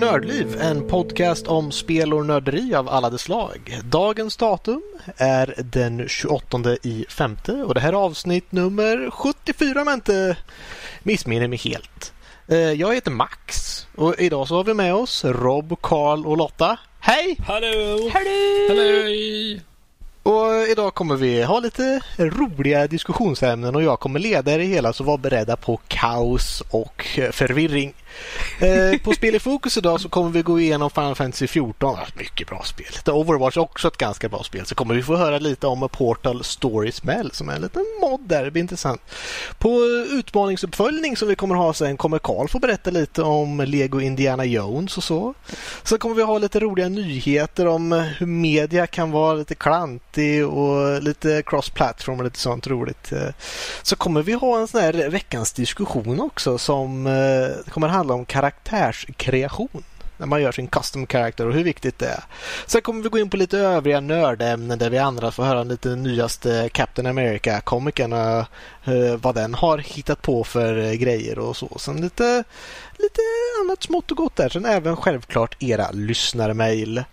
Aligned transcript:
Nördliv, 0.00 0.60
en 0.60 0.88
podcast 0.88 1.46
om 1.46 1.72
spel 1.72 2.14
och 2.14 2.26
nörderi 2.26 2.74
av 2.74 2.88
alla 2.88 3.10
de 3.10 3.18
slag. 3.18 3.80
Dagens 3.84 4.36
datum 4.36 4.82
är 5.16 5.54
den 5.58 6.08
28 6.08 6.76
i 6.82 7.06
femte 7.08 7.52
och 7.52 7.74
det 7.74 7.80
här 7.80 7.88
är 7.88 7.96
avsnitt 7.96 8.52
nummer 8.52 9.10
74 9.10 9.80
om 9.80 9.86
jag 9.86 9.94
inte 9.94 10.36
missminner 11.02 11.48
mig 11.48 11.58
helt. 11.58 12.12
Eh, 12.48 12.58
jag 12.58 12.94
heter 12.94 13.10
Max 13.10 13.86
och 13.94 14.14
idag 14.18 14.48
så 14.48 14.56
har 14.56 14.64
vi 14.64 14.74
med 14.74 14.94
oss 14.94 15.24
Rob, 15.24 15.76
Karl 15.80 16.26
och 16.26 16.36
Lotta. 16.36 16.78
Hej! 17.00 17.36
Hallå! 17.46 18.10
Hallå! 18.12 18.68
Hallå! 18.68 19.60
Och 20.22 20.68
idag 20.68 20.94
kommer 20.94 21.16
vi 21.16 21.42
ha 21.42 21.60
lite 21.60 22.00
roliga 22.16 22.86
diskussionsämnen 22.86 23.76
och 23.76 23.82
jag 23.82 24.00
kommer 24.00 24.20
leda 24.20 24.56
det 24.56 24.64
hela 24.64 24.92
så 24.92 25.04
var 25.04 25.18
beredda 25.18 25.56
på 25.56 25.80
kaos 25.88 26.62
och 26.70 27.18
förvirring. 27.32 27.94
Eh, 28.58 28.98
på 28.98 29.12
Spel 29.12 29.34
i 29.34 29.38
fokus 29.38 29.76
idag 29.76 30.00
så 30.00 30.08
kommer 30.08 30.30
vi 30.30 30.42
gå 30.42 30.60
igenom 30.60 30.90
Final 30.90 31.14
Fantasy 31.14 31.46
14. 31.46 31.98
Mycket 32.14 32.48
bra 32.48 32.62
spel. 32.64 32.92
The 33.04 33.10
Overwatch 33.10 33.56
är 33.56 33.60
också 33.60 33.88
ett 33.88 33.96
ganska 33.96 34.28
bra 34.28 34.42
spel. 34.42 34.66
Så 34.66 34.74
kommer 34.74 34.94
vi 34.94 35.02
få 35.02 35.16
höra 35.16 35.38
lite 35.38 35.66
om 35.66 35.88
Portal 35.92 36.44
Story 36.44 36.92
Smell 36.92 37.30
som 37.32 37.48
är 37.48 37.54
en 37.54 37.62
liten 37.62 37.84
mod 38.00 38.20
där. 38.20 38.44
Det 38.44 38.50
blir 38.50 38.62
intressant. 38.62 39.00
På 39.58 39.80
utmaningsuppföljning 40.10 41.16
som 41.16 41.28
vi 41.28 41.34
kommer 41.34 41.54
ha 41.54 41.74
sen 41.74 41.96
kommer 41.96 42.18
Karl 42.18 42.48
få 42.48 42.58
berätta 42.58 42.90
lite 42.90 43.22
om 43.22 43.60
Lego 43.60 44.00
Indiana 44.00 44.44
Jones 44.44 44.96
och 44.96 45.04
så. 45.04 45.34
Sen 45.82 45.98
kommer 45.98 46.14
vi 46.14 46.22
ha 46.22 46.38
lite 46.38 46.60
roliga 46.60 46.88
nyheter 46.88 47.66
om 47.66 47.92
hur 48.18 48.26
media 48.26 48.86
kan 48.86 49.10
vara 49.10 49.34
lite 49.34 49.54
klantig 49.54 50.46
och 50.46 51.02
lite 51.02 51.42
cross-platform 51.46 52.18
och 52.18 52.24
lite 52.24 52.38
sånt 52.38 52.66
roligt. 52.66 53.12
Eh, 53.12 53.28
så 53.82 53.96
kommer 53.96 54.22
vi 54.22 54.32
ha 54.32 54.58
en 54.58 54.68
sån 54.68 54.80
här 54.80 55.10
veckans 55.10 55.52
diskussion 55.52 56.20
också 56.20 56.58
som 56.58 57.06
eh, 57.06 57.72
kommer 57.72 57.88
handla 57.88 58.05
om 58.10 58.24
karaktärskreation 58.24 59.82
när 60.16 60.26
man 60.26 60.42
gör 60.42 60.52
sin 60.52 60.68
custom 60.68 61.06
character 61.06 61.46
och 61.46 61.54
hur 61.54 61.64
viktigt 61.64 61.98
det 61.98 62.06
är. 62.06 62.24
Sen 62.66 62.82
kommer 62.82 63.02
vi 63.02 63.08
gå 63.08 63.18
in 63.18 63.30
på 63.30 63.36
lite 63.36 63.58
övriga 63.58 64.00
nördämnen 64.00 64.78
där 64.78 64.90
vi 64.90 64.98
andra 64.98 65.30
får 65.30 65.44
höra 65.44 65.62
lite 65.64 65.88
nyaste 65.88 66.68
Captain 66.72 67.06
America-komikern 67.06 68.12
och 68.12 68.46
eh, 68.92 69.16
vad 69.16 69.34
den 69.34 69.54
har 69.54 69.78
hittat 69.78 70.22
på 70.22 70.44
för 70.44 70.78
eh, 70.78 70.92
grejer 70.92 71.38
och 71.38 71.56
så. 71.56 71.78
Sen 71.78 72.00
lite, 72.00 72.44
lite 72.98 73.20
annat 73.60 73.82
smått 73.82 74.10
och 74.10 74.16
gott 74.16 74.36
där. 74.36 74.48
Sen 74.48 74.64
även 74.64 74.96
självklart 74.96 75.62
era 75.62 75.90
lyssnarmail. 75.90 77.04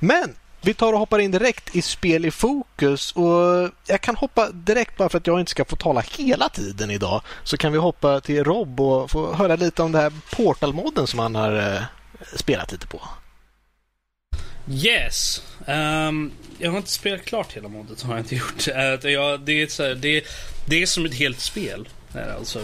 Men 0.00 0.34
vi 0.68 0.74
tar 0.74 0.92
och 0.92 0.98
hoppar 0.98 1.18
in 1.18 1.30
direkt 1.30 1.76
i 1.76 1.82
spel 1.82 2.24
i 2.24 2.30
fokus 2.30 3.12
och 3.12 3.70
jag 3.86 4.00
kan 4.00 4.16
hoppa 4.16 4.50
direkt 4.50 4.96
bara 4.96 5.08
för 5.08 5.18
att 5.18 5.26
jag 5.26 5.40
inte 5.40 5.50
ska 5.50 5.64
få 5.64 5.76
tala 5.76 6.00
hela 6.00 6.48
tiden 6.48 6.90
idag. 6.90 7.22
Så 7.44 7.56
kan 7.56 7.72
vi 7.72 7.78
hoppa 7.78 8.20
till 8.20 8.44
Rob 8.44 8.80
och 8.80 9.10
få 9.10 9.34
höra 9.34 9.56
lite 9.56 9.82
om 9.82 9.92
det 9.92 9.98
här 9.98 10.12
Portal-modden 10.36 11.06
som 11.06 11.18
han 11.18 11.34
har 11.34 11.74
eh, 11.74 11.82
spelat 12.36 12.72
lite 12.72 12.86
på. 12.86 13.00
Yes. 14.70 15.42
Um, 15.66 16.32
jag 16.58 16.70
har 16.70 16.78
inte 16.78 16.90
spelat 16.90 17.24
klart 17.24 17.52
hela 17.52 17.68
modet, 17.68 18.02
har 18.02 18.12
jag 18.12 18.20
inte 18.20 18.36
gjort. 18.36 18.68
Uh, 18.68 19.10
jag, 19.10 19.40
det, 19.40 19.62
är 19.62 19.66
så 19.66 19.82
här, 19.82 19.94
det, 19.94 20.24
det 20.66 20.82
är 20.82 20.86
som 20.86 21.04
ett 21.04 21.14
helt 21.14 21.40
spel. 21.40 21.88
Alltså. 22.38 22.60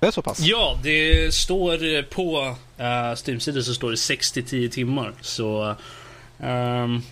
Det 0.00 0.06
är 0.06 0.10
så 0.10 0.22
pass? 0.22 0.40
Ja, 0.40 0.78
det 0.82 1.34
står 1.34 2.02
på 2.02 2.40
uh, 2.80 3.14
Steam-sidan 3.14 3.64
så 3.64 3.74
står 3.74 3.90
det 3.90 3.96
60-10 3.96 4.68
timmar. 4.68 5.14
Så 5.20 5.76
Um, 6.38 7.02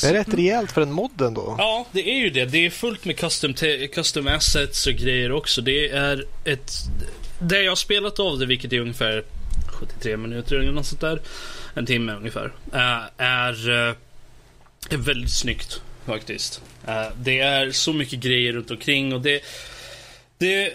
det 0.00 0.06
är 0.06 0.12
rätt 0.12 0.34
rejält 0.34 0.72
för 0.72 0.80
en 0.80 0.92
mod 0.92 1.20
ändå. 1.20 1.54
Ja, 1.58 1.86
det 1.92 2.10
är 2.10 2.18
ju 2.18 2.30
det. 2.30 2.44
Det 2.44 2.66
är 2.66 2.70
fullt 2.70 3.04
med 3.04 3.18
custom, 3.18 3.54
custom 3.94 4.28
assets 4.28 4.86
och 4.86 4.92
grejer 4.92 5.32
också. 5.32 5.60
Det 5.60 5.88
är 5.88 6.24
ett... 6.44 6.72
Det 7.38 7.62
jag 7.62 7.70
har 7.70 7.76
spelat 7.76 8.20
av 8.20 8.38
det, 8.38 8.46
vilket 8.46 8.72
är 8.72 8.80
ungefär 8.80 9.24
73 9.68 10.16
minuter 10.16 10.56
eller 10.56 10.72
något 10.72 10.86
sånt 10.86 11.00
där. 11.00 11.20
En 11.74 11.86
timme 11.86 12.12
ungefär. 12.12 12.52
Eh, 12.72 13.02
är, 13.16 13.70
eh, 13.70 13.94
är 14.90 14.96
väldigt 14.96 15.32
snyggt 15.32 15.82
faktiskt. 16.06 16.62
Eh, 16.86 17.06
det 17.16 17.40
är 17.40 17.70
så 17.70 17.92
mycket 17.92 18.20
grejer 18.20 18.52
runt 18.52 18.70
omkring 18.70 19.12
och 19.12 19.20
det... 19.20 19.42
Det, 20.38 20.72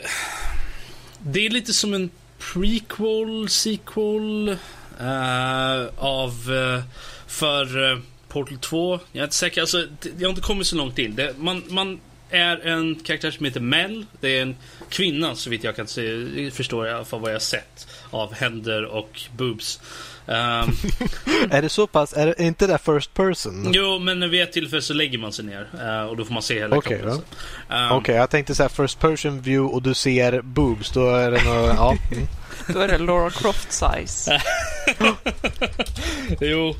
det 1.20 1.46
är 1.46 1.50
lite 1.50 1.74
som 1.74 1.94
en 1.94 2.10
prequel, 2.54 3.50
sequel 3.50 4.58
av 5.98 6.34
för 7.28 8.02
Portal 8.32 8.58
2. 8.58 9.00
Jag 9.12 9.20
är 9.20 9.24
inte 9.24 9.36
säker, 9.36 9.62
alltså, 9.62 9.88
jag 10.18 10.28
har 10.28 10.30
inte 10.30 10.42
kommit 10.42 10.68
så 10.68 10.76
långt 10.76 11.00
in. 11.00 11.16
Det, 11.16 11.38
man, 11.38 11.64
man 11.70 12.00
är 12.30 12.68
en 12.68 12.96
karaktär 12.96 13.32
som 13.32 13.46
heter 13.46 13.60
Mel. 13.60 14.06
Det 14.22 14.38
är 14.38 14.42
en 14.42 14.56
kvinna 14.90 15.36
så 15.36 15.50
vitt 15.50 15.64
jag 15.64 15.76
kan 15.76 15.88
se, 15.88 16.52
förstår 16.52 16.88
jag 16.88 17.08
för 17.08 17.20
vad 17.20 17.34
jag 17.34 17.42
sett 17.42 17.88
av 18.10 18.34
händer 18.34 18.86
och 18.86 19.22
boobs. 19.38 19.80
Um, 20.26 20.34
är 21.52 21.62
det 21.62 21.70
så 21.70 21.88
pass? 21.88 22.14
Är 22.14 22.26
det 22.26 22.40
inte 22.40 22.68
det 22.68 22.78
first 22.78 23.14
person? 23.14 23.72
Jo, 23.74 24.00
men 24.00 24.30
vid 24.30 24.42
ett 24.42 24.52
tillfälle 24.52 24.82
så 24.82 24.94
lägger 24.94 25.18
man 25.18 25.34
sig 25.34 25.46
ner 25.46 25.70
uh, 25.82 26.10
och 26.10 26.18
då 26.18 26.26
får 26.26 26.34
man 26.34 26.44
se 26.44 26.60
hela 26.60 26.78
okay, 26.78 26.98
kroppen. 26.98 27.14
Um, 27.14 27.22
Okej, 27.70 27.98
okay, 27.98 28.16
jag 28.16 28.30
tänkte 28.30 28.56
så 28.56 28.64
här 28.64 28.70
first 28.70 29.00
person 29.00 29.42
view 29.42 29.76
och 29.76 29.82
du 29.82 29.94
ser 29.94 30.42
boobs. 30.42 30.92
Då 30.92 31.16
är 31.16 31.32
det 31.32 31.44
nog, 31.44 31.56
ja. 31.78 31.98
Mm. 32.12 32.28
Då 32.74 32.80
är 32.80 32.88
det 32.88 32.98
Laura 32.98 33.30
Croft 33.30 33.72
size. 33.72 34.42
jo, 36.42 36.70
uh, 36.70 36.76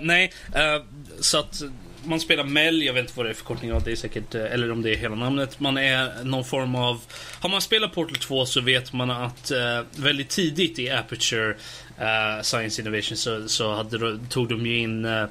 nej. 0.00 0.32
Uh, 0.56 0.84
så 1.20 1.38
att 1.38 1.62
man 2.06 2.20
spelar 2.20 2.44
Mel, 2.44 2.82
jag 2.82 2.92
vet 2.92 3.00
inte 3.00 3.12
vad 3.16 3.26
det 3.26 3.30
är 3.30 3.34
förkortning 3.34 3.72
av, 3.72 3.82
det 3.82 3.92
är 3.92 3.96
säkert, 3.96 4.34
eh, 4.34 4.52
eller 4.52 4.72
om 4.72 4.82
det 4.82 4.90
är 4.90 4.96
hela 4.96 5.14
namnet. 5.14 5.60
Man 5.60 5.76
är 5.76 6.24
någon 6.24 6.44
form 6.44 6.74
av... 6.74 7.00
Har 7.40 7.48
man 7.48 7.60
spelat 7.60 7.94
Portal 7.94 8.16
2 8.16 8.46
så 8.46 8.60
vet 8.60 8.92
man 8.92 9.10
att 9.10 9.52
uh, 9.52 10.02
väldigt 10.02 10.28
tidigt 10.28 10.78
i 10.78 10.90
Aperture 10.90 11.48
uh, 11.48 12.42
Science 12.42 12.82
Innovation 12.82 13.16
så, 13.16 13.48
så 13.48 13.74
hade, 13.74 14.18
tog 14.28 14.48
de 14.48 14.66
ju 14.66 14.78
in 14.78 15.04
uh, 15.04 15.26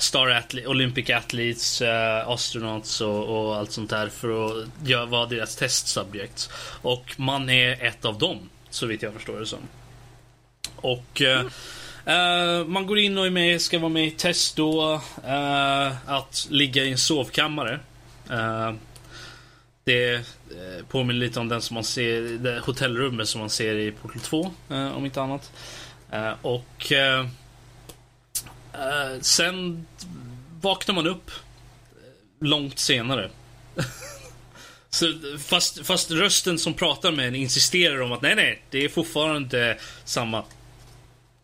Star 0.00 0.28
Athlete, 0.28 0.68
Olympic 0.68 1.10
Athletes, 1.10 1.82
uh, 1.82 2.28
Astronauts 2.28 3.00
och, 3.00 3.24
och, 3.24 3.56
allt 3.56 3.72
sånt 3.72 3.90
där 3.90 4.08
för 4.08 4.46
att 4.46 5.08
vara 5.08 5.26
deras 5.26 5.56
testsubjekt. 5.56 6.50
Och 6.82 7.14
man 7.16 7.48
är 7.48 7.84
ett 7.84 8.04
av 8.04 8.18
dem, 8.18 8.48
så 8.74 8.86
vitt 8.86 9.02
jag 9.02 9.12
förstår 9.12 9.40
det 9.40 9.46
som. 9.46 9.58
Och 10.76 11.20
mm. 11.20 11.50
Uh, 12.08 12.66
man 12.66 12.86
går 12.86 12.98
in 12.98 13.18
och 13.18 13.26
är 13.26 13.30
med, 13.30 13.60
ska 13.60 13.78
vara 13.78 13.88
med 13.88 14.06
i 14.06 14.10
test 14.10 14.56
då. 14.56 15.00
Uh, 15.24 16.10
att 16.10 16.46
ligga 16.50 16.84
i 16.84 16.90
en 16.90 16.98
sovkammare. 16.98 17.80
Uh, 18.30 18.72
det 19.84 20.26
påminner 20.88 21.20
lite 21.20 21.40
om 21.40 21.48
den 21.48 21.62
som 21.62 21.74
man 21.74 21.84
ser, 21.84 22.20
det 22.20 22.58
hotellrummet 22.58 23.28
som 23.28 23.40
man 23.40 23.50
ser 23.50 23.74
i 23.74 23.92
Portal 23.92 24.20
2, 24.20 24.50
om 24.68 25.04
inte 25.04 25.22
annat. 25.22 25.52
och 26.42 26.92
sen 29.20 29.86
vaknar 30.60 30.94
man 30.94 31.06
upp 31.06 31.30
långt 32.40 32.78
senare. 32.78 33.30
Så, 34.94 35.14
fast, 35.38 35.86
fast 35.86 36.10
rösten 36.10 36.58
som 36.58 36.74
pratar 36.74 37.12
med 37.12 37.28
en 37.28 37.34
insisterar 37.34 38.00
om 38.00 38.12
att 38.12 38.22
nej, 38.22 38.34
nej, 38.34 38.62
det 38.70 38.84
är 38.84 38.88
fortfarande 38.88 39.78
samma 40.04 40.44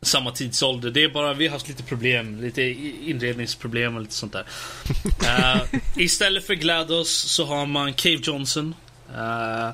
samma 0.03 0.31
tidsålder. 0.31 0.91
Det 0.91 1.05
är 1.05 1.09
bara, 1.09 1.35
vi 1.35 1.47
har 1.47 1.53
haft 1.53 1.69
lite 1.69 1.83
problem, 1.83 2.41
lite 2.41 2.63
inredningsproblem 2.63 3.97
och 3.97 4.03
lite 4.03 4.15
sånt 4.15 4.33
där. 4.33 4.47
uh, 5.23 5.63
istället 5.97 6.47
för 6.47 6.55
GLaDOS 6.55 7.11
så 7.11 7.45
har 7.45 7.67
man 7.67 7.95
Cave 7.95 8.19
Johnson. 8.23 8.75
Uh, 9.11 9.71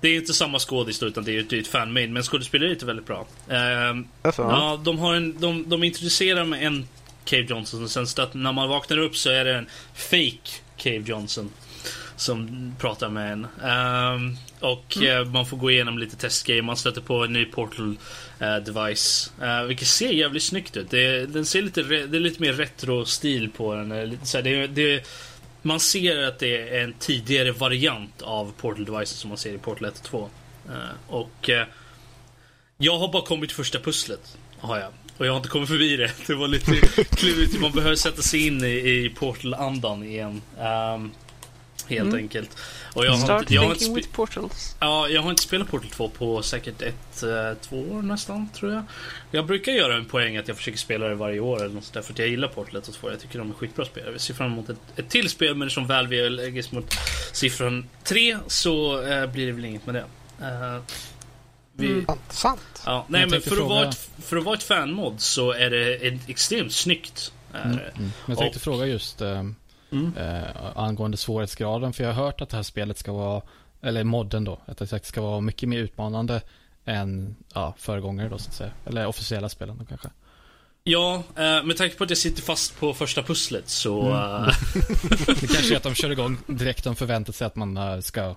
det 0.00 0.08
är 0.08 0.16
inte 0.16 0.34
samma 0.34 0.58
skådis 0.58 1.02
utan 1.02 1.24
det 1.24 1.36
är 1.36 1.40
ett, 1.40 1.52
ett 1.52 1.66
fanmade, 1.66 2.08
men 2.08 2.22
skådespeleriet 2.22 2.82
är 2.82 2.86
väldigt 2.86 3.06
bra. 3.06 3.26
Uh, 3.50 4.04
ja, 4.22 4.80
de, 4.84 4.98
har 4.98 5.14
en, 5.14 5.40
de, 5.40 5.68
de 5.68 5.84
introducerar 5.84 6.44
med 6.44 6.66
en 6.66 6.88
Cave 7.24 7.42
Johnson 7.42 7.84
och 7.84 7.90
sen 7.90 8.06
så 8.06 8.22
att 8.22 8.34
när 8.34 8.52
man 8.52 8.68
vaknar 8.68 8.98
upp 8.98 9.16
så 9.16 9.30
är 9.30 9.44
det 9.44 9.54
en 9.54 9.66
fake 9.94 10.50
Cave 10.76 11.02
Johnson 11.06 11.50
som 12.16 12.72
pratar 12.78 13.08
med 13.08 13.32
en. 13.32 13.44
Um, 13.44 14.36
och 14.60 14.96
mm. 14.96 15.22
uh, 15.22 15.32
man 15.32 15.46
får 15.46 15.56
gå 15.56 15.70
igenom 15.70 15.98
lite 15.98 16.16
testgrejer. 16.16 16.62
Man 16.62 16.76
stöter 16.76 17.00
på 17.00 17.24
en 17.24 17.32
ny 17.32 17.44
portal 17.44 17.96
uh, 18.42 18.56
device. 18.56 19.32
Uh, 19.42 19.62
vilket 19.62 19.88
ser 19.88 20.10
jävligt 20.10 20.42
snyggt 20.42 20.76
ut. 20.76 20.90
Det, 20.90 21.26
den 21.26 21.46
ser 21.46 21.62
lite, 21.62 21.82
det 21.82 22.16
är 22.16 22.20
lite 22.20 22.42
mer 22.42 22.52
retro-stil 22.52 23.50
på 23.56 23.74
den. 23.74 24.10
Lite 24.10 24.26
så 24.26 24.38
här, 24.38 24.44
det, 24.44 24.66
det, 24.66 25.08
man 25.62 25.80
ser 25.80 26.22
att 26.22 26.38
det 26.38 26.76
är 26.78 26.84
en 26.84 26.92
tidigare 26.92 27.52
variant 27.52 28.22
av 28.22 28.52
portal 28.56 28.84
device 28.84 29.10
som 29.10 29.28
man 29.28 29.38
ser 29.38 29.54
i 29.54 29.58
Portal 29.58 29.88
1 29.88 29.98
och 29.98 30.04
2. 30.04 30.30
och 31.08 31.50
jag 32.78 32.98
har 32.98 33.12
bara 33.12 33.22
kommit 33.22 33.52
första 33.52 33.78
pusslet. 33.78 34.36
Har 34.58 34.78
jag. 34.78 34.92
Och 35.18 35.26
jag 35.26 35.32
har 35.32 35.36
inte 35.36 35.48
kommit 35.48 35.68
förbi 35.68 35.96
det. 35.96 36.12
Det 36.26 36.34
var 36.34 36.48
lite 36.48 36.72
klurigt. 37.04 37.60
Man 37.60 37.72
behöver 37.72 37.96
sätta 37.96 38.22
sig 38.22 38.46
in 38.46 38.64
i, 38.64 38.68
i 38.68 39.12
Portal-andan 39.18 40.02
igen. 40.02 40.42
Um, 40.94 41.12
helt 41.88 42.08
mm. 42.08 42.16
enkelt. 42.16 42.58
Och 42.94 43.04
jag 43.04 43.10
har 43.10 43.18
Start 43.18 43.40
inte, 43.40 43.54
jag 43.54 43.62
thinking 43.62 43.88
har 43.88 43.94
inte 43.94 44.00
with 44.00 44.16
portals. 44.16 44.76
Ja, 44.80 45.08
jag 45.08 45.22
har 45.22 45.30
inte 45.30 45.42
spelat 45.42 45.68
Portal 45.68 45.90
2 45.90 46.08
på 46.08 46.42
säkert 46.42 46.82
ett, 46.82 47.22
eh, 47.22 47.52
två 47.60 47.76
år 47.76 48.02
nästan, 48.02 48.48
tror 48.48 48.72
jag. 48.72 48.82
Jag 49.30 49.46
brukar 49.46 49.72
göra 49.72 49.96
en 49.96 50.04
poäng 50.04 50.36
att 50.36 50.48
jag 50.48 50.56
försöker 50.56 50.78
spela 50.78 51.08
det 51.08 51.14
varje 51.14 51.40
år 51.40 51.56
eller 51.56 51.74
något 51.74 51.84
sånt 51.84 51.94
där, 51.94 52.02
för 52.02 52.12
att 52.12 52.18
jag 52.18 52.28
gillar 52.28 52.48
Portal 52.48 52.76
1 52.76 52.88
och 52.88 52.94
2. 52.94 53.10
Jag 53.10 53.20
tycker 53.20 53.38
de 53.38 53.50
är 53.50 53.54
skitbra 53.54 53.84
spel. 53.84 54.04
Jag 54.12 54.20
ser 54.20 54.34
fram 54.34 54.52
emot 54.52 54.68
ett, 54.68 54.78
ett 54.96 55.08
till 55.08 55.30
spel, 55.30 55.54
men 55.54 55.70
som 55.70 55.86
väl 55.86 56.06
vi 56.06 56.30
lägger 56.30 56.74
mot 56.74 56.94
siffran 57.32 57.88
3 58.04 58.38
så 58.46 59.00
uh, 59.00 59.26
blir 59.26 59.46
det 59.46 59.52
väl 59.52 59.64
inget 59.64 59.86
med 59.86 59.94
det. 59.94 60.04
Uh, 60.46 60.82
Vi... 61.72 61.92
Mm. 61.92 62.06
Sant. 62.28 62.82
Ja, 62.86 63.06
nej, 63.08 63.26
men 63.26 63.40
för, 63.40 63.50
fråga... 63.50 63.62
att 63.62 63.70
vara 63.70 63.88
ett, 63.88 64.10
för 64.24 64.36
att 64.36 64.44
vara 64.44 64.56
ett 64.56 64.62
fanmod 64.62 65.20
så 65.20 65.52
är 65.52 65.70
det 65.70 65.94
ett 65.94 66.28
extremt 66.28 66.72
snyggt. 66.72 67.32
Mm, 67.54 67.70
mm. 67.70 67.82
Men 67.94 68.12
jag 68.26 68.38
tänkte 68.38 68.56
och... 68.56 68.62
fråga 68.62 68.86
just 68.86 69.20
eh, 69.20 69.42
mm. 69.90 70.16
eh, 70.16 70.42
angående 70.74 71.16
svårighetsgraden. 71.16 71.92
För 71.92 72.04
jag 72.04 72.12
har 72.12 72.24
hört 72.24 72.40
att 72.40 72.48
det 72.48 72.56
här 72.56 72.62
spelet 72.62 72.98
ska 72.98 73.12
vara, 73.12 73.42
eller 73.82 74.04
modden 74.04 74.44
då, 74.44 74.60
att 74.66 74.78
det 74.78 75.06
ska 75.06 75.20
vara 75.22 75.40
mycket 75.40 75.68
mer 75.68 75.78
utmanande 75.78 76.40
än 76.84 77.36
ja, 77.54 77.74
föregångare 77.78 78.28
då 78.28 78.38
så 78.38 78.48
att 78.48 78.54
säga. 78.54 78.70
Eller 78.84 79.06
officiella 79.06 79.48
spelen 79.48 79.78
då 79.78 79.84
kanske. 79.84 80.08
Ja, 80.88 81.22
eh, 81.36 81.64
med 81.64 81.76
tanke 81.76 81.96
på 81.96 82.04
att 82.04 82.10
jag 82.10 82.18
sitter 82.18 82.42
fast 82.42 82.80
på 82.80 82.94
första 82.94 83.22
pusslet 83.22 83.68
så... 83.68 84.02
Mm. 84.02 84.14
Eh, 84.14 84.54
det 85.40 85.46
kanske 85.46 85.74
är 85.74 85.76
att 85.76 85.82
de 85.82 85.94
kör 85.94 86.10
igång 86.10 86.38
direkt 86.46 86.84
de 86.84 86.96
förväntar 86.96 87.32
sig 87.32 87.46
att 87.46 87.56
man 87.56 87.76
eh, 87.76 88.00
ska 88.00 88.34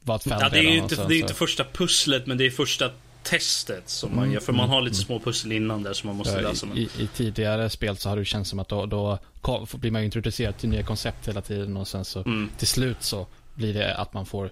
vara 0.00 0.16
ett 0.16 0.22
fan 0.22 0.38
ja, 0.40 0.48
det 0.48 0.58
är 0.58 0.62
ju 0.62 0.78
inte, 0.78 1.06
det 1.08 1.14
är 1.14 1.18
inte 1.18 1.34
första 1.34 1.64
pusslet 1.64 2.26
men 2.26 2.38
det 2.38 2.46
är 2.46 2.50
första 2.50 2.90
testet 3.30 3.88
som 3.88 4.10
man 4.10 4.18
mm, 4.18 4.34
gör. 4.34 4.40
För 4.40 4.52
man 4.52 4.68
har 4.68 4.80
lite 4.80 4.94
mm. 4.94 5.04
små 5.06 5.20
pussel 5.20 5.52
innan 5.52 5.82
där 5.82 5.92
som 5.92 6.06
man 6.06 6.16
måste 6.16 6.40
lösa. 6.40 6.66
I, 6.74 6.80
i, 6.80 6.88
I, 7.02 7.06
tidigare 7.06 7.70
spel 7.70 7.96
så 7.96 8.08
har 8.08 8.16
det 8.16 8.24
känts 8.24 8.50
som 8.50 8.58
att 8.58 8.68
då, 8.68 8.86
då 8.86 9.18
blir 9.72 9.90
man 9.90 10.02
introducerad 10.02 10.58
till 10.58 10.68
nya 10.68 10.82
koncept 10.82 11.28
hela 11.28 11.42
tiden 11.42 11.76
och 11.76 11.88
sen 11.88 12.04
så 12.04 12.20
mm. 12.20 12.50
till 12.58 12.66
slut 12.66 12.96
så 13.00 13.26
blir 13.54 13.74
det 13.74 13.94
att 13.94 14.14
man 14.14 14.26
får, 14.26 14.50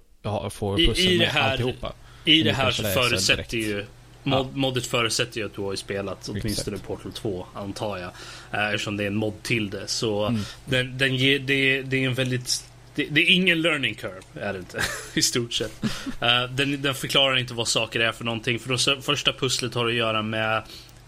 får 0.50 0.76
pussel 0.87 1.12
I, 1.12 1.19
med 1.19 1.28
här, 1.28 1.50
alltihopa. 1.50 1.93
I 2.25 2.43
det 2.43 2.52
här 2.52 2.70
så 2.70 2.82
förutsätter 2.82 3.56
ju 3.56 3.87
Mod, 4.26 4.38
ja. 4.38 4.49
Modet 4.55 4.87
förutsätter 4.87 5.40
ju 5.40 5.46
att 5.46 5.55
du 5.55 5.62
har 5.62 5.70
ju 5.70 5.76
spelat 5.76 6.29
åtminstone 6.29 6.79
Portal 6.79 7.12
2, 7.12 7.46
antar 7.55 7.99
jag. 7.99 8.11
Eh, 8.52 8.67
eftersom 8.67 8.96
det 8.96 9.02
är 9.02 9.06
en 9.06 9.17
mod 9.17 9.43
till 9.43 9.70
det. 9.70 9.88
Så 9.88 10.26
mm. 10.26 10.40
den, 10.64 10.99
den 10.99 11.17
ger, 11.17 11.38
det, 11.38 11.82
det 11.82 12.05
är 12.05 12.06
en 12.06 12.14
väldigt 12.14 12.64
det, 12.96 13.06
det, 13.10 13.20
är 13.20 13.34
ingen 13.34 13.62
learning 13.62 13.94
curve, 13.94 14.22
är 14.34 14.52
det 14.52 14.58
inte. 14.58 14.82
I 15.14 15.22
stort 15.22 15.52
sett. 15.52 15.84
Uh, 15.84 16.50
den, 16.50 16.82
den, 16.82 16.94
förklarar 16.94 17.37
inte 17.37 17.54
vad 17.54 17.69
saker 17.69 18.00
är 18.00 18.12
för 18.12 18.25
någonting. 18.25 18.58
För 18.58 18.94
det 18.96 19.02
första 19.02 19.32
pusslet 19.32 19.75
har 19.75 19.87
att 19.87 19.94
göra 19.94 20.22
med... 20.22 20.56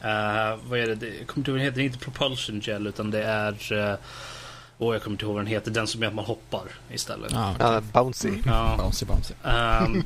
Uh, 0.05 0.59
vad 0.69 0.79
är 0.79 0.87
det? 0.87 0.95
det 0.95 1.07
jag 1.19 1.27
kommer 1.27 1.39
inte 1.39 1.51
ihåg 1.51 1.59
vad 1.59 1.59
den 1.59 1.65
heter. 1.65 1.77
Det 1.77 1.83
är 1.83 1.85
inte 1.85 1.99
propulsion 1.99 2.61
gel, 2.61 2.87
utan 2.87 3.11
det 3.11 3.23
är... 3.23 3.73
Uh, 3.73 3.97
oh, 4.79 4.95
jag 4.95 5.03
kommer 5.03 5.15
inte 5.15 5.25
ihåg 5.25 5.35
vad 5.35 5.43
den 5.45 5.53
heter. 5.53 5.71
Den 5.71 5.87
som 5.87 6.03
gör 6.03 6.09
att 6.09 6.15
man 6.15 6.25
hoppar 6.25 6.65
istället. 6.93 7.33
Ah, 7.35 7.55
okay. 7.55 7.77
uh, 7.77 7.81
bouncy. 7.81 8.29
Mm. 8.29 8.43
Ja. 8.47 8.75
Bouncy, 8.79 9.07
bouncy. 9.07 9.35
Um, 9.43 10.05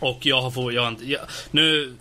och 0.00 0.26
jag 0.26 0.42
har 0.42 0.50
fått... 0.50 0.74
Jag, 0.74 0.96
jag, 1.02 1.20
nu 1.50 1.96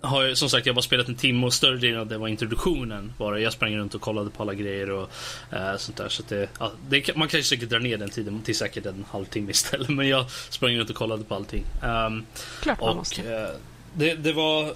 har 0.00 0.24
jag, 0.24 0.38
som 0.38 0.50
sagt, 0.50 0.66
jag 0.66 0.72
har 0.72 0.74
bara 0.74 0.82
spelat 0.82 1.08
en 1.08 1.14
timme 1.14 1.46
och 1.46 1.54
större 1.54 1.76
delen 1.76 2.00
av 2.00 2.06
det 2.06 2.18
var 2.18 2.28
introduktionen. 2.28 3.12
Bara. 3.18 3.40
Jag 3.40 3.52
sprang 3.52 3.76
runt 3.76 3.94
och 3.94 4.00
kollade 4.00 4.30
på 4.30 4.42
alla 4.42 4.54
grejer 4.54 4.90
och 4.90 5.10
uh, 5.52 5.76
sånt 5.76 5.96
där. 5.96 6.08
Så 6.08 6.22
det, 6.28 6.48
ja, 6.58 6.72
det, 6.88 7.16
man 7.16 7.28
kan 7.28 7.42
säkert 7.42 7.68
dra 7.68 7.78
ner 7.78 7.98
den 7.98 8.10
tiden 8.10 8.42
till 8.42 8.56
säkert 8.56 8.86
en 8.86 9.04
halvtimme 9.10 9.50
istället. 9.50 9.88
Men 9.88 10.08
jag 10.08 10.30
sprang 10.30 10.78
runt 10.78 10.90
och 10.90 10.96
kollade 10.96 11.24
på 11.24 11.34
allting. 11.34 11.64
Um, 11.82 12.26
Klart 12.60 12.80
man 12.80 12.88
och, 12.88 12.96
måste. 12.96 13.22
Uh, 13.22 13.48
det, 13.94 14.14
det 14.14 14.32
var... 14.32 14.74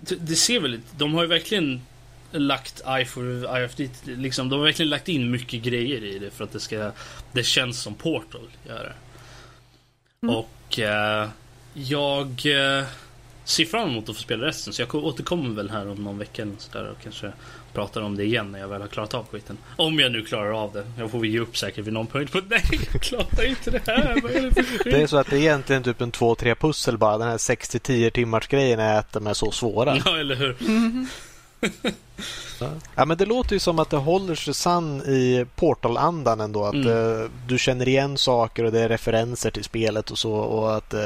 Det, 0.00 0.14
det 0.14 0.36
ser 0.36 0.60
väldigt... 0.60 0.98
De 0.98 1.14
har 1.14 1.22
ju 1.22 1.28
verkligen 1.28 1.80
lagt 2.30 2.82
eye 2.86 3.04
for 3.04 3.80
it, 3.80 4.02
liksom, 4.04 4.48
De 4.48 4.58
har 4.58 4.66
verkligen 4.66 4.90
lagt 4.90 5.08
in 5.08 5.30
mycket 5.30 5.62
grejer 5.62 6.04
i 6.04 6.18
det 6.18 6.30
för 6.30 6.44
att 6.44 6.52
det 6.52 6.60
ska... 6.60 6.90
Det 7.32 7.42
känns 7.42 7.80
som 7.80 7.94
Portal 7.94 8.48
gör 8.68 8.84
det. 8.84 8.94
Mm. 10.22 10.34
Och 10.34 10.78
uh, 10.78 11.30
jag 11.74 12.46
ser 13.44 13.64
fram 13.64 13.90
emot 13.90 14.08
att 14.08 14.16
få 14.16 14.22
spela 14.22 14.46
resten. 14.46 14.72
Så 14.72 14.82
jag 14.82 14.94
återkommer 14.94 15.54
väl 15.54 15.70
här 15.70 15.88
om 15.88 16.04
någon 16.04 16.18
vecka 16.18 16.42
eller 16.42 16.54
så 16.58 16.78
där 16.78 16.90
och 16.90 16.96
kanske 17.02 17.32
pratar 17.72 18.00
om 18.00 18.16
det 18.16 18.24
igen 18.24 18.52
när 18.52 18.58
jag 18.58 18.68
väl 18.68 18.80
har 18.80 18.88
klarat 18.88 19.14
av 19.14 19.26
skiten. 19.26 19.58
Om 19.76 19.98
jag 19.98 20.12
nu 20.12 20.22
klarar 20.22 20.62
av 20.62 20.72
det. 20.72 20.84
Jag 20.98 21.10
får 21.10 21.18
väl 21.18 21.30
ge 21.30 21.38
upp 21.38 21.56
säkert 21.56 21.86
vid 21.86 21.92
någon 21.92 22.06
punkt. 22.06 22.32
På, 22.32 22.40
nej, 22.48 22.62
jag 22.92 23.02
klarar 23.02 23.44
inte 23.44 23.70
det 23.70 23.82
här. 23.86 24.20
Det 24.84 25.02
är 25.02 25.06
så 25.06 25.16
att 25.16 25.30
det 25.30 25.36
är 25.36 25.40
egentligen 25.40 25.82
typ 25.82 26.00
en 26.00 26.12
2-3 26.12 26.54
pussel 26.54 26.98
bara. 26.98 27.18
Den 27.18 27.28
här 27.28 27.36
6-10 27.36 28.10
timmars 28.10 28.48
grejen 28.48 28.80
är 28.80 28.98
att 28.98 29.12
de 29.12 29.26
är 29.26 29.34
så 29.34 29.50
svåra. 29.50 29.96
Ja, 30.04 30.18
eller 30.18 30.34
hur? 30.34 30.56
Mm. 30.60 31.06
ja, 32.94 33.04
men 33.04 33.18
det 33.18 33.26
låter 33.26 33.52
ju 33.52 33.58
som 33.58 33.78
att 33.78 33.90
det 33.90 33.96
håller 33.96 34.34
sig 34.34 34.54
sann 34.54 35.00
i 35.00 35.46
Portal-andan 35.56 36.40
ändå. 36.40 36.64
Att 36.64 36.74
mm. 36.74 36.88
uh, 36.88 37.30
du 37.46 37.58
känner 37.58 37.88
igen 37.88 38.18
saker 38.18 38.64
och 38.64 38.72
det 38.72 38.80
är 38.80 38.88
referenser 38.88 39.50
till 39.50 39.64
spelet 39.64 40.10
och 40.10 40.18
så. 40.18 40.32
Och 40.32 40.76
att 40.76 40.94
uh, 40.94 41.00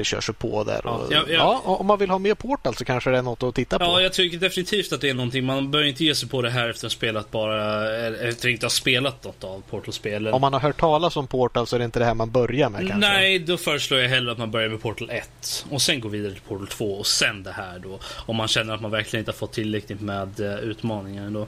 det 0.00 0.04
körs 0.04 0.30
på 0.38 0.64
där. 0.64 0.86
Och, 0.86 1.12
ja, 1.12 1.24
ja, 1.28 1.34
ja. 1.34 1.60
om 1.64 1.86
man 1.86 1.98
vill 1.98 2.10
ha 2.10 2.18
mer 2.18 2.34
Portal 2.34 2.74
så 2.74 2.84
kanske 2.84 3.10
det 3.10 3.18
är 3.18 3.22
något 3.22 3.42
att 3.42 3.54
titta 3.54 3.78
på. 3.78 3.84
Ja, 3.84 4.00
jag 4.00 4.12
tycker 4.12 4.38
definitivt 4.38 4.92
att 4.92 5.00
det 5.00 5.10
är 5.10 5.14
någonting. 5.14 5.44
Man 5.44 5.70
bör 5.70 5.82
inte 5.82 6.04
ge 6.04 6.14
sig 6.14 6.28
på 6.28 6.42
det 6.42 6.50
här 6.50 6.68
efter 6.68 6.86
att 6.86 6.92
spelat 6.92 7.30
bara, 7.30 7.88
efter 8.28 8.48
att 8.48 8.52
inte 8.52 8.66
ha 8.66 8.70
spelat 8.70 9.24
något 9.24 9.44
av 9.44 9.62
Portal-spelen. 9.70 10.34
Om 10.34 10.40
man 10.40 10.52
har 10.52 10.60
hört 10.60 10.80
talas 10.80 11.16
om 11.16 11.26
Portal 11.26 11.66
så 11.66 11.76
är 11.76 11.78
det 11.78 11.84
inte 11.84 11.98
det 11.98 12.04
här 12.04 12.14
man 12.14 12.30
börjar 12.30 12.68
med 12.68 12.80
kanske? 12.80 13.08
Nej, 13.08 13.38
då 13.38 13.56
föreslår 13.56 14.00
jag 14.00 14.08
hellre 14.08 14.32
att 14.32 14.38
man 14.38 14.50
börjar 14.50 14.68
med 14.68 14.82
Portal 14.82 15.10
1 15.10 15.66
och 15.70 15.82
sen 15.82 16.00
går 16.00 16.10
vidare 16.10 16.32
till 16.32 16.42
Portal 16.42 16.66
2 16.66 16.94
och 16.94 17.06
sen 17.06 17.42
det 17.42 17.52
här 17.52 17.78
då. 17.78 17.98
Om 18.16 18.36
man 18.36 18.48
känner 18.48 18.74
att 18.74 18.80
man 18.80 18.90
verkligen 18.90 19.20
inte 19.20 19.30
har 19.30 19.36
fått 19.36 19.52
tillräckligt 19.52 20.00
med 20.00 20.40
uh, 20.40 20.54
utmaningar 20.58 21.26
ändå. 21.26 21.46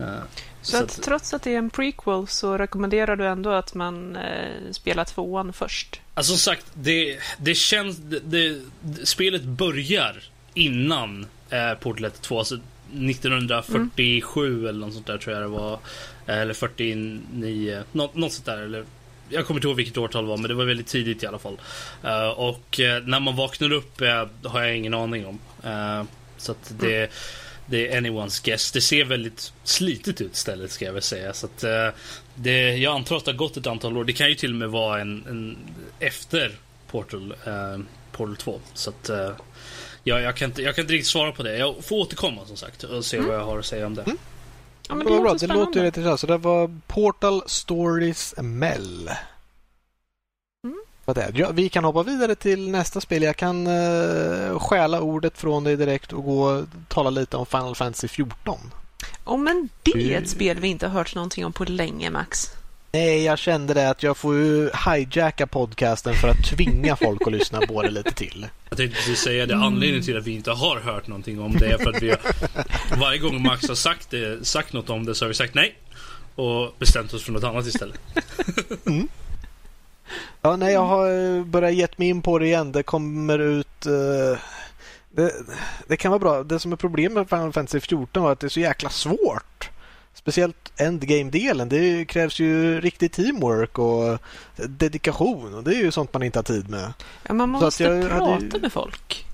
Uh, 0.00 0.06
så, 0.62 0.76
så 0.76 0.84
att, 0.84 1.02
trots 1.02 1.34
att 1.34 1.42
det 1.42 1.54
är 1.54 1.58
en 1.58 1.70
prequel 1.70 2.26
så 2.26 2.58
rekommenderar 2.58 3.16
du 3.16 3.26
ändå 3.26 3.50
att 3.50 3.74
man 3.74 4.16
eh, 4.16 4.70
spelar 4.72 5.04
tvåan 5.04 5.52
först? 5.52 6.00
Alltså 6.14 6.32
som 6.32 6.38
sagt, 6.38 6.66
det, 6.74 7.18
det 7.38 7.54
känns... 7.54 7.96
Det, 7.96 8.20
det, 8.24 8.60
spelet 9.06 9.42
börjar 9.42 10.22
innan 10.54 11.26
eh, 11.50 11.74
Portal 11.74 12.04
1 12.04 12.22
2. 12.22 12.38
Alltså 12.38 12.54
1947 12.54 14.46
mm. 14.46 14.66
eller 14.66 14.86
något 14.86 14.94
sånt 14.94 15.06
där 15.06 15.18
tror 15.18 15.34
jag 15.34 15.42
det 15.42 15.48
var. 15.48 15.78
Eller 16.26 16.54
49. 16.54 17.82
Något, 17.92 18.14
något 18.14 18.32
sånt 18.32 18.46
där. 18.46 18.58
Eller, 18.58 18.84
jag 19.28 19.46
kommer 19.46 19.58
inte 19.58 19.68
ihåg 19.68 19.76
vilket 19.76 19.98
årtal 19.98 20.24
det 20.24 20.28
var, 20.30 20.36
men 20.36 20.48
det 20.48 20.54
var 20.54 20.64
väldigt 20.64 20.86
tidigt 20.86 21.22
i 21.22 21.26
alla 21.26 21.38
fall. 21.38 21.60
Uh, 22.04 22.28
och 22.28 22.80
uh, 22.80 23.06
när 23.08 23.20
man 23.20 23.36
vaknar 23.36 23.72
upp 23.72 24.02
uh, 24.02 24.50
har 24.50 24.62
jag 24.62 24.76
ingen 24.76 24.94
aning 24.94 25.26
om. 25.26 25.38
så 26.36 26.52
att 26.52 26.74
det... 26.78 26.96
Mm 26.96 27.10
det 27.72 27.88
är 27.88 28.00
anyone's 28.00 28.44
guess. 28.44 28.72
Det 28.72 28.80
ser 28.80 29.04
väldigt 29.04 29.52
slitet 29.64 30.20
ut 30.20 30.32
istället 30.32 30.70
ska 30.70 30.84
jag 30.84 30.92
väl 30.92 31.02
säga. 31.02 31.32
Så 31.32 31.46
att, 31.46 31.64
uh, 31.64 31.70
det, 32.34 32.76
jag 32.76 32.94
antar 32.94 33.16
att 33.16 33.24
det 33.24 33.30
har 33.30 33.38
gått 33.38 33.56
ett 33.56 33.66
antal 33.66 33.96
år. 33.96 34.04
Det 34.04 34.12
kan 34.12 34.28
ju 34.28 34.34
till 34.34 34.50
och 34.50 34.56
med 34.56 34.70
vara 34.70 35.00
en, 35.00 35.24
en 35.28 35.56
efter 35.98 36.52
Portal, 36.90 37.34
uh, 37.46 37.84
Portal 38.12 38.36
2. 38.36 38.60
Så 38.74 38.90
att, 38.90 39.10
uh, 39.10 39.30
ja, 40.04 40.20
jag, 40.20 40.36
kan 40.36 40.50
inte, 40.50 40.62
jag 40.62 40.74
kan 40.74 40.82
inte 40.82 40.94
riktigt 40.94 41.10
svara 41.10 41.32
på 41.32 41.42
det. 41.42 41.56
Jag 41.56 41.84
får 41.84 41.96
återkomma 41.96 42.46
som 42.46 42.56
sagt 42.56 42.84
och 42.84 43.04
se 43.04 43.16
mm. 43.16 43.28
vad 43.28 43.38
jag 43.38 43.44
har 43.44 43.58
att 43.58 43.66
säga 43.66 43.86
om 43.86 43.94
det. 43.94 44.02
Mm. 44.02 44.18
Ja, 44.88 44.94
men 44.94 45.06
det, 45.06 45.14
det, 45.14 45.20
bra. 45.20 45.34
det 45.34 45.46
låter 45.46 45.80
ju 45.80 45.86
rätt 45.86 45.96
intressant. 45.96 46.20
Så 46.20 46.26
det 46.26 46.38
var 46.38 46.80
Portal 46.86 47.42
Stories 47.46 48.34
Mell 48.38 49.10
vad 51.04 51.16
det 51.16 51.22
är. 51.22 51.32
Ja, 51.34 51.50
vi 51.52 51.68
kan 51.68 51.84
hoppa 51.84 52.02
vidare 52.02 52.34
till 52.34 52.70
nästa 52.70 53.00
spel. 53.00 53.22
Jag 53.22 53.36
kan 53.36 53.66
uh, 53.66 54.58
stjäla 54.58 55.00
ordet 55.00 55.38
från 55.38 55.64
dig 55.64 55.76
direkt 55.76 56.12
och 56.12 56.24
gå 56.24 56.42
och 56.42 56.64
tala 56.88 57.10
lite 57.10 57.36
om 57.36 57.46
Final 57.46 57.74
Fantasy 57.74 58.08
14. 58.08 58.58
Oh, 59.24 59.38
men 59.38 59.68
det 59.82 60.14
är 60.14 60.22
ett 60.22 60.28
spel 60.28 60.60
vi 60.60 60.68
inte 60.68 60.86
har 60.86 60.98
hört 60.98 61.14
någonting 61.14 61.46
om 61.46 61.52
på 61.52 61.64
länge, 61.64 62.10
Max. 62.10 62.50
Nej, 62.92 63.24
jag 63.24 63.38
kände 63.38 63.74
det 63.74 63.90
att 63.90 64.02
jag 64.02 64.16
får 64.16 64.34
ju 64.34 64.70
hijacka 64.86 65.46
podcasten 65.46 66.14
för 66.14 66.28
att 66.28 66.44
tvinga 66.44 66.96
folk 66.96 67.26
att 67.26 67.32
lyssna 67.32 67.60
på 67.60 67.82
det 67.82 67.90
lite 67.90 68.10
till. 68.10 68.46
Jag 68.68 68.78
tänkte 68.78 68.96
precis 68.96 69.18
säga 69.18 69.46
det. 69.46 69.54
Anledningen 69.54 70.04
till 70.04 70.18
att 70.18 70.26
vi 70.26 70.32
inte 70.32 70.50
har 70.50 70.80
hört 70.80 71.06
någonting 71.06 71.40
om 71.40 71.52
det 71.52 71.66
är 71.66 71.78
för 71.78 71.90
att 71.90 72.02
vi 72.02 72.10
har, 72.10 72.18
varje 73.00 73.18
gång 73.18 73.42
Max 73.42 73.68
har 73.68 73.74
sagt, 73.74 74.10
det, 74.10 74.46
sagt 74.46 74.72
något 74.72 74.90
om 74.90 75.04
det 75.04 75.14
så 75.14 75.24
har 75.24 75.28
vi 75.28 75.34
sagt 75.34 75.54
nej 75.54 75.74
och 76.34 76.74
bestämt 76.78 77.14
oss 77.14 77.24
för 77.24 77.32
något 77.32 77.44
annat 77.44 77.66
istället. 77.66 78.00
Mm. 78.86 79.08
Ja, 80.42 80.56
nej, 80.56 80.72
jag 80.72 80.84
har 80.84 81.44
börjat 81.44 81.74
gett 81.74 81.98
mig 81.98 82.08
in 82.08 82.22
på 82.22 82.38
det 82.38 82.46
igen. 82.46 82.72
Det 82.72 82.82
kommer 82.82 83.38
ut... 83.38 83.86
Uh, 83.86 84.38
det, 85.10 85.32
det, 85.86 85.96
kan 85.96 86.10
vara 86.10 86.18
bra. 86.18 86.42
Det 86.42 86.58
som 86.58 86.72
är 86.72 86.76
problemet 86.76 87.16
med 87.16 87.28
Final 87.28 87.52
Fantasy 87.52 87.80
14 87.80 88.22
var 88.22 88.32
att 88.32 88.40
det 88.40 88.46
är 88.46 88.48
så 88.48 88.60
jäkla 88.60 88.90
svårt. 88.90 89.70
Speciellt 90.14 90.72
endgame-delen. 90.76 91.68
Det 91.68 92.04
krävs 92.04 92.40
ju 92.40 92.80
riktig 92.80 93.12
teamwork 93.12 93.78
och 93.78 94.18
dedikation 94.56 95.54
och 95.54 95.64
det 95.64 95.70
är 95.70 95.82
ju 95.82 95.90
sånt 95.90 96.12
man 96.12 96.22
inte 96.22 96.38
har 96.38 96.44
tid 96.44 96.70
med. 96.70 96.92
Ja, 97.22 97.34
man 97.34 97.48
måste 97.48 98.08
prata 98.08 98.24
hade... 98.24 98.58
med 98.58 98.72
folk. 98.72 99.26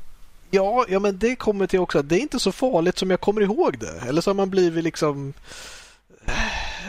Ja, 0.50 0.86
ja, 0.88 0.98
men 0.98 1.18
det 1.18 1.36
kommer 1.36 1.66
till 1.66 1.80
också 1.80 2.02
det 2.02 2.16
är 2.16 2.20
inte 2.20 2.38
så 2.38 2.52
farligt 2.52 2.98
som 2.98 3.10
jag 3.10 3.20
kommer 3.20 3.40
ihåg 3.40 3.78
det. 3.78 4.08
Eller 4.08 4.20
så 4.20 4.30
har 4.30 4.34
man 4.34 4.50
blivit 4.50 4.84
liksom 4.84 5.32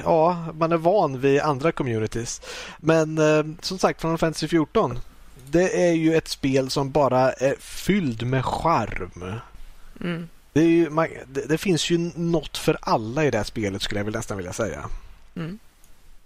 ja, 0.03 0.45
man 0.53 0.71
är 0.71 0.77
van 0.77 1.19
vid 1.19 1.41
andra 1.41 1.71
communities. 1.71 2.41
Men 2.77 3.17
eh, 3.17 3.45
som 3.61 3.79
sagt, 3.79 4.01
Final 4.01 4.17
Fantasy 4.17 4.47
14. 4.47 4.99
Det 5.51 5.87
är 5.87 5.93
ju 5.93 6.15
ett 6.15 6.27
spel 6.27 6.69
som 6.69 6.91
bara 6.91 7.31
är 7.31 7.55
fylld 7.59 8.23
med 8.23 8.45
charm. 8.45 9.39
Mm. 10.01 10.29
Det, 10.53 10.63
ju, 10.63 10.89
man, 10.89 11.07
det, 11.27 11.41
det, 11.41 11.57
finns 11.57 11.89
ju 11.89 12.11
något 12.15 12.57
för 12.57 12.77
alla 12.81 13.25
i 13.25 13.31
det 13.31 13.37
här 13.37 13.45
spelet 13.45 13.81
skulle 13.81 13.99
jag 13.99 14.05
väl 14.05 14.13
nästan 14.13 14.37
vilja 14.37 14.53
säga. 14.53 14.85
Mm. 15.35 15.59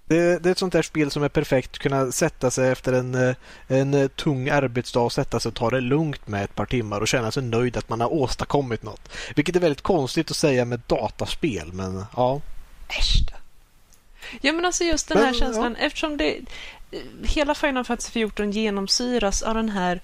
Det, 0.06 0.44
det, 0.44 0.50
är 0.50 0.52
ett 0.52 0.58
sånt 0.58 0.74
där 0.74 0.82
spel 0.82 1.12
som 1.12 1.24
är 1.24 1.30
perfekt. 1.30 1.78
Kunna 1.78 2.12
sätta 2.12 2.52
sig 2.52 2.72
efter 2.72 2.94
en, 2.94 3.16
eh, 3.16 3.36
en 3.68 4.10
tung 4.10 4.50
arbetsdag 4.50 5.00
och 5.00 5.12
sätta 5.12 5.40
sig 5.40 5.50
och 5.50 5.56
ta 5.56 5.70
det 5.70 5.82
lugnt 5.82 6.28
med 6.28 6.44
ett 6.44 6.56
par 6.56 6.66
timmar 6.66 7.02
och 7.02 7.08
känna 7.08 7.32
sig 7.32 7.44
nöjd 7.44 7.78
att 7.78 7.90
man 7.90 8.02
har 8.02 8.14
åstadkommit 8.14 8.84
något. 8.84 9.10
Vilket 9.36 9.56
är 9.56 9.60
väldigt 9.60 9.82
konstigt 9.82 10.32
att 10.32 10.38
säga 10.38 10.66
med 10.66 10.82
dataspel, 10.88 11.74
men 11.74 12.06
ja. 12.16 12.42
Äsch 12.90 13.34
Ja 14.42 14.54
men 14.54 14.66
alltså 14.66 14.84
just 14.84 15.08
den 15.08 15.18
här 15.18 15.26
men, 15.26 15.34
känslan, 15.34 15.76
ja. 15.80 15.86
eftersom 15.86 16.18
det 16.18 16.40
hela 17.24 17.56
Final 17.56 17.84
Fantasy 17.84 18.12
14 18.12 18.52
genomsyras 18.52 19.42
av 19.42 19.56
den 19.56 19.70
här 19.70 20.02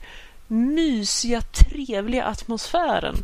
mysiga, 0.47 1.41
trevliga 1.41 2.25
atmosfären. 2.25 3.15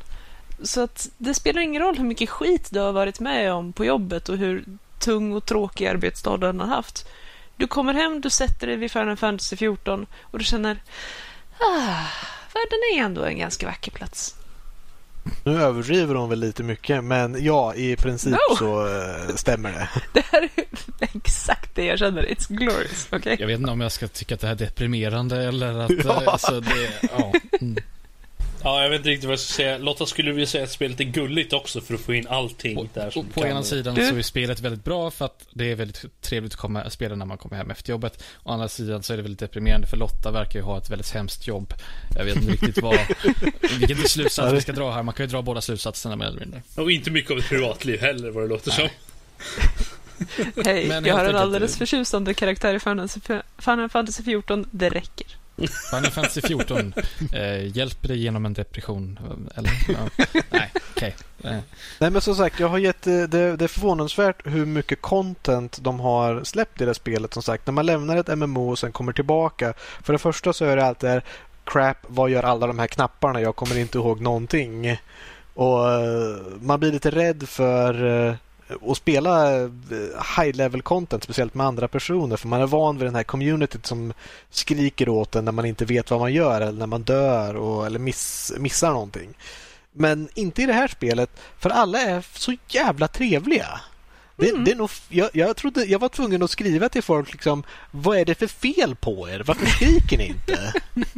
Så 0.63 0.81
att 0.81 1.09
det 1.17 1.33
spelar 1.33 1.61
ingen 1.61 1.81
roll 1.81 1.97
hur 1.97 2.05
mycket 2.05 2.29
skit 2.29 2.67
du 2.71 2.79
har 2.79 2.91
varit 2.91 3.19
med 3.19 3.53
om 3.53 3.73
på 3.73 3.85
jobbet 3.85 4.29
och 4.29 4.37
hur 4.37 4.65
tung 4.99 5.33
och 5.33 5.45
tråkig 5.45 5.87
arbetsdag 5.87 6.37
du 6.37 6.47
har 6.47 6.67
haft. 6.67 7.07
Du 7.57 7.67
kommer 7.67 7.93
hem, 7.93 8.21
du 8.21 8.29
sätter 8.29 8.67
dig 8.67 8.75
vid 8.75 8.91
Final 8.91 9.17
Fantasy 9.17 9.55
14 9.55 10.05
och 10.21 10.39
du 10.39 10.45
känner 10.45 10.77
ah, 11.59 12.05
världen 12.53 12.79
är 12.93 13.03
ändå 13.03 13.23
en 13.23 13.37
ganska 13.37 13.65
vacker 13.65 13.91
plats. 13.91 14.35
Nu 15.44 15.62
överdriver 15.62 16.15
hon 16.15 16.29
väl 16.29 16.39
lite 16.39 16.63
mycket, 16.63 17.03
men 17.03 17.44
ja, 17.44 17.75
i 17.75 17.96
princip 17.96 18.32
no. 18.32 18.55
så 18.58 18.88
äh, 18.88 19.36
stämmer 19.36 19.72
det. 19.72 19.89
Det 20.13 20.25
här 20.32 20.41
är 20.41 20.50
exakt 21.00 21.75
det 21.75 21.86
jag 21.86 22.00
känner. 22.00 22.24
It's 22.24 22.53
glorious. 22.53 23.08
Okay? 23.12 23.36
Jag 23.39 23.48
vet 23.48 23.60
inte 23.60 23.72
om 23.72 23.82
jag 23.82 23.91
ska 23.91 24.08
tycka 24.08 24.36
att 24.36 24.41
det 24.41 24.48
här 24.48 24.53
är 24.53 24.60
deprimerande 24.60 25.44
eller 25.44 25.79
att... 25.79 25.91
Ja. 26.05 26.24
Alltså, 26.25 26.60
det, 26.60 26.89
ja. 27.17 27.34
Mm. 27.62 27.75
Ja, 28.65 28.84
jag 28.84 28.89
vet 28.89 28.98
inte 28.98 29.10
riktigt 29.10 29.25
vad 29.25 29.31
jag 29.31 29.39
ska 29.39 29.53
säga. 29.53 29.77
Lotta, 29.77 30.05
skulle 30.05 30.31
vilja 30.31 30.48
säga 30.48 30.63
att 30.63 30.72
spelet 30.72 31.00
är 31.00 31.03
gulligt 31.03 31.53
också 31.53 31.81
för 31.81 31.93
att 31.93 32.00
få 32.00 32.13
in 32.13 32.27
allting 32.27 32.75
på, 32.75 32.88
där 32.93 33.10
som 33.10 33.25
På 33.25 33.45
ena 33.45 33.63
sidan 33.63 33.95
så 33.95 34.15
är 34.15 34.22
spelet 34.22 34.60
väldigt 34.60 34.84
bra 34.84 35.12
för 35.12 35.25
att 35.25 35.48
det 35.53 35.72
är 35.72 35.75
väldigt 35.75 36.05
trevligt 36.22 36.53
att 36.53 36.60
komma, 36.60 36.89
spela 36.89 37.15
när 37.15 37.25
man 37.25 37.38
kommer 37.38 37.57
hem 37.57 37.72
efter 37.72 37.89
jobbet. 37.89 38.24
Å 38.43 38.51
andra 38.51 38.67
sidan 38.67 39.03
så 39.03 39.13
är 39.13 39.17
det 39.17 39.24
väldigt 39.24 39.39
deprimerande 39.39 39.88
för 39.88 39.98
Lotta 39.98 40.31
verkar 40.31 40.60
ju 40.60 40.65
ha 40.65 40.77
ett 40.77 40.89
väldigt 40.89 41.12
hemskt 41.12 41.48
jobb. 41.48 41.74
Jag 42.15 42.25
vet 42.25 42.36
inte 42.36 42.51
riktigt 42.51 42.77
vad, 42.77 43.00
vilken 43.79 43.98
slutsats 43.98 44.53
vi 44.53 44.62
ska 44.62 44.72
dra 44.72 44.91
här. 44.91 45.03
Man 45.03 45.13
kan 45.13 45.25
ju 45.25 45.31
dra 45.31 45.41
båda 45.41 45.62
slutsatserna 45.62 46.15
mer 46.15 46.25
eller 46.25 46.39
mindre. 46.39 46.62
Och 46.75 46.91
inte 46.91 47.12
mycket 47.12 47.31
av 47.31 47.38
ett 47.38 47.50
privatliv 47.50 48.01
heller 48.01 48.31
vad 48.31 48.43
det 48.43 48.48
låter 48.48 48.74
Nej. 48.77 48.89
som. 50.55 50.65
Hej, 50.65 50.88
jag 51.05 51.15
har 51.15 51.25
en 51.25 51.36
alldeles 51.36 51.77
förtjusande 51.77 52.34
karaktär 52.34 52.74
i 52.74 52.79
Final 53.60 53.89
Fantasy 53.89 54.24
14. 54.24 54.67
Det 54.72 54.89
räcker. 54.89 55.27
Final 55.89 56.12
Fantasy 56.12 56.41
14 56.41 56.93
eh, 57.31 57.77
hjälper 57.77 58.07
dig 58.07 58.17
genom 58.17 58.45
en 58.45 58.53
depression? 58.53 59.19
Eller? 59.55 59.71
Ja. 59.88 60.25
Nej, 60.50 60.71
okej. 60.91 61.15
Okay. 61.39 61.51
Eh. 61.51 61.59
Nej, 62.00 62.12
men 62.12 62.21
som 62.21 62.35
sagt, 62.35 62.59
jag 62.59 62.67
har 62.67 62.77
gett, 62.77 63.07
eh, 63.07 63.13
det, 63.13 63.57
det 63.57 63.65
är 63.65 63.67
förvånansvärt 63.67 64.41
hur 64.47 64.65
mycket 64.65 65.01
content 65.01 65.77
de 65.81 66.00
har 66.00 66.43
släppt 66.43 66.81
i 66.81 66.85
det 66.85 66.93
spelet. 66.93 67.33
Som 67.33 67.43
sagt, 67.43 67.67
när 67.67 67.74
man 67.74 67.85
lämnar 67.85 68.17
ett 68.17 68.38
MMO 68.38 68.69
och 68.69 68.79
sen 68.79 68.91
kommer 68.91 69.13
tillbaka. 69.13 69.74
För 70.03 70.13
det 70.13 70.19
första 70.19 70.53
så 70.53 70.65
är 70.65 70.75
det 70.75 70.85
alltid 70.85 71.09
här, 71.09 71.24
crap, 71.63 71.97
vad 72.07 72.29
gör 72.29 72.43
alla 72.43 72.67
de 72.67 72.79
här 72.79 72.88
knapparna? 72.88 73.41
Jag 73.41 73.55
kommer 73.55 73.77
inte 73.77 73.97
ihåg 73.97 74.21
någonting. 74.21 74.97
Och 75.53 75.91
eh, 75.91 76.38
man 76.62 76.79
blir 76.79 76.91
lite 76.91 77.12
rädd 77.12 77.50
för 77.50 78.05
eh, 78.27 78.35
och 78.81 78.98
spela 78.98 79.62
eh, 79.62 79.69
high 80.38 80.55
level 80.55 80.81
content, 80.81 81.24
speciellt 81.24 81.53
med 81.53 81.65
andra 81.65 81.88
personer. 81.88 82.38
För 82.38 82.48
man 82.48 82.62
är 82.62 82.67
van 82.67 82.98
vid 82.98 83.07
den 83.07 83.15
här 83.15 83.24
communityt 83.24 83.86
som 83.86 84.13
skriker 84.50 85.10
åt 85.10 85.36
en 85.36 85.45
när 85.45 85.51
man 85.51 85.65
inte 85.65 85.86
vet 85.86 86.12
vad 86.12 86.19
man 86.19 86.34
gör 86.34 86.62
eller 86.62 86.79
när 86.79 86.88
man 86.88 87.03
dör 87.03 87.55
och, 87.55 87.86
eller 87.86 88.00
miss, 88.00 88.53
missar 88.57 88.91
någonting. 88.91 89.34
Men 89.91 90.29
inte 90.34 90.62
i 90.62 90.65
det 90.65 90.74
här 90.74 90.88
spelet, 90.88 91.29
för 91.57 91.69
alla 91.69 92.01
är 92.01 92.25
så 92.34 92.55
jävla 92.67 93.07
trevliga. 93.07 93.81
Det, 94.37 94.49
mm. 94.49 94.63
det 94.63 94.71
är 94.71 94.75
nog, 94.75 94.89
jag, 95.09 95.29
jag, 95.33 95.55
trodde, 95.55 95.85
jag 95.85 95.99
var 95.99 96.09
tvungen 96.09 96.43
att 96.43 96.51
skriva 96.51 96.89
till 96.89 97.03
folk 97.03 97.31
liksom, 97.31 97.63
vad 97.91 98.17
är 98.17 98.25
det 98.25 98.35
för 98.35 98.47
fel 98.47 98.95
på 98.95 99.29
er? 99.29 99.43
Varför 99.45 99.65
skriker 99.65 100.17
ni 100.17 100.27
inte? 100.27 100.73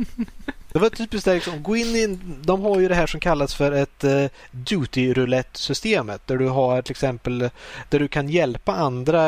Det 0.71 0.79
var 0.79 0.89
typiskt 0.89 1.25
där, 1.25 1.35
liksom, 1.35 1.63
gå 1.63 1.75
in 1.75 1.87
i, 1.87 2.19
de 2.41 2.61
har 2.61 2.79
ju 2.79 2.87
det 2.87 2.95
här 2.95 3.07
som 3.07 3.19
kallas 3.19 3.55
för 3.55 3.71
ett 3.71 4.03
uh, 4.03 4.25
duty 4.51 5.13
roulette-systemet 5.13 6.27
där 6.27 6.37
du 6.37 6.47
har 6.47 6.81
till 6.81 6.91
exempel 6.91 7.49
där 7.89 7.99
du 7.99 8.07
kan 8.07 8.29
hjälpa 8.29 8.75
andra 8.75 9.21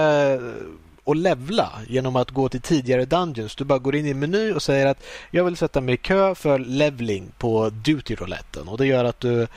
och 1.09 1.15
levla 1.15 1.71
genom 1.87 2.15
att 2.15 2.31
gå 2.31 2.49
till 2.49 2.61
tidigare 2.61 3.05
dungeons. 3.05 3.55
Du 3.55 3.63
bara 3.63 3.79
går 3.79 3.95
in 3.95 4.05
i 4.05 4.09
en 4.09 4.19
meny 4.19 4.51
och 4.51 4.61
säger 4.61 4.85
att 4.85 5.03
jag 5.31 5.43
vill 5.43 5.57
sätta 5.57 5.81
mig 5.81 5.93
i 5.93 5.97
kö 5.97 6.35
för 6.35 6.59
leveling 6.59 7.31
på 7.37 7.69
duty-rouletten. 7.69 8.67
Och 8.67 8.77
det 8.77 8.85
gör 8.85 9.05
att 9.05 9.19
du 9.19 9.47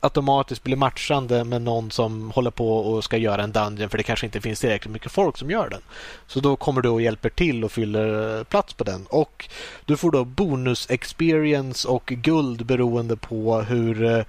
automatiskt 0.00 0.62
blir 0.62 0.76
matchande 0.76 1.44
med 1.44 1.62
någon 1.62 1.90
som 1.90 2.30
håller 2.30 2.50
på 2.50 2.78
och 2.78 3.04
ska 3.04 3.16
göra 3.16 3.42
en 3.42 3.52
dungeon 3.52 3.88
för 3.88 3.98
det 3.98 4.02
kanske 4.02 4.26
inte 4.26 4.40
finns 4.40 4.60
tillräckligt 4.60 4.92
mycket 4.92 5.12
folk 5.12 5.38
som 5.38 5.50
gör 5.50 5.68
den. 5.68 5.80
Så 6.26 6.40
då 6.40 6.56
kommer 6.56 6.82
du 6.82 6.88
och 6.88 7.02
hjälper 7.02 7.30
till 7.30 7.64
och 7.64 7.72
fyller 7.72 8.38
eh, 8.38 8.44
plats 8.44 8.74
på 8.74 8.84
den. 8.84 9.06
Och 9.06 9.48
du 9.84 9.96
får 9.96 10.10
då 10.10 10.24
bonus 10.24 10.90
experience 10.90 11.88
och 11.88 12.06
guld 12.06 12.66
beroende 12.66 13.16
på 13.16 13.60
hur 13.60 14.04
eh, 14.04 14.24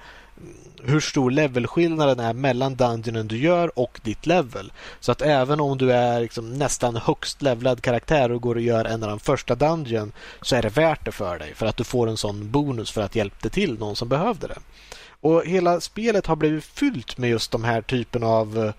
hur 0.85 0.99
stor 0.99 1.31
levelskillnaden 1.31 2.19
är 2.19 2.33
mellan 2.33 2.75
dungeonen 2.75 3.27
du 3.27 3.37
gör 3.37 3.79
och 3.79 3.99
ditt 4.03 4.25
level. 4.25 4.71
Så 4.99 5.11
att 5.11 5.21
även 5.21 5.59
om 5.59 5.77
du 5.77 5.91
är 5.91 6.21
liksom 6.21 6.53
nästan 6.53 6.95
högst 6.95 7.41
levlad 7.41 7.81
karaktär 7.81 8.31
och 8.31 8.41
går 8.41 8.55
och 8.55 8.61
gör 8.61 8.85
en 8.85 9.03
av 9.03 9.09
de 9.09 9.19
första 9.19 9.55
dungeon 9.55 10.11
så 10.41 10.55
är 10.55 10.61
det 10.61 10.69
värt 10.69 11.05
det 11.05 11.11
för 11.11 11.39
dig 11.39 11.55
för 11.55 11.65
att 11.65 11.77
du 11.77 11.83
får 11.83 12.07
en 12.07 12.17
sån 12.17 12.51
bonus 12.51 12.91
för 12.91 13.01
att 13.01 13.15
hjälpa 13.15 13.49
till 13.49 13.79
någon 13.79 13.95
som 13.95 14.09
behövde 14.09 14.47
det. 14.47 14.59
Och 15.21 15.45
hela 15.45 15.81
spelet 15.81 16.27
har 16.27 16.35
blivit 16.35 16.63
fyllt 16.63 17.17
med 17.17 17.29
just 17.29 17.51
de 17.51 17.63
här 17.63 17.81
typen 17.81 18.23
av 18.23 18.57
eh, 18.57 18.73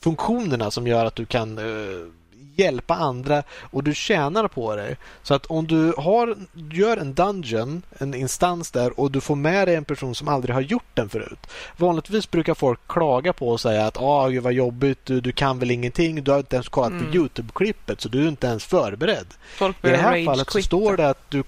funktionerna 0.00 0.70
som 0.70 0.86
gör 0.86 1.04
att 1.04 1.14
du 1.14 1.26
kan 1.26 1.58
uh, 1.58 2.06
hjälpa 2.56 2.94
andra 2.94 3.42
och 3.70 3.84
du 3.84 3.94
tjänar 3.94 4.48
på 4.48 4.76
det. 4.76 4.96
Så 5.22 5.34
att 5.34 5.46
om 5.46 5.66
du 5.66 5.94
har, 5.96 6.36
gör 6.72 6.96
en 6.96 7.14
dungeon, 7.14 7.82
en 7.98 8.14
instans 8.14 8.70
där 8.70 9.00
och 9.00 9.10
du 9.10 9.20
får 9.20 9.36
med 9.36 9.68
dig 9.68 9.76
en 9.76 9.84
person 9.84 10.14
som 10.14 10.28
aldrig 10.28 10.54
har 10.54 10.62
gjort 10.62 10.94
den 10.94 11.08
förut. 11.08 11.46
Vanligtvis 11.76 12.30
brukar 12.30 12.54
folk 12.54 12.80
klaga 12.86 13.32
på 13.32 13.48
och 13.48 13.60
säga 13.60 13.86
att 13.86 13.96
ah, 14.00 14.28
gud 14.28 14.42
vad 14.42 14.52
jobbigt, 14.52 14.98
du, 15.04 15.20
du 15.20 15.32
kan 15.32 15.58
väl 15.58 15.70
ingenting, 15.70 16.24
du 16.24 16.30
har 16.30 16.38
inte 16.38 16.56
ens 16.56 16.68
kollat 16.68 16.90
mm. 16.90 17.06
på 17.06 17.16
Youtube-klippet 17.16 18.00
så 18.00 18.08
du 18.08 18.24
är 18.24 18.28
inte 18.28 18.46
ens 18.46 18.64
förberedd. 18.64 19.26
I 19.60 19.88
det 19.88 19.96
här 19.96 20.24
fallet 20.24 20.50
så 20.50 20.62
står 20.62 20.96
det 20.96 21.08
att 21.08 21.30
du 21.30 21.42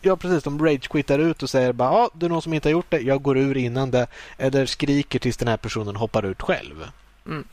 Ja 0.00 0.16
precis, 0.16 0.42
de 0.42 0.58
rage-quittar 0.66 1.18
ut 1.18 1.42
och 1.42 1.50
säger 1.50 1.72
bara 1.72 1.92
ja, 1.92 1.98
ah, 1.98 2.10
det 2.14 2.26
är 2.26 2.30
någon 2.30 2.42
som 2.42 2.54
inte 2.54 2.68
har 2.68 2.72
gjort 2.72 2.90
det, 2.90 3.00
jag 3.00 3.22
går 3.22 3.38
ur 3.38 3.56
innan 3.56 3.90
det. 3.90 4.06
Eller 4.38 4.66
skriker 4.66 5.18
tills 5.18 5.36
den 5.36 5.48
här 5.48 5.56
personen 5.56 5.96
hoppar 5.96 6.24
ut 6.24 6.42
själv. 6.42 6.90
Mm. 7.26 7.44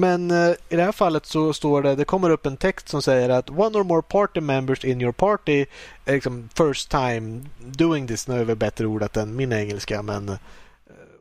Men 0.00 0.30
eh, 0.30 0.50
i 0.68 0.76
det 0.76 0.82
här 0.82 0.92
fallet 0.92 1.26
så 1.26 1.52
står 1.52 1.82
det, 1.82 1.94
det 1.94 2.04
kommer 2.04 2.30
upp 2.30 2.46
en 2.46 2.56
text 2.56 2.88
som 2.88 3.02
säger 3.02 3.28
att 3.28 3.50
one 3.50 3.78
or 3.78 3.84
more 3.84 4.02
party 4.02 4.40
members 4.40 4.84
in 4.84 5.00
your 5.00 5.12
party 5.12 5.66
är 6.04 6.14
liksom 6.14 6.48
first 6.54 6.90
time 6.90 7.40
doing 7.58 8.06
this. 8.06 8.28
Nu 8.28 8.40
är 8.40 8.44
väl 8.44 8.56
bättre 8.56 8.86
ordat 8.86 9.16
än 9.16 9.36
min 9.36 9.52
engelska 9.52 10.02
men 10.02 10.28
eh, 10.28 10.34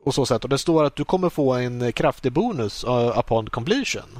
och 0.03 0.15
så 0.15 0.25
sätt. 0.25 0.43
Och 0.43 0.50
det 0.50 0.57
står 0.57 0.83
att 0.83 0.95
du 0.95 1.05
kommer 1.05 1.29
få 1.29 1.53
en 1.53 1.91
kraftig 1.91 2.31
bonus 2.31 2.83
eh, 2.83 3.19
upon 3.19 3.50
completion. 3.50 4.19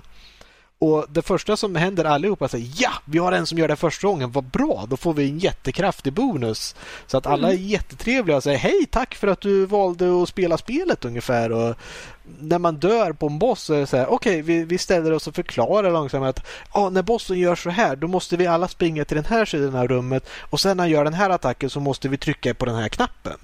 Och 0.82 1.06
det 1.10 1.22
första 1.22 1.58
som 1.58 1.76
händer 1.76 2.06
allihopa 2.06 2.48
säger 2.48 2.68
ja, 2.78 2.92
vi 3.06 3.20
har 3.20 3.32
en 3.32 3.46
som 3.46 3.58
gör 3.58 3.68
det 3.68 3.76
första 3.76 4.08
gången, 4.08 4.32
vad 4.32 4.44
bra, 4.44 4.86
då 4.90 4.98
får 4.98 5.14
vi 5.14 5.30
en 5.30 5.40
jättekraftig 5.40 6.14
bonus. 6.14 6.76
Så 7.08 7.18
att 7.18 7.28
alla 7.28 7.48
är 7.48 7.54
mm. 7.54 7.68
jättetrevliga 7.68 8.38
och 8.38 8.44
säger 8.44 8.58
hej, 8.58 8.86
tack 8.92 9.16
för 9.16 9.28
att 9.28 9.42
du 9.42 9.66
valde 9.66 10.24
att 10.24 10.30
spela 10.30 10.58
spelet 10.58 11.06
ungefär. 11.06 11.52
Och 11.52 11.76
när 12.40 12.60
man 12.60 12.76
dör 12.76 13.14
på 13.14 13.28
en 13.28 13.40
boss 13.40 13.62
så 13.64 13.74
är 13.74 13.80
det 13.80 13.88
så 13.88 13.98
här, 13.98 14.12
okej, 14.12 14.32
okay, 14.32 14.42
vi, 14.42 14.64
vi 14.64 14.78
ställer 14.78 15.12
oss 15.12 15.28
och 15.28 15.36
förklarar 15.36 15.92
långsamt 15.92 16.26
att 16.26 16.46
ah, 16.72 16.90
när 16.90 17.02
bossen 17.02 17.40
gör 17.40 17.56
så 17.56 17.70
här, 17.70 17.96
då 17.96 18.08
måste 18.08 18.38
vi 18.38 18.48
alla 18.48 18.68
springa 18.68 19.06
till 19.06 19.18
den 19.18 19.26
här 19.26 19.46
sidan 19.46 19.76
av 19.76 19.88
rummet 19.88 20.30
och 20.50 20.60
sen 20.60 20.78
när 20.78 20.84
han 20.84 20.92
gör 20.92 21.04
den 21.04 21.14
här 21.14 21.30
attacken 21.30 21.70
så 21.70 21.80
måste 21.80 22.10
vi 22.10 22.18
trycka 22.18 22.54
på 22.54 22.66
den 22.66 22.76
här 22.76 22.90
knappen. 22.90 23.38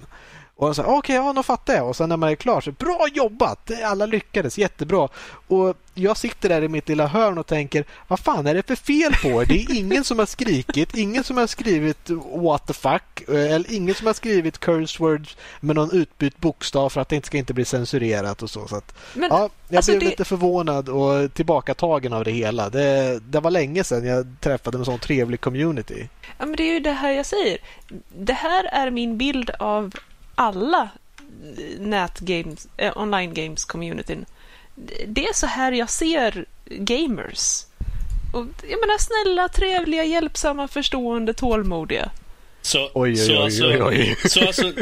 Och 0.58 0.76
så 0.76 0.82
okej, 0.82 0.98
okay, 0.98 1.16
ja, 1.16 1.32
nu 1.32 1.42
fattar 1.42 1.74
jag. 1.74 1.88
Och 1.88 1.96
sen 1.96 2.08
när 2.08 2.16
man 2.16 2.30
är 2.30 2.34
klar 2.34 2.60
så 2.60 2.72
bra 2.72 3.06
jobbat! 3.14 3.70
Alla 3.84 4.06
lyckades 4.06 4.58
jättebra. 4.58 5.08
Och 5.48 5.76
jag 5.94 6.16
sitter 6.16 6.48
där 6.48 6.62
i 6.62 6.68
mitt 6.68 6.88
lilla 6.88 7.06
hörn 7.06 7.38
och 7.38 7.46
tänker, 7.46 7.84
vad 8.08 8.20
fan 8.20 8.46
är 8.46 8.54
det 8.54 8.62
för 8.66 8.76
fel 8.76 9.12
på 9.22 9.42
er? 9.42 9.46
Det 9.46 9.54
är 9.54 9.78
ingen 9.78 10.04
som 10.04 10.18
har 10.18 10.26
skrikit, 10.26 10.94
ingen 10.96 11.24
som 11.24 11.36
har 11.36 11.46
skrivit 11.46 12.10
what 12.34 12.66
the 12.66 12.72
fuck, 12.72 13.28
eller 13.28 13.72
ingen 13.72 13.94
som 13.94 14.06
har 14.06 14.14
skrivit 14.14 14.58
curse 14.58 15.02
words 15.02 15.36
med 15.60 15.76
någon 15.76 15.90
utbytt 15.92 16.38
bokstav 16.38 16.88
för 16.88 17.00
att 17.00 17.08
det 17.08 17.16
inte 17.16 17.26
ska 17.26 17.38
inte 17.38 17.54
bli 17.54 17.64
censurerat 17.64 18.42
och 18.42 18.50
så. 18.50 18.68
så 18.68 18.76
att, 18.76 18.94
Men, 19.14 19.30
ja, 19.30 19.50
jag 19.68 19.76
alltså 19.76 19.92
blev 19.92 20.00
det... 20.00 20.06
lite 20.06 20.24
förvånad 20.24 20.88
och 20.88 21.34
tillbakatagen 21.34 22.12
av 22.12 22.24
det 22.24 22.30
hela. 22.30 22.70
Det, 22.70 23.18
det 23.18 23.40
var 23.40 23.50
länge 23.50 23.84
sedan 23.84 24.06
jag 24.06 24.26
träffade 24.40 24.78
en 24.78 24.84
sån 24.84 24.98
trevlig 24.98 25.40
community. 25.40 26.08
Ja, 26.38 26.46
men 26.46 26.56
det 26.56 26.62
är 26.62 26.72
ju 26.72 26.80
det 26.80 26.92
här 26.92 27.10
jag 27.10 27.26
säger. 27.26 27.58
Det 28.18 28.32
här 28.32 28.64
är 28.64 28.90
min 28.90 29.18
bild 29.18 29.50
av 29.58 29.94
alla 30.36 30.88
nätgames, 31.78 32.68
eh, 32.76 32.96
online 32.96 33.34
games 33.34 33.64
communityn. 33.64 34.26
Det 35.06 35.26
är 35.26 35.32
så 35.34 35.46
här 35.46 35.72
jag 35.72 35.90
ser 35.90 36.44
gamers. 36.66 37.64
Och, 38.32 38.46
jag 38.62 38.80
menar 38.80 38.98
snälla, 38.98 39.48
trevliga, 39.48 40.04
hjälpsamma, 40.04 40.68
förstående, 40.68 41.34
tålmodiga. 41.34 42.10
Så, 42.62 42.78
oj, 42.78 43.10
oj, 43.10 43.16
så, 43.16 43.42
alltså, 43.42 43.64
oj, 43.64 43.82
oj, 43.82 44.16
oj. 44.22 44.30
så, 44.30 44.46
alltså, 44.46 44.72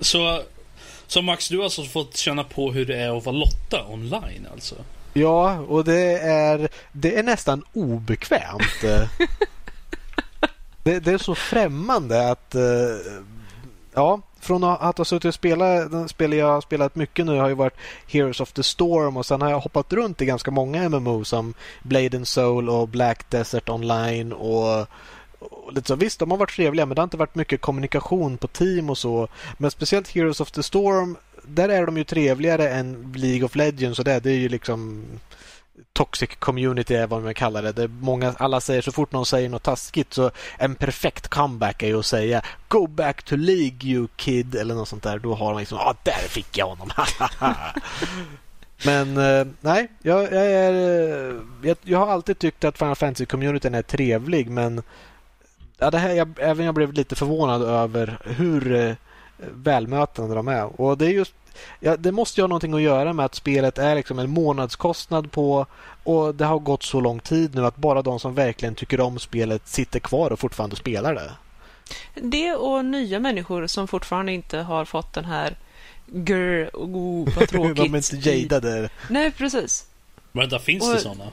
så, 0.00 0.42
så 1.06 1.22
Max, 1.22 1.48
du 1.48 1.56
har 1.56 1.64
alltså 1.64 1.84
fått 1.84 2.16
känna 2.16 2.44
på 2.44 2.72
hur 2.72 2.86
det 2.86 2.96
är 2.96 3.18
att 3.18 3.24
vara 3.24 3.36
Lotta 3.36 3.86
online 3.88 4.46
alltså? 4.52 4.74
Ja, 5.12 5.58
och 5.58 5.84
det 5.84 6.18
är, 6.18 6.68
det 6.92 7.18
är 7.18 7.22
nästan 7.22 7.64
obekvämt. 7.72 8.80
det, 10.82 11.00
det, 11.00 11.12
är 11.12 11.18
så 11.18 11.34
främmande 11.34 12.30
att... 12.30 12.54
Eh, 12.54 12.62
ja, 13.94 14.20
från 14.42 14.64
att 14.64 14.98
ha 14.98 15.04
suttit 15.04 15.24
och 15.24 15.34
spelat, 15.34 15.90
den 15.90 16.08
spel 16.08 16.32
jag 16.32 16.46
har 16.46 16.60
spelat 16.60 16.94
mycket 16.94 17.26
nu 17.26 17.38
har 17.38 17.48
ju 17.48 17.54
varit 17.54 17.76
Heroes 18.06 18.40
of 18.40 18.52
the 18.52 18.62
Storm 18.62 19.16
och 19.16 19.26
sen 19.26 19.42
har 19.42 19.50
jag 19.50 19.60
hoppat 19.60 19.92
runt 19.92 20.22
i 20.22 20.24
ganska 20.24 20.50
många 20.50 20.88
MMO 20.88 21.24
som 21.24 21.54
Blade 21.82 22.16
and 22.16 22.28
Soul 22.28 22.68
och 22.68 22.88
Black 22.88 23.30
Desert 23.30 23.68
Online 23.68 24.32
och 24.32 24.86
och 25.42 25.72
lite 25.72 25.88
så, 25.88 25.94
visst, 25.94 26.18
de 26.18 26.30
har 26.30 26.38
varit 26.38 26.56
trevliga 26.56 26.86
men 26.86 26.94
det 26.94 27.00
har 27.00 27.04
inte 27.04 27.16
varit 27.16 27.34
mycket 27.34 27.60
kommunikation 27.60 28.38
på 28.38 28.48
team 28.48 28.90
och 28.90 28.98
så. 28.98 29.28
Men 29.58 29.70
speciellt 29.70 30.08
Heroes 30.08 30.40
of 30.40 30.50
the 30.50 30.62
Storm, 30.62 31.16
där 31.42 31.68
är 31.68 31.86
de 31.86 31.96
ju 31.96 32.04
trevligare 32.04 32.68
än 32.70 33.12
League 33.16 33.44
of 33.44 33.56
Legends 33.56 33.98
och 33.98 34.04
det, 34.04 34.20
det 34.20 34.30
är 34.30 34.38
ju 34.38 34.48
liksom 34.48 35.04
toxic 35.92 36.30
community 36.38 36.94
är 36.94 37.06
vad 37.06 37.22
man 37.22 37.34
kallar 37.34 37.62
det. 37.62 37.72
det 37.72 37.88
många, 37.88 38.34
alla 38.38 38.60
säger 38.60 38.82
så 38.82 38.92
fort 38.92 39.12
någon 39.12 39.26
säger 39.26 39.48
något 39.48 39.62
taskigt 39.62 40.14
så 40.14 40.30
en 40.58 40.74
perfekt 40.74 41.28
comeback 41.28 41.82
är 41.82 41.86
ju 41.86 41.98
att 41.98 42.06
säga 42.06 42.42
Go 42.68 42.86
back 42.86 43.22
to 43.22 43.36
League 43.36 43.78
you 43.82 44.08
kid 44.16 44.54
eller 44.54 44.74
något 44.74 44.88
sånt 44.88 45.02
där. 45.02 45.18
Då 45.18 45.34
har 45.34 45.52
man 45.52 45.60
liksom, 45.60 45.78
ja 45.78 45.84
ah, 45.84 45.96
där 46.02 46.28
fick 46.28 46.58
jag 46.58 46.66
honom. 46.66 46.90
Men 48.84 49.16
eh, 49.16 49.46
nej, 49.60 49.88
jag, 50.02 50.22
jag, 50.22 50.46
är, 50.46 50.72
eh, 50.72 51.36
jag, 51.62 51.76
jag, 51.82 51.98
har 51.98 52.06
alltid 52.06 52.38
tyckt 52.38 52.64
att 52.64 52.78
Final 52.78 52.94
Fantasy-communityn 52.94 53.76
är 53.76 53.82
trevlig 53.82 54.50
men 54.50 54.82
ja, 55.78 55.90
det 55.90 55.98
här, 55.98 56.14
jag, 56.14 56.28
även 56.38 56.66
jag 56.66 56.74
blev 56.74 56.92
lite 56.92 57.16
förvånad 57.16 57.62
över 57.62 58.18
hur 58.24 58.74
eh, 58.74 58.94
välmötande 59.38 60.34
de 60.34 60.48
är. 60.48 60.80
Och 60.80 60.98
det 60.98 61.06
är 61.06 61.10
just 61.10 61.34
ja, 61.80 61.96
det 61.96 62.12
måste 62.12 62.40
ju 62.40 62.42
ha 62.42 62.48
någonting 62.48 62.74
att 62.74 62.82
göra 62.82 63.12
med 63.12 63.26
att 63.26 63.34
spelet 63.34 63.78
är 63.78 63.94
liksom 63.94 64.18
en 64.18 64.30
månadskostnad 64.30 65.32
på 65.32 65.66
och 66.04 66.34
det 66.34 66.44
har 66.44 66.58
gått 66.58 66.82
så 66.82 67.00
lång 67.00 67.20
tid 67.20 67.54
nu 67.54 67.66
att 67.66 67.76
bara 67.76 68.02
de 68.02 68.20
som 68.20 68.34
verkligen 68.34 68.74
tycker 68.74 69.00
om 69.00 69.18
spelet 69.18 69.68
sitter 69.68 70.00
kvar 70.00 70.32
och 70.32 70.38
fortfarande 70.38 70.76
spelar 70.76 71.14
det. 71.14 71.30
Det 72.14 72.54
och 72.54 72.84
nya 72.84 73.20
människor 73.20 73.66
som 73.66 73.88
fortfarande 73.88 74.32
inte 74.32 74.58
har 74.58 74.84
fått 74.84 75.12
den 75.12 75.24
här 75.24 75.56
grr, 76.06 76.70
oh, 76.72 77.28
vad 77.36 77.48
tråkigt. 77.48 77.76
de 77.76 77.94
är 77.94 78.12
inte 78.12 78.30
jadade. 78.30 78.90
Nej, 79.10 79.30
precis. 79.30 79.86
Men 80.32 80.60
finns 80.60 80.88
och... 80.88 80.94
det 80.94 81.00
sådana? 81.00 81.24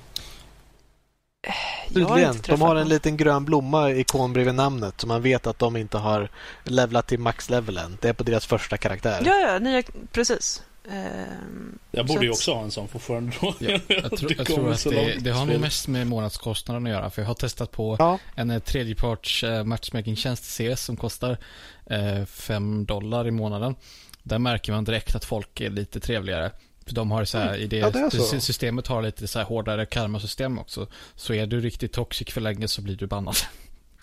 Tydligen. 1.88 2.36
De 2.48 2.62
har 2.62 2.76
en 2.76 2.90
liten 2.90 3.18
grön 3.18 3.46
blomma 3.46 3.92
ikon 3.92 4.34
bredvid 4.34 4.56
namnet 4.56 5.02
så 5.02 5.08
man 5.08 5.22
vet 5.22 5.48
att 5.48 5.60
de 5.60 5.78
inte 5.78 5.98
har 5.98 6.30
levlat 6.64 7.08
till 7.08 7.20
maxlevel 7.20 7.78
än. 7.78 7.98
Det 8.02 8.10
är 8.10 8.14
på 8.14 8.24
deras 8.24 8.46
första 8.46 8.78
karaktär. 8.78 9.22
Ja, 9.26 9.36
ja, 9.36 9.60
nya, 9.60 9.84
precis. 10.12 10.64
Ehm, 10.92 11.80
jag 11.92 12.06
borde 12.06 12.26
ju 12.26 12.32
också 12.32 12.54
ha 12.54 12.64
en 12.64 12.72
sån 12.72 12.88
fortfarande. 12.88 13.36
Ja, 13.42 13.54
jag, 13.88 14.18
tror, 14.18 14.34
jag 14.38 14.48
tror 14.48 14.72
att 14.72 14.84
det, 14.84 15.18
det, 15.20 15.32
har 15.32 15.46
nog 15.46 15.60
mest 15.60 15.88
med 15.88 16.08
månadskostnaden 16.08 16.86
att 16.86 16.92
göra. 16.92 17.10
För 17.10 17.22
jag 17.22 17.28
har 17.28 17.36
testat 17.36 17.72
på 17.72 17.96
ja. 18.00 18.20
en 18.36 18.50
eh, 18.50 18.60
tredjeparts 18.60 19.44
uh, 19.44 19.64
matchmaking-tjänst 19.64 20.44
CS 20.44 20.84
som 20.84 20.98
kostar 20.98 21.38
5 22.26 22.80
uh, 22.80 22.86
dollar 22.86 23.28
i 23.28 23.32
månaden. 23.32 23.76
Där 24.24 24.40
märker 24.40 24.72
man 24.72 24.84
direkt 24.84 25.16
att 25.16 25.26
folk 25.26 25.62
är 25.62 25.70
lite 25.70 26.00
trevligare. 26.00 26.52
De 26.92 27.12
har 27.12 27.26
så 27.26 27.38
här, 27.38 27.48
mm. 27.48 27.62
i 27.62 27.68
det, 27.68 27.78
ja, 27.78 27.90
det 27.90 28.42
systemet 28.42 28.88
har 28.88 29.02
lite 29.02 29.28
så 29.28 29.40
här 29.40 29.46
hårdare 29.46 29.86
karmasystem 29.86 30.60
också. 30.60 30.88
Så 31.16 31.34
är 31.34 31.48
du 31.48 31.62
riktigt 31.62 31.94
toxic 31.94 32.30
för 32.30 32.42
länge 32.42 32.68
så 32.68 32.82
blir 32.82 32.96
du 32.96 33.08
bannad. 33.08 33.36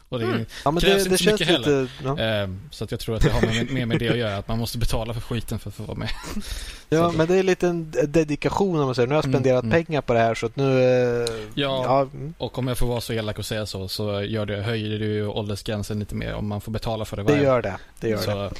Och 0.08 0.18
det 0.18 0.24
mm. 0.24 0.46
ja, 0.64 0.70
men 0.70 0.80
krävs 0.80 1.04
det, 1.04 1.10
inte 1.10 1.24
det 1.24 1.32
mycket 1.32 1.48
heller. 1.48 1.90
ja. 2.04 2.18
Ehm, 2.18 2.60
så 2.70 2.84
att 2.84 2.90
jag 2.90 3.00
tror 3.00 3.16
att 3.16 3.22
det 3.22 3.30
har 3.30 3.40
med, 3.40 3.70
med, 3.70 3.88
med 3.88 3.98
det 3.98 4.08
att 4.08 4.16
göra. 4.16 4.36
Att 4.36 4.48
man 4.48 4.58
måste 4.58 4.78
betala 4.78 5.14
för 5.14 5.20
skiten 5.20 5.58
för 5.58 5.68
att 5.68 5.74
få 5.74 5.82
vara 5.82 5.98
med. 5.98 6.10
Ja, 6.88 7.12
men 7.12 7.26
det 7.26 7.36
är 7.36 7.42
lite 7.42 7.68
en 7.68 7.90
dedikation 8.08 8.80
om 8.80 8.86
man 8.86 8.94
säger. 8.94 9.06
Nu 9.06 9.14
har 9.14 9.18
jag 9.18 9.24
mm, 9.24 9.34
spenderat 9.34 9.64
mm, 9.64 9.84
pengar 9.84 10.00
på 10.00 10.12
det 10.12 10.18
här 10.18 10.34
så 10.34 10.46
att 10.46 10.56
nu... 10.56 10.82
Eh, 10.82 11.28
ja, 11.54 11.84
ja 11.84 12.00
mm. 12.00 12.34
och 12.38 12.58
om 12.58 12.68
jag 12.68 12.78
får 12.78 12.86
vara 12.86 13.00
så 13.00 13.12
elak 13.12 13.38
och 13.38 13.46
säga 13.46 13.66
så 13.66 13.88
så 13.88 14.22
gör 14.22 14.46
det, 14.46 14.62
höjer 14.62 14.98
det 14.98 15.04
ju 15.04 15.26
åldersgränsen 15.26 15.98
lite 15.98 16.14
mer 16.14 16.34
om 16.34 16.48
man 16.48 16.60
får 16.60 16.72
betala 16.72 17.04
för 17.04 17.16
det. 17.16 17.22
Det 17.22 17.42
gör 17.42 17.62
det. 17.62 17.76
det, 18.00 18.08
gör 18.08 18.18
så 18.18 18.30
det. 18.30 18.50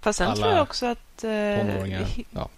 Fast 0.00 0.18
sen 0.18 0.36
tror 0.36 0.52
jag 0.52 0.62
också 0.62 0.86
att... 0.86 1.24
Eh, 1.24 1.30
ja. 2.30 2.48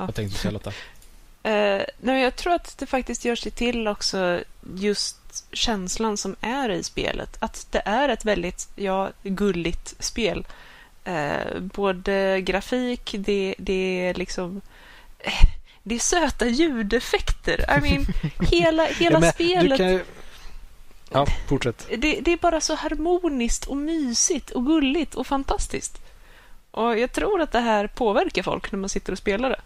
Ja. 0.00 0.06
Vad 0.06 0.14
tänkte 0.14 0.34
du 0.34 0.38
säga 0.38 0.52
Lotta? 0.52 0.70
Uh, 0.70 1.84
nej, 2.00 2.22
jag 2.22 2.36
tror 2.36 2.52
att 2.52 2.78
det 2.78 2.86
faktiskt 2.86 3.24
gör 3.24 3.36
sig 3.36 3.52
till 3.52 3.88
också 3.88 4.40
just 4.74 5.16
känslan 5.52 6.16
som 6.16 6.36
är 6.40 6.68
i 6.68 6.82
spelet. 6.82 7.36
Att 7.38 7.66
det 7.70 7.82
är 7.84 8.08
ett 8.08 8.24
väldigt 8.24 8.68
ja, 8.76 9.10
gulligt 9.22 9.94
spel. 9.98 10.46
Uh, 11.08 11.60
både 11.60 12.40
grafik, 12.40 13.14
det, 13.18 13.54
det 13.58 14.06
är 14.06 14.14
liksom... 14.14 14.60
Det 15.82 15.94
är 15.94 15.98
söta 15.98 16.46
ljudeffekter. 16.46 17.78
I 17.78 17.80
mean, 17.80 18.06
hela, 18.50 18.84
hela 18.84 19.26
ja, 19.26 19.32
spelet... 19.32 19.78
Kan... 19.78 20.00
Ja, 21.10 21.26
fortsätt. 21.48 21.86
Det, 21.98 22.20
det 22.20 22.32
är 22.32 22.36
bara 22.36 22.60
så 22.60 22.74
harmoniskt 22.74 23.64
och 23.64 23.76
mysigt 23.76 24.50
och 24.50 24.66
gulligt 24.66 25.14
och 25.14 25.26
fantastiskt. 25.26 26.00
Och 26.70 26.98
jag 26.98 27.12
tror 27.12 27.40
att 27.40 27.52
det 27.52 27.60
här 27.60 27.86
påverkar 27.86 28.42
folk 28.42 28.72
när 28.72 28.78
man 28.78 28.88
sitter 28.88 29.12
och 29.12 29.18
spelar 29.18 29.50
det. 29.50 29.60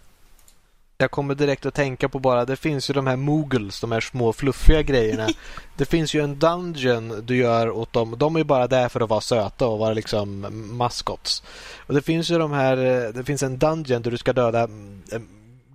Jag 0.97 1.11
kommer 1.11 1.35
direkt 1.35 1.65
att 1.65 1.73
tänka 1.73 2.09
på 2.09 2.19
bara, 2.19 2.45
det 2.45 2.55
finns 2.55 2.89
ju 2.89 2.93
de 2.93 3.07
här 3.07 3.15
moogles, 3.15 3.81
de 3.81 3.91
här 3.91 3.99
små 3.99 4.33
fluffiga 4.33 4.81
grejerna. 4.81 5.27
det 5.77 5.85
finns 5.85 6.13
ju 6.13 6.23
en 6.23 6.39
dungeon 6.39 7.23
du 7.25 7.37
gör 7.37 7.69
åt 7.69 7.93
dem. 7.93 8.15
De 8.17 8.35
är 8.35 8.39
ju 8.39 8.43
bara 8.43 8.67
där 8.67 8.89
för 8.89 9.01
att 9.01 9.09
vara 9.09 9.21
söta 9.21 9.67
och 9.67 9.79
vara 9.79 9.93
liksom 9.93 10.47
maskots. 10.77 11.43
Och 11.77 11.93
det 11.93 12.01
finns 12.01 12.31
ju 12.31 12.37
de 12.37 12.51
här, 12.51 12.75
det 13.13 13.23
finns 13.23 13.43
en 13.43 13.57
dungeon 13.57 14.01
där 14.01 14.11
du 14.11 14.17
ska 14.17 14.33
döda 14.33 14.63
eh, 15.11 15.21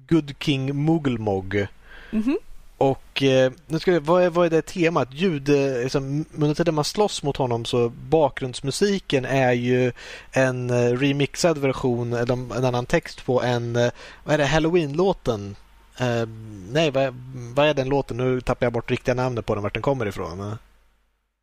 Good 0.09 0.35
King 0.39 0.77
Moogelmog. 0.77 1.55
Mm 1.55 2.25
-hmm. 2.25 2.37
Och 2.81 3.23
eh, 3.23 3.53
nu 3.67 3.79
ska 3.79 3.93
vi, 3.93 3.99
vad, 3.99 4.23
är, 4.23 4.31
vad 4.31 4.47
är 4.47 4.51
det 4.51 4.63
temat? 4.63 5.09
Ljud, 5.13 5.49
eh, 5.49 5.83
liksom, 5.83 6.25
under 6.35 6.55
tiden 6.55 6.75
man 6.75 6.85
slåss 6.85 7.23
mot 7.23 7.37
honom 7.37 7.65
så 7.65 7.89
bakgrundsmusiken 7.89 9.25
är 9.25 9.53
ju 9.53 9.93
en 10.33 10.71
eh, 10.71 10.93
remixad 10.99 11.59
version, 11.59 12.13
eller 12.13 12.33
en 12.33 12.65
annan 12.65 12.87
text 12.87 13.25
på 13.25 13.43
en, 13.43 13.73
vad 14.25 14.35
är 14.35 14.39
det, 14.39 14.47
Halloween-låten? 14.47 15.57
Eh, 15.99 16.27
nej, 16.73 16.91
vad, 16.91 17.15
vad, 17.55 17.67
är 17.67 17.75
den 17.75 17.89
låten? 17.89 18.17
Nu 18.17 18.41
tappar 18.41 18.67
jag 18.67 18.73
bort 18.73 18.91
riktiga 18.91 19.15
namnet 19.15 19.47
på 19.47 19.55
den, 19.55 19.63
vart 19.63 19.75
den 19.75 19.83
kommer 19.83 20.07
ifrån. 20.07 20.57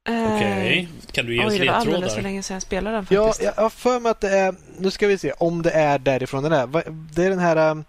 Okej, 0.09 0.35
okay. 0.35 0.87
kan 1.11 1.25
du 1.25 1.35
ge 1.35 1.45
oss 1.45 1.53
ledtrådar? 1.53 1.85
Det 1.85 1.89
var 1.89 1.95
alldeles 1.95 2.15
för 2.15 2.21
länge 2.21 2.43
sedan 2.43 2.55
jag 2.55 2.61
spelade 2.61 2.95
den 2.95 3.05
faktiskt. 3.05 3.43
Ja, 3.43 3.53
jag 3.57 3.63
har 3.63 3.69
för 3.69 3.99
mig 3.99 4.09
att 4.09 4.21
det 4.21 4.29
är, 4.29 4.55
nu 4.77 4.91
ska 4.91 5.07
vi 5.07 5.17
se 5.17 5.31
om 5.31 5.61
det 5.61 5.71
är 5.71 5.99
därifrån 5.99 6.43
den 6.43 6.53
är. 6.53 6.67
Det 7.13 7.23
är 7.23 7.29
den 7.29 7.39
här 7.39 7.71
Uh, 7.71 7.83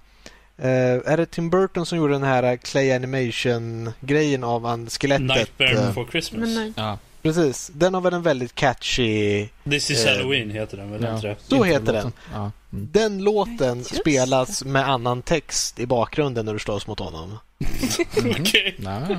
är 0.58 1.16
det 1.16 1.26
Tim 1.26 1.50
Burton 1.50 1.86
som 1.86 1.98
gjorde 1.98 2.12
den 2.12 2.22
här 2.22 2.56
Clay 2.56 2.92
Animation-grejen 2.92 4.44
av 4.44 4.66
an 4.66 4.90
skelettet? 4.90 5.28
Nightmare 5.28 5.74
uh, 5.74 5.86
before 5.86 6.10
Christmas. 6.10 6.48
ja. 6.76 6.98
Precis. 7.22 7.70
Den 7.74 7.94
har 7.94 8.00
väl 8.00 8.14
en 8.14 8.22
väldigt 8.22 8.54
catchy... 8.54 9.48
This 9.70 9.90
is 9.90 10.04
uh, 10.04 10.10
Halloween 10.10 10.50
heter 10.50 10.76
den 10.76 10.90
väl? 10.90 11.02
Ja. 11.22 11.34
Så 11.48 11.64
heter 11.64 11.92
den. 11.92 12.12
Ja. 12.32 12.50
Mm. 12.72 12.88
Den 12.92 13.24
låten 13.24 13.78
Just 13.78 13.96
spelas 13.96 14.58
det. 14.58 14.68
med 14.68 14.88
annan 14.88 15.22
text 15.22 15.80
i 15.80 15.86
bakgrunden 15.86 16.46
när 16.46 16.52
du 16.52 16.58
slåss 16.58 16.86
mot 16.86 16.98
honom. 16.98 17.38
Okej. 18.18 18.76
Okay. 18.78 19.16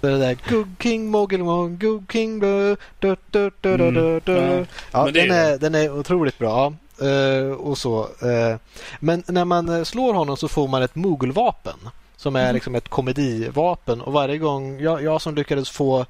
Det 0.00 0.18
där 0.18 0.38
Good 0.50 0.74
King 0.80 1.10
Mogelmon, 1.10 1.78
Good 1.78 2.04
King 2.12 2.40
du, 2.40 2.76
du, 2.98 3.16
du, 3.30 3.50
du, 3.60 3.76
du, 3.76 4.20
du. 4.24 4.38
Mm. 4.38 4.66
Ja, 4.92 5.10
den, 5.10 5.30
är, 5.30 5.58
den 5.58 5.74
är 5.74 5.98
otroligt 5.98 6.38
bra. 6.38 6.74
Uh, 7.02 7.52
och 7.52 7.78
så. 7.78 8.02
Uh, 8.02 8.56
men 9.00 9.22
när 9.26 9.44
man 9.44 9.68
eh, 9.68 9.84
slår 9.84 10.14
honom 10.14 10.36
så 10.36 10.48
får 10.48 10.68
man 10.68 10.82
ett 10.82 10.94
mogulvapen 10.94 11.76
som 12.16 12.36
är 12.36 12.42
mm. 12.42 12.54
liksom 12.54 12.74
ett 12.74 12.88
komedivapen 12.88 14.00
och 14.00 14.12
varje 14.12 14.38
gång 14.38 14.80
jag, 14.80 15.02
jag 15.02 15.22
som 15.22 15.34
lyckades 15.34 15.70
få 15.70 16.06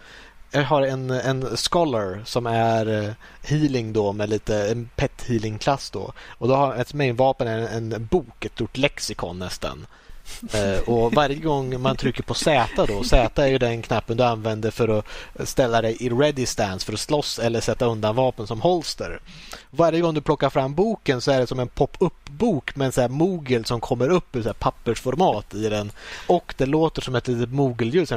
jag 0.51 0.65
har 0.65 0.83
en, 0.83 1.11
en 1.11 1.57
scholar 1.57 2.23
som 2.25 2.47
är 2.47 3.15
healing 3.43 3.93
då 3.93 4.13
med 4.13 4.29
lite 4.29 4.71
en 4.71 4.89
pet 4.97 5.25
healing 5.29 5.59
klass 5.59 5.91
då 5.91 6.13
och 6.29 6.49
då 6.49 6.55
har 6.55 6.75
ett 6.75 6.95
mainvapen 6.95 7.49
en, 7.49 7.93
en 7.93 8.07
bok, 8.07 8.45
ett 8.45 8.53
stort 8.53 8.77
lexikon 8.77 9.39
nästan 9.39 9.87
Eh, 9.87 10.02
och 10.87 11.15
varje 11.15 11.37
gång 11.37 11.81
man 11.81 11.97
trycker 11.97 12.23
på 12.23 12.35
Z 12.35 12.69
då, 12.87 13.05
Z 13.05 13.43
är 13.43 13.47
ju 13.47 13.59
den 13.59 13.83
knappen 13.83 14.17
du 14.17 14.25
använder 14.25 14.71
för 14.71 14.99
att 14.99 15.49
ställa 15.49 15.83
dig 15.83 15.97
i 16.01 16.09
ready 16.09 16.47
stance 16.47 16.87
för 16.87 16.93
att 16.93 17.01
slåss 17.01 17.39
eller 17.39 17.61
sätta 17.61 17.87
undan 17.87 18.17
vapen 18.17 18.47
som 18.47 18.61
holster. 18.61 19.21
Varje 19.71 20.01
gång 20.01 20.15
du 20.15 20.21
plockar 20.21 20.51
fram 20.51 20.75
boken 20.75 21.21
så 21.21 21.31
är 21.31 21.41
det 21.41 21.47
som 21.47 21.61
en 21.61 21.69
pop-up-bok 21.69 22.77
med 22.77 22.87
en 22.87 22.93
sån 22.93 23.03
här 23.03 23.09
mogel 23.09 23.65
som 23.65 23.81
kommer 23.81 24.09
upp 24.09 24.37
i 24.37 24.43
så 24.43 24.55
pappersformat 24.55 25.55
i 25.55 25.69
den. 25.69 25.93
Och 26.27 26.55
det 26.57 26.67
låter 26.67 27.03
som 27.03 27.15
ett 27.15 27.29
litet 27.29 27.53
mogelljud. 27.53 28.09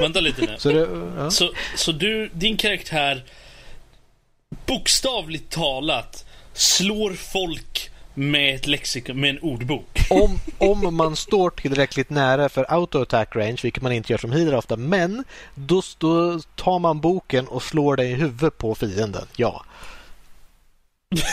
Vänta 0.00 0.20
lite 0.20 0.42
nu. 0.42 0.54
Så, 0.58 0.68
det, 0.68 0.88
ja. 1.16 1.30
så, 1.30 1.50
så 1.76 1.92
du, 1.92 2.30
din 2.32 2.56
karaktär 2.56 3.24
bokstavligt 4.66 5.52
talat 5.52 6.24
slår 6.52 7.12
folk 7.12 7.90
med 8.14 8.54
ett 8.54 8.66
lexikon, 8.66 9.20
med 9.20 9.30
en 9.30 9.38
ordbok. 9.38 9.98
Om, 10.10 10.40
om 10.58 10.94
man 10.96 11.16
står 11.16 11.50
tillräckligt 11.50 12.10
nära 12.10 12.48
för 12.48 12.64
auto-attack 12.64 13.36
range, 13.36 13.58
vilket 13.62 13.82
man 13.82 13.92
inte 13.92 14.12
gör 14.12 14.18
som 14.18 14.32
healer 14.32 14.54
ofta, 14.54 14.76
men 14.76 15.24
då, 15.54 15.82
då 15.98 16.40
tar 16.56 16.78
man 16.78 17.00
boken 17.00 17.46
och 17.46 17.62
slår 17.62 17.96
den 17.96 18.06
i 18.06 18.14
huvudet 18.14 18.58
på 18.58 18.74
fienden. 18.74 19.26
Ja. 19.36 19.64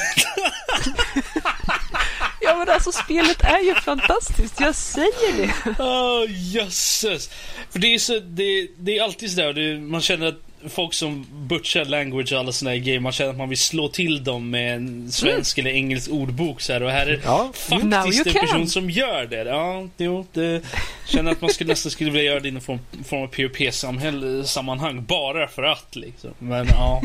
ja 2.42 2.56
men 2.58 2.70
alltså 2.70 2.92
spelet 2.92 3.44
är 3.44 3.60
ju 3.60 3.76
fantastiskt, 3.76 4.60
jag 4.60 4.76
säger 4.76 5.38
det. 5.38 5.54
Åh 5.80 5.86
oh, 5.86 6.26
jösses. 6.30 7.30
För 7.70 7.80
det 7.80 7.94
är, 7.94 8.00
så, 8.00 8.20
det, 8.20 8.68
det 8.78 8.98
är 8.98 9.04
alltid 9.04 9.32
sådär, 9.32 9.54
det, 9.54 9.80
man 9.80 10.02
känner 10.02 10.28
att 10.28 10.51
folk 10.70 10.94
som 10.94 11.26
butchar 11.32 11.86
language 11.86 12.34
och 12.34 12.40
alla 12.40 12.52
såna 12.52 12.72
här 12.72 12.78
grejer, 12.78 13.00
man 13.00 13.12
känner 13.12 13.32
att 13.32 13.38
man 13.38 13.50
vill 13.50 13.58
slå 13.58 13.88
till 13.88 14.24
dem 14.24 14.50
med 14.50 14.76
en 14.76 15.12
svensk 15.12 15.58
mm. 15.58 15.68
eller 15.68 15.78
engelsk 15.78 16.12
ordbok 16.12 16.62
så 16.62 16.74
här, 16.74 16.84
och 16.84 16.92
här 16.92 17.08
är 17.08 17.22
ja. 17.24 17.52
faktiskt 17.54 18.28
en 18.28 18.34
person 18.34 18.68
som 18.68 18.90
gör 18.90 19.26
det. 19.26 19.44
Ja, 19.44 19.88
jo, 19.98 20.26
det 20.34 20.62
känner 21.08 21.32
att 21.32 21.42
man 21.42 21.50
skulle, 21.50 21.68
nästan 21.68 21.92
skulle 21.92 22.12
vilja 22.12 22.32
göra 22.32 22.40
det 22.40 22.48
i 22.48 22.52
någon 22.52 22.62
form, 22.62 22.80
form 23.06 23.24
av 23.24 23.28
POP-sammanhang 23.28 25.06
bara 25.06 25.48
för 25.48 25.64
att 25.64 25.96
liksom. 25.96 26.32
Men 26.40 26.68
ja. 26.68 27.02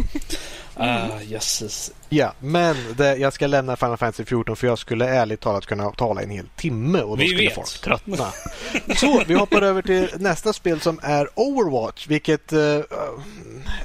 Mm. 0.77 1.11
Uh, 1.11 1.33
jösses. 1.33 1.93
Ja, 2.09 2.33
men 2.41 2.77
det, 2.97 3.17
jag 3.17 3.33
ska 3.33 3.47
lämna 3.47 3.77
Final 3.77 3.97
Fantasy 3.97 4.25
14 4.25 4.57
för 4.57 4.67
jag 4.67 4.79
skulle 4.79 5.09
ärligt 5.09 5.41
talat 5.41 5.67
kunna 5.67 5.91
tala 5.91 6.23
en 6.23 6.31
hel 6.31 6.47
timme 6.57 7.01
och 7.01 7.17
då 7.17 7.23
vi 7.23 7.29
skulle 7.29 7.43
vet. 7.43 7.55
folk 7.55 7.81
tröttna. 7.81 8.33
Så 8.97 9.23
vi 9.27 9.35
hoppar 9.35 9.63
över 9.63 9.83
till 9.83 10.09
nästa 10.19 10.53
spel 10.53 10.81
som 10.81 11.01
är 11.03 11.29
Overwatch, 11.35 12.07
vilket 12.07 12.53
uh, 12.53 12.81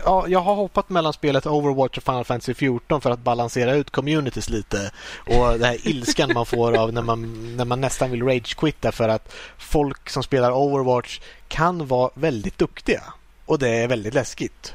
ja, 0.05 0.25
jag 0.27 0.39
har 0.39 0.55
hoppat 0.55 0.89
mellan 0.89 1.13
spelet 1.13 1.45
Overwatch 1.45 1.97
och 1.97 2.03
Final 2.03 2.25
Fantasy 2.25 2.53
14 2.53 3.01
för 3.01 3.11
att 3.11 3.19
balansera 3.19 3.75
ut 3.75 3.89
communities 3.91 4.49
lite 4.49 4.91
och 5.17 5.51
den 5.51 5.63
här 5.63 5.87
ilskan 5.87 6.33
man 6.33 6.45
får 6.45 6.77
av 6.77 6.93
när 6.93 7.01
man, 7.01 7.53
när 7.57 7.65
man 7.65 7.81
nästan 7.81 8.11
vill 8.11 8.23
rage-quitta 8.23 8.91
för 8.91 9.09
att 9.09 9.33
folk 9.57 10.09
som 10.09 10.23
spelar 10.23 10.51
Overwatch 10.51 11.19
kan 11.47 11.87
vara 11.87 12.11
väldigt 12.13 12.57
duktiga 12.57 13.03
och 13.45 13.59
det 13.59 13.69
är 13.69 13.87
väldigt 13.87 14.13
läskigt. 14.13 14.73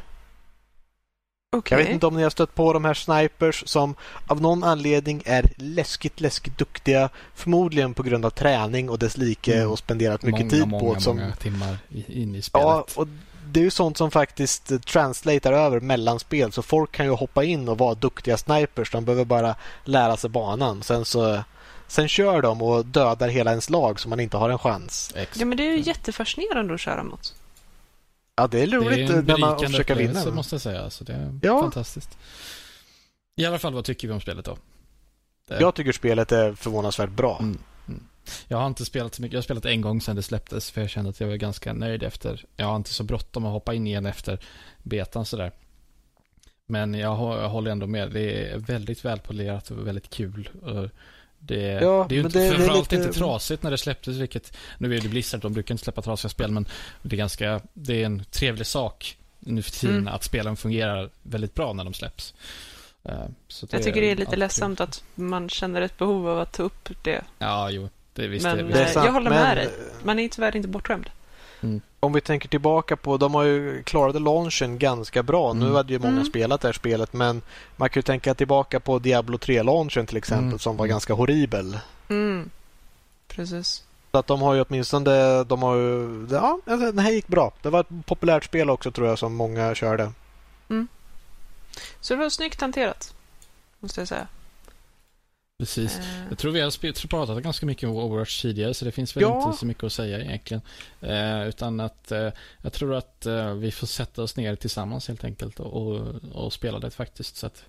Okay. 1.57 1.79
Jag 1.79 1.85
vet 1.85 1.95
inte 1.95 2.07
om 2.07 2.16
ni 2.16 2.23
har 2.23 2.31
stött 2.31 2.55
på 2.55 2.73
de 2.73 2.85
här 2.85 2.95
snipers 2.95 3.62
som 3.66 3.95
av 4.27 4.40
någon 4.40 4.64
anledning 4.64 5.23
är 5.27 5.53
läskigt, 5.57 6.21
läskigt 6.21 6.59
duktiga. 6.59 7.09
Förmodligen 7.35 7.95
på 7.95 8.03
grund 8.03 8.25
av 8.25 8.31
träning 8.31 8.90
och 8.90 8.99
dess 8.99 9.16
like 9.16 9.57
mm. 9.57 9.71
och 9.71 9.79
spenderat 9.79 10.23
mycket 10.23 10.40
många, 10.40 10.51
tid 10.51 10.69
många, 10.69 10.85
på 10.85 10.95
det. 10.95 11.01
Som... 11.01 11.16
Många 11.16 11.33
timmar 11.33 11.79
in 12.07 12.35
i 12.35 12.42
spelet. 12.42 12.66
Ja, 12.66 12.87
och 12.95 13.09
det 13.53 13.61
är 13.61 13.64
ju 13.64 13.71
sånt 13.71 13.97
som 13.97 14.11
faktiskt 14.11 14.87
translatear 14.87 15.53
över 15.53 15.81
mellan 15.81 16.19
spel. 16.19 16.53
Så 16.53 16.62
folk 16.62 16.92
kan 16.92 17.07
ju 17.07 17.12
hoppa 17.12 17.45
in 17.45 17.69
och 17.69 17.79
vara 17.79 17.95
duktiga 17.95 18.37
snipers. 18.37 18.90
De 18.90 19.05
behöver 19.05 19.25
bara 19.25 19.55
lära 19.85 20.16
sig 20.16 20.31
banan. 20.31 20.83
Sen 20.83 21.05
så 21.05 21.42
Sen 21.88 22.09
kör 22.09 22.42
de 22.42 22.62
och 22.62 22.87
dödar 22.87 23.29
hela 23.29 23.51
ens 23.51 23.71
lag 23.71 24.01
så 24.01 24.09
man 24.09 24.21
inte 24.21 24.37
har 24.37 24.51
en 24.51 24.59
chans. 24.59 25.14
Ja, 25.35 25.47
men 25.47 25.57
det 25.57 25.62
är 25.62 25.73
ju 25.73 25.81
jättefascinerande 25.81 26.75
att 26.75 26.81
köra 26.81 27.03
mot. 27.03 27.35
Ja, 28.37 28.46
det 28.46 28.62
är 28.62 28.66
roligt 28.66 29.09
det 29.09 29.14
är 29.14 29.22
när 29.22 29.38
man 29.38 29.59
försöker 29.59 29.94
vinna. 29.94 30.25
Det 30.25 30.33
måste 30.33 30.55
jag 30.55 30.62
säga. 30.62 30.90
Så 30.90 31.05
det 31.05 31.12
är 31.12 31.38
ja. 31.42 31.61
fantastiskt. 31.61 32.18
I 33.37 33.46
alla 33.46 33.59
fall, 33.59 33.75
vad 33.75 33.85
tycker 33.85 34.09
vi 34.09 34.14
om 34.14 34.20
spelet 34.20 34.44
då? 34.44 34.59
Det... 35.49 35.61
Jag 35.61 35.75
tycker 35.75 35.92
spelet 35.92 36.33
är 36.33 36.53
förvånansvärt 36.53 37.11
bra. 37.11 37.38
Mm. 37.40 37.59
Mm. 37.88 38.03
Jag 38.49 38.59
har 38.59 38.66
inte 38.66 38.85
spelat 38.85 39.14
så 39.14 39.22
mycket. 39.22 39.33
Jag 39.33 39.38
har 39.38 39.42
spelat 39.42 39.64
en 39.64 39.81
gång 39.81 40.01
sedan 40.01 40.16
det 40.16 40.22
släpptes 40.22 40.70
för 40.70 40.81
jag 40.81 40.90
kände 40.90 41.11
att 41.11 41.20
jag 41.20 41.29
var 41.29 41.37
ganska 41.37 41.72
nöjd 41.72 42.03
efter. 42.03 42.44
Jag 42.57 42.66
har 42.66 42.77
inte 42.77 42.90
så 42.90 43.05
bråttom 43.05 43.46
att 43.46 43.53
hoppa 43.53 43.75
in 43.75 43.87
igen 43.87 44.07
efter 44.07 44.38
betan 44.83 45.25
sådär. 45.25 45.53
Men 46.66 46.94
jag, 46.94 47.14
håller 47.49 47.70
ändå 47.70 47.87
med. 47.87 48.12
Det 48.12 48.51
är 48.51 48.59
väldigt 48.59 49.05
välpolerat 49.05 49.70
och 49.70 49.87
väldigt 49.87 50.11
kul. 50.11 50.49
Det, 51.47 51.57
ja, 51.57 52.07
det 52.09 52.15
är 52.15 52.17
ju 52.17 52.25
inte, 52.25 52.39
det, 52.39 52.51
framförallt 52.51 52.91
det 52.91 52.97
är 52.97 52.99
lite... 52.99 53.09
inte 53.09 53.19
trasigt 53.19 53.63
när 53.63 53.71
det 53.71 53.79
släpptes, 53.79 54.17
vilket 54.17 54.57
nu 54.79 54.97
är 54.97 55.01
det 55.01 55.09
Blizzard, 55.09 55.41
de 55.41 55.53
brukar 55.53 55.75
inte 55.75 55.85
släppa 55.85 56.03
trasiga 56.03 56.29
spel, 56.29 56.51
men 56.51 56.69
det 57.03 57.17
är 57.17 57.19
ganska, 57.19 57.61
det 57.73 58.03
är 58.03 58.07
en 58.07 58.25
trevlig 58.31 58.67
sak 58.67 59.17
nu 59.39 59.63
för 59.63 59.71
tiden 59.71 59.97
mm. 59.97 60.15
att 60.15 60.25
spelen 60.25 60.57
fungerar 60.57 61.11
väldigt 61.23 61.55
bra 61.55 61.73
när 61.73 61.85
de 61.85 61.95
släpps. 61.95 62.35
Uh, 63.09 63.15
jag 63.71 63.83
tycker 63.83 64.01
det 64.01 64.11
är 64.11 64.17
lite 64.17 64.37
ledsamt 64.37 64.81
att 64.81 65.05
man 65.15 65.49
känner 65.49 65.83
ett 65.83 65.99
behov 65.99 66.29
av 66.29 66.41
att 66.41 66.53
ta 66.53 66.63
upp 66.63 66.89
det. 67.03 67.25
Ja, 67.39 67.71
jo. 67.71 67.89
Det, 68.13 68.29
visst, 68.29 68.45
men 68.45 68.57
det, 68.57 68.63
visst. 68.63 68.95
jag 68.95 69.13
håller 69.13 69.31
med 69.31 69.43
men... 69.43 69.57
dig. 69.57 69.71
Man 70.05 70.19
är 70.19 70.29
tyvärr 70.29 70.57
inte 70.57 70.69
bortskämd. 70.69 71.11
Mm. 71.61 71.81
Om 72.07 72.12
vi 72.12 72.21
tänker 72.21 72.49
tillbaka 72.49 72.97
på, 72.97 73.16
de 73.16 73.35
har 73.35 73.42
ju 73.42 73.83
klarat 73.83 74.23
launchen 74.23 74.79
ganska 74.79 75.23
bra. 75.23 75.51
Mm. 75.51 75.69
Nu 75.69 75.75
hade 75.75 75.92
ju 75.92 75.99
många 75.99 76.12
mm. 76.12 76.25
spelat 76.25 76.61
det 76.61 76.69
här 76.69 76.73
spelet 76.73 77.12
men 77.12 77.42
man 77.77 77.88
kan 77.88 77.99
ju 77.99 78.03
tänka 78.03 78.35
tillbaka 78.35 78.81
på 78.81 78.99
Diablo 78.99 79.38
3-launchen 79.38 80.07
till 80.07 80.16
exempel 80.16 80.47
mm. 80.47 80.59
som 80.59 80.77
var 80.77 80.87
ganska 80.87 81.14
horribel. 81.14 81.79
Mm. 82.09 82.51
Precis. 83.29 83.83
Så 84.12 84.19
att 84.19 84.27
de 84.27 84.42
har 84.42 84.55
ju 84.55 84.62
åtminstone, 84.62 85.45
de 85.45 85.62
har 85.62 85.77
ju, 85.77 86.27
ja, 86.31 86.59
den 86.64 86.99
här 86.99 87.11
gick 87.11 87.29
bra. 87.29 87.53
Det 87.62 87.71
var 87.71 87.81
ett 87.81 88.07
populärt 88.07 88.45
spel 88.45 88.71
också 88.71 88.90
tror 88.90 89.09
jag 89.09 89.19
som 89.19 89.35
många 89.35 89.75
körde. 89.75 90.12
Mm. 90.69 90.88
Så 92.01 92.14
det 92.14 92.21
var 92.21 92.31
snyggt 92.31 92.61
hanterat, 92.61 93.14
måste 93.81 94.01
jag 94.01 94.09
säga. 94.09 94.27
Precis. 95.59 95.99
Uh. 95.99 96.05
Jag 96.29 96.38
tror 96.38 96.53
vi 96.53 96.61
har 96.61 97.07
pratat 97.07 97.42
ganska 97.42 97.66
mycket 97.66 97.88
om 97.88 97.97
Overwatch 97.97 98.42
tidigare 98.42 98.75
så 98.75 98.85
det 98.85 98.92
finns 98.92 99.16
väl 99.16 99.23
ja. 99.23 99.47
inte 99.47 99.59
så 99.59 99.66
mycket 99.66 99.85
att 99.85 99.92
säga 99.92 100.21
egentligen. 100.21 100.62
Uh, 101.03 101.49
utan 101.49 101.81
att 101.81 102.12
uh, 102.12 102.29
jag 102.62 102.73
tror 102.73 102.95
att 102.95 103.27
vi 103.57 103.73
får 103.73 103.87
sätta 103.87 104.23
oss 104.23 104.37
ner 104.37 104.57
tillsammans 104.57 105.09
helt 105.09 105.25
enkelt 105.25 105.61
och, 105.61 106.01
och, 106.33 106.53
spela 106.53 106.79
det 106.79 106.90
faktiskt. 106.90 107.37
Så 107.37 107.47
att, 107.47 107.64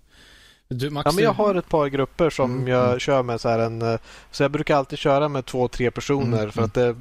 du, 0.67 0.89
Max, 0.89 1.05
ja, 1.05 1.11
men 1.11 1.23
jag 1.23 1.33
har 1.33 1.55
ett 1.55 1.69
par 1.69 1.87
grupper 1.87 2.29
som 2.29 2.51
mm, 2.51 2.67
jag 2.67 2.87
mm. 2.87 2.99
kör 2.99 3.23
med. 3.23 3.41
Så, 3.41 3.49
här 3.49 3.59
en, 3.59 3.99
så 4.31 4.43
jag 4.43 4.51
brukar 4.51 4.75
alltid 4.75 4.99
köra 4.99 5.29
med 5.29 5.45
två, 5.45 5.67
tre 5.67 5.91
personer. 5.91 6.39
Mm, 6.39 6.51
för 6.51 6.61
att 6.61 6.73
det, 6.73 6.95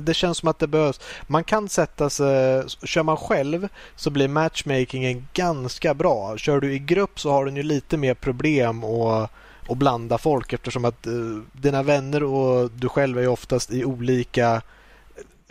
det 0.00 0.14
känns 0.14 0.38
som 0.38 0.48
att 0.48 0.58
det 0.58 0.66
behövs. 0.66 1.00
Man 1.26 1.44
kan 1.44 1.68
sätta 1.68 2.10
sig... 2.10 2.64
Kör 2.68 3.02
man 3.02 3.16
själv 3.16 3.68
så 3.96 4.10
blir 4.10 4.28
matchmakingen 4.28 5.28
ganska 5.32 5.94
bra. 5.94 6.36
Kör 6.36 6.60
du 6.60 6.72
i 6.72 6.78
grupp 6.78 7.20
så 7.20 7.30
har 7.30 7.44
du 7.44 7.52
ju 7.52 7.62
lite 7.62 7.96
mer 7.96 8.14
problem 8.14 8.84
och 8.84 9.30
och 9.66 9.76
blanda 9.76 10.18
folk 10.18 10.52
eftersom 10.52 10.84
att 10.84 11.06
uh, 11.06 11.42
dina 11.52 11.82
vänner 11.82 12.22
och 12.22 12.70
du 12.70 12.88
själv 12.88 13.18
är 13.18 13.28
oftast 13.28 13.72
i 13.72 13.84
olika 13.84 14.62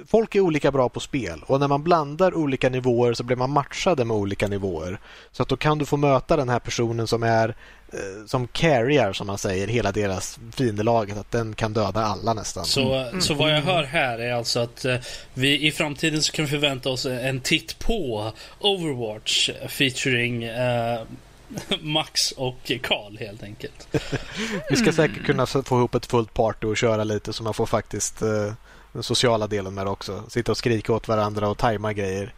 Folk 0.07 0.35
är 0.35 0.39
olika 0.39 0.71
bra 0.71 0.89
på 0.89 0.99
spel 0.99 1.43
och 1.45 1.59
när 1.59 1.67
man 1.67 1.83
blandar 1.83 2.33
olika 2.33 2.69
nivåer 2.69 3.13
så 3.13 3.23
blir 3.23 3.37
man 3.37 3.49
matchade 3.49 4.05
med 4.05 4.17
olika 4.17 4.47
nivåer. 4.47 4.99
Så 5.31 5.43
att 5.43 5.49
då 5.49 5.57
kan 5.57 5.77
du 5.77 5.85
få 5.85 5.97
möta 5.97 6.35
den 6.35 6.49
här 6.49 6.59
personen 6.59 7.07
som 7.07 7.23
är 7.23 7.47
uh, 7.47 8.25
som 8.25 8.47
carrier 8.47 9.13
som 9.13 9.27
man 9.27 9.37
säger 9.37 9.67
hela 9.67 9.91
deras 9.91 10.39
fiendelaget. 10.55 11.17
Att 11.17 11.31
den 11.31 11.55
kan 11.55 11.73
döda 11.73 12.01
alla 12.01 12.33
nästan. 12.33 12.65
Så, 12.65 12.93
mm. 12.93 13.21
så 13.21 13.33
vad 13.33 13.51
jag 13.51 13.61
hör 13.61 13.83
här 13.83 14.19
är 14.19 14.33
alltså 14.33 14.59
att 14.59 14.85
uh, 14.85 14.95
vi 15.33 15.67
i 15.67 15.71
framtiden 15.71 16.21
så 16.21 16.31
kan 16.31 16.45
vi 16.45 16.51
förvänta 16.51 16.89
oss 16.89 17.05
en 17.05 17.39
titt 17.39 17.79
på 17.79 18.31
Overwatch 18.59 19.49
featuring 19.67 20.49
Max 21.81 22.31
och 22.31 22.71
Karl 22.81 23.17
helt 23.17 23.43
enkelt. 23.43 23.87
Vi 24.69 24.75
ska 24.75 24.91
säkert 24.91 25.25
kunna 25.25 25.45
få 25.45 25.77
ihop 25.77 25.95
ett 25.95 26.05
fullt 26.05 26.33
party 26.33 26.67
och 26.67 26.77
köra 26.77 27.03
lite 27.03 27.33
så 27.33 27.43
man 27.43 27.53
får 27.53 27.65
faktiskt 27.65 28.21
eh, 28.21 28.53
den 28.93 29.03
sociala 29.03 29.47
delen 29.47 29.73
med 29.73 29.85
det 29.85 29.89
också. 29.89 30.23
Sitta 30.29 30.51
och 30.51 30.57
skrika 30.57 30.93
åt 30.93 31.07
varandra 31.07 31.49
och 31.49 31.57
tajma 31.57 31.93
grejer. 31.93 32.33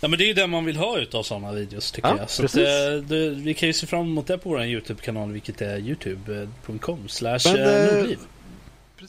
Ja 0.00 0.08
men 0.08 0.18
det 0.18 0.24
är 0.24 0.26
ju 0.26 0.34
det 0.34 0.46
man 0.46 0.64
vill 0.64 0.76
ha 0.76 0.98
utav 0.98 1.22
sådana 1.22 1.52
videos 1.52 1.92
tycker 1.92 2.08
ja, 2.08 2.16
jag. 2.18 2.30
Så 2.30 2.44
att, 2.44 2.52
det, 2.52 2.94
eh, 2.94 3.02
det, 3.02 3.30
vi 3.30 3.54
kan 3.54 3.66
ju 3.66 3.72
se 3.72 3.86
fram 3.86 4.00
emot 4.00 4.26
det 4.26 4.38
på 4.38 4.48
vår 4.48 4.64
YouTube-kanal 4.64 5.32
vilket 5.32 5.60
är 5.62 5.78
youtube.com 5.78 7.08
slash 7.08 7.38
eh, 7.46 7.94
nordliv. 7.94 8.18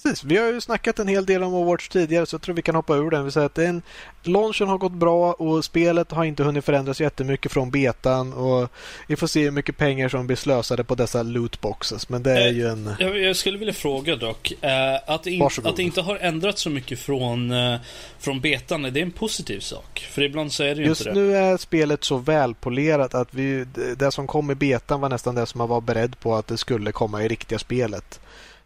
Precis, 0.04 0.24
vi 0.24 0.38
har 0.38 0.54
ju 0.54 0.62
snackat 0.62 1.00
en 1.00 1.08
hel 1.08 1.26
del 1.26 1.44
om 1.44 1.54
Overwatch 1.54 1.88
tidigare 1.88 2.26
så 2.26 2.34
jag 2.34 2.42
tror 2.42 2.56
vi 2.56 2.62
kan 2.62 2.76
hoppa 2.76 2.96
ur 2.96 3.10
den. 3.10 3.26
Vi 3.26 3.32
säger 3.32 3.46
att 3.46 3.56
den, 3.56 3.82
launchen 4.24 4.68
har 4.68 4.78
gått 4.78 4.92
bra 4.92 5.34
och 5.34 5.66
spelet 5.66 6.12
har 6.12 6.24
inte 6.24 6.44
hunnit 6.44 6.66
förändras 6.66 7.02
jättemycket 7.02 7.52
från 7.52 7.72
betan 7.72 8.34
och 8.34 8.70
vi 9.08 9.16
får 9.16 9.28
se 9.28 9.44
hur 9.44 9.52
mycket 9.52 9.78
pengar 9.78 10.10
som 10.10 10.28
blir 10.28 10.38
slösade 10.38 10.84
på 10.84 10.96
dessa 10.96 11.24
lootboxes. 11.24 12.10
Men 12.10 12.24
det 12.24 12.32
är 12.32 12.50
ju 12.50 12.68
en... 12.68 12.96
Jag, 13.00 13.36
skulle 13.36 13.58
vilja 13.58 13.74
fråga 13.74 14.16
dock, 14.16 14.54
eh, 14.62 14.96
att, 15.06 15.24
det 15.24 15.32
in, 15.32 15.44
att 15.64 15.76
det 15.76 15.84
inte 15.84 16.02
har 16.02 16.16
ändrats 16.18 16.62
så 16.62 16.70
mycket 16.70 17.00
från, 17.00 17.52
eh, 17.52 17.80
från 18.20 18.42
betan, 18.42 18.86
är 18.86 18.92
det 18.92 19.02
en 19.02 19.12
positiv 19.12 19.60
sak? 19.60 20.08
För 20.12 20.22
ibland 20.22 20.54
så 20.54 20.64
är 20.64 20.76
det 20.76 20.82
ju 20.82 20.88
Just 20.88 21.02
inte 21.02 21.14
det. 21.14 21.20
Just 21.20 21.32
nu 21.32 21.38
är 21.38 21.58
spelet 21.58 22.04
så 22.04 22.18
välpolerat 22.18 23.14
att 23.14 23.34
vi, 23.34 23.66
det 23.98 24.12
som 24.12 24.28
kom 24.28 24.52
i 24.52 24.56
betan 24.56 25.02
var 25.02 25.10
nästan 25.10 25.36
det 25.36 25.46
som 25.46 25.58
man 25.58 25.70
var 25.70 25.82
beredd 25.82 26.20
på 26.20 26.36
att 26.36 26.48
det 26.48 26.58
skulle 26.58 26.92
komma 26.92 27.24
i 27.24 27.28
riktiga 27.28 27.60
spelet. 27.60 28.20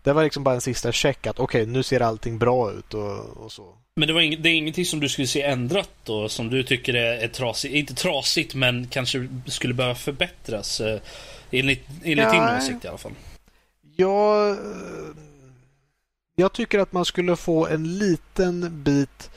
Det 0.03 0.13
var 0.13 0.23
liksom 0.23 0.43
bara 0.43 0.55
en 0.55 0.61
sista 0.61 0.91
check 0.91 1.27
att 1.27 1.39
okej, 1.39 1.61
okay, 1.61 1.73
nu 1.73 1.83
ser 1.83 1.99
allting 1.99 2.37
bra 2.37 2.71
ut 2.71 2.93
och, 2.93 3.37
och 3.37 3.51
så. 3.51 3.75
Men 3.95 4.07
det, 4.07 4.13
var 4.13 4.21
ing, 4.21 4.41
det 4.41 4.49
är 4.49 4.53
ingenting 4.53 4.85
som 4.85 4.99
du 4.99 5.09
skulle 5.09 5.27
se 5.27 5.41
ändrat 5.41 5.89
då, 6.03 6.29
som 6.29 6.49
du 6.49 6.63
tycker 6.63 6.93
är, 6.93 7.23
är 7.23 7.27
trasigt? 7.27 7.73
Inte 7.73 7.93
trasigt, 7.93 8.55
men 8.55 8.87
kanske 8.87 9.27
skulle 9.45 9.73
behöva 9.73 9.95
förbättras? 9.95 10.81
Eh, 10.81 10.99
enligt, 11.51 11.87
enligt 12.03 12.25
ja, 12.25 12.31
din 12.31 12.57
åsikt 12.57 12.85
i 12.85 12.87
alla 12.87 12.97
fall. 12.97 13.13
Ja, 13.95 14.55
jag 16.35 16.53
tycker 16.53 16.79
att 16.79 16.91
man 16.91 17.05
skulle 17.05 17.35
få 17.35 17.67
en 17.67 17.97
liten 17.97 18.83
bit 18.83 19.29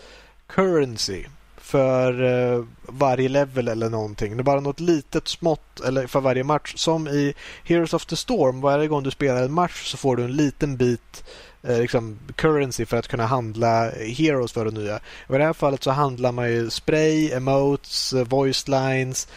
currency 0.46 1.24
för 1.64 2.22
eh, 2.22 2.64
varje 2.86 3.28
level 3.28 3.68
eller 3.68 3.90
någonting. 3.90 4.36
Det 4.36 4.40
är 4.40 4.44
bara 4.44 4.60
något 4.60 4.80
litet 4.80 5.28
smått 5.28 5.80
eller 5.80 6.06
för 6.06 6.20
varje 6.20 6.44
match. 6.44 6.74
Som 6.76 7.08
i 7.08 7.34
Heroes 7.64 7.94
of 7.94 8.06
the 8.06 8.16
Storm. 8.16 8.60
Varje 8.60 8.88
gång 8.88 9.02
du 9.02 9.10
spelar 9.10 9.42
en 9.42 9.52
match 9.52 9.90
så 9.90 9.96
får 9.96 10.16
du 10.16 10.24
en 10.24 10.36
liten 10.36 10.76
bit 10.76 11.24
eh, 11.62 11.78
liksom 11.78 12.18
currency 12.36 12.86
för 12.86 12.96
att 12.96 13.08
kunna 13.08 13.26
handla 13.26 13.90
heroes 13.90 14.52
för 14.52 14.64
det 14.64 14.70
nya. 14.70 15.00
Och 15.26 15.34
I 15.34 15.38
det 15.38 15.44
här 15.44 15.52
fallet 15.52 15.82
så 15.82 15.90
handlar 15.90 16.32
man 16.32 16.50
ju 16.50 16.70
spray, 16.70 17.30
emotes, 17.30 18.12
eh, 18.12 18.26
voice 18.26 18.68
lines, 18.68 19.28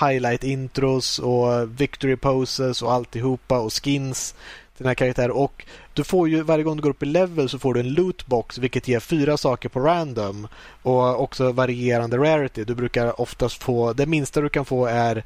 highlight 0.00 0.44
intros 0.44 1.18
och 1.18 1.80
victory 1.80 2.16
poses 2.16 2.82
och 2.82 2.92
alltihopa 2.92 3.58
och 3.58 3.84
skins 3.84 4.34
dina 4.80 4.94
karaktärer 4.94 5.30
och 5.30 5.64
du 5.94 6.04
får 6.04 6.28
ju 6.28 6.42
varje 6.42 6.64
gång 6.64 6.76
du 6.76 6.82
går 6.82 6.90
upp 6.90 7.02
i 7.02 7.06
level 7.06 7.48
så 7.48 7.58
får 7.58 7.74
du 7.74 7.80
en 7.80 7.94
lootbox 7.94 8.58
vilket 8.58 8.88
ger 8.88 9.00
fyra 9.00 9.36
saker 9.36 9.68
på 9.68 9.80
random 9.80 10.48
och 10.82 11.22
också 11.22 11.52
varierande 11.52 12.16
rarity. 12.16 12.64
Du 12.64 12.74
brukar 12.74 13.20
oftast 13.20 13.62
få, 13.62 13.92
det 13.92 14.06
minsta 14.06 14.40
du 14.40 14.48
kan 14.48 14.64
få 14.64 14.86
är 14.86 15.24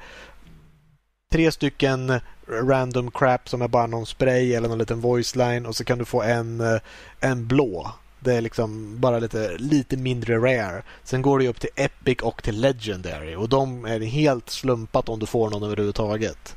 tre 1.33 1.53
stycken 1.53 2.21
random 2.49 3.11
crap 3.11 3.49
som 3.49 3.63
är 3.63 3.69
bara 3.69 3.87
någon 3.87 4.07
spray 4.07 4.55
eller 4.55 4.69
någon 4.69 4.79
liten 4.79 5.01
voice 5.01 5.37
line 5.37 5.67
och 5.67 5.77
så 5.77 5.85
kan 5.85 5.99
du 5.99 6.05
få 6.05 6.23
en, 6.23 6.61
eh, 6.61 6.81
en 7.21 7.47
blå. 7.47 7.91
Det 8.21 8.35
är 8.35 8.41
liksom 8.41 9.01
bara 9.01 9.19
lite, 9.19 9.57
lite 9.59 9.97
mindre 9.97 10.39
rare. 10.39 10.83
Sen 11.05 11.23
går 11.23 11.39
det 11.39 11.49
upp 11.49 11.61
till 11.61 11.71
Epic 11.77 12.19
och 12.23 12.43
till 12.43 12.61
Legendary 12.61 13.35
och 13.35 13.49
de 13.49 13.85
är 13.85 14.01
helt 14.01 14.51
slumpat 14.51 15.09
om 15.09 15.19
du 15.19 15.27
får 15.27 15.51
någon 15.51 15.63
överhuvudtaget. 15.63 16.57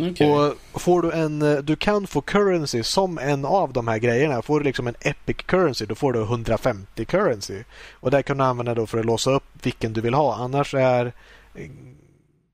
Okay. 0.00 0.30
Och 0.30 0.80
får 0.80 1.02
du 1.02 1.12
en, 1.12 1.42
eh, 1.42 1.56
du 1.58 1.76
kan 1.76 2.06
få 2.06 2.20
currency 2.20 2.82
som 2.82 3.18
en 3.18 3.44
av 3.44 3.72
de 3.72 3.88
här 3.88 3.98
grejerna. 3.98 4.42
Får 4.42 4.60
du 4.60 4.64
liksom 4.64 4.86
en 4.86 4.94
epic 5.00 5.36
currency 5.36 5.86
då 5.86 5.94
får 5.94 6.12
du 6.12 6.22
150 6.22 7.04
currency. 7.04 7.62
Och 7.92 8.10
det 8.10 8.22
kan 8.22 8.38
du 8.38 8.44
använda 8.44 8.74
då 8.74 8.86
för 8.86 8.98
att 8.98 9.04
låsa 9.04 9.30
upp 9.30 9.44
vilken 9.62 9.92
du 9.92 10.00
vill 10.00 10.14
ha. 10.14 10.34
Annars 10.34 10.74
är 10.74 11.12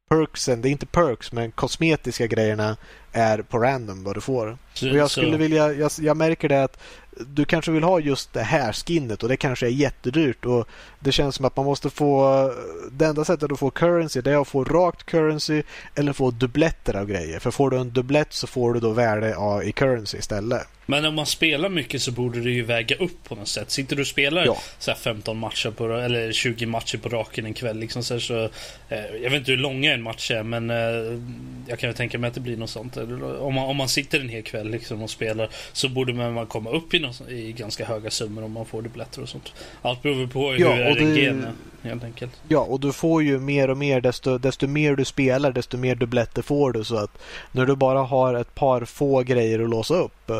perksen, 0.08 0.62
det 0.62 0.68
är 0.68 0.70
inte 0.70 0.86
perks 0.86 1.32
men 1.32 1.52
kosmetiska 1.52 2.26
grejerna 2.26 2.76
är 3.12 3.42
på 3.42 3.58
random 3.58 4.04
vad 4.04 4.16
du 4.16 4.20
får. 4.20 4.58
Så, 4.74 4.90
och 4.90 4.96
jag 4.96 5.10
skulle 5.10 5.32
så. 5.32 5.36
vilja, 5.36 5.72
jag, 5.72 5.90
jag 5.98 6.16
märker 6.16 6.48
det 6.48 6.64
att 6.64 6.80
du 7.20 7.44
kanske 7.44 7.70
vill 7.72 7.82
ha 7.82 8.00
just 8.00 8.32
det 8.32 8.42
här 8.42 8.72
skinnet 8.72 9.22
och 9.22 9.28
det 9.28 9.36
kanske 9.36 9.66
är 9.66 9.70
jättedyrt 9.70 10.44
och 10.44 10.68
det 11.00 11.12
känns 11.12 11.34
som 11.34 11.44
att 11.44 11.56
man 11.56 11.66
måste 11.66 11.90
få 11.90 12.52
det 12.92 13.06
enda 13.06 13.24
sättet 13.24 13.52
att 13.52 13.58
få 13.58 13.70
currency 13.70 14.20
det 14.20 14.32
är 14.32 14.40
att 14.42 14.48
få 14.48 14.64
rakt 14.64 15.06
currency 15.06 15.62
eller 15.94 16.12
få 16.12 16.30
dubbletter 16.30 16.96
av 16.96 17.06
grejer. 17.06 17.38
För 17.38 17.50
får 17.50 17.70
du 17.70 17.78
en 17.78 17.90
dubblett 17.90 18.32
så 18.32 18.46
får 18.46 18.74
du 18.74 18.80
då 18.80 18.90
värde 18.90 19.36
i 19.64 19.72
currency 19.72 20.18
istället. 20.18 20.68
Men 20.86 21.04
om 21.04 21.14
man 21.14 21.26
spelar 21.26 21.68
mycket 21.68 22.02
så 22.02 22.12
borde 22.12 22.40
det 22.40 22.50
ju 22.50 22.62
väga 22.62 22.96
upp 22.96 23.24
på 23.28 23.34
något 23.34 23.48
sätt. 23.48 23.70
Sitter 23.70 23.96
du 23.96 24.02
och 24.02 24.08
spelar 24.08 24.46
ja. 24.46 24.56
så 24.78 24.94
15 24.94 25.38
matcher 25.38 25.70
på, 25.70 25.92
eller 25.92 26.32
20 26.32 26.66
matcher 26.66 26.98
på 26.98 27.08
raken 27.08 27.46
en 27.46 27.54
kväll 27.54 27.78
liksom 27.78 28.04
så, 28.04 28.20
så 28.20 28.44
eh, 28.88 29.04
Jag 29.22 29.30
vet 29.30 29.38
inte 29.38 29.50
hur 29.50 29.58
långa 29.58 29.92
en 29.92 30.02
match 30.02 30.30
är 30.30 30.42
men 30.42 30.70
eh, 30.70 31.20
jag 31.68 31.78
kan 31.78 31.90
ju 31.90 31.94
tänka 31.94 32.18
mig 32.18 32.28
att 32.28 32.34
det 32.34 32.40
blir 32.40 32.56
något 32.56 32.70
sånt. 32.70 32.96
Om 32.96 33.54
man, 33.54 33.64
om 33.64 33.76
man 33.76 33.88
sitter 33.88 34.20
en 34.20 34.28
hel 34.28 34.42
kväll 34.42 34.70
liksom 34.70 35.02
och 35.02 35.10
spelar 35.10 35.48
så 35.72 35.88
borde 35.88 36.12
man 36.12 36.46
komma 36.46 36.70
upp 36.70 36.94
i, 36.94 37.00
i 37.28 37.52
ganska 37.52 37.84
höga 37.84 38.10
summor 38.10 38.44
om 38.44 38.52
man 38.52 38.66
får 38.66 38.82
dubbletter 38.82 39.22
och 39.22 39.28
sånt. 39.28 39.52
Allt 39.82 40.02
beror 40.02 40.26
på 40.26 40.50
hur 40.50 40.60
ja, 40.60 40.72
är 40.72 41.52
helt 41.82 42.04
enkelt. 42.04 42.32
Ja, 42.48 42.60
och 42.60 42.80
du 42.80 42.92
får 42.92 43.22
ju 43.22 43.38
mer 43.38 43.70
och 43.70 43.76
mer 43.76 44.00
desto, 44.00 44.38
desto 44.38 44.66
mer 44.66 44.96
du 44.96 45.04
spelar 45.04 45.52
desto 45.52 45.76
mer 45.76 45.94
dubbletter 45.94 46.42
får 46.42 46.72
du 46.72 46.84
så 46.84 46.96
att 46.96 47.18
när 47.52 47.66
du 47.66 47.76
bara 47.76 48.02
har 48.02 48.34
ett 48.34 48.54
par 48.54 48.84
få 48.84 49.22
grejer 49.22 49.60
att 49.64 49.70
låsa 49.70 49.94
upp 49.94 50.30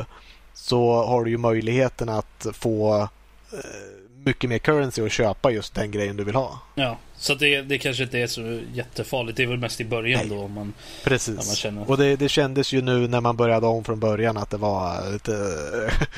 så 0.55 1.05
har 1.05 1.25
du 1.25 1.31
ju 1.31 1.39
möjligheten 1.39 2.09
att 2.09 2.47
få 2.53 3.09
eh, 3.53 4.02
mycket 4.25 4.51
mer 4.51 4.59
currency 4.59 5.03
och 5.03 5.11
köpa 5.11 5.51
just 5.51 5.75
den 5.75 5.91
grejen 5.91 6.17
du 6.17 6.25
vill 6.25 6.35
ha. 6.35 6.59
Ja, 6.75 6.99
så 7.17 7.35
det, 7.35 7.63
det 7.63 7.79
kanske 7.79 8.03
inte 8.03 8.19
är 8.19 8.27
så 8.27 8.61
jättefarligt. 8.73 9.37
Det 9.37 9.43
är 9.43 9.47
väl 9.47 9.59
mest 9.59 9.81
i 9.81 9.85
början 9.85 10.21
Nej. 10.21 10.37
då. 10.37 10.45
Om 10.45 10.53
man, 10.53 10.73
Precis. 11.05 11.37
Man 11.37 11.57
känner... 11.57 11.91
Och 11.91 11.99
det, 11.99 12.17
det 12.17 12.29
kändes 12.29 12.73
ju 12.73 12.83
nu 12.83 13.09
när 13.09 13.21
man 13.21 13.37
började 13.37 13.67
om 13.67 13.85
från 13.85 14.01
början 14.01 14.37
att 14.37 14.51
det 14.51 14.57
var 14.57 15.13
lite... 15.13 15.33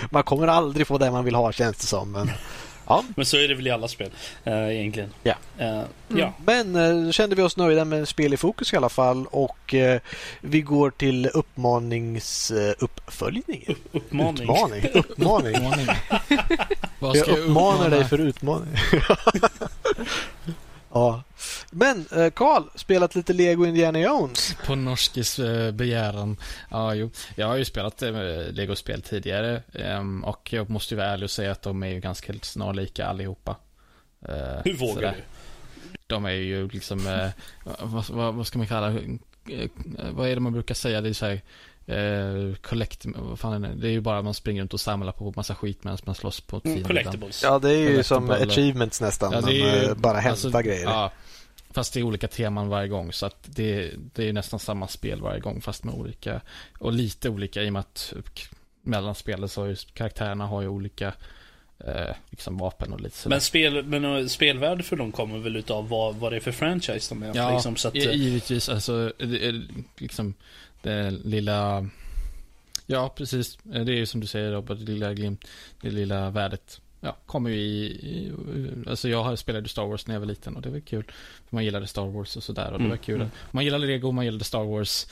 man 0.11 0.23
kommer 0.23 0.47
aldrig 0.47 0.87
få 0.87 0.99
det 0.99 1.11
man 1.11 1.25
vill 1.25 1.35
ha 1.35 1.53
känns 1.53 1.77
det 1.77 1.87
som. 1.87 2.13
Men 2.13 2.31
Ja. 2.87 3.05
Men 3.17 3.27
så 3.27 3.37
är 3.37 3.49
det 3.49 3.55
väl 3.55 3.67
i 3.67 3.71
alla 3.71 3.89
spel 3.89 4.11
äh, 4.45 4.79
egentligen. 4.79 5.11
Ja. 5.23 5.35
Äh, 5.59 5.69
mm. 5.69 5.87
ja. 6.09 6.33
Men 6.45 6.77
äh, 7.07 7.11
kände 7.11 7.37
vi 7.37 7.43
oss 7.43 7.57
nöjda 7.57 7.85
med 7.85 8.09
spel 8.09 8.35
i 8.35 8.37
fokus 8.37 8.73
i 8.73 8.77
alla 8.77 8.89
fall 8.89 9.27
och 9.27 9.75
vi 10.41 10.61
går 10.61 10.91
till 10.91 11.27
uppmaningsuppföljning. 11.27 13.65
Upp, 13.69 13.79
uppmaning. 13.93 14.43
Utmaning. 14.43 14.85
Uppmaning. 14.95 15.57
Vad 16.99 17.17
ska 17.17 17.31
jag 17.31 17.39
uppmanar 17.39 17.91
dig 17.91 18.05
för 18.05 18.19
utmaning. 18.19 18.75
Ja. 20.95 21.23
Men 21.71 22.07
eh, 22.17 22.31
Karl, 22.31 22.63
spelat 22.75 23.15
lite 23.15 23.33
Lego 23.33 23.67
Indiana 23.67 24.01
Jones? 24.01 24.57
På 24.67 24.75
norskis 24.75 25.39
eh, 25.39 25.73
begäran. 25.73 26.37
Ja, 26.71 26.95
jo. 26.95 27.11
Jag 27.37 27.47
har 27.47 27.57
ju 27.57 27.65
spelat 27.65 28.03
eh, 28.03 28.13
Lego-spel 28.51 29.03
tidigare 29.03 29.63
ehm, 29.73 30.25
och 30.25 30.53
jag 30.53 30.71
måste 30.71 30.95
ju 30.95 30.99
vara 30.99 31.09
ärlig 31.09 31.25
och 31.25 31.31
säga 31.31 31.53
att 31.53 31.63
de 31.63 31.83
är 31.83 31.89
ju 31.89 32.01
ganska 32.01 32.33
snarlika 32.43 33.07
allihopa. 33.07 33.57
Hur 34.65 34.77
vågar 34.77 34.95
sådär. 34.95 35.17
du? 35.93 35.99
De 36.07 36.25
är 36.25 36.31
ju 36.31 36.69
liksom, 36.69 37.31
vad, 37.81 38.05
vad, 38.11 38.35
vad, 38.35 38.47
ska 38.47 38.59
man 38.59 38.67
kalla 38.67 38.99
vad 40.11 40.29
är 40.29 40.35
det 40.35 40.41
man 40.41 40.53
brukar 40.53 40.75
säga? 40.75 41.01
Det 41.01 41.09
är 41.09 41.13
så 41.13 41.27
här, 41.27 41.41
Eh, 41.87 42.55
collect, 42.61 43.07
vad 43.07 43.39
fan 43.39 43.65
är 43.65 43.69
det? 43.69 43.75
det 43.75 43.89
är 43.89 43.93
ju 43.93 44.01
bara 44.01 44.19
att 44.19 44.25
man 44.25 44.35
springer 44.35 44.61
runt 44.63 44.75
och 44.75 44.81
samlar 44.81 45.13
på 45.13 45.33
massa 45.37 45.55
skit 45.55 45.85
medan 45.85 45.99
man 46.05 46.15
slåss 46.15 46.41
på 46.41 46.61
mm, 46.65 46.85
Collectibles. 46.85 47.43
Ja, 47.43 47.59
det 47.59 47.71
är 47.71 47.91
ju 47.91 48.03
som 48.03 48.31
achievements 48.31 49.01
nästan. 49.01 49.33
Ja, 49.33 49.41
det 49.41 49.61
är 49.61 49.89
ju, 49.89 49.95
bara 49.95 50.19
hämta 50.19 50.31
alltså, 50.31 50.63
grejer. 50.63 50.85
Ja, 50.85 51.13
fast 51.71 51.95
det 51.95 52.01
är 52.01 52.05
olika 52.05 52.29
teman 52.29 52.69
varje 52.69 52.89
gång. 52.89 53.13
Så 53.13 53.27
att 53.27 53.37
det, 53.45 53.91
det 54.15 54.29
är 54.29 54.33
nästan 54.33 54.61
samma 54.61 54.89
spel 54.89 55.21
varje 55.21 55.41
gång 55.41 55.61
fast 55.61 55.85
med 55.85 55.95
olika 55.95 56.41
och 56.79 56.93
lite 56.93 57.29
olika 57.29 57.63
i 57.63 57.69
och 57.69 57.73
med 57.73 57.81
att 57.81 58.13
mellan 58.83 59.15
spelen 59.15 59.49
så 59.49 59.61
har 59.61 59.69
ju 59.69 59.77
karaktärerna 59.95 60.47
har 60.47 60.63
ju 60.63 60.69
olika 60.69 61.13
eh, 61.79 62.15
liksom 62.31 62.59
vapen 62.59 62.93
och 62.93 63.01
lite 63.01 63.17
sådär. 63.17 63.35
Men, 63.35 63.41
spel, 63.41 63.85
men 63.85 64.29
spelvärde 64.29 64.83
för 64.83 64.97
dem 64.97 65.13
kommer 65.13 65.39
väl 65.39 65.57
utav 65.57 65.89
vad, 65.89 66.15
vad 66.15 66.33
det 66.33 66.37
är 66.37 66.41
för 66.41 66.53
franchise 66.53 67.15
de 67.15 67.23
är? 67.23 67.33
Ja, 67.35 67.55
liksom, 67.55 67.77
så 67.77 67.89
att, 67.89 67.95
givetvis. 67.95 68.69
Alltså, 68.69 69.13
liksom 69.99 70.35
det 70.85 71.11
lilla... 71.11 71.89
Ja, 72.87 73.15
precis. 73.17 73.59
Det 73.63 73.79
är 73.79 73.97
ju 73.97 74.07
som 74.07 74.21
du 74.21 74.27
säger 74.27 74.53
Robert, 74.53 74.79
det 74.79 74.93
lilla, 74.93 75.15
glimt, 75.15 75.45
det 75.81 75.91
lilla 75.91 76.31
värdet 76.31 76.81
ja, 77.05 77.17
kommer 77.27 77.51
ju 77.51 77.57
i, 77.57 77.85
i, 77.85 78.33
Alltså 78.87 79.09
jag 79.09 79.39
spelade 79.39 79.69
Star 79.69 79.87
Wars 79.87 80.07
när 80.07 80.15
jag 80.15 80.21
var 80.21 80.27
liten 80.27 80.57
och 80.57 80.63
det 80.63 80.71
var 80.71 80.81
kul. 80.81 81.05
För 81.49 81.57
man 81.57 81.65
gillade 81.65 81.87
Star 81.87 82.07
Wars 82.07 82.37
och 82.37 82.43
sådär 82.43 82.73
och 82.73 82.83
det 82.83 82.89
var 82.89 82.97
kul. 82.97 83.21
Mm. 83.21 83.31
Man 83.51 83.65
gillade 83.65 83.87
Lego, 83.87 84.13
man 84.13 84.25
gillade 84.25 84.45
Star 84.45 84.65
Wars. 84.65 85.07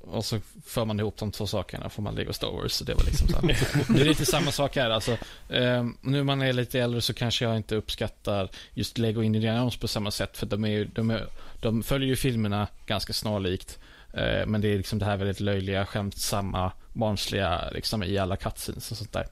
Och 0.00 0.24
så 0.24 0.40
för 0.66 0.84
man 0.84 1.00
ihop 1.00 1.16
de 1.16 1.32
två 1.32 1.46
sakerna 1.46 1.88
får 1.88 2.02
man 2.02 2.14
Lego 2.14 2.32
Star 2.32 2.50
Wars. 2.50 2.72
Så 2.72 2.84
det 2.84 2.94
var 2.94 3.04
liksom 3.04 3.28
så. 3.28 3.40
det 3.92 4.00
är 4.00 4.04
lite 4.04 4.26
samma 4.26 4.52
sak 4.52 4.76
här. 4.76 4.90
Alltså, 4.90 5.18
eh, 5.48 5.86
nu 6.00 6.24
man 6.24 6.42
är 6.42 6.52
lite 6.52 6.80
äldre 6.80 7.00
så 7.00 7.14
kanske 7.14 7.44
jag 7.44 7.56
inte 7.56 7.76
uppskattar 7.76 8.48
just 8.74 8.98
Lego 8.98 9.22
Indiana 9.22 9.58
Jones 9.58 9.76
på 9.76 9.88
samma 9.88 10.10
sätt. 10.10 10.36
För 10.36 10.46
de, 10.46 10.64
är, 10.64 10.84
de, 10.94 11.10
är, 11.10 11.26
de 11.60 11.82
följer 11.82 12.08
ju 12.08 12.16
filmerna 12.16 12.68
ganska 12.86 13.12
snarlikt. 13.12 13.78
Eh, 14.12 14.46
men 14.46 14.60
det 14.60 14.68
är 14.68 14.76
liksom 14.76 14.98
det 14.98 15.04
här 15.04 15.16
väldigt 15.16 15.40
löjliga, 15.40 15.86
skämtsamma, 15.86 16.72
barnsliga 16.92 17.70
liksom 17.72 18.02
i 18.02 18.18
alla 18.18 18.36
cutscenes 18.36 18.90
och 18.90 18.96
sånt 18.96 19.12
där. 19.12 19.26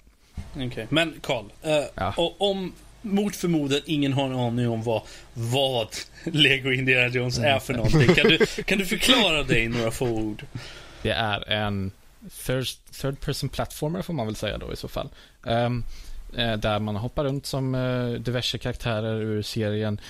Okej, 0.53 0.67
okay. 0.67 0.87
men 0.89 1.15
Karl. 1.23 1.45
Eh, 1.63 1.85
ja. 1.95 2.35
om 2.39 2.73
mot 3.03 3.37
förmodan 3.37 3.81
ingen 3.85 4.13
har 4.13 4.25
en 4.25 4.35
aning 4.35 4.69
om 4.69 4.83
vad, 4.83 5.03
vad 5.35 5.89
Lego 6.25 6.73
Indiana 6.73 7.09
Jones 7.09 7.39
är 7.39 7.59
för 7.59 7.75
någonting. 7.75 8.15
Kan 8.15 8.29
du, 8.29 8.47
kan 8.47 8.79
du 8.79 8.87
förklara 8.87 9.43
det 9.43 9.61
i 9.61 9.69
några 9.69 9.91
få 9.91 10.07
ord? 10.07 10.45
Det 11.03 11.11
är 11.11 11.51
en 11.51 11.93
third, 12.47 12.67
third 13.01 13.21
person 13.21 13.49
platformer 13.49 14.03
får 14.03 14.15
man 14.15 14.27
väl 14.27 14.37
säga 14.37 14.59
då 14.59 14.73
i 14.73 14.77
så 14.77 14.89
fall. 14.89 15.09
Um, 15.43 15.85
Eh, 16.33 16.57
där 16.57 16.79
man 16.79 16.97
hoppar 16.97 17.25
runt 17.25 17.47
som 17.47 17.75
eh, 17.75 18.11
diverse 18.11 18.59
karaktärer 18.59 19.21
ur 19.21 19.43
serien. 19.43 20.01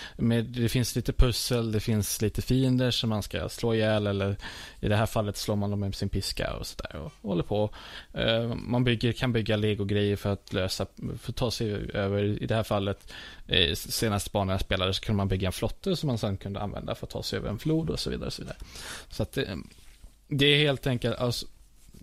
det 0.44 0.68
finns 0.68 0.96
lite 0.96 1.12
pussel, 1.12 1.72
det 1.72 1.80
finns 1.80 2.22
lite 2.22 2.42
fiender 2.42 2.90
som 2.90 3.10
man 3.10 3.22
ska 3.22 3.48
slå 3.48 3.74
ihjäl 3.74 4.06
eller 4.06 4.36
i 4.80 4.88
det 4.88 4.96
här 4.96 5.06
fallet 5.06 5.36
slår 5.36 5.56
man 5.56 5.70
dem 5.70 5.80
med 5.80 5.94
sin 5.94 6.08
piska 6.08 6.54
och 6.54 6.66
sådär 6.66 6.96
och 6.96 7.12
håller 7.28 7.42
på. 7.42 7.70
Eh, 8.12 8.54
man 8.54 8.84
bygger, 8.84 9.12
kan 9.12 9.32
bygga 9.32 9.56
legogrejer 9.56 10.16
för 10.16 10.32
att 10.32 10.52
lösa, 10.52 10.86
för 11.20 11.32
att 11.32 11.36
ta 11.36 11.50
sig 11.50 11.90
över, 11.94 12.22
i 12.42 12.46
det 12.46 12.54
här 12.54 12.62
fallet, 12.62 13.12
senaste 13.74 14.30
banan 14.30 14.52
jag 14.52 14.60
spelade 14.60 14.94
så 14.94 15.00
kunde 15.00 15.16
man 15.16 15.28
bygga 15.28 15.46
en 15.46 15.52
flotte 15.52 15.96
som 15.96 16.06
man 16.06 16.18
sen 16.18 16.36
kunde 16.36 16.60
använda 16.60 16.94
för 16.94 17.06
att 17.06 17.10
ta 17.10 17.22
sig 17.22 17.38
över 17.38 17.48
en 17.48 17.58
flod 17.58 17.90
och 17.90 18.00
så 18.00 18.10
vidare. 18.10 18.26
Och 18.26 18.32
så 18.32 18.42
vidare. 18.42 18.58
så 19.08 19.22
att 19.22 19.32
det, 19.32 19.58
det 20.28 20.46
är 20.46 20.58
helt 20.58 20.86
enkelt, 20.86 21.16
alltså, 21.16 21.46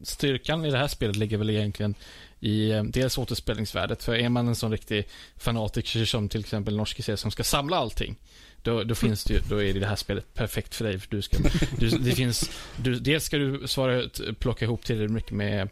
styrkan 0.04 0.66
i 0.66 0.72
det 0.72 0.78
här 0.78 0.88
spelet 0.88 1.16
ligger 1.16 1.38
väl 1.38 1.50
egentligen 1.50 1.96
i 2.40 2.72
eh, 2.72 2.84
dels 2.84 3.18
återspelningsvärdet. 3.18 4.04
För 4.04 4.16
är 4.16 4.30
man 4.30 4.48
en 4.48 4.56
sån 4.56 4.72
riktig 4.72 5.08
fanatiker 5.38 6.06
som 6.06 6.30
till 6.30 6.40
exempel 6.40 6.76
norske 6.76 7.04
ser 7.04 7.16
som 7.16 7.32
ska 7.32 7.44
samla 7.44 7.78
allting. 7.78 8.16
Då, 8.62 8.84
då, 8.84 8.96
finns 8.96 9.24
det, 9.24 9.34
ju, 9.34 9.40
då 9.50 9.64
är 9.64 9.74
det, 9.74 9.80
det 9.80 9.88
här 9.88 9.96
spelet 9.96 10.34
perfekt 10.34 10.76
för 10.76 10.86
dig. 10.86 11.00
För 11.00 11.08
du 11.10 11.22
ska, 11.22 11.38
du, 11.78 11.90
det 11.90 12.12
finns, 12.12 12.52
du, 12.78 13.00
dels 13.00 13.24
ska 13.24 13.38
du 13.38 13.68
svara, 13.68 14.04
plocka 14.40 14.66
ihop 14.66 14.86
tillräckligt 14.86 15.12
mycket 15.12 15.32
med 15.32 15.70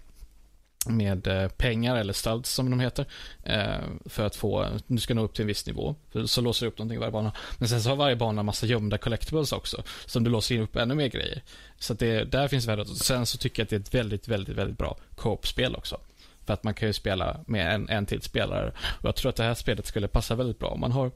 med 0.86 1.28
eh, 1.28 1.48
pengar 1.48 1.96
eller 1.96 2.13
studs 2.13 2.54
som 2.54 2.70
de 2.70 2.80
heter. 2.80 3.06
Eh, 3.44 3.80
för 4.06 4.26
att 4.26 4.36
få, 4.36 4.67
du 4.88 4.98
ska 4.98 5.13
nå 5.13 5.24
upp 5.24 5.34
till 5.34 5.44
en 5.44 5.48
viss 5.48 5.65
nivå. 5.65 5.96
Så 6.26 6.41
låser 6.41 6.65
du 6.65 6.72
upp 6.72 6.78
någonting 6.78 6.96
i 6.96 7.00
varje 7.00 7.12
bana. 7.12 7.32
Men 7.58 7.70
sen 7.70 7.82
så 7.82 7.89
har 7.89 7.96
varje 7.96 8.15
bana 8.15 8.44
massa 8.44 8.65
gömda 8.65 8.98
collectibles 8.98 9.52
också. 9.52 9.84
Som 10.06 10.24
du 10.24 10.30
låser 10.30 10.56
in 10.56 10.62
upp 10.62 10.76
ännu 10.76 10.96
mer 10.96 11.08
grejer. 11.08 11.44
Så 11.80 11.94
att 11.94 12.00
det, 12.00 12.24
där 12.24 12.48
finns 12.48 12.67
värdet. 12.67 12.88
Sen 12.88 13.26
så 13.26 13.38
tycker 13.38 13.62
jag 13.62 13.65
att 13.65 13.70
det 13.70 13.76
är 13.76 13.80
ett 13.80 13.94
väldigt, 13.94 14.28
väldigt, 14.28 14.58
väldigt 14.58 14.78
bra 14.78 14.98
co-op-spel 15.15 15.76
också. 15.76 15.98
För 16.46 16.54
att 16.54 16.63
man 16.63 16.74
kan 16.74 16.88
ju 16.89 16.94
spela 16.94 17.39
med 17.48 17.76
en, 17.76 17.89
en 17.89 18.06
till 18.06 18.22
spelare. 18.22 18.74
Och 19.00 19.06
jag 19.06 19.15
tror 19.15 19.30
att 19.30 19.36
det 19.36 19.44
här 19.44 19.54
spelet 19.54 19.86
skulle 19.86 20.08
passa 20.08 20.36
väldigt 20.36 20.60
bra. 20.60 20.70
Om 20.70 20.80
man 20.80 20.91
har 20.91 21.12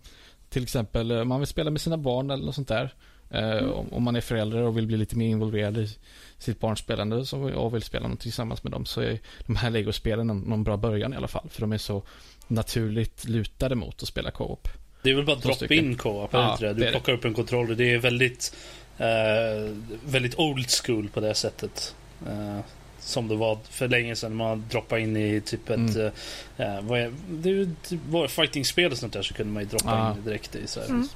till 0.50 0.64
exempel, 0.64 1.12
eh, 1.12 1.24
man 1.24 1.40
vill 1.40 1.48
spela 1.48 1.72
med 1.72 1.82
sina 1.82 1.98
barn 1.98 2.32
eller 2.32 2.46
något 2.46 2.56
sånt 2.56 2.68
där. 2.68 2.94
Mm. 3.36 3.70
Om 3.92 4.04
man 4.04 4.16
är 4.16 4.22
förälder 4.22 4.62
och 4.62 4.78
vill 4.78 4.88
bli 4.88 4.98
lite 4.98 5.18
mer 5.18 5.28
involverad 5.28 5.78
i 5.78 5.90
sitt 6.38 6.60
barns 6.60 6.80
spelande 6.80 7.16
och 7.36 7.76
vill 7.76 7.82
spela 7.82 8.08
något 8.08 8.20
tillsammans 8.20 8.64
med 8.64 8.72
dem 8.72 8.86
så 8.86 9.02
är 9.02 9.20
de 9.46 9.56
här 9.56 9.70
legospelen 9.70 10.28
någon 10.28 10.64
bra 10.64 10.78
början 10.78 11.14
i 11.14 11.16
alla 11.18 11.28
fall. 11.28 11.50
För 11.50 11.62
de 11.62 11.72
är 11.72 11.78
så 11.78 12.04
naturligt 12.48 13.26
lutade 13.26 13.76
mot 13.76 14.02
att 14.02 14.08
spela 14.08 14.32
co-op. 14.32 14.68
Det 15.04 15.12
är 15.12 15.16
väl 15.16 15.26
bara 15.26 15.36
drop-in 15.36 15.98
co-op, 15.98 16.30
ja, 16.34 16.52
inte 16.52 16.66
det? 16.66 16.74
Du 16.74 16.86
det 16.86 16.92
plockar 16.92 17.12
det. 17.12 17.18
upp 17.18 17.26
en 17.26 17.34
kontroller. 17.34 17.76
Det 17.76 17.94
är 17.94 17.98
väldigt, 17.98 18.56
uh, 19.00 19.76
väldigt 20.06 20.40
old 20.40 20.70
school 20.70 21.10
på 21.10 21.20
det 21.20 21.34
sättet. 21.34 21.96
Uh, 22.28 22.60
som 23.00 23.28
det 23.28 23.36
var 23.36 23.60
för 23.70 23.88
länge 23.88 24.16
sedan. 24.16 24.36
Man 24.36 24.66
droppade 24.72 25.02
in 25.02 25.18
i 25.18 25.42
typ 25.42 25.70
ett... 25.70 25.78
Mm. 25.78 26.12
Uh, 26.60 26.82
vad 26.82 27.00
är, 27.00 27.14
det 27.30 27.70
var 28.10 28.28
fighting-spel 28.28 28.92
och 28.92 28.98
sånt 28.98 29.14
där 29.14 29.22
så 29.22 29.34
kunde 29.34 29.54
man 29.54 29.64
ju 29.64 29.70
droppa 29.70 29.92
ja. 29.92 30.16
in 30.18 30.24
direkt 30.24 30.56
i. 30.56 30.68
Så, 30.68 30.82
mm 30.82 31.08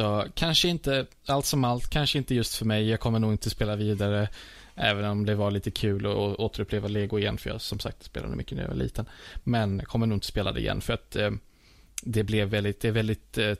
så 0.00 0.26
kanske 0.34 0.68
inte, 0.68 1.06
allt 1.26 1.46
som 1.46 1.64
allt, 1.64 1.90
kanske 1.90 2.18
inte 2.18 2.34
just 2.34 2.54
för 2.54 2.64
mig. 2.64 2.88
Jag 2.88 3.00
kommer 3.00 3.18
nog 3.18 3.32
inte 3.32 3.50
spela 3.50 3.76
vidare. 3.76 4.28
Även 4.74 5.04
om 5.04 5.26
det 5.26 5.34
var 5.34 5.50
lite 5.50 5.70
kul 5.70 6.06
att 6.06 6.14
återuppleva 6.16 6.88
Lego 6.88 7.18
igen. 7.18 7.38
För 7.38 7.50
jag 7.50 7.60
som 7.60 7.78
sagt 7.78 8.02
spelade 8.02 8.36
mycket 8.36 8.56
när 8.56 8.62
jag 8.62 8.68
var 8.68 8.76
liten. 8.76 9.06
Men 9.44 9.84
kommer 9.84 10.06
nog 10.06 10.16
inte 10.16 10.26
spela 10.26 10.52
det 10.52 10.60
igen. 10.60 10.80
För 10.80 10.92
att 10.92 11.16
eh, 11.16 11.30
det 12.02 12.24
blev 12.24 12.48
väldigt, 12.48 12.80
det 12.80 12.88
är 12.88 12.92
väldigt 12.92 13.38
eh, 13.38 13.54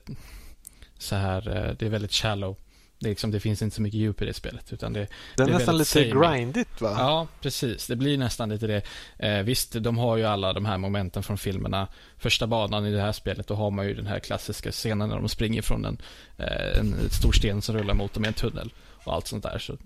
så 0.99 1.17
här, 1.17 1.49
eh, 1.49 1.75
det 1.79 1.87
är 1.87 1.91
väldigt 1.91 2.13
shallow. 2.13 2.57
Det, 3.03 3.09
liksom, 3.09 3.31
det 3.31 3.41
finns 3.41 3.63
inte 3.63 3.77
så 3.77 3.83
mycket 3.83 4.01
djup 4.01 4.23
i 4.23 4.25
det 4.25 4.35
spelet. 4.35 4.73
Utan 4.73 4.93
det, 4.93 5.07
det 5.37 5.43
är, 5.43 5.47
det 5.47 5.53
är 5.53 5.59
nästan 5.59 5.79
lite 5.79 5.91
samey. 5.91 6.11
grindigt 6.11 6.81
va? 6.81 6.95
Ja, 6.99 7.27
precis. 7.41 7.87
Det 7.87 7.97
blir 7.97 8.19
nästan 8.19 8.49
lite 8.49 8.67
det. 8.67 8.83
Eh, 9.19 9.43
visst, 9.43 9.73
de 9.73 9.99
har 9.99 10.17
ju 10.17 10.25
alla 10.25 10.53
de 10.53 10.65
här 10.65 10.79
momenten 10.79 11.23
från 11.23 11.39
filmerna. 11.39 11.89
Första 12.19 12.47
banan 12.47 12.87
i 12.87 12.93
det 12.93 13.01
här 13.01 13.13
spelet, 13.13 13.47
då 13.47 13.55
har 13.55 13.71
man 13.71 13.87
ju 13.87 13.95
den 13.95 14.07
här 14.07 14.19
klassiska 14.19 14.71
scenen 14.71 15.09
när 15.09 15.17
de 15.17 15.29
springer 15.29 15.63
från 15.63 15.85
en, 15.85 15.99
eh, 16.37 16.79
en 16.79 17.11
stor 17.11 17.33
sten 17.33 17.63
som 17.63 17.77
rullar 17.77 17.95
mot 17.95 18.15
dem 18.15 18.25
i 18.25 18.29
en 18.29 18.35
tunnel. 18.35 18.73
Och 19.05 19.15
allt 19.15 19.27
sånt 19.27 19.43
där. 19.43 19.59
Så. 19.59 19.77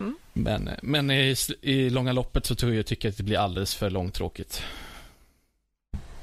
Mm. 0.00 0.16
Men, 0.32 0.70
men 0.82 1.10
i, 1.10 1.36
i 1.60 1.90
långa 1.90 2.12
loppet 2.12 2.46
så 2.46 2.54
tror 2.54 2.74
jag, 2.74 2.86
tycker 2.86 3.08
jag 3.08 3.12
att 3.12 3.16
det 3.16 3.22
blir 3.22 3.38
alldeles 3.38 3.74
för 3.74 3.90
långtråkigt. 3.90 4.62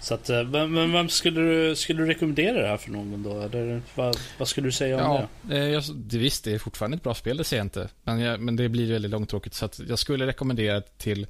Så 0.06 0.14
att, 0.14 0.30
eh, 0.30 0.44
men 0.44 0.92
vem 0.92 1.10
skulle 1.10 1.42
du, 1.42 1.76
skulle 1.76 2.02
du 2.02 2.08
rekommendera 2.08 2.62
det 2.62 2.68
här 2.68 2.78
för 2.78 2.92
någon 2.92 3.24
då? 3.24 3.42
Eller 3.42 3.82
vad, 3.96 4.18
vad 4.38 4.48
skulle 4.48 4.68
du 4.68 4.72
säga 4.72 4.96
om 4.96 5.16
ja, 5.16 5.28
det? 5.42 5.70
Jag, 5.70 5.84
det? 5.96 6.18
Visst, 6.18 6.44
det 6.44 6.54
är 6.54 6.60
fortfarande 6.60 6.98
ett 6.98 7.04
bra 7.04 7.14
spel, 7.14 7.38
det 7.38 7.44
säger 7.44 7.60
jag 7.60 7.66
inte. 7.66 7.90
Men, 8.04 8.20
jag, 8.20 8.40
men 8.40 8.56
det 8.56 8.70
blir 8.70 8.92
väldigt 8.92 9.12
långtråkigt. 9.12 9.56
Så 9.56 9.66
att 9.66 9.80
jag 9.88 10.00
skulle 10.00 10.28
rekommendera 10.28 10.82
till 10.82 11.28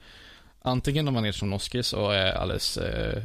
Antingen 0.61 1.07
om 1.07 1.13
man 1.13 1.25
är 1.25 1.31
som 1.31 1.49
Noskis 1.49 1.93
och 1.93 2.15
är 2.15 2.33
alldeles 2.33 2.77
eh, 2.77 3.23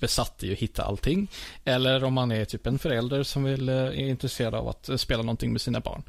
besatt 0.00 0.44
i 0.44 0.52
att 0.52 0.58
hitta 0.58 0.82
allting. 0.82 1.28
Eller 1.64 2.04
om 2.04 2.14
man 2.14 2.32
är 2.32 2.44
typ 2.44 2.66
en 2.66 2.78
förälder 2.78 3.22
som 3.22 3.44
vill, 3.44 3.68
eh, 3.68 3.74
är 3.74 3.92
intresserad 3.92 4.54
av 4.54 4.68
att 4.68 4.90
spela 5.00 5.22
någonting 5.22 5.52
med 5.52 5.60
sina 5.60 5.80
barn. 5.80 6.02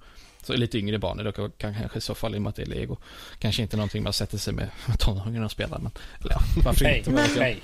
Så 0.48 0.54
lite 0.54 0.78
yngre 0.78 1.00
barn 1.00 1.18
då 1.24 1.32
kan 1.32 1.52
kanske 1.58 1.98
i 1.98 2.02
så 2.02 2.16
fall 2.16 2.36
i 2.36 2.38
och 2.38 2.42
med 2.42 2.50
att 2.50 2.56
det 2.56 2.62
är 2.62 2.66
lego. 2.66 2.98
Kanske 3.40 3.62
inte 3.62 3.78
någonting 3.78 4.04
man 4.04 4.14
sätter 4.14 4.38
sig 4.38 4.54
med, 4.54 4.70
tonåringarna 5.00 5.46
och 5.46 5.52
spelar. 5.52 5.80
Men 5.80 5.92
eller, 6.22 6.34
ja, 6.34 6.42
varför 6.66 6.84
nej, 6.84 6.98
inte? 6.98 7.10
Men, 7.10 7.30
nej. 7.38 7.62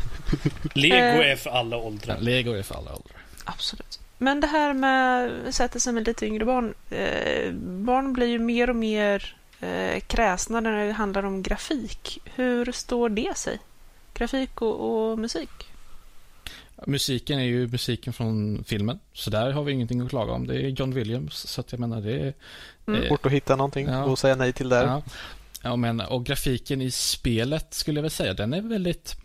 Lego 0.73 0.95
eh, 0.95 1.31
är 1.31 1.35
för 1.35 1.49
alla 1.49 1.77
åldrar. 1.77 2.15
Ja, 2.15 2.21
lego 2.21 2.51
är 2.51 2.63
för 2.63 2.75
alla 2.75 2.91
åldrar. 2.95 3.17
Absolut. 3.43 3.99
Men 4.17 4.41
det 4.41 4.47
här 4.47 4.73
med 4.73 5.31
att 5.47 5.55
sätta 5.55 5.79
sig 5.79 5.93
med 5.93 6.07
lite 6.07 6.25
yngre 6.25 6.45
barn. 6.45 6.73
Eh, 6.89 7.51
barn 7.85 8.13
blir 8.13 8.27
ju 8.27 8.39
mer 8.39 8.69
och 8.69 8.75
mer 8.75 9.35
eh, 9.59 9.99
kräsna 9.99 10.59
när 10.59 10.85
det 10.85 10.93
handlar 10.93 11.23
om 11.23 11.43
grafik. 11.43 12.19
Hur 12.35 12.71
står 12.71 13.09
det 13.09 13.37
sig? 13.37 13.59
Grafik 14.13 14.61
och, 14.61 15.11
och 15.11 15.19
musik? 15.19 15.49
Musiken 16.87 17.39
är 17.39 17.43
ju 17.43 17.67
musiken 17.67 18.13
från 18.13 18.63
filmen, 18.63 18.99
så 19.13 19.29
där 19.29 19.51
har 19.51 19.63
vi 19.63 19.71
ingenting 19.71 20.01
att 20.01 20.09
klaga 20.09 20.33
om. 20.33 20.47
Det 20.47 20.55
är 20.55 20.69
John 20.69 20.93
Williams, 20.93 21.33
så 21.33 21.61
att 21.61 21.71
jag 21.71 21.79
menar 21.79 22.01
det 22.01 22.19
är... 22.19 22.33
Mm. 22.87 23.07
Svårt 23.07 23.25
att 23.25 23.31
hitta 23.31 23.55
någonting 23.55 23.87
ja. 23.87 24.03
och 24.03 24.19
säga 24.19 24.35
nej 24.35 24.53
till 24.53 24.69
där. 24.69 24.85
Ja. 24.85 25.03
ja, 25.61 25.75
men 25.75 25.99
och 25.99 26.25
grafiken 26.25 26.81
i 26.81 26.91
spelet 26.91 27.73
skulle 27.73 27.97
jag 27.97 28.01
väl 28.01 28.11
säga, 28.11 28.33
den 28.33 28.53
är 28.53 28.61
väldigt... 28.61 29.15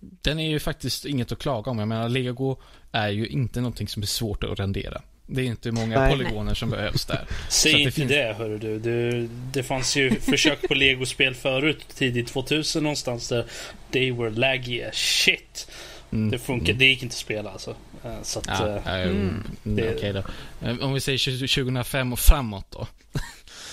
Den 0.00 0.38
är 0.38 0.50
ju 0.50 0.60
faktiskt 0.60 1.04
inget 1.04 1.32
att 1.32 1.38
klaga 1.38 1.70
om. 1.70 1.78
Jag 1.78 1.88
menar, 1.88 2.08
Lego 2.08 2.56
är 2.92 3.08
ju 3.08 3.26
inte 3.26 3.60
någonting 3.60 3.88
som 3.88 4.02
är 4.02 4.06
svårt 4.06 4.44
att 4.44 4.60
rendera. 4.60 5.02
Det 5.26 5.42
är 5.42 5.46
inte 5.46 5.72
många 5.72 6.00
Nej. 6.00 6.12
polygoner 6.12 6.54
som 6.54 6.70
behövs 6.70 7.04
där. 7.04 7.26
Säg 7.48 7.72
inte 7.72 7.84
det, 7.84 7.90
finns... 7.90 8.08
det 8.08 8.34
hörru 8.38 8.58
du. 8.58 8.78
Det, 8.78 9.28
det 9.52 9.62
fanns 9.62 9.96
ju 9.96 10.10
försök 10.10 10.68
på 10.68 10.74
Lego-spel 10.74 11.34
förut, 11.34 11.86
tidigt 11.94 12.28
2000 12.28 12.82
någonstans 12.82 13.28
där 13.28 13.44
they 13.90 14.12
were 14.12 14.30
laggy 14.30 14.82
as 14.82 14.94
shit. 14.94 15.70
Mm. 16.12 16.30
Det 16.30 16.38
funkar, 16.38 16.68
mm. 16.68 16.78
det 16.78 16.84
gick 16.84 17.02
inte 17.02 17.12
att 17.12 17.18
spela 17.18 17.50
alltså. 17.50 17.74
Eh, 18.06 18.22
så 18.22 18.38
att, 18.38 18.46
ja, 18.46 18.76
äh, 18.76 19.02
mm. 19.02 19.44
det... 19.62 19.96
Okej 19.96 20.12
då. 20.12 20.22
Eh, 20.66 20.78
om 20.80 20.94
vi 20.94 21.00
säger 21.00 21.18
2005 21.38 22.12
och 22.12 22.18
framåt 22.18 22.66
då. 22.70 22.86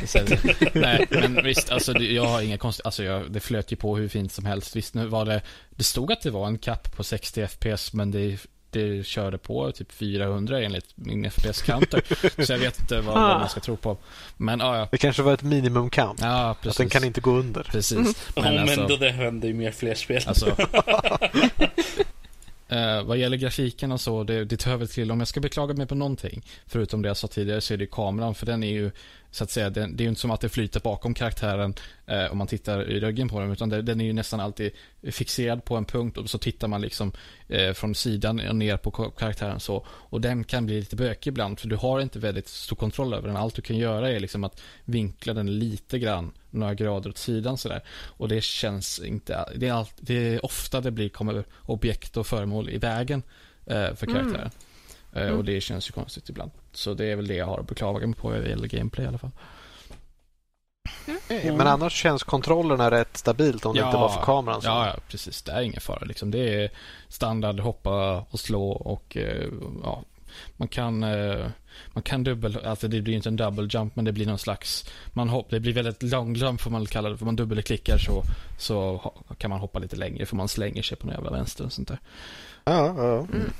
Nej, 0.74 1.08
men 1.10 1.44
visst, 1.44 1.72
alltså 1.72 1.94
jag 1.94 2.26
har 2.26 2.42
inga 2.42 2.58
konstiga, 2.58 2.86
alltså 2.86 3.04
jag, 3.04 3.32
det 3.32 3.40
flöt 3.40 3.72
ju 3.72 3.76
på 3.76 3.98
hur 3.98 4.08
fint 4.08 4.32
som 4.32 4.46
helst. 4.46 4.76
Visst, 4.76 4.94
nu 4.94 5.06
var 5.06 5.26
det, 5.26 5.42
det 5.70 5.84
stod 5.84 6.12
att 6.12 6.22
det 6.22 6.32
var 6.32 6.48
en 6.48 6.58
kapp 6.58 6.96
på 6.96 7.04
60 7.04 7.48
FPS, 7.48 7.94
men 7.94 8.12
det, 8.12 8.38
det 8.72 9.06
körde 9.06 9.38
på 9.38 9.72
typ 9.72 9.92
400 9.92 10.62
enligt 10.62 10.86
min 10.96 11.26
FPS-counter. 11.26 12.02
så 12.46 12.54
jag 12.54 12.60
vet 12.60 12.80
inte 12.80 13.02
vad, 13.02 13.16
vad, 13.16 13.40
man 13.40 13.50
ska 13.50 13.60
tro 13.60 13.78
på. 13.78 13.98
Men 14.38 14.60
ja, 14.60 14.78
ja. 14.78 14.88
Det 14.92 14.98
kanske 14.98 15.22
var 15.22 15.34
ett 15.34 15.44
minimum 15.44 15.90
count. 15.90 16.20
Ja, 16.22 16.56
precis. 16.62 16.72
Att 16.72 16.78
den 16.78 16.90
kan 16.90 17.04
inte 17.04 17.22
gå 17.22 17.32
under. 17.32 17.64
Precis. 17.64 17.98
Mm. 17.98 18.14
Men, 18.36 18.58
oh, 18.58 18.62
alltså, 18.62 18.80
men 18.80 18.90
då 18.90 18.98
det 18.98 19.12
händer 19.12 19.48
ju 19.48 19.54
mer 19.54 19.72
fler 19.72 19.96
spel. 19.96 20.24
Alltså, 20.28 20.56
Uh, 22.72 23.04
vad 23.04 23.18
gäller 23.18 23.38
grafiken 23.38 23.92
och 23.92 24.02
så, 24.02 24.24
det, 24.24 24.46
det 24.46 24.58
tar 24.58 24.78
väl 24.78 24.88
till, 24.88 25.12
om 25.12 25.20
jag 25.20 25.28
ska 25.28 25.40
beklaga 25.40 25.74
mig 25.74 25.88
på 25.88 25.96
någonting, 25.96 26.46
förutom 26.68 27.02
det 27.02 27.08
jag 27.08 27.18
sa 27.18 27.28
tidigare, 27.28 27.62
så 27.62 27.74
är 27.74 27.78
det 27.78 27.86
kameran, 27.86 28.36
för 28.36 28.46
den 28.46 28.64
är 28.64 28.72
ju, 28.72 28.92
så 29.32 29.44
att 29.44 29.52
säga, 29.52 29.70
det, 29.70 29.80
det 29.80 30.02
är 30.02 30.06
ju 30.06 30.10
inte 30.10 30.22
som 30.22 30.32
att 30.32 30.42
det 30.42 30.50
flyter 30.50 30.80
bakom 30.80 31.14
karaktären 31.14 31.74
eh, 32.06 32.32
om 32.32 32.38
man 32.38 32.48
tittar 32.48 32.90
i 32.90 33.00
ryggen 33.00 33.30
på 33.30 33.40
den, 33.40 33.52
utan 33.52 33.70
det, 33.70 33.82
den 33.82 34.02
är 34.02 34.06
ju 34.06 34.14
nästan 34.14 34.40
alltid 34.40 34.72
fixerad 35.12 35.66
på 35.66 35.76
en 35.76 35.86
punkt 35.86 36.18
och 36.18 36.30
så 36.30 36.38
tittar 36.38 36.68
man 36.68 36.82
liksom 36.82 37.12
eh, 37.48 37.74
från 37.74 37.96
sidan 37.96 38.48
och 38.50 38.56
ner 38.56 38.78
på 38.78 38.92
karaktären 38.92 39.60
så. 39.60 39.86
Och 39.88 40.22
den 40.22 40.44
kan 40.44 40.66
bli 40.66 40.80
lite 40.80 40.96
bökig 40.96 41.32
ibland, 41.32 41.60
för 41.60 41.68
du 41.68 41.76
har 41.76 42.02
inte 42.02 42.20
väldigt 42.20 42.48
stor 42.48 42.76
kontroll 42.76 43.14
över 43.14 43.28
den. 43.28 43.38
Allt 43.38 43.56
du 43.56 43.62
kan 43.62 43.78
göra 43.78 44.12
är 44.12 44.20
liksom 44.20 44.44
att 44.44 44.62
vinkla 44.86 45.34
den 45.34 45.60
lite 45.60 46.00
grann 46.00 46.32
några 46.50 46.74
grader 46.74 47.10
åt 47.10 47.18
sidan 47.18 47.58
sådär. 47.58 47.84
Och 47.90 48.28
det 48.28 48.44
känns 48.44 49.00
inte, 49.00 49.46
det 49.56 49.68
är, 49.68 49.74
allt, 49.74 49.94
det 50.00 50.14
är 50.14 50.46
ofta 50.46 50.82
det 50.82 50.92
blir, 50.92 51.10
kommer 51.10 51.44
objekt 51.66 52.18
och 52.18 52.28
föremål 52.28 52.70
i 52.70 52.78
vägen 52.78 53.24
eh, 53.66 53.94
för 53.96 54.06
karaktären. 54.06 54.36
Mm 54.36 54.52
mm. 55.14 55.38
Och 55.38 55.46
det 55.46 55.62
känns 55.62 55.90
ju 55.90 55.92
konstigt 55.92 56.30
ibland. 56.30 56.52
Så 56.72 56.94
det 56.94 57.06
är 57.06 57.16
väl 57.16 57.28
det 57.28 57.36
jag 57.36 57.46
har 57.46 57.60
att 57.60 57.68
beklaga 57.68 58.08
mig 58.08 58.16
på 58.16 58.30
vad 58.30 58.48
gäller 58.48 58.68
gameplay 58.68 59.06
i 59.06 59.08
alla 59.08 59.18
fall. 59.18 59.32
Mm. 61.30 61.58
Men 61.58 61.68
annars 61.68 61.94
känns 61.94 62.24
kontrollerna 62.24 62.92
rätt 62.92 63.18
stabilt 63.18 63.66
om 63.66 63.76
ja, 63.76 63.82
det 63.82 63.88
inte 63.88 63.98
var 63.98 64.10
för 64.10 64.22
kameran. 64.22 64.62
Så. 64.62 64.68
Ja, 64.68 64.96
precis. 65.08 65.42
Det 65.42 65.52
är 65.52 65.62
ingen 65.62 65.82
fara. 65.82 66.06
Liksom. 66.06 66.32
Det 66.32 66.64
är 66.64 66.70
standard 67.08 67.60
hoppa 67.60 68.26
och 68.30 68.40
slå 68.40 68.72
och 68.72 69.18
eh, 69.18 69.48
ja, 69.84 70.04
man 70.58 70.68
kan, 70.68 71.04
eh, 71.04 71.46
man 71.94 72.04
kan 72.04 72.24
dubbel, 72.24 72.66
alltså 72.66 72.88
det 72.88 73.02
blir 73.02 73.16
inte 73.16 73.30
en 73.30 73.36
double 73.36 73.68
jump 73.72 73.96
men 73.96 74.06
det 74.06 74.12
blir 74.12 74.26
någon 74.26 74.40
slags, 74.40 74.86
man 75.14 75.30
hopp, 75.30 75.50
det 75.50 75.60
blir 75.60 75.74
väldigt 75.74 76.04
long 76.04 76.36
jump 76.36 76.62
får 76.62 76.72
man 76.72 76.86
kalla 76.86 77.10
det, 77.10 77.18
för 77.18 77.26
man 77.26 77.36
dubbelklickar 77.36 77.98
så, 77.98 78.24
så 78.58 79.12
kan 79.38 79.50
man 79.50 79.60
hoppa 79.60 79.80
lite 79.80 79.96
längre 79.96 80.26
för 80.26 80.36
man 80.36 80.48
slänger 80.48 80.82
sig 80.82 80.98
på 80.98 81.08
den 81.08 81.16
jävla 81.16 81.32
vänster 81.32 81.66
och 81.66 81.74
sånt 81.74 81.88
där. 81.88 82.00
Ja, 82.64 82.94
ja. 82.98 83.18
Mm. 83.18 83.54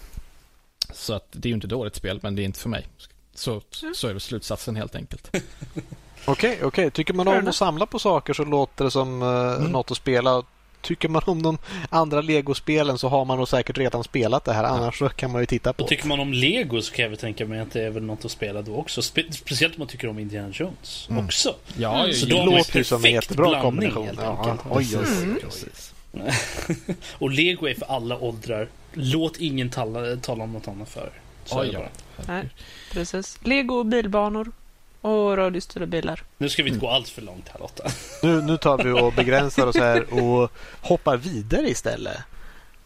Så 0.94 1.14
att 1.14 1.28
det 1.32 1.48
är 1.48 1.50
ju 1.50 1.56
inte 1.56 1.68
dåligt 1.68 1.96
spel 1.96 2.20
men 2.24 2.36
det 2.36 2.42
är 2.42 2.44
inte 2.44 2.60
för 2.60 2.70
mig. 2.70 2.88
Så, 3.34 3.62
så 3.96 4.08
är 4.08 4.14
det 4.14 4.20
slutsatsen 4.20 4.76
helt 4.76 4.96
enkelt. 4.96 5.30
Okej, 5.34 5.44
okej. 6.26 6.54
Okay, 6.54 6.68
okay. 6.68 6.90
Tycker 6.90 7.14
man 7.14 7.28
om 7.28 7.48
att 7.48 7.56
samla 7.56 7.86
på 7.86 8.00
saker 8.00 8.34
så 8.34 8.44
låter 8.46 8.86
det 8.86 8.92
som 8.92 9.22
uh, 9.22 9.56
mm. 9.56 9.72
något 9.72 9.92
att 9.92 9.98
spela 9.98 10.44
tycker 10.82 11.10
man 11.10 11.22
om 11.26 11.42
de 11.42 11.58
andra 11.90 12.22
legospelen 12.22 12.98
så 12.98 13.08
har 13.08 13.26
man 13.26 13.38
nog 13.38 13.48
säkert 13.48 13.78
redan 13.78 14.04
spelat 14.04 14.46
det 14.46 14.54
här. 14.54 14.64
Annars 14.64 15.00
så 15.00 15.10
kan 15.10 15.32
man 15.32 15.42
ju 15.42 15.46
titta 15.46 15.74
på. 15.74 15.84
Och 15.84 15.90
tycker 15.90 16.08
man 16.08 16.20
om 16.20 16.34
lego 16.34 16.82
så 16.82 16.94
kan 16.94 17.04
jag 17.04 17.10
väl 17.10 17.20
tänka 17.20 17.46
mig 17.46 17.60
att 17.60 17.72
det 17.72 17.82
är 17.82 17.90
väl 17.90 18.04
något 18.04 18.26
att 18.26 18.32
spela 18.32 18.62
då 18.62 18.76
också. 18.76 19.02
Spe 19.02 19.24
speciellt 19.32 19.76
om 19.76 19.80
man 19.80 19.88
tycker 19.88 20.08
om 20.08 20.20
Indiana 20.20 20.50
Jones 20.54 21.08
mm. 21.10 21.26
också. 21.26 21.56
Ja, 21.78 22.04
mm. 22.04 22.14
så 22.14 22.26
det 22.26 22.46
låter 22.46 22.78
ju 22.78 22.84
som 22.84 23.06
en 23.06 23.12
jättebra 23.12 23.62
kombination. 23.62 24.10
Ja, 24.18 24.58
oj, 24.70 24.98
oj, 24.98 25.06
oj. 25.44 25.70
Mm. 26.14 26.32
och 27.12 27.30
lego 27.30 27.68
är 27.68 27.74
för 27.74 27.86
alla 27.86 28.18
åldrar. 28.18 28.70
Låt 28.94 29.38
ingen 29.38 29.70
tala, 29.70 30.16
tala 30.16 30.44
om 30.44 30.54
något 30.54 30.68
annat 30.68 30.90
för. 30.90 31.12
Så 31.46 31.60
oj, 31.60 31.70
ja. 31.74 31.82
Nej, 32.28 32.50
precis. 32.92 33.40
Lego 33.44 33.84
bilbanor. 33.84 34.52
Och 35.02 35.38
radiostyrda 35.38 35.86
bilar. 35.86 36.24
Nu 36.38 36.50
ska 36.50 36.64
vi 36.64 36.70
inte 36.70 36.82
gå 36.82 36.90
allt 36.90 37.10
för 37.10 37.22
långt 37.22 37.50
här 37.50 37.60
Lotta. 37.60 37.84
Nu, 38.24 38.42
nu 38.42 38.58
tar 38.58 38.78
vi 38.78 38.92
och 38.92 39.14
begränsar 39.14 39.68
oss 39.68 39.78
här 39.78 40.14
och 40.14 40.52
hoppar 40.82 41.18
vidare 41.18 41.70
istället. 41.70 42.18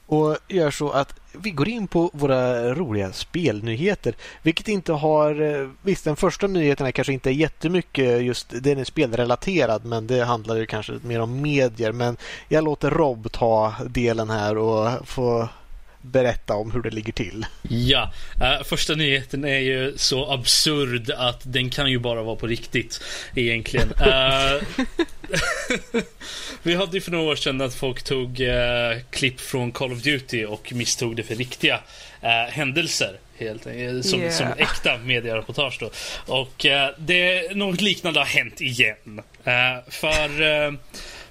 Och 0.06 0.38
gör 0.48 0.72
så 0.72 0.92
att 0.92 1.20
vi 1.32 1.52
går 1.52 1.68
in 1.68 1.88
på 1.88 2.10
våra 2.14 2.74
roliga 2.76 3.14
spelnyheter. 3.14 4.16
Vilket 4.42 4.68
inte 4.68 4.94
har... 4.94 5.42
Eh, 5.42 5.70
visst, 5.82 6.04
den 6.04 6.16
första 6.16 6.48
nyheten 6.48 6.88
är 6.88 6.92
kanske 6.92 7.14
inte 7.14 7.32
jättemycket 7.32 8.22
just... 8.22 8.48
Den 8.50 8.80
är 8.80 8.84
spelrelaterad 8.84 9.86
men 9.86 10.08
det 10.08 10.24
handlar 10.24 10.56
ju 10.56 10.66
kanske 10.66 10.94
mer 11.02 11.20
om 11.20 11.42
medier. 11.42 11.92
Men 11.92 12.18
jag 12.48 12.64
låter 12.64 12.90
Rob 12.90 13.32
ta 13.32 13.74
delen 13.86 14.30
här 14.30 14.58
och 14.58 15.08
få 15.08 15.50
berätta 16.04 16.54
om 16.54 16.72
hur 16.72 16.82
det 16.82 16.90
ligger 16.90 17.14
till. 17.14 17.46
Ja, 17.70 18.12
uh, 18.42 18.64
första 18.64 18.96
nyheten 18.96 19.46
är 19.46 19.60
ju 19.60 19.94
så 19.98 20.32
absurd 20.32 21.12
att 21.12 21.42
den 21.44 21.70
kan 21.70 21.92
ju 21.92 22.00
bara 22.00 22.24
vara 22.24 22.36
på 22.36 22.48
riktigt 22.48 23.04
egentligen. 23.36 23.90
Uh, 23.90 24.86
vi 26.64 26.76
hade 26.76 26.98
ju 26.98 27.02
för 27.02 27.12
några 27.12 27.32
år 27.32 27.36
sedan 27.36 27.62
att 27.62 27.74
folk 27.74 28.04
tog 28.04 28.40
uh, 28.40 28.50
klipp 29.10 29.40
från 29.40 29.72
Call 29.72 29.92
of 29.92 30.02
Duty 30.02 30.46
och 30.46 30.74
misstog 30.74 31.16
det 31.16 31.24
för 31.24 31.36
riktiga 31.36 31.80
händelser. 32.50 33.20
Helt, 33.38 33.64
som, 33.64 33.74
yeah. 34.22 34.32
som 34.32 34.48
äkta 34.58 34.98
mediereportage 34.98 35.78
då. 35.80 35.90
Och 36.34 36.66
det, 36.98 37.56
något 37.56 37.82
liknande 37.82 38.20
har 38.20 38.26
hänt 38.26 38.62
igen. 38.62 39.22
för 39.90 40.30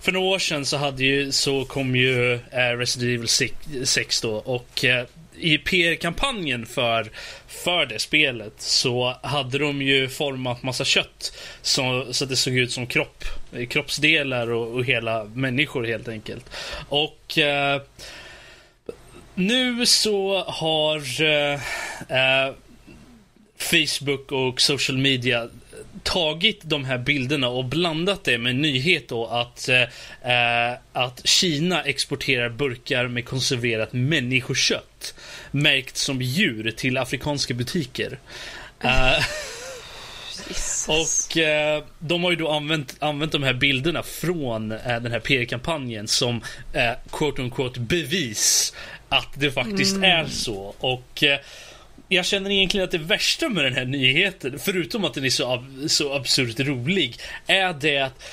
för 0.03 0.13
några 0.13 0.27
år 0.27 0.39
sedan 0.39 0.67
så, 0.67 0.77
hade 0.77 1.05
ju, 1.05 1.33
så 1.33 1.65
kom 1.65 1.97
ju 1.97 2.35
eh, 2.35 2.77
Resident 2.79 3.09
Evil 3.09 3.57
6, 3.87 4.21
då 4.21 4.35
och 4.35 4.85
eh, 4.85 5.07
i 5.39 5.59
PR-kampanjen 5.59 6.67
för, 6.67 7.11
för 7.49 7.87
det 7.87 7.99
spelet 7.99 8.53
så 8.57 9.17
hade 9.23 9.59
de 9.59 9.83
ju 9.83 10.09
format 10.09 10.63
massa 10.63 10.85
kött 10.85 11.39
så, 11.63 12.07
så 12.11 12.25
att 12.25 12.31
det 12.31 12.37
såg 12.37 12.55
ut 12.55 12.73
som 12.73 12.87
kropp, 12.87 13.25
kroppsdelar 13.69 14.51
och, 14.51 14.75
och 14.75 14.85
hela 14.85 15.25
människor 15.25 15.85
helt 15.85 16.09
enkelt. 16.09 16.51
Och 16.89 17.39
eh, 17.39 17.83
nu 19.35 19.87
så 19.87 20.45
har 20.45 21.23
eh, 21.23 21.55
eh 22.09 22.55
Facebook 23.57 24.33
och 24.33 24.61
social 24.61 24.99
media 24.99 25.49
tagit 26.03 26.61
de 26.65 26.85
här 26.85 26.99
bilderna 26.99 27.49
och 27.49 27.65
blandat 27.65 28.25
det 28.25 28.39
med 28.39 28.51
en 28.51 28.61
nyhet 28.61 29.09
då 29.09 29.27
att, 29.27 29.69
eh, 29.69 30.73
att 30.93 31.27
Kina 31.27 31.83
exporterar 31.83 32.49
burkar 32.49 33.09
med 33.09 33.25
konserverat 33.25 33.93
människokött 33.93 35.15
märkt 35.51 35.97
som 35.97 36.23
djur 36.23 36.71
till 36.71 36.99
afrikanska 36.99 37.55
butiker. 37.55 38.19
Eh, 38.85 39.25
och 40.89 41.37
eh, 41.37 41.85
de 41.99 42.25
har 42.25 42.31
ju 42.31 42.37
då 42.37 42.51
använt, 42.51 42.97
använt 42.99 43.33
de 43.33 43.43
här 43.43 43.55
bilderna 43.55 44.03
från 44.03 44.73
eh, 44.73 45.01
den 45.01 45.13
här 45.13 45.21
PR-kampanjen 45.21 46.09
som 46.09 46.43
eh, 46.73 46.93
quote 47.11 47.43
unquote 47.43 47.81
bevis 47.81 48.75
att 49.09 49.29
det 49.35 49.51
faktiskt 49.51 49.97
mm. 49.97 50.11
är 50.11 50.27
så. 50.27 50.75
Och 50.79 51.23
eh, 51.23 51.39
jag 52.13 52.27
känner 52.27 52.51
egentligen 52.51 52.85
att 52.85 52.91
det 52.91 52.99
värsta 52.99 53.49
med 53.49 53.65
den 53.65 53.75
här 53.75 53.85
nyheten, 53.85 54.59
förutom 54.59 55.05
att 55.05 55.15
den 55.15 55.25
är 55.25 55.31
så, 55.31 55.53
ab 55.53 55.65
så 55.87 56.13
absurt 56.13 56.61
rolig, 56.61 57.17
är 57.47 57.73
det 57.73 57.99
att 57.99 58.25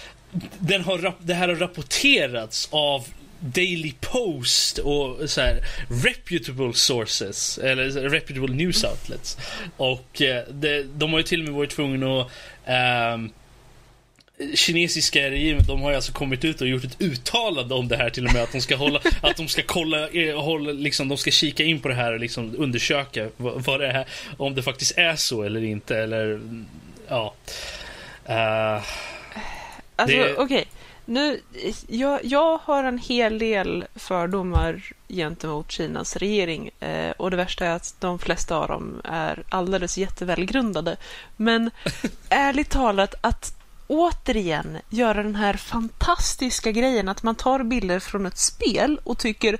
den 0.60 0.82
har, 0.82 1.14
det 1.20 1.34
här 1.34 1.48
har 1.48 1.56
rapporterats 1.56 2.70
av 2.72 3.08
Daily 3.40 3.94
Post 4.02 4.78
och 4.78 5.30
så 5.30 5.42
här, 5.42 5.60
reputable 6.04 6.74
sources, 6.74 7.58
eller 7.58 8.10
reputable 8.10 8.56
news 8.56 8.84
outlets. 8.84 9.38
Och 9.78 10.22
eh, 10.22 10.44
det, 10.52 10.84
de 10.84 11.12
har 11.12 11.20
ju 11.20 11.24
till 11.24 11.40
och 11.40 11.46
med 11.46 11.54
varit 11.54 11.70
tvungna 11.70 12.22
att 12.22 12.28
eh, 12.66 13.18
kinesiska 14.54 15.20
regimen, 15.20 15.64
de 15.68 15.82
har 15.82 15.90
ju 15.90 15.96
alltså 15.96 16.12
kommit 16.12 16.46
ut 16.46 16.62
och 16.62 16.68
gjort 16.68 16.84
ett 16.84 17.02
uttalande 17.02 17.76
om 17.76 17.88
det 17.88 17.98
här 17.98 18.10
till 18.10 18.26
och 18.26 18.34
med. 18.34 18.44
Att 18.44 18.52
de 18.52 18.62
ska 18.62 18.76
hålla, 18.76 19.00
att 19.22 19.38
de 19.38 19.48
ska 19.48 19.62
kolla, 19.66 20.10
eh, 20.10 20.42
hålla, 20.42 20.72
liksom, 20.72 21.08
de 21.08 21.18
ska 21.18 21.32
kika 21.32 21.64
in 21.64 21.80
på 21.80 21.88
det 21.88 21.94
här 21.94 22.14
och 22.14 22.20
liksom 22.20 22.56
undersöka 22.58 23.30
vad, 23.38 23.64
vad 23.64 23.80
det 23.80 23.88
är, 23.88 24.06
om 24.38 24.56
det 24.56 24.64
faktiskt 24.64 24.98
är 24.98 25.16
så 25.16 25.44
eller 25.44 25.64
inte. 25.64 25.98
Eller, 25.98 26.42
ja. 27.08 27.34
Uh, 28.30 28.84
alltså, 29.96 30.18
det... 30.18 30.34
okej. 30.34 30.44
Okay. 30.44 30.66
Nu, 31.06 31.42
jag, 31.88 32.20
jag 32.26 32.58
har 32.64 32.84
en 32.84 32.98
hel 32.98 33.40
del 33.40 33.86
fördomar 33.96 34.82
gentemot 35.08 35.72
Kinas 35.72 36.16
regering 36.16 36.70
eh, 36.80 37.12
och 37.12 37.32
det 37.32 37.38
värsta 37.38 37.66
är 37.66 37.76
att 37.76 37.96
de 38.00 38.20
flesta 38.20 38.58
av 38.58 38.68
dem 38.68 39.02
är 39.04 39.44
alldeles 39.50 39.98
jättevälgrundade. 39.98 40.98
Men 41.36 41.72
ärligt 42.30 42.70
talat, 42.70 43.16
att 43.22 43.59
återigen 43.90 44.78
göra 44.90 45.24
den 45.24 45.36
här 45.36 45.54
fantastiska 45.54 46.72
grejen 46.72 47.10
att 47.10 47.24
man 47.24 47.36
tar 47.36 47.64
bilder 47.64 48.00
från 48.00 48.26
ett 48.26 48.38
spel 48.38 49.00
och 49.04 49.18
tycker 49.18 49.58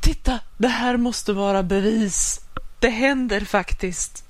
Titta, 0.00 0.40
det 0.56 0.68
här 0.68 0.96
måste 0.96 1.32
vara 1.32 1.62
bevis. 1.62 2.40
Det 2.78 2.88
händer 2.88 3.40
faktiskt. 3.40 4.24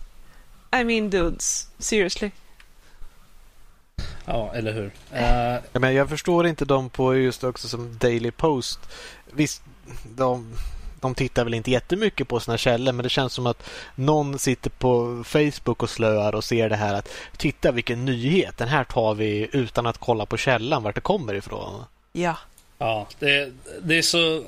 I 0.81 0.85
mean 0.85 1.11
dudes, 1.11 1.69
seriously. 1.79 2.31
Ja, 4.25 4.55
eller 4.55 4.73
hur? 4.73 4.87
Uh... 5.13 5.63
Ja, 5.73 5.81
men 5.81 5.95
jag 5.95 6.09
förstår 6.09 6.47
inte 6.47 6.65
dem 6.65 6.91
på 6.91 7.17
just 7.17 7.45
också 7.45 7.69
som 7.69 7.99
Daily 7.99 8.31
Post. 8.31 8.81
Visst, 9.33 9.63
de 10.17 10.55
de 11.01 11.15
tittar 11.15 11.45
väl 11.45 11.55
inte 11.55 11.71
jättemycket 11.71 12.29
på 12.29 12.41
sina 12.41 12.59
källor 12.59 12.93
men 12.93 13.03
det 13.03 13.09
känns 13.09 13.33
som 13.33 13.47
att 13.47 13.71
någon 13.95 14.39
sitter 14.39 14.71
på 14.71 15.25
Facebook 15.27 15.83
och 15.83 15.91
slöar 15.91 16.35
och 16.35 16.45
ser 16.45 16.69
det 16.69 16.77
här 16.77 16.95
att 16.95 17.09
titta 17.37 17.73
vilken 17.73 18.05
nyhet, 18.05 18.59
den 18.59 18.69
här 18.69 18.85
tar 18.85 19.15
vi 19.15 19.49
utan 19.53 19.87
att 19.87 19.99
kolla 19.99 20.27
på 20.27 20.37
källan 20.37 20.83
vart 20.83 20.95
det 20.95 21.01
kommer 21.01 21.35
ifrån. 21.35 21.85
Ja. 22.13 22.37
Ja, 22.79 23.09
det, 23.19 23.53
det 23.83 23.99
är 23.99 24.03
så... 24.03 24.45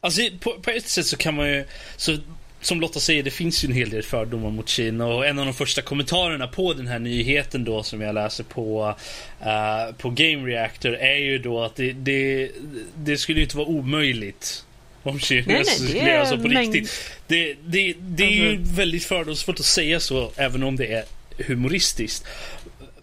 Alltså 0.00 0.22
på, 0.40 0.52
på 0.62 0.70
ett 0.70 0.88
sätt 0.88 1.06
så 1.06 1.16
kan 1.16 1.34
man 1.34 1.48
ju... 1.48 1.64
Så, 1.96 2.16
som 2.60 2.80
Lotta 2.80 3.00
säger, 3.00 3.22
det 3.22 3.30
finns 3.30 3.64
ju 3.64 3.66
en 3.66 3.74
hel 3.74 3.90
del 3.90 4.02
fördomar 4.02 4.50
mot 4.50 4.68
Kina 4.68 5.06
och 5.06 5.26
en 5.26 5.38
av 5.38 5.44
de 5.44 5.54
första 5.54 5.82
kommentarerna 5.82 6.46
på 6.46 6.74
den 6.74 6.86
här 6.86 6.98
nyheten 6.98 7.64
då 7.64 7.82
som 7.82 8.00
jag 8.00 8.14
läser 8.14 8.44
på, 8.44 8.94
uh, 9.40 9.94
på 9.98 10.10
Game 10.10 10.48
Reactor 10.48 10.94
är 10.94 11.16
ju 11.16 11.38
då 11.38 11.62
att 11.62 11.76
det, 11.76 11.92
det, 11.92 12.50
det 12.96 13.16
skulle 13.16 13.40
inte 13.40 13.56
vara 13.56 13.66
omöjligt 13.66 14.64
om 15.08 15.20
Kines 15.20 15.80
lever 15.80 16.24
så 16.24 16.38
på 16.38 16.48
riktigt. 16.48 16.90
Det, 17.26 17.54
det, 17.66 17.94
det 18.00 18.24
är 18.24 18.30
ju 18.30 18.50
alltså- 18.50 18.74
väldigt 18.74 19.04
fördomsfullt 19.04 19.60
att 19.60 19.66
säga 19.66 20.00
så, 20.00 20.32
även 20.36 20.62
om 20.62 20.76
det 20.76 20.86
är 20.86 21.04
humoristiskt. 21.46 22.24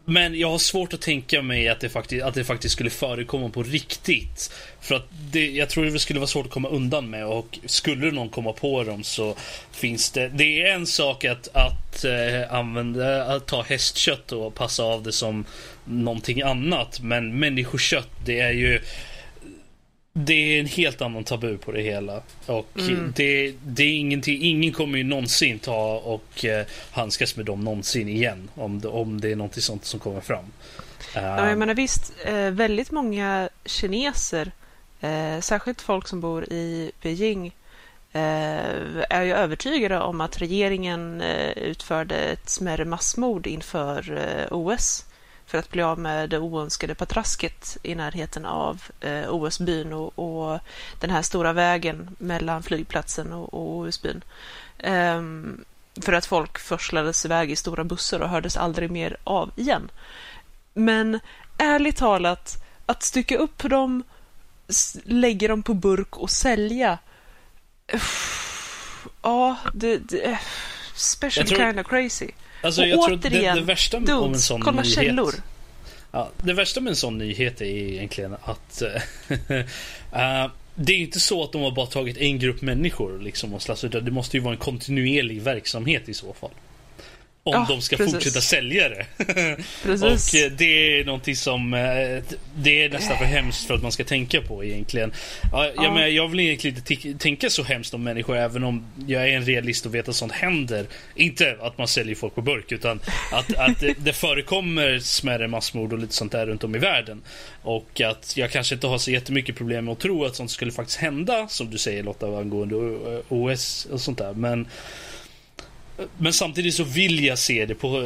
Men 0.08 0.39
jag 0.39 0.51
har 0.51 0.58
svårt 0.58 0.93
att 0.93 1.01
tänka 1.01 1.41
mig 1.41 1.70
att 1.70 1.80
det 1.80 1.89
faktiskt, 1.89 2.24
att 2.24 2.34
det 2.34 2.43
faktiskt 2.43 2.74
skulle 2.74 2.89
förekomma 2.89 3.49
på 3.49 3.64
riktigt. 3.64 4.51
För 4.82 4.95
att 4.95 5.08
det, 5.32 5.49
jag 5.49 5.70
tror 5.70 5.86
det 5.86 5.99
skulle 5.99 6.20
vara 6.20 6.28
svårt 6.28 6.45
att 6.45 6.51
komma 6.51 6.70
undan 6.70 7.10
med 7.10 7.26
och 7.26 7.60
skulle 7.66 8.12
någon 8.12 8.30
komma 8.30 8.53
på 8.53 8.84
dem 8.84 9.03
så 9.03 9.36
finns 9.72 10.12
det. 10.12 10.28
Det 10.28 10.62
är 10.62 10.74
en 10.74 10.88
sak 10.88 11.26
att, 11.26 11.47
att 11.53 12.06
äh, 12.06 12.53
använda, 12.53 13.24
att 13.24 13.45
ta 13.45 13.62
hästkött 13.62 14.32
och 14.32 14.56
passa 14.56 14.84
av 14.84 15.03
det 15.03 15.12
som 15.12 15.45
någonting 15.86 16.41
annat. 16.41 16.99
Men 17.01 17.39
människokött, 17.39 18.10
det 18.26 18.39
är 18.39 18.51
ju 18.51 18.82
det 20.18 20.34
är 20.34 20.59
en 20.59 20.66
helt 20.66 21.01
annan 21.01 21.24
tabu 21.24 21.57
på 21.57 21.72
det 21.72 21.82
hela. 21.82 22.22
Och 22.45 22.80
mm. 22.80 23.13
det, 23.16 23.55
det, 23.66 23.84
är 23.84 23.97
ingenting, 23.97 24.41
ingen 24.41 24.74
kommer 24.74 24.97
ju 24.97 25.03
någonsin 25.03 25.59
ta 25.59 25.97
och 25.97 26.45
eh, 26.45 26.66
handskas 26.91 27.36
med 27.36 27.45
dem 27.45 27.63
någonsin 27.63 28.09
igen. 28.09 28.49
Om 28.55 28.80
det, 28.80 28.88
om 28.88 29.22
det 29.22 29.32
är 29.32 29.36
något 29.36 29.63
sånt 29.63 29.86
som 29.86 29.99
kommer 29.99 30.22
fram. 30.22 30.45
Ja, 31.16 31.22
jag 31.22 31.51
ehm. 31.51 31.59
menar 31.59 31.74
visst, 31.74 32.13
eh, 32.26 32.49
väldigt 32.49 32.91
många 32.91 33.49
kineser, 33.66 34.51
eh, 35.01 35.39
särskilt 35.39 35.82
folk 35.82 36.07
som 36.07 36.22
bor 36.22 36.43
i 36.43 36.91
Beijing, 37.01 37.55
är 39.09 39.24
ju 39.24 39.34
övertygade 39.34 39.99
om 39.99 40.22
att 40.22 40.41
regeringen 40.41 41.22
utförde 41.55 42.16
ett 42.16 42.49
smärre 42.49 42.86
massmord 42.86 43.47
inför 43.47 44.47
OS 44.51 45.05
för 45.56 45.60
att 45.60 45.70
bli 45.70 45.82
av 45.82 45.99
med 45.99 46.30
det 46.30 46.39
oönskade 46.39 46.95
patrasket 46.95 47.78
i 47.84 47.95
närheten 47.95 48.45
av 48.45 48.84
eh, 48.99 49.34
OS-byn 49.34 49.93
och, 49.93 50.20
och, 50.20 50.60
den 50.99 51.10
här 51.10 51.22
stora 51.22 51.53
vägen 51.53 52.16
mellan 52.20 52.64
flygplatsen 52.64 53.34
och, 53.34 53.53
och 53.53 53.78
OS-byn. 53.78 54.24
Um, 54.84 55.66
för 56.01 56.14
att 56.14 56.26
folk 56.26 56.60
förslades 56.60 57.26
iväg 57.26 57.51
i 57.51 57.56
stora 57.56 57.84
bussar 57.84 58.20
och 58.20 58.30
hördes 58.30 58.58
aldrig 58.58 58.91
mer 58.91 59.18
av 59.24 59.51
igen. 59.56 59.91
Men 60.74 61.20
ärligt 61.58 61.97
talat, 61.97 62.64
att 62.86 63.03
stycka 63.03 63.38
upp 63.38 63.64
dem, 63.64 64.03
lägga 65.03 65.47
dem 65.47 65.64
på 65.64 65.74
burk 65.74 66.18
och 66.18 66.30
sälja. 66.30 66.97
Ja, 69.22 69.56
det, 69.74 69.97
det 69.97 70.39
special 70.95 71.47
tror... 71.47 71.58
kind 71.58 71.80
of 71.80 71.88
crazy. 71.88 72.32
Alltså, 72.66 72.82
och 72.82 72.88
jag 72.88 72.99
återigen, 72.99 73.22
tror 73.22 73.30
det, 73.30 73.53
det 73.53 73.61
värsta 73.61 73.99
dudes, 73.99 74.36
en 74.36 74.39
sån 74.39 74.61
kolla 74.61 74.82
nyhet, 74.82 74.95
källor. 74.95 75.34
Ja, 76.11 76.30
det 76.43 76.53
värsta 76.53 76.82
med 76.82 76.89
en 76.89 76.95
sån 76.95 77.18
nyhet 77.18 77.61
är 77.61 77.66
egentligen 77.66 78.36
att 78.43 78.82
uh, 78.82 79.39
det 80.76 80.93
är 80.93 80.97
inte 80.97 81.20
så 81.20 81.43
att 81.43 81.51
de 81.51 81.61
har 81.61 81.72
bara 81.72 81.86
tagit 81.86 82.18
en 82.18 82.39
grupp 82.39 82.61
människor 82.61 83.20
liksom 83.20 83.53
och 83.53 83.61
utan 83.84 84.05
det 84.05 84.11
måste 84.11 84.38
ju 84.38 84.43
vara 84.43 84.53
en 84.53 84.59
kontinuerlig 84.59 85.41
verksamhet 85.41 86.09
i 86.09 86.13
så 86.13 86.34
fall. 86.34 86.51
Om 87.47 87.53
Ja, 87.53 87.65
de 87.69 87.81
ska 87.81 87.97
precis. 87.97 88.13
fortsätta 88.13 88.41
sälja 88.41 88.89
det. 88.89 89.05
Och 89.85 90.35
eh, 90.35 90.51
det 90.57 90.99
är 90.99 91.05
någonting 91.05 91.35
som 91.35 91.73
eh, 91.73 91.79
det 92.57 92.83
är 92.83 92.89
nästan 92.89 93.17
för 93.17 93.25
hemskt 93.25 93.67
för 93.67 93.73
att 93.73 93.81
man 93.81 93.91
ska 93.91 94.03
tänka 94.03 94.41
på 94.41 94.63
egentligen. 94.63 95.13
Ja, 95.51 95.65
jag, 95.65 95.73
Ja. 95.85 95.93
menar, 95.93 96.07
jag 96.07 96.27
vill 96.27 96.39
egentligen 96.39 96.77
inte 96.87 97.23
tänka 97.23 97.49
så 97.49 97.63
hemskt 97.63 97.93
om 97.93 98.03
människor 98.03 98.37
även 98.37 98.63
om 98.63 98.85
jag 99.07 99.29
är 99.29 99.35
en 99.35 99.45
realist 99.45 99.85
och 99.85 99.95
vet 99.95 100.09
att 100.09 100.15
sånt 100.15 100.31
händer. 100.31 100.85
Inte 101.15 101.57
att 101.61 101.77
man 101.77 101.87
säljer 101.87 102.15
folk 102.15 102.35
på 102.35 102.41
burk 102.41 102.71
utan 102.71 102.99
att, 103.31 103.55
att 103.57 103.79
det, 103.79 103.93
det 103.97 104.13
förekommer 104.13 104.99
smärre 104.99 105.47
massmord 105.47 105.93
och 105.93 105.99
lite 105.99 106.13
sånt 106.13 106.31
där 106.31 106.45
runt 106.45 106.63
om 106.63 106.75
i 106.75 106.79
världen. 106.79 107.21
Och 107.61 108.01
att 108.01 108.37
jag 108.37 108.51
kanske 108.51 108.75
inte 108.75 108.87
har 108.87 108.97
så 108.97 109.11
jättemycket 109.11 109.55
problem 109.55 109.85
med 109.85 109.91
att 109.91 109.99
tro 109.99 110.25
att 110.25 110.35
sånt 110.35 110.51
skulle 110.51 110.71
faktiskt 110.71 110.99
hända 110.99 111.47
som 111.47 111.69
du 111.71 111.77
säger 111.77 112.03
Lotta 112.03 112.25
angående 112.27 112.75
eh, 112.75 113.19
OS 113.29 113.87
och 113.91 114.01
sånt 114.01 114.17
där. 114.17 114.33
Men 114.33 114.67
men 116.17 116.33
samtidigt 116.33 116.75
så 116.75 116.83
vill 116.83 117.23
jag 117.23 117.39
se 117.39 117.65
det 117.65 117.75
på, 117.75 117.99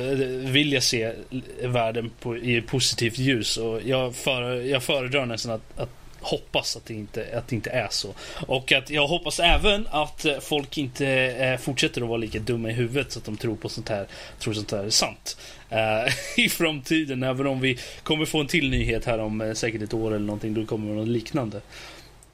vill 0.44 0.74
jag 0.74 0.84
se 0.84 1.14
världen 1.64 2.12
på, 2.20 2.38
i 2.38 2.62
positivt 2.62 3.18
ljus 3.18 3.58
och 3.58 3.82
jag, 3.86 4.16
för, 4.16 4.52
jag 4.52 4.84
föredrar 4.84 5.26
nästan 5.26 5.52
att, 5.52 5.80
att 5.80 5.90
hoppas 6.22 6.76
att 6.76 6.86
det, 6.86 6.94
inte, 6.94 7.38
att 7.38 7.48
det 7.48 7.56
inte 7.56 7.70
är 7.70 7.88
så. 7.92 8.14
Och 8.48 8.72
att 8.72 8.90
jag 8.90 9.08
hoppas 9.08 9.40
även 9.40 9.88
att 9.92 10.26
folk 10.42 10.78
inte 10.78 11.08
eh, 11.08 11.58
fortsätter 11.58 12.02
att 12.02 12.08
vara 12.08 12.18
lika 12.18 12.40
dumma 12.40 12.70
i 12.70 12.74
huvudet 12.74 13.12
så 13.12 13.20
att 13.20 13.26
de 13.26 13.38
tror 13.38 13.56
på 13.56 13.70
sånt 13.70 13.90
här, 13.90 14.08
tror 14.40 14.54
sånt 14.54 14.72
här 14.72 14.84
är 14.84 14.90
sant. 14.90 15.38
Eh, 15.70 16.14
I 16.46 16.50
framtiden, 16.50 17.24
även 17.24 17.48
om 17.48 17.60
vi 17.60 17.78
kommer 18.04 18.26
få 18.26 18.40
en 18.40 18.48
till 18.48 18.70
nyhet 18.70 19.06
här 19.06 19.20
om 19.20 19.42
eh, 19.42 19.54
säkert 19.54 19.82
ett 19.82 19.94
år 19.94 20.08
eller 20.08 20.26
någonting, 20.26 20.54
då 20.54 20.66
kommer 20.66 20.90
det 20.90 20.96
något 20.96 21.08
liknande. 21.08 21.62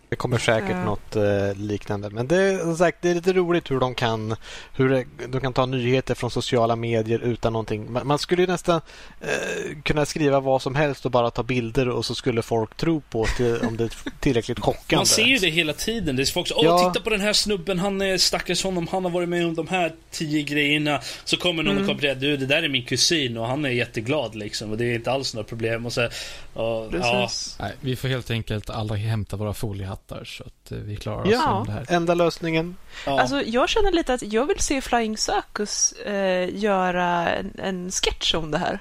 Det 0.09 0.15
kommer 0.15 0.37
säkert 0.37 0.69
Ja. 0.69 0.83
något 0.85 1.15
eh, 1.15 1.55
liknande. 1.55 2.09
Men 2.09 2.27
det 2.27 2.35
är, 2.37 2.57
som 2.59 2.77
sagt, 2.77 2.97
det 3.01 3.09
är 3.09 3.15
lite 3.15 3.33
roligt 3.33 3.71
hur 3.71 3.79
de 3.79 3.95
kan 3.95 4.35
hur 4.75 4.89
det, 4.89 5.05
de 5.27 5.41
kan 5.41 5.53
ta 5.53 5.65
nyheter 5.65 6.15
från 6.15 6.31
sociala 6.31 6.75
medier 6.75 7.19
utan 7.19 7.53
någonting. 7.53 7.91
Man, 7.91 8.07
man 8.07 8.19
skulle 8.19 8.41
ju 8.41 8.47
nästan 8.47 8.81
eh, 9.21 9.81
kunna 9.83 10.05
skriva 10.05 10.39
vad 10.39 10.61
som 10.61 10.75
helst 10.75 11.05
och 11.05 11.11
bara 11.11 11.31
ta 11.31 11.43
bilder 11.43 11.89
och 11.89 12.05
så 12.05 12.15
skulle 12.15 12.41
folk 12.41 12.77
tro 12.77 13.01
på 13.01 13.25
det 13.37 13.61
om 13.67 13.77
det 13.77 13.83
är 13.83 13.91
tillräckligt 14.19 14.59
chockande. 14.59 14.95
Man 14.95 15.05
ser 15.05 15.23
ju 15.23 15.37
det 15.37 15.49
hela 15.49 15.73
tiden. 15.73 16.15
Det 16.15 16.21
är 16.23 16.25
folk 16.33 16.47
som 16.47 16.57
Åh, 16.59 16.65
Ja. 16.65 16.91
titta 16.93 17.03
på 17.03 17.09
den 17.09 17.21
här 17.21 17.33
snubben, 17.33 17.79
han 17.79 18.01
är 18.01 18.17
stackars 18.17 18.63
honom, 18.63 18.87
han 18.91 19.03
har 19.03 19.11
varit 19.11 19.29
med 19.29 19.45
om 19.45 19.55
de 19.55 19.67
här 19.67 19.93
tio 20.11 20.41
grejerna. 20.43 21.01
Så 21.25 21.37
kommer 21.37 21.63
någon 21.63 21.77
och 21.77 21.87
kommer 21.87 22.15
du 22.15 22.37
det 22.37 22.45
där 22.45 22.63
är 22.63 22.69
min 22.69 22.85
kusin 22.85 23.37
och 23.37 23.47
han 23.47 23.65
är 23.65 23.69
jätteglad 23.69 24.35
liksom 24.35 24.71
och 24.71 24.77
det 24.77 24.85
är 24.85 24.95
inte 24.95 25.11
alls 25.11 25.33
några 25.33 25.47
problem. 25.47 25.85
Och 25.85 25.93
så, 25.93 26.05
och, 26.53 26.93
ja. 26.93 27.29
Nej, 27.59 27.71
vi 27.81 27.95
får 27.95 28.07
helt 28.07 28.31
enkelt 28.31 28.69
aldrig 28.69 29.01
hämta 29.01 29.37
våra 29.37 29.53
foliehattar 29.53 29.94
så 30.25 30.43
att 30.43 30.71
eh, 30.71 30.77
vi 30.77 30.95
klarar 30.95 31.21
oss 31.21 31.27
Ja. 31.31 31.63
det 31.67 31.71
här. 31.71 31.85
Enda 31.89 32.13
lösningen. 32.13 32.75
ja. 33.05 33.21
Alltså, 33.21 33.41
jag 33.41 33.69
känner 33.69 33.91
lite 33.91 34.13
att 34.13 34.21
jag 34.21 34.45
vill 34.45 34.59
se 34.59 34.81
Flying 34.81 35.17
Circus 35.17 35.91
eh, 35.91 36.55
göra 36.55 37.29
en, 37.35 37.53
en 37.57 37.91
sketch 37.91 38.33
om 38.35 38.51
det 38.51 38.57
här. 38.57 38.79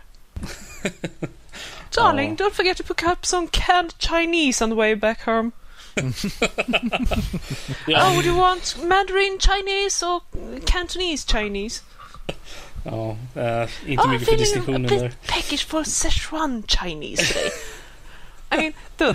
Darling, 1.96 2.36
don't 2.36 2.50
forget 2.54 2.76
to 2.76 2.82
pick 2.94 3.02
up 3.02 3.26
some 3.26 3.48
canned 3.50 3.92
Chinese 3.98 4.64
on 4.64 4.70
the 4.70 4.76
way 4.76 4.96
back 4.96 5.24
home. 5.26 5.50
ja, 7.86 8.08
Oh, 8.10 8.22
do 8.22 8.28
you 8.28 8.36
want 8.36 8.76
Mandarin 8.82 9.38
Chinese 9.38 10.06
or 10.06 10.20
Cantonese 10.66 11.24
Chinese? 11.32 11.82
ja, 12.84 13.16
eh, 13.34 13.68
inte 13.86 14.02
oh, 14.02 14.06
I'm 14.06 14.12
mycket 14.12 14.28
för 14.28 14.34
feeling 14.34 14.34
a 14.34 14.38
distinktionen 14.38 14.82
bit 14.82 15.00
där. 15.00 15.12
peckish 15.26 15.66
for 15.66 15.84
Szechuan 15.84 16.62
Chinese 16.66 17.26
today. 17.26 17.50
I 18.54 18.56
mean, 18.56 18.72
to 18.96 19.12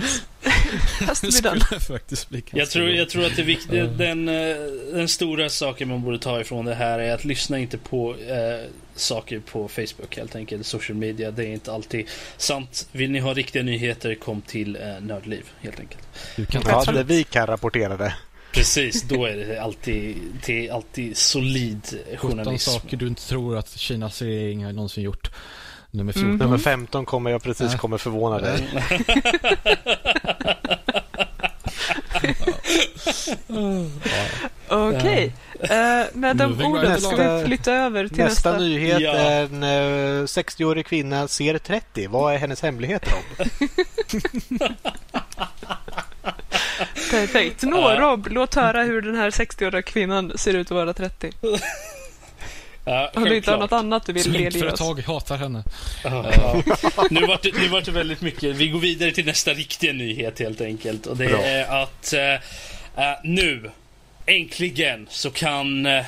Det 1.20 1.32
skulle 1.32 1.80
faktiskt 1.80 2.28
bli 2.28 2.42
Jag 2.50 2.70
tror, 2.70 2.88
jag 2.88 3.08
tror 3.08 3.26
att 3.26 3.36
det 3.36 3.42
är 3.42 3.46
viktigt, 3.46 3.98
den, 3.98 4.28
eh, 4.28 4.56
den 4.92 5.08
stora 5.08 5.48
saken 5.48 5.88
man 5.88 6.02
borde 6.02 6.18
ta 6.18 6.40
ifrån 6.40 6.64
det 6.64 6.74
här 6.74 6.98
är 6.98 7.14
att 7.14 7.24
lyssna 7.24 7.58
inte 7.58 7.78
på 7.78 8.14
eh, 8.14 8.70
saker 8.94 9.40
på 9.40 9.68
Facebook 9.68 10.16
helt 10.16 10.36
enkelt. 10.36 10.66
Social 10.66 10.98
media, 10.98 11.30
det 11.30 11.44
är 11.44 11.52
inte 11.52 11.72
alltid 11.72 12.06
sant. 12.36 12.88
Vill 12.92 13.10
ni 13.10 13.18
ha 13.18 13.34
riktiga 13.34 13.62
nyheter, 13.62 14.14
kom 14.14 14.40
till 14.40 14.76
eh, 14.76 15.00
Nördliv 15.00 15.44
helt 15.60 15.80
enkelt. 15.80 16.02
Du 16.36 16.46
kan 16.46 16.62
Ja, 16.66 16.84
ta 16.84 16.92
det 16.92 17.04
vi 17.04 17.24
kan 17.24 17.46
rapportera 17.46 17.96
det. 17.96 18.14
Precis, 18.52 19.02
då 19.02 19.24
är 19.24 19.36
det 19.36 19.62
alltid, 19.62 20.16
det 20.46 20.68
är 20.68 20.72
alltid 20.72 21.16
solid 21.16 21.80
17 22.16 22.30
journalism. 22.30 22.70
saker 22.70 22.96
du 22.96 23.06
inte 23.06 23.28
tror 23.28 23.56
att 23.56 23.78
Kinas 23.78 24.22
regering 24.22 24.64
har 24.64 24.72
någonsin 24.72 25.04
gjort. 25.04 25.30
Nummer 25.90 26.12
14. 26.12 26.28
Mm. 26.30 26.38
Nummer 26.38 26.58
15 26.58 27.04
kommer 27.06 27.30
jag 27.30 27.42
precis 27.42 27.74
kommer 27.74 27.98
förvåna 27.98 28.38
dig. 28.38 28.68
Okej. 34.68 35.32
Eh, 35.60 36.02
med 36.14 36.36
de 36.36 36.62
orden 36.64 37.00
ska 37.00 37.16
vi 37.38 37.44
flytta 37.44 37.72
över 37.72 38.08
till 38.08 38.16
Nästa, 38.24 38.50
nästa. 38.50 38.64
nyhet 38.64 39.00
Ja. 39.00 39.12
är 39.12 39.42
en 39.44 39.62
eh, 39.62 40.24
60-årig 40.24 40.86
kvinna 40.86 41.28
ser 41.28 41.58
30. 41.58 42.06
Vad 42.06 42.34
är 42.34 42.38
hennes 42.38 42.62
hemligheter 42.62 43.12
om? 43.14 43.22
Perfekt. 47.10 47.62
Nå. 47.62 47.90
Rob, 47.90 48.28
låt 48.30 48.54
höra 48.54 48.82
hur 48.82 49.02
den 49.02 49.14
här 49.14 49.30
60-åriga 49.30 49.82
kvinnan 49.82 50.32
ser 50.38 50.54
ut 50.54 50.66
att 50.66 50.70
vara 50.74 50.92
30. 50.92 51.32
Ja, 52.90 53.10
Om 53.14 53.24
du 53.24 53.36
inte 53.36 53.50
har 53.50 53.58
något 53.58 53.72
annat 53.72 54.06
du 54.06 54.12
vill 54.12 54.32
delge 54.32 54.48
oss. 54.48 54.52
Sminkföretag 54.54 55.00
hatar 55.00 55.36
henne. 55.36 55.64
Ja. 56.04 56.62
Nu 57.10 57.26
vart 57.26 57.42
det, 57.42 57.58
nu 57.58 57.68
vart 57.68 57.84
det 57.84 57.90
väldigt 57.90 58.20
mycket. 58.20 58.56
Vi 58.56 58.68
går 58.68 58.80
vidare 58.80 59.10
till 59.10 59.26
nästa 59.26 59.50
riktiga 59.50 59.92
nyhet 59.92 60.38
helt 60.38 60.60
enkelt. 60.60 61.06
Och 61.06 61.16
det 61.16 61.26
Bra. 61.26 61.42
är 61.42 61.82
att 61.82 62.12
eh, 62.12 63.18
nu, 63.24 63.70
äntligen, 64.26 65.06
så 65.10 65.30
kan 65.30 65.86
eh, 65.86 66.04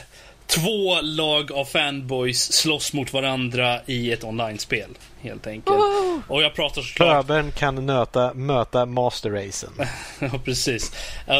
två 0.47 1.01
lag 1.01 1.53
av 1.53 1.65
fanboys 1.65 2.53
slåss 2.53 2.93
mot 2.93 3.13
varandra 3.13 3.81
i 3.87 4.13
ett 4.13 4.25
online-spel. 4.25 4.91
Helt 5.21 5.47
enkelt. 5.47 5.77
Woho! 5.77 6.23
Och 6.29 6.43
jag 6.43 6.55
pratar 6.55 6.83
såklart 6.83 7.27
Pöbeln 7.27 7.53
kan 7.53 7.87
nöta, 7.87 8.35
möta 8.35 8.87
Master 8.87 9.31
Racen. 9.31 9.73
Ja, 10.19 10.31
precis. 10.45 10.93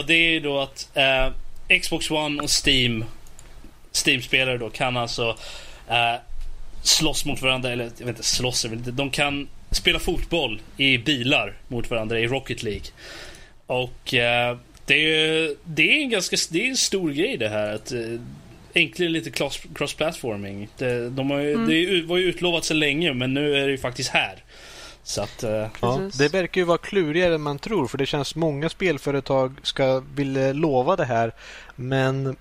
Det 0.07 0.15
är 0.15 0.31
ju 0.31 0.41
då 0.41 0.61
att 0.61 0.89
eh, 0.95 1.79
Xbox 1.79 2.11
One 2.11 2.43
och 2.43 2.51
Steam 2.67 3.05
Steam-spelare 3.93 4.59
då 4.59 4.71
kan 4.71 4.97
alltså 4.97 5.37
eh, 5.89 6.15
slåss 6.83 7.25
mot 7.25 7.43
varandra, 7.43 7.71
eller 7.71 7.85
jag 7.85 7.91
vet 8.07 8.17
inte, 8.17 8.23
slåss 8.23 8.65
är 8.65 8.69
väl 8.69 8.79
inte. 8.79 8.91
De 8.91 9.11
kan 9.11 9.49
spela 9.71 9.99
fotboll 9.99 10.61
i 10.77 10.99
bilar 10.99 11.55
mot 11.69 11.91
varandra 11.91 12.19
i 12.21 12.27
Rocket 12.27 12.63
League. 12.63 12.87
Och 13.67 14.15
eh, 14.15 14.57
det, 14.87 14.95
är, 14.95 15.55
det 15.65 15.83
är 15.99 16.03
en 16.03 16.11
ganska 16.11 16.37
det 16.51 16.65
är 16.67 16.69
en 16.71 16.77
stor 16.77 17.11
grej 17.13 17.37
det 17.37 17.49
här. 17.49 17.75
Att, 17.75 17.93
eh, 17.93 18.01
äntligen 18.75 19.13
lite 19.13 19.31
cross- 19.31 19.67
cross-platforming. 19.75 20.69
Det, 20.79 21.11
de 21.11 21.31
har 21.31 21.39
ju, 21.39 21.67
det 21.67 21.75
är 21.75 21.81
ju- 21.91 22.03
var 22.07 22.19
ju 22.19 22.25
utlovat 22.25 22.65
så 22.65 22.75
länge 22.75 23.15
men 23.15 23.35
nu 23.35 23.55
är 23.57 23.65
det 23.67 23.71
ju 23.71 23.79
faktiskt 23.79 24.11
här. 24.11 24.35
Så 25.05 25.23
att... 25.23 25.43
Eh, 25.43 25.67
Ja, 25.81 26.11
det 26.19 26.29
verkar 26.33 26.61
ju 26.61 26.65
vara 26.65 26.79
klurigare 26.79 27.35
än 27.35 27.41
man 27.43 27.59
tror 27.59 27.87
för 27.87 27.99
det 27.99 28.07
känns 28.07 28.35
många 28.35 28.69
spelföretag 28.69 29.55
ska 29.63 30.03
vilja 30.15 30.53
lova 30.53 30.97
det 30.97 31.05
här 31.05 31.33
men 31.77 32.37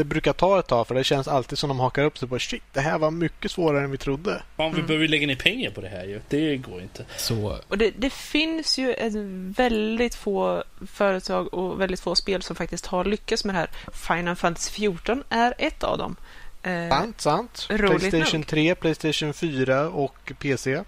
det 0.00 0.04
brukar 0.04 0.32
ta 0.32 0.58
ett 0.58 0.66
tag 0.66 0.86
för 0.86 0.94
det 0.94 1.04
känns 1.04 1.28
alltid 1.28 1.58
som 1.58 1.68
de 1.68 1.80
hakar 1.80 2.04
upp 2.04 2.18
sig 2.18 2.28
på 2.28 2.38
shit, 2.38 2.62
det 2.72 2.80
här 2.80 2.98
var 2.98 3.10
mycket 3.10 3.50
svårare 3.50 3.84
än 3.84 3.90
vi 3.90 3.98
trodde. 3.98 4.42
fan, 4.56 4.74
vi 4.74 4.82
behöver 4.82 5.02
ju 5.04 5.08
lägga 5.08 5.26
ner 5.26 5.36
pengar 5.36 5.70
på 5.70 5.80
det 5.80 5.88
här 5.88 6.04
ju. 6.04 6.20
Det 6.28 6.56
går 6.56 6.82
inte. 6.82 7.04
Så 7.16 7.58
Och 7.68 7.78
det, 7.78 7.90
det 7.98 8.10
finns 8.10 8.78
ju 8.78 8.92
ett 8.94 9.12
väldigt 9.58 10.14
få 10.14 10.64
företag 10.86 11.54
och 11.54 11.80
väldigt 11.80 12.00
få 12.00 12.14
spel 12.14 12.42
som 12.42 12.56
faktiskt 12.56 12.86
har 12.86 13.04
lyckats 13.04 13.44
med 13.44 13.54
det 13.54 13.58
här. 13.58 13.70
Final 14.16 14.36
Fantasy 14.36 14.70
14 14.70 15.24
är 15.28 15.54
ett 15.58 15.84
av 15.84 15.98
dem. 15.98 16.16
Eh, 16.62 16.88
Sant, 16.88 17.20
sant. 17.20 17.64
Playstation 17.68 18.40
nog. 18.40 18.46
3, 18.46 18.74
Playstation 18.74 19.32
4 19.34 19.88
och 19.88 20.32
PC. 20.38 20.72
Mm, 20.72 20.84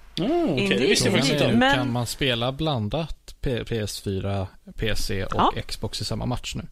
Okej, 0.53 0.69
det 0.69 0.77
visste 0.77 1.09
jag 1.09 1.13
frågan 1.13 1.13
faktiskt 1.13 1.33
är 1.43 1.45
inte. 1.47 1.57
Men- 1.59 1.75
kan 1.77 1.93
man 1.93 2.07
spela 2.07 2.53
blandat 2.53 3.35
P- 3.41 3.63
PS4, 3.65 4.47
PC 4.77 5.25
och 5.25 5.33
Ja. 5.37 5.53
Xbox 5.67 6.01
i 6.01 6.05
samma 6.05 6.27
match 6.27 6.55
nu? 6.55 6.63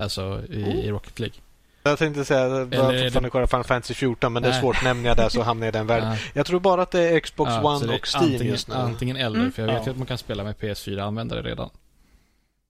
Alltså 0.00 0.42
i, 0.50 0.64
Oh. 0.64 0.76
i 0.76 0.90
Rocket 0.90 1.18
League. 1.18 1.36
Jag 1.82 1.98
tänkte 1.98 2.24
säga 2.24 2.44
att 2.44 2.50
jag 2.50 2.60
är 2.88 2.92
det- 2.92 3.02
fortfarande 3.02 3.30
köra 3.30 3.46
Final 3.46 3.64
Fantasy 3.64 3.94
14 3.94 4.32
men 4.32 4.42
det 4.42 4.48
är 4.48 4.52
Nej. 4.52 4.60
svårt. 4.60 4.84
Nämner 4.84 5.08
jag 5.08 5.16
det 5.16 5.30
så 5.30 5.42
hamnar 5.42 5.66
jag 5.66 5.74
i 5.74 5.78
den 5.78 5.86
världen. 5.86 6.08
Ja. 6.10 6.16
Jag 6.32 6.46
tror 6.46 6.60
bara 6.60 6.82
att 6.82 6.90
det 6.90 7.00
är 7.00 7.20
Xbox 7.20 7.50
Ja, 7.50 7.62
One 7.62 7.92
är 7.92 7.98
och 7.98 8.06
Steam 8.08 8.24
antingen, 8.24 8.46
just 8.52 8.68
nu. 8.68 8.74
Antingen 8.74 9.16
eller, 9.16 9.38
Mm. 9.38 9.52
för 9.52 9.62
jag 9.62 9.66
vet 9.66 9.76
Ja. 9.76 9.84
ju 9.84 9.90
att 9.90 9.96
man 9.96 10.06
kan 10.06 10.18
spela 10.18 10.44
med 10.44 10.56
PS4-användare 10.58 11.42
redan. 11.42 11.70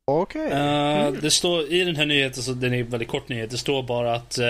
Okej. 0.04 0.50
Eh, 0.52 1.12
Det 1.12 1.30
står 1.30 1.62
i 1.72 1.84
den 1.84 1.96
här 1.96 2.06
nyheten, 2.06 2.42
så 2.42 2.52
den 2.52 2.74
är 2.74 2.82
väldigt 2.82 3.08
kort 3.08 3.28
nyhet, 3.28 3.50
det 3.50 3.58
står 3.58 3.82
bara 3.82 4.14
att 4.14 4.38
eh, 4.38 4.46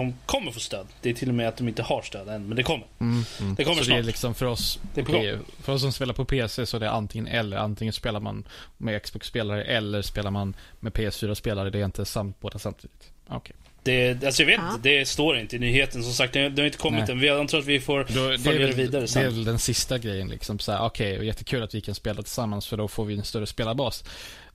de 0.00 0.14
kommer 0.26 0.52
få 0.52 0.60
stöd. 0.60 0.86
Det 1.02 1.10
är 1.10 1.14
till 1.14 1.28
och 1.28 1.34
med 1.34 1.48
att 1.48 1.56
de 1.56 1.68
inte 1.68 1.82
har 1.82 2.02
stöd 2.02 2.28
än, 2.28 2.46
men 2.48 2.56
det 2.56 2.62
kommer. 2.62 2.86
Mm, 3.00 3.24
mm. 3.40 3.54
Det 3.54 3.64
kommer 3.64 3.82
så 3.82 3.88
det 3.90 3.94
är 3.94 3.96
snart. 3.96 4.06
liksom 4.06 4.34
för 4.34 4.46
oss, 4.46 4.78
Det 4.94 5.00
är 5.00 5.38
för 5.62 5.72
oss 5.72 5.80
som 5.80 5.92
spelar 5.92 6.14
på 6.14 6.24
PC 6.24 6.66
så 6.66 6.76
är 6.76 6.80
det 6.80 6.90
antingen 6.90 7.26
eller. 7.26 7.56
Antingen 7.56 7.92
spelar 7.92 8.20
man 8.20 8.46
med 8.76 9.02
Xbox-spelare 9.02 9.64
eller 9.64 10.02
spelar 10.02 10.30
man 10.30 10.56
med 10.80 10.92
PS4-spelare. 10.92 11.70
Det 11.70 11.80
är 11.80 11.84
inte 11.84 12.04
samt, 12.04 12.40
båda 12.40 12.58
samtidigt. 12.58 13.10
Okej. 13.28 13.56
Det, 13.82 14.24
alltså 14.24 14.42
jag 14.42 14.46
vet 14.46 14.60
Ja. 14.60 14.74
inte, 14.74 14.88
det 14.88 15.06
står 15.08 15.38
inte 15.38 15.56
i 15.56 15.58
nyheten. 15.58 16.02
Som 16.02 16.12
sagt, 16.12 16.32
det, 16.32 16.48
det 16.48 16.62
har 16.62 16.66
inte 16.66 16.78
kommit 16.78 17.00
Nej. 17.00 17.10
än. 17.12 17.18
Vi- 17.20 17.26
Jag 17.26 17.48
tror 17.48 17.60
att 17.60 17.66
vi 17.66 17.80
får 17.80 18.06
Då, 18.14 18.28
det, 18.28 18.38
följa 18.38 18.60
det 18.60 18.66
väl, 18.66 18.74
vidare 18.74 19.00
det 19.02 19.08
sen. 19.08 19.22
är 19.22 19.26
väl 19.30 19.44
den 19.44 19.58
sista 19.58 19.98
grejen 19.98 20.28
liksom. 20.28 20.58
Okej, 20.80 21.26
jättekul 21.26 21.62
att 21.62 21.74
vi 21.74 21.80
kan 21.80 21.94
spela 21.94 22.22
tillsammans 22.22 22.66
för 22.66 22.76
då 22.76 22.88
får 22.88 23.04
vi 23.04 23.14
en 23.18 23.24
större 23.24 23.46
spelarbas. 23.46 24.04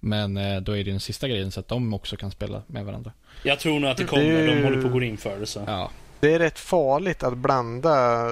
Men 0.04 0.38
eh, 0.38 0.62
då 0.62 0.72
är 0.78 0.84
det 0.84 0.91
den 0.91 0.99
sista 0.99 1.28
grejen 1.28 1.52
så 1.52 1.60
att 1.60 1.68
de 1.68 1.93
också 1.93 2.16
kan 2.18 2.32
spela 2.32 2.62
med 2.68 2.86
varandra. 2.86 3.12
Jag 3.43 3.60
tror 3.60 3.80
nog 3.80 3.89
att 3.91 3.97
det 3.97 4.04
Det 4.04 4.08
kommer. 4.08 4.24
är 4.24 4.47
De 4.56 4.64
håller 4.64 4.82
på 4.82 4.88
att 4.88 4.93
gå 4.93 5.02
in 5.04 5.18
för 5.18 5.39
det. 5.39 5.45
Så. 5.45 5.64
Ja. 5.68 5.89
Det 6.20 6.34
är 6.34 6.39
rätt 6.39 6.60
farligt 6.60 7.24
att 7.24 7.38
blanda... 7.38 8.26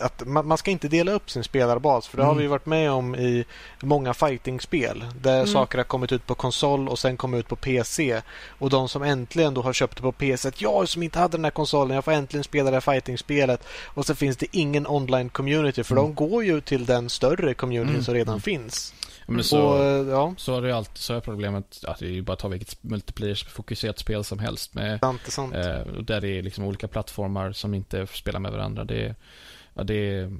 Att 0.00 0.26
man, 0.26 0.46
man 0.46 0.58
ska 0.58 0.70
inte 0.70 0.88
dela 0.88 1.12
upp 1.12 1.30
sin 1.30 1.44
spelarbas 1.44 2.06
för 2.08 2.16
det 2.16 2.24
har 2.24 2.32
Mm. 2.32 2.42
vi 2.42 2.48
varit 2.48 2.66
med 2.66 2.90
om 2.90 3.14
i 3.14 3.44
många 3.82 4.14
fightingspel 4.14 5.04
där 5.20 5.34
Mm. 5.34 5.46
saker 5.46 5.78
har 5.78 5.84
kommit 5.84 6.12
ut 6.12 6.26
på 6.26 6.34
konsol 6.34 6.88
och 6.88 6.98
sen 6.98 7.16
kommit 7.16 7.38
ut 7.38 7.48
på 7.48 7.56
PC. 7.56 8.20
Och 8.58 8.70
de 8.70 8.88
som 8.88 9.02
äntligen 9.02 9.54
då 9.54 9.62
har 9.62 9.72
köpt 9.72 9.96
det 9.96 10.02
på 10.02 10.12
PC, 10.12 10.48
att 10.48 10.60
jag 10.60 10.88
som 10.88 11.02
inte 11.02 11.18
hade 11.18 11.36
den 11.36 11.44
här 11.44 11.50
konsolen, 11.50 11.94
jag 11.94 12.04
får 12.04 12.12
äntligen 12.12 12.44
spela 12.44 12.70
det 12.70 12.76
här 12.76 12.80
fightingspelet. 12.92 13.64
Och 13.84 14.06
så 14.06 14.14
finns 14.14 14.36
det 14.36 14.46
ingen 14.56 14.86
online 14.86 15.28
community 15.28 15.84
för 15.84 15.94
Mm. 15.94 16.04
de 16.04 16.14
går 16.14 16.44
ju 16.44 16.60
till 16.60 16.86
den 16.86 17.08
större 17.10 17.54
communityn 17.54 17.88
Mm. 17.90 18.04
som 18.04 18.14
redan 18.14 18.32
Mm. 18.34 18.40
finns. 18.40 18.94
Men 19.26 19.44
så, 19.44 19.60
Och, 19.62 19.84
eh, 19.84 20.06
ja, 20.08 20.34
så 20.36 20.54
har 20.54 20.62
det 20.62 20.68
ju 20.68 20.74
alltid, 20.74 20.96
så 20.98 21.14
är 21.14 21.20
problemet 21.20 21.84
att 21.86 21.98
det 21.98 22.06
är 22.06 22.10
ju 22.10 22.22
bara 22.22 22.32
att 22.32 22.38
ta 22.38 22.48
vilket 22.48 22.82
multiplayer-fokuserat 22.82 23.98
spel 23.98 24.24
som 24.24 24.38
helst 24.38 24.74
med 24.74 25.00
sant 25.00 25.20
sant. 25.28 25.54
Eh, 25.54 25.80
och 25.80 26.04
där 26.04 26.20
det 26.20 26.28
är 26.28 26.42
liksom 26.42 26.64
olika 26.64 26.88
plattformar 26.88 27.52
som 27.52 27.74
inte 27.74 28.06
spelar 28.06 28.40
med 28.40 28.52
varandra. 28.52 28.84
Det, 28.84 29.04
är- 29.04 29.14
ja, 29.74 29.82
det, 29.84 30.30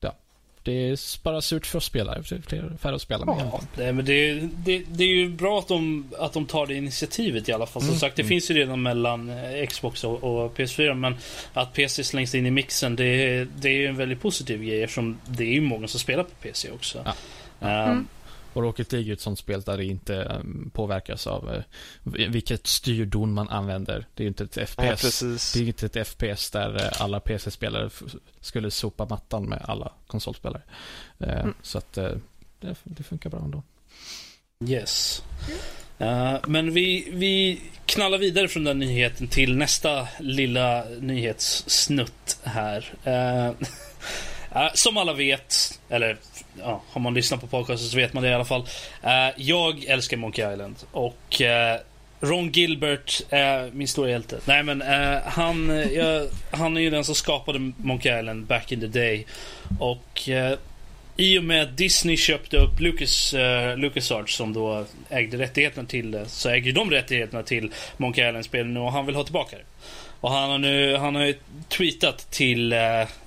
ja, 0.00 0.14
det 0.62 0.72
är 0.72 1.22
bara 1.22 1.40
surt 1.40 1.66
för 1.66 1.80
spelare. 1.80 2.22
Det 2.28 2.34
är 2.36 2.40
fler, 2.42 2.72
färre 2.80 2.94
att 2.94 3.02
spela 3.02 3.24
med. 3.24 3.36
Ja, 3.52 3.60
det, 3.76 3.92
men 3.92 4.04
det, 4.04 4.34
det, 4.40 4.78
det 4.88 5.04
är 5.04 5.08
ju 5.08 5.28
bra 5.28 5.58
att 5.58 5.68
de, 5.68 6.10
att 6.18 6.32
de 6.32 6.46
tar 6.46 6.66
det 6.66 6.74
initiativet 6.74 7.48
i 7.48 7.52
alla 7.52 7.66
fall. 7.66 7.82
Som 7.82 7.88
Mm. 7.88 8.00
sagt, 8.00 8.16
det 8.16 8.22
Mm. 8.22 8.28
finns 8.28 8.50
ju 8.50 8.54
redan 8.54 8.82
mellan 8.82 9.30
eh, 9.30 9.66
Xbox 9.66 10.04
och, 10.04 10.24
och 10.24 10.56
PS4. 10.56 10.94
Men 10.94 11.16
att 11.52 11.72
PC 11.72 12.04
slängs 12.04 12.34
in 12.34 12.46
i 12.46 12.50
mixen, 12.50 12.96
det, 12.96 13.04
är- 13.04 13.48
det 13.56 13.68
är 13.68 13.72
ju 13.72 13.86
en 13.86 13.96
väldigt 13.96 14.20
positiv 14.22 14.62
grej 14.64 14.82
eftersom 14.82 15.18
det 15.26 15.44
är 15.44 15.52
ju 15.52 15.60
många 15.60 15.88
som 15.88 16.00
spelar 16.00 16.22
på 16.24 16.30
PC 16.42 16.70
också. 16.70 17.02
Ja. 17.04 17.14
Ehm, 17.62 17.90
Mm. 17.90 18.08
Och 18.54 18.62
Rocket 18.62 18.92
League 18.92 19.10
är 19.10 19.12
ett 19.12 19.20
sånt 19.20 19.38
spel 19.38 19.62
där 19.62 19.76
det 19.76 19.84
inte 19.84 20.14
um, 20.14 20.70
påverkas 20.74 21.26
av 21.26 21.54
eh, 21.54 21.62
vilket 22.30 22.66
styrdon 22.66 23.32
man 23.34 23.48
använder. 23.48 24.06
Det 24.14 24.22
är 24.22 24.24
ju 24.24 24.28
inte 24.28 24.44
ett 24.44 24.56
Nej, 24.56 24.66
FPS. 24.96 25.02
precis. 25.02 25.52
det 25.52 25.60
är 25.60 25.64
inte 25.66 25.86
ett 26.00 26.08
FPS 26.08 26.50
där 26.50 26.76
eh, 26.84 27.02
alla 27.02 27.20
PC-spelare 27.20 27.86
f- 27.86 28.02
skulle 28.40 28.70
sopa 28.70 29.06
mattan 29.06 29.44
med 29.48 29.62
alla 29.64 29.92
konsolspelare. 30.06 30.62
Eh, 31.18 31.40
Mm. 31.40 31.54
Så 31.62 31.78
att 31.78 31.98
eh, 31.98 32.10
det, 32.60 32.74
det 32.84 33.02
funkar 33.02 33.30
bra 33.30 33.40
ändå. 33.40 33.62
Yes. 34.68 35.22
Eh, 35.98 36.36
men 36.46 36.72
vi, 36.74 37.08
vi 37.12 37.60
knallar 37.86 38.18
vidare 38.18 38.48
från 38.48 38.64
den 38.64 38.78
nyheten 38.78 39.28
till 39.28 39.56
nästa 39.56 40.08
lilla 40.20 40.84
nyhetssnutt 41.00 42.38
här. 42.42 42.94
Eh, 43.04 43.46
eh, 44.62 44.72
som 44.74 44.96
alla 44.96 45.12
vet, 45.14 45.80
eller 45.88 46.18
ja, 46.58 46.82
har 46.90 47.00
man 47.00 47.14
lyssnat 47.14 47.40
på 47.40 47.46
podcasten 47.46 47.88
så 47.88 47.96
vet 47.96 48.12
man 48.12 48.22
det 48.22 48.28
i 48.28 48.34
alla 48.34 48.44
fall. 48.44 48.66
Eh, 49.02 49.30
jag 49.36 49.84
älskar 49.84 50.16
Monkey 50.16 50.52
Island 50.52 50.76
och 50.92 51.40
eh, 51.40 51.80
Ron 52.22 52.50
Gilbert 52.50 53.22
är 53.30 53.70
min 53.72 53.88
stora 53.88 54.10
hjälte. 54.10 54.40
Nej 54.44 54.62
men 54.62 54.82
uh, 54.82 55.18
han, 55.24 55.86
jag, 55.92 56.28
han 56.50 56.76
är 56.76 56.80
ju 56.80 56.90
den 56.90 57.04
som 57.04 57.14
skapade 57.14 57.72
Monkey 57.76 58.18
Island 58.18 58.46
back 58.46 58.72
in 58.72 58.80
the 58.80 58.86
day. 58.86 59.26
Och 59.78 60.28
uh, 60.28 60.58
i 61.16 61.38
och 61.38 61.44
med 61.44 61.62
att 61.62 61.76
Disney 61.76 62.16
köpte 62.16 62.56
upp 62.56 62.80
Lucas, 62.80 63.34
uh, 63.34 63.76
LucasArts 63.76 64.36
som 64.36 64.52
då 64.52 64.84
ägde 65.10 65.38
rättigheterna 65.38 65.88
till 65.88 66.10
det, 66.10 66.28
så 66.28 66.48
äger 66.48 66.72
de 66.72 66.90
rättigheterna 66.90 67.42
till 67.42 67.72
Monkey 67.96 68.28
Island-spelen 68.28 68.74
nu 68.74 68.80
och 68.80 68.92
han 68.92 69.06
vill 69.06 69.14
ha 69.14 69.24
tillbaka 69.24 69.56
det. 69.56 69.64
Och 70.22 70.30
han 70.30 70.50
har 70.50 70.58
nu 70.58 70.96
han 70.96 71.14
har 71.14 71.24
ju 71.24 71.34
tweetat 71.68 72.30
till 72.30 72.72
eh, 72.72 72.78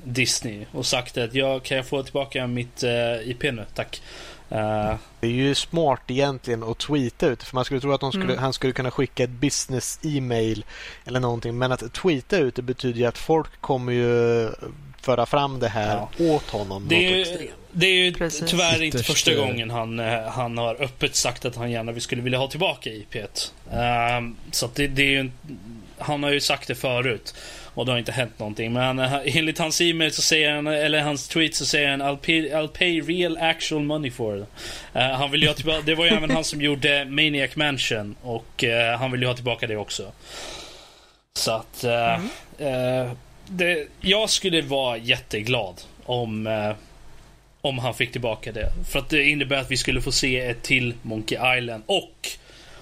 Disney 0.03 0.65
och 0.71 0.85
sagt 0.85 1.17
att 1.17 1.33
jag 1.33 1.63
kan 1.63 1.77
jag 1.77 1.85
få 1.85 2.03
tillbaka 2.03 2.47
mitt 2.47 2.83
uh, 2.83 3.29
IP 3.29 3.43
nu, 3.43 3.65
tack. 3.73 4.01
Eh, 4.49 4.95
Det 5.19 5.27
är 5.27 5.31
ju 5.31 5.55
smart 5.55 6.01
egentligen 6.07 6.63
att 6.63 6.77
tweeta 6.77 7.27
ut 7.27 7.43
för 7.43 7.55
man 7.55 7.65
skulle 7.65 7.81
tro 7.81 7.93
att 7.93 8.13
skulle, 8.13 8.23
Mm. 8.23 8.37
han 8.37 8.53
skulle 8.53 8.73
kunna 8.73 8.91
skicka 8.91 9.23
ett 9.23 9.29
business 9.29 9.99
e-mail 10.03 10.65
eller 11.05 11.19
någonting 11.19 11.57
men 11.57 11.71
att 11.71 11.93
tweeta 11.93 12.37
ut 12.37 12.55
det 12.55 12.61
betyder 12.61 12.99
ju 12.99 13.05
att 13.05 13.17
folk 13.17 13.61
kommer 13.61 13.93
ju 13.93 14.49
föra 15.01 15.25
fram 15.25 15.59
det 15.59 15.67
här 15.67 16.07
åt 16.19 16.49
honom. 16.49 16.85
Det 16.87 17.05
är, 17.05 17.17
ju, 17.17 17.49
det 17.71 17.85
är 17.85 18.05
ju 18.05 18.13
Precis. 18.13 18.49
tyvärr 18.49 18.83
inte 18.83 19.03
första 19.03 19.31
eh, 19.31 19.37
gången 19.37 19.69
han, 19.69 19.99
eh, 19.99 20.21
han 20.27 20.57
har 20.57 20.81
öppet 20.81 21.15
sagt 21.15 21.45
att 21.45 21.55
han 21.55 21.71
gärna 21.71 21.99
skulle 21.99 22.21
vilja 22.21 22.39
ha 22.39 22.47
tillbaka 22.47 22.89
IP. 22.89 23.15
Um, 23.15 24.35
så 24.51 24.65
att 24.65 24.75
det, 24.75 24.87
det 24.87 25.01
är 25.01 25.23
ju 25.23 25.31
Han 25.97 26.23
har 26.23 26.31
ju 26.31 26.39
sagt 26.39 26.67
det 26.67 26.75
förut. 26.75 27.35
Och 27.73 27.85
det 27.85 27.91
har 27.91 27.99
inte 27.99 28.11
hänt 28.11 28.39
någonting. 28.39 28.73
Men 28.73 28.99
eh, 28.99 29.13
enligt 29.25 29.59
hans 29.59 29.81
e-mail 29.81 30.11
så 30.11 30.21
säger 30.21 30.51
han, 30.51 30.67
eller 30.67 31.01
hans 31.01 31.27
tweet 31.27 31.55
så 31.55 31.65
säger 31.65 31.89
han 31.89 32.01
I'll 32.01 32.17
pay, 32.17 32.49
I'll 32.51 32.67
pay 32.67 33.01
real 33.01 33.37
actual 33.37 33.83
money 33.83 34.11
for 34.11 34.37
it. 34.37 34.45
Eh, 34.93 35.09
han 35.09 35.31
vill 35.31 35.41
ju 35.41 35.47
ha 35.47 35.55
tillbaka, 35.55 35.81
det 35.85 35.95
var 35.95 36.05
ju 36.05 36.11
även 36.11 36.29
han 36.29 36.43
som 36.43 36.61
gjorde 36.61 37.05
Maniac 37.05 37.55
Mansion. 37.55 38.15
Och 38.21 38.63
eh, 38.63 38.99
han 38.99 39.11
vill 39.11 39.21
ju 39.21 39.27
ha 39.27 39.35
tillbaka 39.35 39.67
det 39.67 39.77
också. 39.77 40.11
Så 41.33 41.51
att... 41.51 41.83
eh, 41.83 42.13
eh, 42.67 43.11
det, 43.47 43.87
jag 44.01 44.29
skulle 44.29 44.61
vara 44.61 44.97
jätteglad 44.97 45.81
om, 46.05 46.47
om 47.61 47.79
han 47.79 47.93
fick 47.93 48.11
tillbaka 48.11 48.51
det. 48.51 48.71
För 48.91 48.99
att 48.99 49.09
det 49.09 49.23
innebär 49.23 49.57
att 49.57 49.71
vi 49.71 49.77
skulle 49.77 50.01
få 50.01 50.11
se 50.11 50.39
ett 50.39 50.63
till 50.63 50.93
Monkey 51.01 51.57
Island. 51.57 51.83
Och 51.85 52.29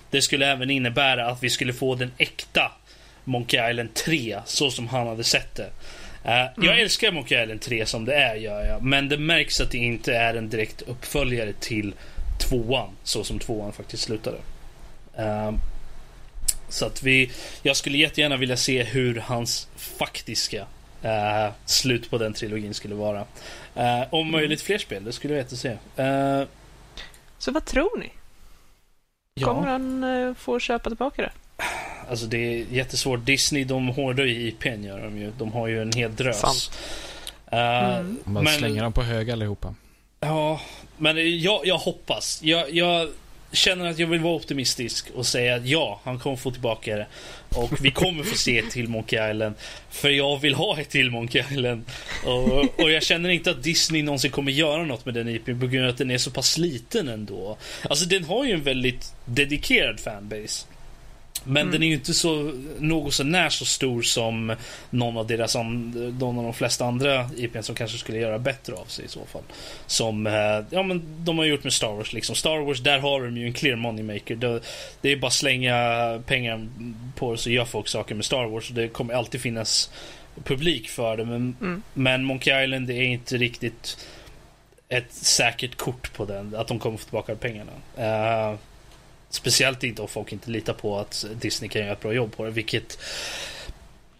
det 0.09 0.21
skulle 0.21 0.51
även 0.51 0.69
innebära 0.69 1.27
att 1.27 1.43
vi 1.43 1.49
skulle 1.49 1.73
få 1.73 1.95
den 1.95 2.11
äkta 2.17 2.71
Monkey 3.23 3.69
Island 3.69 3.93
3, 3.93 4.39
så 4.45 4.71
som 4.71 4.87
han 4.87 5.07
hade 5.07 5.23
sett 5.23 5.55
det. 5.55 5.69
Eh, 6.23 6.45
Jag 6.57 6.79
älskar 6.79 7.11
Monkey 7.11 7.43
Island 7.43 7.61
3 7.61 7.85
som 7.85 8.05
det 8.05 8.15
är, 8.15 8.35
gör 8.35 8.65
jag. 8.65 8.81
Men 8.83 9.09
det 9.09 9.17
märks 9.17 9.61
att 9.61 9.71
det 9.71 9.77
inte 9.77 10.15
är 10.15 10.33
en 10.35 10.49
direkt 10.49 10.81
uppföljare 10.81 11.53
till 11.59 11.93
tvåan, 12.39 12.89
så 13.03 13.23
som 13.23 13.39
tvåan 13.39 13.73
faktiskt 13.73 14.03
slutade. 14.03 14.37
Eh, 15.17 15.51
så 16.69 16.85
att 16.85 17.03
vi, 17.03 17.31
jag 17.61 17.75
skulle 17.77 17.97
jättegärna 17.97 18.37
vilja 18.37 18.57
se 18.57 18.83
hur 18.83 19.15
hans 19.19 19.67
faktiska 19.75 20.65
eh, 21.01 21.49
slut 21.65 22.09
på 22.09 22.17
den 22.17 22.33
trilogin 22.33 22.73
skulle 22.73 22.95
vara. 22.95 23.25
Eh, 23.75 24.03
om 24.09 24.31
möjligt 24.31 24.61
fler 24.61 24.77
spel, 24.77 25.03
det 25.03 25.11
skulle 25.13 25.33
jag 25.33 25.41
jättese. 25.43 25.77
Uh, 25.99 26.47
Så 27.37 27.51
vad 27.51 27.65
tror 27.65 27.99
ni? 27.99 28.11
Kommer 29.43 29.67
han 29.67 30.35
få 30.35 30.59
köpa 30.59 30.89
tillbaka 30.89 31.21
det? 31.21 31.31
Alltså 32.09 32.25
det 32.25 32.37
är 32.37 32.65
jättesvårt. 32.71 33.25
Disney 33.25 33.63
de 33.63 33.87
hårdar 33.87 34.23
ju 34.23 34.47
IPn 34.47 34.83
gör 34.83 35.01
de 35.01 35.17
ju. 35.17 35.31
De 35.37 35.51
har 35.51 35.67
ju 35.67 35.81
en 35.81 35.91
hel 35.91 36.15
drös. 36.15 36.39
Sant. 36.39 36.71
Eh, 37.51 37.59
Mm. 37.99 38.17
Man 38.25 38.43
Men- 38.43 38.53
slänger 38.53 38.83
dem 38.83 38.93
på 38.93 39.03
hög 39.03 39.31
allihopa. 39.31 39.75
Ja, 40.19 40.61
men 40.97 41.41
jag, 41.41 41.61
jag 41.67 41.77
hoppas. 41.77 42.39
Jag, 42.43 42.73
jag 42.73 43.09
känner 43.51 43.85
att 43.89 43.99
jag 43.99 44.07
vill 44.07 44.19
vara 44.19 44.33
optimistisk 44.33 45.05
och 45.15 45.25
säga 45.25 45.55
att 45.55 45.65
ja, 45.67 46.01
han 46.03 46.19
kommer 46.19 46.35
få 46.35 46.51
tillbaka 46.51 46.95
det. 46.95 47.07
Och 47.55 47.71
vi 47.85 47.91
kommer 47.91 48.23
få 48.23 48.35
se 48.37 48.57
ett 48.59 48.69
till 48.71 48.87
Monkey 48.87 49.29
Island. 49.31 49.55
För 49.89 50.09
jag 50.09 50.37
vill 50.37 50.53
ha 50.55 50.79
ett 50.79 50.89
till 50.89 51.11
Monkey 51.11 51.43
Island. 51.51 51.83
Och, 52.25 52.79
och 52.83 52.91
jag 52.91 53.03
känner 53.03 53.29
inte 53.29 53.51
att 53.51 53.63
Disney 53.63 54.03
någonsin 54.03 54.31
kommer 54.31 54.51
göra 54.51 54.83
något 54.85 55.05
med 55.05 55.13
den 55.13 55.27
IP 55.29 55.45
på 55.45 55.51
grund 55.67 55.83
av 55.85 55.89
att 55.91 55.97
den 55.97 56.11
är 56.11 56.17
så 56.17 56.31
pass 56.31 56.57
liten 56.57 57.07
ändå. 57.07 57.57
Alltså 57.89 58.05
den 58.05 58.23
har 58.23 58.45
ju 58.45 58.51
en 58.51 58.63
väldigt 58.63 59.13
dedikerad 59.25 59.99
fanbase. 59.99 60.65
Men 61.43 61.61
Mm. 61.61 61.71
den 61.71 61.83
är 61.83 61.87
ju 61.87 61.93
inte 61.93 62.13
så 62.13 62.51
något 62.79 63.13
så 63.13 63.23
när 63.23 63.49
så 63.49 63.65
stor 63.65 64.01
som 64.01 64.55
någon 64.89 65.17
av 65.17 65.27
deras 65.27 65.55
någon 65.55 66.37
av 66.37 66.43
de 66.43 66.53
flesta 66.53 66.85
andra 66.85 67.29
IPn 67.37 67.61
som 67.61 67.75
kanske 67.75 67.97
skulle 67.97 68.17
göra 68.17 68.39
bättre 68.39 68.73
av 68.75 68.85
sig 68.85 69.05
i 69.05 69.07
så 69.07 69.25
fall. 69.25 69.41
Som, 69.87 70.27
eh, 70.27 70.33
ja 70.69 70.83
men 70.83 71.01
de 71.25 71.37
har 71.37 71.45
gjort 71.45 71.63
med 71.63 71.73
Star 71.73 71.93
Wars 71.93 72.13
liksom. 72.13 72.35
Star 72.35 72.57
Wars, 72.57 72.79
där 72.79 72.99
har 72.99 73.21
de 73.21 73.37
ju 73.37 73.45
en 73.47 73.53
clear 73.53 73.75
moneymaker. 73.75 74.35
Det, 74.35 74.59
det 75.01 75.11
är 75.11 75.15
bara 75.17 75.27
att 75.27 75.33
slänga 75.33 75.75
pengar 76.25 76.67
på 77.15 77.31
det 77.31 77.37
så 77.37 77.49
gör 77.49 77.65
folk 77.65 77.87
saker 77.87 78.15
med 78.15 78.25
Star 78.25 78.45
Wars. 78.45 78.69
Det 78.69 78.87
kommer 78.87 79.13
alltid 79.13 79.41
finnas 79.41 79.91
publik 80.43 80.89
för 80.89 81.17
det. 81.17 81.25
Men, 81.25 81.55
Mm. 81.61 81.83
men 81.93 82.23
Monkey 82.23 82.63
Island 82.63 82.87
det 82.87 82.93
är 82.93 83.03
inte 83.03 83.37
riktigt 83.37 83.97
ett 84.89 85.13
säkert 85.13 85.75
kort 85.75 86.13
på 86.13 86.25
den. 86.25 86.55
Att 86.55 86.67
de 86.67 86.79
kommer 86.79 86.97
få 86.97 87.03
tillbaka 87.03 87.35
pengarna. 87.35 87.71
Eh, 87.97 88.55
speciellt 89.35 89.83
inte 89.83 90.01
om 90.01 90.07
folk 90.07 90.31
inte 90.31 90.51
litar 90.51 90.73
på 90.73 90.99
att 90.99 91.25
Disney 91.41 91.69
kan 91.69 91.81
göra 91.81 91.93
ett 91.93 92.01
bra 92.01 92.13
jobb 92.13 92.35
på 92.37 92.45
det. 92.45 92.51
Vilket 92.51 92.99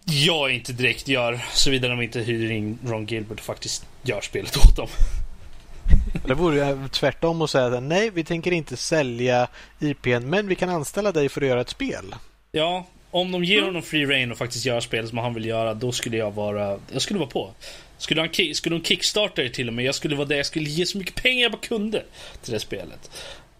jag 0.04 0.50
inte 0.52 0.72
direkt 0.72 1.08
gör. 1.08 1.40
Såvida 1.52 1.88
de 1.88 2.02
inte 2.02 2.20
hyr 2.20 2.50
in 2.50 2.78
Ron 2.86 3.06
Gilbert 3.06 3.38
och 3.38 3.44
faktiskt 3.44 3.86
gör 4.02 4.20
spelet 4.20 4.56
åt 4.56 4.76
dem. 4.76 4.88
Det 6.26 6.34
vore 6.34 6.88
tvärtom 6.88 7.42
att 7.42 7.50
säga 7.50 7.66
att 7.66 7.82
nej, 7.82 8.10
vi 8.10 8.24
tänker 8.24 8.52
inte 8.52 8.76
sälja 8.76 9.48
IPn 9.80 10.30
men 10.30 10.48
vi 10.48 10.54
kan 10.54 10.68
anställa 10.68 11.12
dig 11.12 11.28
för 11.28 11.40
att 11.40 11.48
göra 11.48 11.60
ett 11.60 11.68
spel. 11.68 12.14
Ja, 12.52 12.86
om 13.10 13.32
de 13.32 13.44
ger 13.44 13.62
honom 13.62 13.82
free 13.82 14.06
reign 14.06 14.32
och 14.32 14.38
faktiskt 14.38 14.66
gör 14.66 14.80
spelet 14.80 15.08
som 15.08 15.18
han 15.18 15.34
vill 15.34 15.44
göra, 15.44 15.74
då 15.74 15.92
skulle 15.92 16.16
jag 16.16 16.30
vara... 16.30 16.78
Jag 16.92 17.02
skulle 17.02 17.18
vara 17.18 17.30
på. 17.30 17.50
Skulle, 17.98 18.20
han, 18.20 18.54
skulle 18.54 18.76
de 18.76 18.84
kickstarta 18.84 19.42
det 19.42 19.50
till 19.50 19.68
och 19.68 19.74
med, 19.74 19.84
jag 19.84 19.94
skulle 19.94 20.16
vara 20.16 20.28
där, 20.28 20.36
jag 20.36 20.46
skulle 20.46 20.70
ge 20.70 20.86
så 20.86 20.98
mycket 20.98 21.22
pengar 21.22 21.42
jag 21.42 21.52
bara 21.52 21.60
kunde 21.60 22.02
till 22.42 22.52
det 22.52 22.60
spelet. 22.60 23.10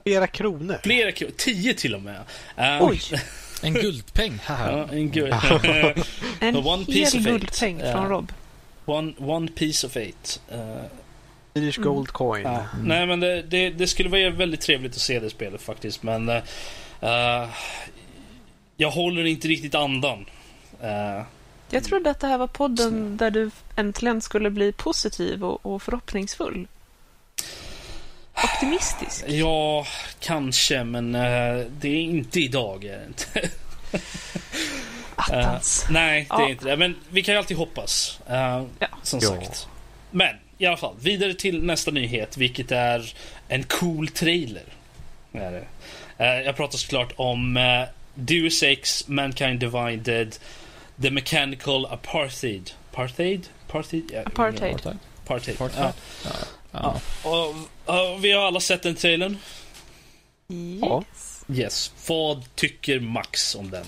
Flera 0.05 0.27
kronor. 0.27 0.79
Flera 0.83 1.13
kronor, 1.13 1.33
tio 1.37 1.75
till 1.75 1.95
och 1.95 2.03
med. 2.03 2.21
Eh, 2.57 2.79
Oj! 2.89 3.01
En 3.63 3.75
guldpeng. 3.75 4.39
Ja, 4.49 4.89
en 4.93 5.11
guld. 5.11 5.35
En 6.41 6.57
One 6.57 6.85
piece 6.85 7.17
hel 7.17 7.21
of 7.21 7.27
eight. 7.27 7.41
guldpeng 7.41 7.79
från 7.93 8.09
Rob. 8.09 8.33
one, 8.85 9.13
one 9.19 9.49
piece 9.49 9.87
of 9.87 9.97
eight. 9.97 10.41
Eh, 10.51 10.59
Swedish 11.55 11.79
Mm. 11.79 11.89
Gold 11.89 12.09
Coin. 12.09 12.43
Ja. 12.45 12.65
Nej, 12.83 13.07
men 13.07 13.21
det, 13.21 13.43
det, 13.43 13.71
det 13.71 13.87
skulle 13.87 14.09
vara 14.09 14.31
väldigt 14.31 14.61
trevligt 14.61 14.93
att 14.95 15.01
se 15.01 15.21
det 15.21 15.31
spelet 15.31 15.63
faktiskt. 15.63 16.03
Men 16.03 16.29
eh, 16.29 16.43
eh, 17.01 17.49
jag 18.77 18.91
håller 18.91 19.25
inte 19.27 19.49
riktigt 19.49 19.75
andan. 19.75 20.27
Eh, 20.83 21.23
Jag 21.71 21.85
trodde 21.85 22.11
att 22.11 22.21
det 22.21 22.27
här 22.27 22.39
var 22.39 22.47
podden 22.47 23.17
där 23.17 23.31
du 23.31 23.51
äntligen 23.77 24.21
skulle 24.21 24.51
bli 24.51 24.73
positiv 24.73 25.45
och, 25.45 25.67
och 25.67 25.83
förhoppningsfull. 25.83 26.67
Optimistisk. 28.35 29.25
ja, 29.29 29.87
kanske, 30.21 30.85
men 30.85 31.15
eh, 31.15 31.67
det 31.81 31.89
är 31.89 32.01
inte 32.03 32.41
idag. 32.41 32.85
Är 32.85 32.99
det 32.99 33.07
inte. 33.07 33.49
Attans. 35.17 35.87
Nej, 35.91 36.27
det 36.31 36.35
är 36.37 36.41
Ja. 36.41 36.49
inte 36.49 36.65
det. 36.65 36.77
Men 36.77 36.97
vi 37.09 37.23
kan 37.23 37.35
ju 37.35 37.39
alltid 37.39 37.57
hoppas. 37.57 38.21
eh, 38.29 38.65
Ja. 38.79 38.87
Som 39.03 39.21
Ja. 39.23 39.29
sagt. 39.29 39.69
Men 40.11 40.37
i 40.59 40.67
alla 40.67 40.77
fall, 40.77 40.95
vidare 41.01 41.35
till 41.35 41.63
nästa 41.65 41.91
nyhet, 41.91 42.37
vilket 42.37 42.73
är 42.73 43.15
en 43.49 43.63
cool 43.63 44.09
trailer. 44.09 44.65
Är 45.33 45.53
det. 45.53 45.65
Eh, 46.25 46.41
jag 46.41 46.57
pratar 46.57 46.79
såklart 46.79 47.13
om 47.17 47.57
uh, 47.57 47.85
Deus 48.15 48.63
Ex, 48.63 49.09
Mankind 49.09 49.61
Divided, 49.61 50.37
The 51.03 51.11
Mechanical 51.11 51.87
Apartheid. 51.87 52.71
Apartheid? 52.93 53.49
Apartheid? 53.69 54.11
Ja, 54.13 54.21
Apartheid. 54.27 54.71
Apartheid. 54.75 54.97
Apartheid. 55.25 55.57
Apartheid. 55.61 55.95
Ja. 56.83 57.01
Och, 57.25 57.49
och 57.95 58.25
vi 58.25 58.33
har 58.33 58.47
alla 58.47 58.61
sett 58.61 58.83
den 58.83 58.95
trailern. 58.95 59.39
Ja. 60.81 61.05
Yes. 61.13 61.45
Yes. 61.49 61.93
Vad 62.09 62.55
tycker 62.55 63.01
Max 63.01 63.55
om 63.55 63.71
den? 63.71 63.87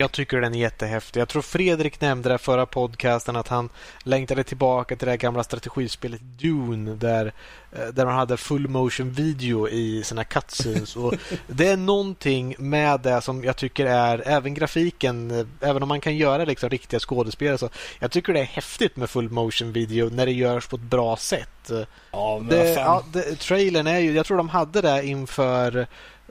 Jag 0.00 0.12
tycker 0.12 0.40
den 0.40 0.54
är 0.54 0.58
jättehäftig. 0.58 1.20
Jag 1.20 1.28
tror 1.28 1.42
Fredrik 1.42 2.00
nämnde 2.00 2.28
det 2.28 2.38
förra 2.38 2.66
podcasten 2.66 3.36
att 3.36 3.48
han 3.48 3.68
längtade 4.02 4.44
tillbaka 4.44 4.96
till 4.96 5.08
det 5.08 5.16
gamla 5.16 5.44
strategispelet 5.44 6.20
Dune 6.20 6.94
där, 6.94 7.32
eh, 7.72 7.86
där 7.86 8.06
man 8.06 8.14
hade 8.14 8.36
full 8.36 8.68
motion 8.68 9.10
video 9.10 9.68
i 9.68 10.02
sina 10.04 10.24
cutscenes. 10.24 10.96
Och 10.96 11.14
det 11.46 11.68
är 11.68 11.76
någonting 11.76 12.54
med 12.58 13.00
det 13.00 13.20
som 13.20 13.44
jag 13.44 13.56
tycker 13.56 13.86
är, 13.86 14.22
även 14.26 14.54
grafiken, 14.54 15.30
eh, 15.30 15.46
även 15.68 15.82
om 15.82 15.88
man 15.88 16.00
kan 16.00 16.16
göra 16.16 16.44
liksom 16.44 16.70
riktiga 16.70 17.00
skådespelare 17.00 17.58
så 17.58 17.68
jag 17.98 18.10
tycker 18.10 18.32
det 18.32 18.40
är 18.40 18.44
häftigt 18.44 18.96
med 18.96 19.10
full 19.10 19.30
motion 19.30 19.72
video 19.72 20.10
när 20.10 20.26
det 20.26 20.32
görs 20.32 20.66
på 20.66 20.76
ett 20.76 20.82
bra 20.82 21.16
sätt. 21.16 21.70
Ja, 22.10 22.38
men 22.38 22.48
Det, 22.48 22.72
ja, 22.72 23.04
det, 23.12 23.36
trailern 23.38 23.86
är 23.86 23.98
ju, 23.98 24.12
jag 24.12 24.26
tror 24.26 24.36
de 24.36 24.48
hade 24.48 24.80
det 24.80 25.06
inför 25.06 25.86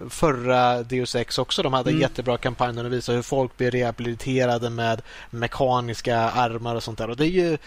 förra 0.10 0.84
Deus 0.84 1.16
Ex 1.16 1.38
också. 1.38 1.64
De 1.64 1.74
hade 1.74 1.90
Mm. 1.90 2.02
jättebra 2.02 2.38
kampanj 2.38 2.76
där 2.76 2.84
de 2.84 2.90
visade 2.90 3.16
hur 3.16 3.24
folk 3.24 3.58
blir 3.58 3.72
rehabiliterade 3.72 4.70
med 4.70 5.02
mekaniska 5.32 6.18
armar 6.20 6.76
och 6.76 6.84
sånt 6.84 6.98
där. 6.98 7.10
Och 7.10 7.18
det 7.18 7.26
är 7.26 7.30
ju, 7.30 7.58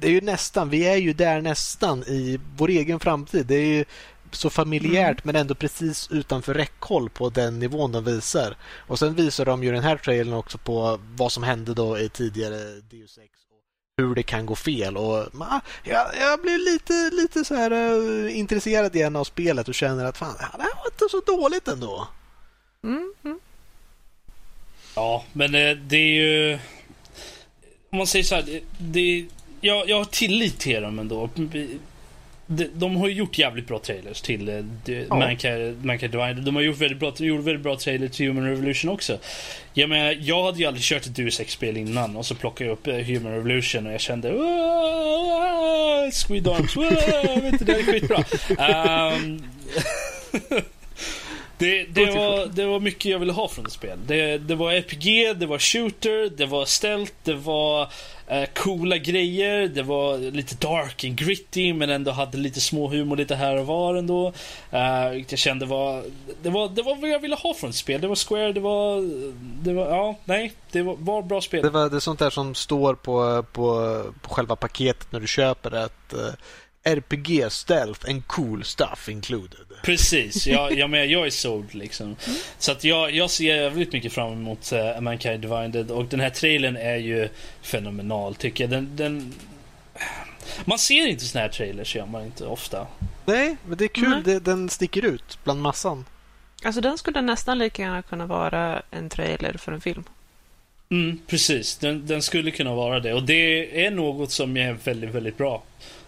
det 0.00 0.06
är 0.06 0.10
ju 0.10 0.20
nästan, 0.20 0.70
vi 0.70 0.86
är 0.86 0.96
ju 0.96 1.12
där 1.12 1.40
nästan 1.40 2.02
i 2.02 2.40
vår 2.56 2.68
egen 2.68 3.00
framtid. 3.00 3.46
Det 3.46 3.54
är 3.54 3.66
ju 3.66 3.84
så 4.30 4.50
familjärt 4.50 5.24
men 5.24 5.36
ändå 5.36 5.54
precis 5.54 6.08
utanför 6.10 6.54
räckhåll 6.54 7.10
på 7.10 7.30
den 7.30 7.58
nivån 7.58 7.92
de 7.92 8.04
visar. 8.04 8.56
Och 8.86 8.98
sen 8.98 9.14
visar 9.14 9.44
de 9.44 9.64
ju 9.64 9.72
den 9.72 9.82
här 9.82 9.96
trailern 9.96 10.34
också 10.34 10.58
på 10.58 11.00
vad 11.16 11.32
som 11.32 11.42
hände 11.42 11.74
då 11.74 11.98
i 11.98 12.08
tidigare 12.08 12.56
Deus 12.90 13.18
Ex 13.18 13.30
och 13.98 14.04
hur 14.04 14.14
det 14.14 14.22
kan 14.22 14.46
gå 14.46 14.54
fel. 14.54 14.96
Och, 14.96 15.26
jag, 15.84 16.06
jag 16.20 16.40
blir 16.42 16.72
lite, 16.72 17.10
lite 17.16 17.44
så 17.44 17.54
här 17.54 17.70
eh, 17.70 18.38
intresserad 18.38 18.96
igen 18.96 19.16
av 19.16 19.24
spelet 19.24 19.68
och 19.68 19.74
känner 19.74 20.04
att 20.04 20.18
fan, 20.18 20.34
det 20.58 20.64
inte 20.92 21.08
så 21.10 21.20
dåligt 21.36 21.68
ändå. 21.68 22.08
Mm, 22.84 23.14
mm. 23.24 23.40
Ja, 24.96 25.24
men 25.32 25.54
eh, 25.54 25.70
det 25.76 25.96
är 25.96 26.14
ju... 26.14 26.58
Om 27.90 27.98
man 27.98 28.06
säger 28.06 28.22
så 28.24 28.34
här, 28.34 28.42
det, 28.42 28.60
det, 28.78 29.26
jag, 29.60 29.88
jag 29.88 29.96
har 29.96 30.04
tillit 30.04 30.58
till 30.58 30.82
dem 30.82 30.98
ändå. 30.98 31.30
De, 32.46 32.68
de 32.74 32.96
har 32.96 33.08
ju 33.08 33.14
gjort 33.14 33.38
jävligt 33.38 33.66
bra 33.66 33.78
trailers 33.78 34.20
till 34.20 34.48
eh, 34.48 34.58
de- 34.84 35.06
Ja. 35.08 35.18
Mankind, 35.18 35.84
Mankind 35.84 36.12
Divided. 36.12 36.42
De 36.44 36.54
har 36.54 36.62
gjort 36.62 36.76
väldigt 36.78 36.98
bra, 36.98 37.12
gjort 37.18 37.44
väldigt 37.44 37.62
bra 37.62 37.76
trailer 37.76 38.08
till 38.08 38.26
Human 38.26 38.44
Revolution 38.48 38.90
också. 38.90 39.18
Jag 39.74 39.88
menar, 39.88 40.16
jag 40.20 40.44
hade 40.44 40.58
ju 40.58 40.66
aldrig 40.66 40.84
kört 40.84 41.06
ett 41.06 41.16
Deus 41.16 41.40
Ex-spel 41.40 41.76
innan 41.76 42.16
och 42.16 42.26
så 42.26 42.34
plockade 42.34 42.70
jag 42.70 42.74
upp 42.74 42.86
eh, 42.86 42.94
Human 42.96 43.32
Revolution 43.32 43.86
och 43.86 43.92
jag 43.92 44.00
kände 44.00 44.34
"Åh, 44.34 46.10
Squid 46.26 46.48
Arms, 46.48 46.76
vet 46.76 47.52
inte, 47.52 47.64
det 47.64 47.72
är 47.72 47.82
skitbra. 47.82 48.24
Ehm, 48.66 49.42
Det, 51.62 51.84
det, 51.84 52.06
var, 52.06 52.46
det 52.46 52.66
var 52.66 52.80
mycket 52.80 53.04
jag 53.04 53.18
ville 53.18 53.32
ha 53.32 53.48
från 53.48 53.66
ett 53.66 53.72
spel. 53.72 53.98
Det, 54.06 54.38
det 54.38 54.54
var 54.54 54.72
RPG, 54.72 55.36
det 55.36 55.46
var 55.46 55.58
shooter, 55.58 56.30
det 56.36 56.46
var 56.46 56.64
stealth, 56.64 57.12
det 57.22 57.34
var 57.34 57.88
eh, 58.26 58.44
coola 58.54 58.96
grejer, 58.96 59.68
det 59.68 59.82
var 59.82 60.18
lite 60.18 60.54
dark 60.54 61.04
and 61.04 61.16
gritty 61.16 61.74
men 61.74 61.90
ändå 61.90 62.10
hade 62.10 62.38
lite 62.38 62.60
små 62.60 62.88
humor 62.88 63.16
lite 63.16 63.34
här 63.34 63.56
och 63.56 63.66
var 63.66 63.94
ändå. 63.94 64.32
Eh, 64.70 65.24
jag 65.28 65.38
kände 65.38 65.66
var, 65.66 66.02
det 66.42 66.50
var, 66.50 66.68
det 66.68 66.82
var 66.82 66.96
vad 66.96 67.10
jag 67.10 67.20
ville 67.20 67.36
ha 67.36 67.54
från 67.54 67.70
ett 67.70 67.76
spel. 67.76 68.00
Det 68.00 68.08
var 68.08 68.16
Square, 68.16 68.52
det 68.52 68.60
var, 68.60 69.00
det 69.64 69.72
var, 69.72 69.86
ja, 69.86 70.18
nej, 70.24 70.52
det 70.70 70.82
var, 70.82 70.96
var 70.98 71.22
bra 71.22 71.40
spel. 71.40 71.62
Det, 71.62 71.70
var, 71.70 71.90
det 71.90 71.96
är 71.96 72.00
sånt 72.00 72.18
där 72.18 72.30
som 72.30 72.54
står 72.54 72.94
på, 72.94 73.44
på, 73.52 74.02
på 74.22 74.34
själva 74.34 74.56
paketet 74.56 75.12
när 75.12 75.20
du 75.20 75.26
köper 75.26 75.70
det. 75.70 75.84
Att, 75.84 76.12
eh, 76.12 76.34
RPG, 76.84 77.52
stealth 77.52 78.10
and 78.10 78.26
cool 78.26 78.64
stuff 78.64 79.08
included. 79.08 79.61
Precis, 79.82 80.46
jag, 80.46 80.72
jag, 80.78 80.90
men, 80.90 81.10
jag 81.10 81.26
är 81.26 81.30
sold 81.30 81.74
liksom. 81.74 82.16
Så 82.58 82.72
att 82.72 82.84
jag, 82.84 83.10
jag 83.14 83.30
ser 83.30 83.44
jävligt 83.44 83.92
mycket 83.92 84.12
fram 84.12 84.32
emot 84.32 84.72
uh, 84.72 85.00
Mankind 85.00 85.40
Divided 85.40 85.90
och 85.90 86.04
den 86.04 86.20
här 86.20 86.30
trailern 86.30 86.76
är 86.76 86.96
ju 86.96 87.28
fenomenal 87.62 88.34
tycker 88.34 88.64
jag. 88.64 88.70
Den, 88.70 88.96
den... 88.96 89.34
Man 90.64 90.78
ser 90.78 91.06
inte 91.06 91.24
såna 91.24 91.42
här 91.42 91.48
trailers, 91.48 91.96
gör 91.96 92.06
man 92.06 92.24
inte 92.24 92.46
ofta. 92.46 92.86
Nej, 93.24 93.56
men 93.66 93.78
det 93.78 93.84
är 93.84 93.88
kul. 93.88 94.08
Nej. 94.10 94.22
Det, 94.24 94.38
den 94.38 94.68
sticker 94.68 95.04
ut 95.04 95.38
bland 95.44 95.62
massan. 95.62 96.04
Alltså 96.64 96.80
den 96.80 96.98
skulle 96.98 97.20
nästan 97.20 97.58
lika 97.58 97.82
gärna 97.82 98.02
kunna 98.02 98.26
vara 98.26 98.82
en 98.90 99.08
trailer 99.08 99.52
för 99.52 99.72
en 99.72 99.80
film. 99.80 100.04
Mm, 100.90 101.18
precis, 101.26 101.76
den, 101.76 102.06
den 102.06 102.22
skulle 102.22 102.50
kunna 102.50 102.74
vara 102.74 103.00
det 103.00 103.14
och 103.14 103.22
det 103.22 103.84
är 103.86 103.90
något 103.90 104.30
som 104.30 104.56
är 104.56 104.72
väldigt, 104.72 105.10
väldigt 105.10 105.38
bra. 105.38 105.62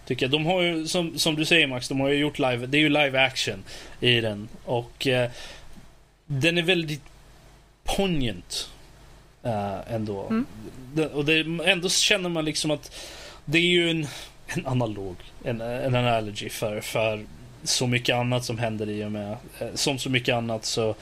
Tycker 0.05 0.25
jag. 0.25 0.31
De 0.31 0.45
har 0.45 0.61
ju, 0.61 0.87
som, 0.87 1.19
som 1.19 1.35
du 1.35 1.45
säger 1.45 1.67
Max, 1.67 1.87
de 1.87 1.99
har 1.99 2.09
ju 2.09 2.15
gjort 2.15 2.39
live, 2.39 2.65
det 2.65 2.77
är 2.77 2.81
ju 2.81 2.89
live 2.89 3.25
action 3.25 3.63
i 3.99 4.21
den 4.21 4.47
och 4.65 5.07
eh, 5.07 5.29
den 6.25 6.57
är 6.57 6.61
väldigt 6.61 7.01
poignant 7.83 8.69
eh, 9.43 9.93
ändå. 9.93 10.27
Mm. 10.27 10.45
Det, 10.93 11.07
och 11.07 11.25
det, 11.25 11.39
ändå 11.65 11.89
känner 11.89 12.29
man 12.29 12.45
liksom 12.45 12.71
att 12.71 12.95
det 13.45 13.57
är 13.57 13.61
ju 13.61 13.89
en, 13.89 14.07
en 14.47 14.67
analog, 14.67 15.15
en, 15.43 15.61
en 15.61 15.95
analogy 15.95 16.49
för, 16.49 16.81
för 16.81 17.25
så 17.63 17.87
mycket 17.87 18.15
annat 18.15 18.45
som 18.45 18.57
händer 18.57 18.89
i 18.89 19.05
och 19.05 19.11
med, 19.11 19.37
eh, 19.59 19.67
som 19.73 19.99
så 19.99 20.09
mycket 20.09 20.35
annat 20.35 20.65
så 20.65 20.95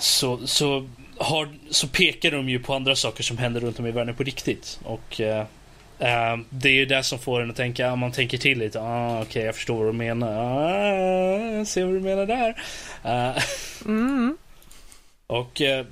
så, 0.00 0.46
så, 0.46 0.88
har, 1.18 1.48
så 1.70 1.88
pekar 1.88 2.30
de 2.30 2.48
ju 2.48 2.58
på 2.58 2.74
andra 2.74 2.96
saker 2.96 3.22
som 3.22 3.38
händer 3.38 3.60
runt 3.60 3.78
om 3.78 3.86
i 3.86 3.90
världen 3.90 4.14
på 4.14 4.22
riktigt. 4.22 4.80
Och 4.84 5.20
eh, 5.20 5.46
eh, 6.00 6.36
det 6.50 6.68
är 6.68 6.74
ju 6.74 6.86
det 6.86 7.02
som 7.02 7.18
får 7.18 7.42
en 7.42 7.50
att 7.50 7.56
tänka, 7.56 7.92
om 7.92 7.98
man 7.98 8.12
tänker 8.12 8.38
till 8.38 8.58
lite, 8.58 8.80
ah, 8.80 9.22
okej 9.22 9.44
jag 9.44 9.54
förstår 9.54 9.84
vad 9.84 9.94
du 9.94 9.98
menar, 9.98 10.32
ah, 10.32 11.56
jag 11.56 11.66
ser 11.66 11.84
vad 11.84 11.94
du 11.94 12.00
menar 12.00 12.26
där. 12.26 12.56
Eh, 13.04 13.42
Mm. 13.84 14.36
och 15.26 15.60
eh, 15.60 15.86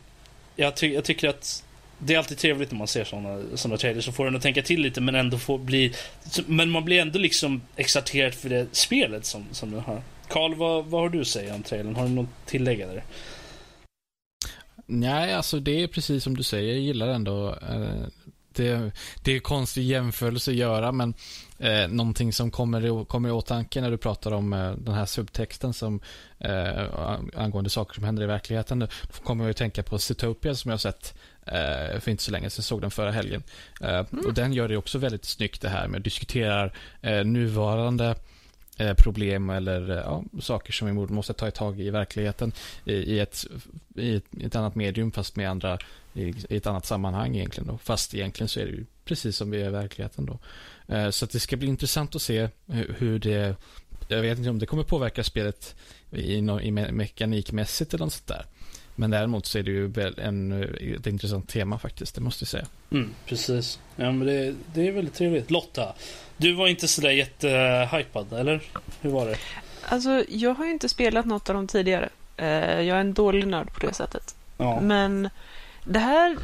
jag, 0.56 0.76
ty 0.76 0.94
jag 0.94 1.04
tycker 1.04 1.28
att 1.28 1.64
det 1.98 2.14
är 2.14 2.18
alltid 2.18 2.38
trevligt 2.38 2.70
när 2.70 2.78
man 2.78 2.86
ser 2.86 3.04
såna, 3.04 3.42
såna 3.54 3.76
trailers 3.76 4.04
som 4.04 4.14
får 4.14 4.26
en 4.26 4.36
att 4.36 4.42
tänka 4.42 4.62
till 4.62 4.80
lite 4.80 5.00
men 5.00 5.14
ändå 5.14 5.38
får 5.38 5.58
bli, 5.58 5.94
men 6.46 6.70
man 6.70 6.84
blir 6.84 7.00
ändå 7.00 7.18
liksom 7.18 7.62
exalterad 7.76 8.34
för 8.34 8.48
det 8.48 8.66
spelet 8.72 9.26
som, 9.26 9.46
som 9.52 9.70
den 9.70 9.80
har. 9.80 10.02
Karl, 10.28 10.54
vad, 10.54 10.84
vad 10.84 11.00
har 11.00 11.08
du 11.08 11.20
att 11.20 11.26
säga 11.26 11.54
om 11.54 11.62
trailern? 11.62 11.96
Har 11.96 12.02
du 12.04 12.10
något 12.10 12.28
tillägg 12.46 12.78
där? 12.78 13.04
Nej, 14.86 15.34
alltså 15.34 15.60
det 15.60 15.82
är 15.82 15.88
precis 15.88 16.24
som 16.24 16.36
du 16.36 16.42
säger. 16.42 16.72
Jag 16.72 16.82
gillar 16.82 17.08
ändå 17.08 17.48
eh, 17.48 18.06
det, 18.58 18.92
det 19.22 19.36
är 19.36 19.40
konstig 19.40 19.82
jämförelse 19.82 20.50
att 20.50 20.56
göra, 20.56 20.92
men 20.92 21.14
eh, 21.58 21.88
någonting 21.88 22.32
som 22.32 22.50
kommer 22.50 22.84
i, 23.02 23.04
kommer 23.04 23.28
i 23.28 23.32
åtanke 23.32 23.80
när 23.80 23.90
du 23.90 23.96
pratar 23.96 24.32
om 24.32 24.52
eh, 24.52 24.72
den 24.72 24.94
här 24.94 25.06
subtexten 25.06 25.72
som 25.72 26.00
eh, 26.38 26.84
angående 27.36 27.70
saker 27.70 27.94
som 27.94 28.04
händer 28.04 28.22
i 28.22 28.26
verkligheten. 28.26 28.78
Då 28.78 28.86
kommer 29.24 29.44
jag 29.44 29.50
att 29.50 29.56
tänka 29.56 29.82
på 29.82 29.98
Zootopia 29.98 30.54
som 30.54 30.68
jag 30.68 30.72
har 30.72 30.78
sett 30.78 31.14
eh, 31.46 32.00
för 32.00 32.10
inte 32.10 32.22
så 32.22 32.30
länge 32.30 32.50
sedan. 32.50 32.62
såg 32.62 32.80
den 32.80 32.90
förra 32.90 33.10
helgen. 33.10 33.42
Eh, 33.80 34.00
Och 34.26 34.34
den 34.34 34.52
gör 34.52 34.68
det 34.68 34.76
också 34.76 34.98
väldigt 34.98 35.24
snyggt 35.24 35.62
det 35.62 35.68
här 35.68 35.88
med 35.88 35.98
att 35.98 36.04
diskutera 36.04 36.70
eh, 37.02 37.24
nuvarande 37.24 38.14
eh, 38.78 38.94
problem 38.94 39.50
eller 39.50 39.90
ja, 39.96 40.24
saker 40.40 40.72
som 40.72 40.86
vi 40.86 40.92
måste 41.14 41.32
ta 41.32 41.50
tag 41.50 41.80
i 41.80 41.86
i 41.86 41.90
verkligheten 41.90 42.52
i, 42.84 42.92
i, 42.92 43.14
i 43.14 43.20
ett, 43.20 43.46
i 43.96 44.22
ett 44.44 44.56
annat 44.56 44.74
medium 44.74 45.12
fast 45.12 45.36
med 45.36 45.50
andra 45.50 45.78
i, 46.18 46.34
i 46.48 46.56
ett 46.56 46.66
annat 46.66 46.86
sammanhang 46.86 47.36
egentligen 47.36 47.66
då. 47.68 47.78
Fast 47.78 48.14
egentligen 48.14 48.48
så 48.48 48.60
är 48.60 48.64
det 48.64 48.70
ju 48.72 48.84
precis 49.04 49.36
som 49.36 49.50
vi 49.50 49.62
är 49.62 49.66
i 49.66 49.70
verkligheten 49.70 50.26
då. 50.26 50.38
Eh, 50.94 51.10
Så 51.10 51.24
att 51.24 51.30
det 51.30 51.40
ska 51.40 51.56
bli 51.56 51.68
intressant 51.68 52.14
att 52.16 52.22
se 52.22 52.48
hur, 52.66 52.94
hur 52.98 53.18
det 53.18 53.56
jag 54.08 54.20
vet 54.22 54.38
inte 54.38 54.50
om 54.50 54.58
det 54.58 54.66
kommer 54.66 54.82
påverka 54.82 55.24
spelet 55.24 55.74
i, 56.10 56.34
i 56.34 56.40
me- 56.40 56.92
mekanikmässigt 56.92 57.94
eller 57.94 58.04
något 58.04 58.12
sånt 58.12 58.26
där. 58.26 58.44
Men 58.96 59.10
däremot 59.10 59.46
så 59.46 59.58
är 59.58 59.62
det 59.62 59.70
ju 59.70 59.92
en, 60.18 60.52
ett 60.96 61.06
intressant 61.06 61.48
tema 61.48 61.78
faktiskt, 61.78 62.14
det 62.14 62.20
måste 62.20 62.42
jag 62.42 62.48
säga. 62.48 62.66
Mm, 62.90 63.10
precis. 63.26 63.78
Ja, 63.96 64.12
men 64.12 64.26
det, 64.26 64.54
det 64.74 64.88
är 64.88 64.92
väldigt 64.92 65.14
trevligt. 65.14 65.50
Lotta, 65.50 65.94
du 66.36 66.52
var 66.52 66.68
inte 66.68 66.88
sådär 66.88 67.10
jättehypad, 67.10 68.32
eller? 68.32 68.62
Hur 69.00 69.10
var 69.10 69.26
det? 69.26 69.36
Alltså, 69.88 70.24
jag 70.28 70.54
har 70.54 70.64
ju 70.64 70.70
inte 70.72 70.88
spelat 70.88 71.26
något 71.26 71.48
av 71.48 71.54
dem 71.54 71.66
tidigare. 71.66 72.08
Eh, 72.36 72.46
jag 72.80 72.96
är 72.96 73.00
en 73.00 73.14
dålig 73.14 73.46
nörd 73.46 73.72
på 73.72 73.86
det 73.86 73.94
sättet. 73.94 74.34
Ja. 74.56 74.80
Men 74.80 75.28
det 75.88 75.98
här, 75.98 76.36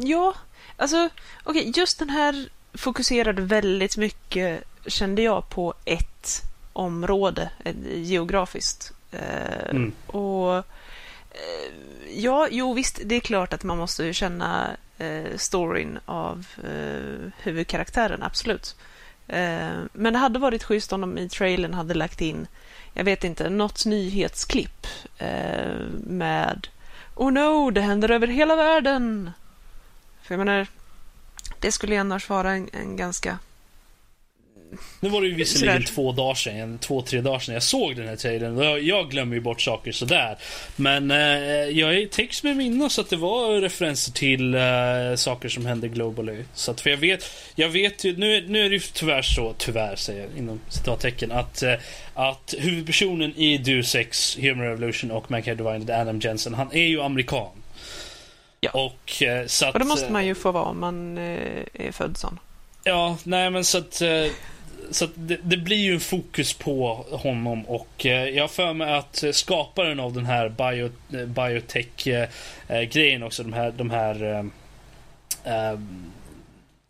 ja, 0.00 0.34
alltså 0.76 1.08
okej, 1.44 1.60
okay, 1.60 1.72
just 1.76 1.98
den 1.98 2.10
här 2.10 2.48
fokuserade 2.74 3.42
väldigt 3.42 3.96
mycket, 3.96 4.64
kände 4.86 5.22
jag, 5.22 5.48
på 5.48 5.74
ett 5.84 6.42
område 6.72 7.50
geografiskt. 7.94 8.92
Eh, 9.12 9.70
mm. 9.70 9.92
Och 10.06 10.56
eh, 10.56 10.62
ja, 12.10 12.48
jo 12.50 12.74
visst, 12.74 13.00
det 13.04 13.14
är 13.14 13.20
klart 13.20 13.52
att 13.52 13.64
man 13.64 13.78
måste 13.78 14.12
känna 14.12 14.70
eh, 14.98 15.36
storyn 15.36 15.98
av 16.04 16.46
eh, 16.64 17.32
huvudkaraktären, 17.42 18.22
absolut. 18.22 18.76
Eh, 19.28 19.78
men 19.92 20.12
det 20.12 20.18
hade 20.18 20.38
varit 20.38 20.64
schysst 20.64 20.92
om 20.92 21.00
de 21.00 21.18
i 21.18 21.28
trailern 21.28 21.74
hade 21.74 21.94
lagt 21.94 22.20
in, 22.20 22.46
jag 22.94 23.04
vet 23.04 23.24
inte, 23.24 23.50
något 23.50 23.86
nyhetsklipp 23.86 24.86
eh, 25.18 25.76
med 26.06 26.68
Oh 27.14 27.32
no, 27.32 27.70
det 27.70 27.80
händer 27.80 28.10
över 28.10 28.26
hela 28.26 28.56
världen! 28.56 29.30
För 30.22 30.34
jag 30.34 30.38
menar, 30.38 30.66
det 31.60 31.72
skulle 31.72 31.94
ju 31.94 32.00
annars 32.00 32.28
vara 32.28 32.52
en, 32.52 32.68
en 32.72 32.96
ganska 32.96 33.38
nu 35.00 35.08
var 35.08 35.20
det 35.20 35.26
ju 35.26 35.34
visserligen 35.34 35.84
två 35.84 36.12
dagar 36.12 36.34
sedan, 36.34 36.78
två, 36.78 37.02
tre 37.02 37.20
dagar 37.20 37.38
sedan 37.38 37.54
jag 37.54 37.62
såg 37.62 37.96
den 37.96 38.08
här 38.08 38.16
trailern. 38.16 38.86
Jag 38.86 39.10
glömmer 39.10 39.34
ju 39.34 39.40
bort 39.40 39.60
saker 39.60 39.92
sådär. 39.92 40.38
Men 40.76 41.10
eh, 41.10 41.18
jag 41.78 42.10
täcks 42.10 42.42
med 42.42 42.56
minnas 42.56 42.98
att 42.98 43.10
det 43.10 43.16
var 43.16 43.60
referenser 43.60 44.12
till 44.12 44.54
eh, 44.54 44.60
saker 45.16 45.48
som 45.48 45.66
hände 45.66 45.88
globally. 45.88 46.44
Så 46.54 46.70
att, 46.70 46.80
för 46.80 46.90
jag 46.90 46.96
vet, 46.96 47.24
jag 47.54 47.68
vet 47.68 48.04
ju, 48.04 48.16
nu, 48.16 48.46
nu 48.48 48.64
är 48.64 48.68
det 48.68 48.74
ju 48.74 48.80
tyvärr 48.80 49.22
så, 49.22 49.54
tyvärr 49.58 49.96
säger 49.96 50.20
jag 50.20 50.38
inom 50.38 50.60
citattecken, 50.68 51.32
att, 51.32 51.62
eh, 51.62 51.74
att 52.14 52.54
huvudpersonen 52.58 53.34
i 53.36 53.58
Deus 53.58 53.94
Ex, 53.94 54.38
Human 54.38 54.64
Revolution 54.64 55.10
och 55.10 55.30
Mankind 55.30 55.58
Divided, 55.58 55.90
Adam 55.90 56.20
Jensen, 56.20 56.54
han 56.54 56.72
är 56.72 56.86
ju 56.86 57.02
amerikan. 57.02 57.48
Ja. 58.60 58.70
Och, 58.70 59.22
eh, 59.22 59.46
så 59.46 59.66
att, 59.66 59.74
och 59.74 59.80
det 59.80 59.86
måste 59.86 60.12
man 60.12 60.26
ju 60.26 60.34
få 60.34 60.52
vara 60.52 60.64
om 60.64 60.80
man 60.80 61.18
eh, 61.18 61.64
är 61.72 61.92
född 61.92 62.16
sån. 62.16 62.38
Ja, 62.84 63.16
nej 63.24 63.50
men 63.50 63.64
så 63.64 63.78
att 63.78 64.02
eh, 64.02 64.26
så 64.90 65.08
det, 65.14 65.38
det, 65.42 65.56
blir 65.56 65.76
ju 65.76 65.94
en 65.94 66.00
fokus 66.00 66.52
på 66.52 66.94
honom 67.10 67.66
och 67.66 68.06
eh, 68.06 68.28
jag 68.28 68.42
har 68.42 68.48
för 68.48 68.72
mig 68.72 68.94
att 68.94 69.24
skaparen 69.32 70.00
av 70.00 70.12
den 70.12 70.26
här 70.26 70.48
bio, 70.48 70.90
eh, 71.20 71.26
biotech-grejen 71.26 73.22
eh, 73.22 73.26
också, 73.26 73.42
de 73.42 73.52
här, 73.52 73.70
de 73.70 73.90
här 73.90 74.50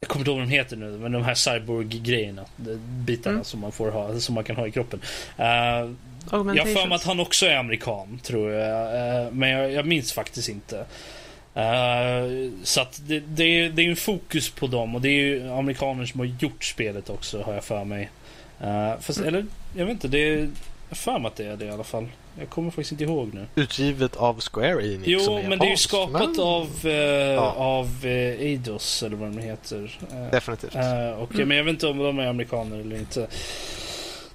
jag 0.00 0.08
kommer 0.08 0.20
inte 0.20 0.30
ihåg 0.30 0.38
vad 0.38 0.48
de 0.48 0.52
heter 0.52 0.76
nu, 0.76 0.98
men 0.98 1.12
de 1.12 1.24
här 1.24 1.34
cyborg-grejerna. 1.34 2.44
Bitarna 3.06 3.34
mm. 3.34 3.44
som 3.44 3.60
man 3.60 3.72
får 3.72 3.90
ha, 3.90 4.20
som 4.20 4.34
man 4.34 4.44
kan 4.44 4.56
ha 4.56 4.66
i 4.66 4.70
kroppen. 4.70 5.00
Uh, 5.38 5.44
jag 6.30 6.64
har 6.64 6.74
för 6.74 6.86
mig 6.86 6.96
att 6.96 7.04
han 7.04 7.20
också 7.20 7.46
är 7.46 7.56
amerikan, 7.56 8.20
tror 8.22 8.50
jag. 8.50 8.94
Uh, 9.26 9.32
men 9.32 9.50
jag, 9.50 9.72
jag 9.72 9.86
minns 9.86 10.12
faktiskt 10.12 10.48
inte. 10.48 10.84
Uh, 11.56 12.50
så 12.62 12.80
att 12.80 13.00
det, 13.06 13.20
det, 13.20 13.44
är, 13.44 13.70
det 13.70 13.82
är 13.82 13.90
en 13.90 13.96
fokus 13.96 14.50
på 14.50 14.66
dem 14.66 14.94
och 14.94 15.00
det 15.00 15.08
är 15.08 15.22
ju 15.22 15.50
amerikaner 15.50 16.06
som 16.06 16.20
har 16.20 16.26
gjort 16.26 16.64
spelet 16.64 17.10
också 17.10 17.42
har 17.42 17.54
jag 17.54 17.64
för 17.64 17.84
mig. 17.84 18.10
Uh, 18.64 19.00
fast, 19.00 19.18
mm. 19.18 19.28
Eller 19.28 19.46
jag 19.76 19.86
vet 19.86 19.92
inte, 19.92 20.08
det 20.08 20.18
är 20.18 20.50
jag 20.88 20.98
för 20.98 21.18
mig 21.18 21.28
att 21.28 21.36
det 21.36 21.44
är 21.44 21.56
det 21.56 21.64
i 21.64 21.70
alla 21.70 21.84
fall. 21.84 22.08
Jag 22.38 22.50
kommer 22.50 22.70
faktiskt 22.70 22.92
inte 22.92 23.04
ihåg 23.04 23.34
nu. 23.34 23.46
Utgivet 23.54 24.16
av 24.16 24.40
Square 24.40 24.86
Enix 24.86 25.02
Jo, 25.06 25.20
som 25.20 25.36
är 25.36 25.48
men 25.48 25.58
det 25.58 25.66
är 25.66 25.70
ju 25.70 25.76
skapat 25.76 26.30
men... 26.30 26.40
av, 26.40 26.68
uh, 26.84 26.92
ja. 26.92 27.52
av 27.56 27.86
uh, 28.04 28.10
Eidos 28.10 29.02
eller 29.02 29.16
vad 29.16 29.28
de 29.32 29.38
heter. 29.38 29.98
Definitivt. 30.30 30.74
och, 31.18 31.34
mm. 31.34 31.48
Men 31.48 31.56
jag 31.56 31.64
vet 31.64 31.72
inte 31.72 31.86
om 31.86 31.98
de 31.98 32.18
är 32.18 32.26
amerikaner 32.26 32.80
eller 32.80 32.96
inte. 32.96 33.26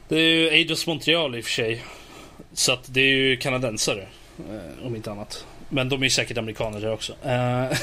Det 0.07 0.15
är 0.15 0.29
ju 0.29 0.49
Eidos 0.49 0.87
Montreal 0.87 1.35
i 1.35 1.39
och 1.39 1.43
för 1.43 1.51
sig. 1.51 1.83
Så 2.53 2.71
att 2.71 2.93
det 2.93 3.01
är 3.01 3.15
ju 3.15 3.37
kanadensare. 3.37 4.07
om 4.83 4.95
inte 4.95 5.11
annat. 5.11 5.45
Men 5.69 5.89
de 5.89 6.03
är 6.03 6.09
säkert 6.09 6.37
amerikaner 6.37 6.81
där 6.81 6.93
också. 6.93 7.13
Uh... 7.25 7.73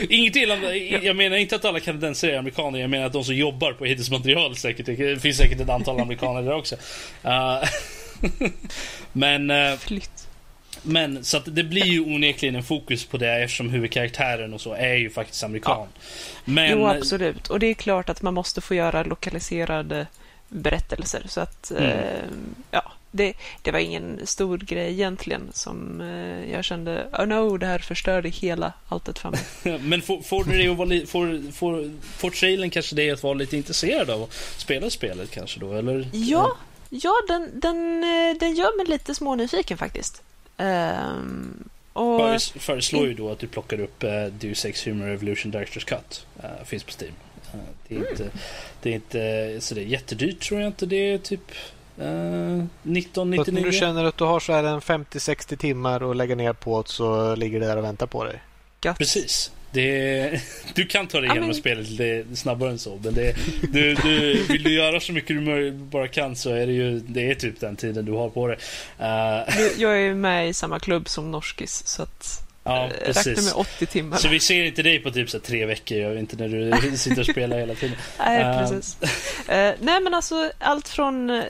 Inget 0.08 0.36
illa, 0.36 0.74
jag 1.02 1.16
menar 1.16 1.36
inte 1.36 1.56
att 1.56 1.64
alla 1.64 1.80
kanadensare 1.80 2.34
är 2.34 2.38
amerikaner. 2.38 2.80
Jag 2.80 2.90
menar 2.90 3.06
att 3.06 3.12
de 3.12 3.24
som 3.24 3.34
jobbar 3.34 3.72
på 3.72 3.86
Hades 3.86 4.10
material 4.10 4.56
säkert. 4.56 4.86
Det 4.86 5.22
finns 5.22 5.36
säkert 5.36 5.60
ett 5.60 5.68
antal 5.68 6.00
amerikaner 6.00 6.42
där 6.42 6.54
också. 6.54 6.76
Uh... 7.24 7.64
men... 9.12 9.50
Uh... 9.50 9.78
Men 10.82 11.24
så 11.24 11.36
att 11.36 11.54
det 11.54 11.64
blir 11.64 11.84
ju 11.84 12.00
onekligen 12.00 12.56
en 12.56 12.62
fokus 12.62 13.06
på 13.06 13.16
det 13.16 13.42
eftersom 13.42 13.70
huvudkaraktären 13.70 14.54
och 14.54 14.60
så 14.60 14.72
är 14.72 14.94
ju 14.94 15.10
faktiskt 15.10 15.44
amerikan. 15.44 15.88
Ja. 15.94 16.02
Men... 16.44 16.70
Jo, 16.70 16.86
absolut. 16.86 17.48
Och 17.48 17.58
det 17.58 17.66
är 17.66 17.74
klart 17.74 18.08
att 18.08 18.22
man 18.22 18.34
måste 18.34 18.60
få 18.60 18.74
göra 18.74 19.02
lokaliserade 19.02 20.06
berättelser. 20.48 21.22
Så 21.28 21.40
att, 21.40 21.70
mm. 21.70 21.84
eh, 21.84 22.24
ja, 22.70 22.92
det, 23.10 23.32
det 23.62 23.70
var 23.70 23.78
ingen 23.78 24.26
stor 24.26 24.58
grej 24.58 24.92
egentligen 24.92 25.48
som 25.52 26.00
eh, 26.00 26.52
jag 26.52 26.64
kände, 26.64 27.06
oh 27.18 27.26
no, 27.26 27.56
det 27.56 27.66
här 27.66 27.78
förstörde 27.78 28.28
hela 28.28 28.72
alltet 28.88 29.18
för 29.18 29.30
mig. 29.30 29.40
Men 29.80 30.02
får, 30.02 30.22
får, 30.22 30.44
det 30.44 30.68
att 30.68 30.76
vara 30.76 31.06
får, 31.06 31.52
får, 31.52 31.90
får 32.18 32.30
trailern 32.30 32.70
kanske 32.70 32.96
dig 32.96 33.10
att 33.10 33.22
vara 33.22 33.34
lite 33.34 33.56
intresserad 33.56 34.10
av 34.10 34.22
att 34.22 34.32
spela 34.56 34.90
spelet 34.90 35.30
kanske 35.30 35.60
då, 35.60 35.72
eller? 35.72 36.08
Ja, 36.12 36.56
ja 36.88 37.12
den, 37.28 37.60
den, 37.60 38.04
eh, 38.04 38.36
den 38.40 38.54
gör 38.54 38.76
mig 38.76 38.86
lite 38.86 39.14
smånyfiken 39.14 39.78
faktiskt. 39.78 40.22
Um, 40.56 41.68
och... 41.92 42.42
Föreslår 42.42 43.06
ju 43.06 43.14
då 43.14 43.30
att 43.30 43.38
du 43.38 43.46
plockar 43.46 43.80
upp 43.80 44.04
uh, 44.04 44.26
Deus 44.26 44.64
Ex 44.64 44.86
Human 44.86 45.08
Revolution 45.08 45.50
Directors 45.50 45.84
Cut. 45.84 46.26
Uh, 46.44 46.64
finns 46.64 46.82
på 46.82 46.92
Steam. 47.00 47.14
Uh, 47.54 47.60
det, 47.88 47.94
är 47.94 47.98
mm. 47.98 48.10
inte, 48.10 48.30
det 48.82 48.90
är 48.90 48.94
inte 48.94 49.56
så 49.60 49.74
det 49.74 49.80
är 49.80 49.84
jättedyrt 49.84 50.40
tror 50.40 50.60
jag 50.60 50.68
inte. 50.68 50.86
Det 50.86 50.96
är 50.96 51.18
typ 51.18 51.52
Uh, 52.00 52.06
1999. 52.06 53.44
Så 53.44 53.52
när 53.52 53.62
du 53.62 53.72
känner 53.72 54.04
att 54.04 54.16
du 54.16 54.24
har 54.24 54.40
så 54.40 54.52
här 54.52 54.64
en 54.64 54.80
50-60 54.80 55.56
timmar 55.56 56.10
att 56.10 56.16
lägga 56.16 56.34
ner 56.34 56.52
på 56.52 56.82
så 56.86 57.34
ligger 57.34 57.60
det 57.60 57.66
där 57.66 57.76
och 57.76 57.84
väntar 57.84 58.06
på 58.06 58.24
dig? 58.24 58.42
Gött. 58.84 58.98
Precis. 58.98 59.52
Det, 59.72 60.40
du 60.74 60.86
kan 60.86 61.06
ta 61.06 61.20
dig 61.20 61.30
igenom 61.30 61.48
men... 61.48 61.54
spelet 61.54 61.90
lite 61.90 62.36
snabbare 62.36 62.70
än 62.70 62.78
så. 62.78 63.00
Men 63.04 63.14
det, 63.14 63.36
du, 63.72 63.94
du, 63.94 64.42
vill 64.48 64.62
du 64.62 64.74
göra 64.74 65.00
så 65.00 65.12
mycket 65.12 65.46
du 65.46 65.72
bara 65.72 66.08
kan 66.08 66.36
så 66.36 66.50
är 66.50 66.66
det 66.66 66.72
ju 66.72 67.00
det 67.00 67.30
är 67.30 67.34
typ 67.34 67.60
den 67.60 67.76
tiden 67.76 68.04
du 68.04 68.12
har 68.12 68.28
på 68.28 68.46
dig. 68.46 68.56
Uh... 69.00 69.70
Jag 69.80 70.00
är 70.02 70.14
med 70.14 70.48
i 70.48 70.52
samma 70.52 70.78
klubb 70.78 71.08
som 71.08 71.30
Norskis 71.30 71.86
så 71.86 72.02
att 72.02 72.49
Ja, 72.64 72.84
eh, 72.86 72.90
precis. 73.04 73.44
Med 73.44 73.54
80 73.54 73.86
timmar. 73.86 74.16
Så 74.16 74.28
vi 74.28 74.40
ser 74.40 74.64
inte 74.64 74.82
dig 74.82 74.98
på 74.98 75.10
typ 75.10 75.30
så 75.30 75.40
tre 75.40 75.66
veckor, 75.66 75.98
jag 75.98 76.18
inte 76.18 76.36
när 76.36 76.48
du 76.48 76.96
sitter 76.96 77.20
och 77.20 77.26
spelar 77.26 77.58
hela 77.58 77.74
tiden. 77.74 77.96
nej, 78.18 78.44
uh. 78.44 78.58
precis. 78.58 78.96
Uh, 79.02 79.06
nej, 79.80 80.00
men 80.00 80.14
alltså 80.14 80.52
allt 80.58 80.88
från... 80.88 81.30
Uh, 81.30 81.44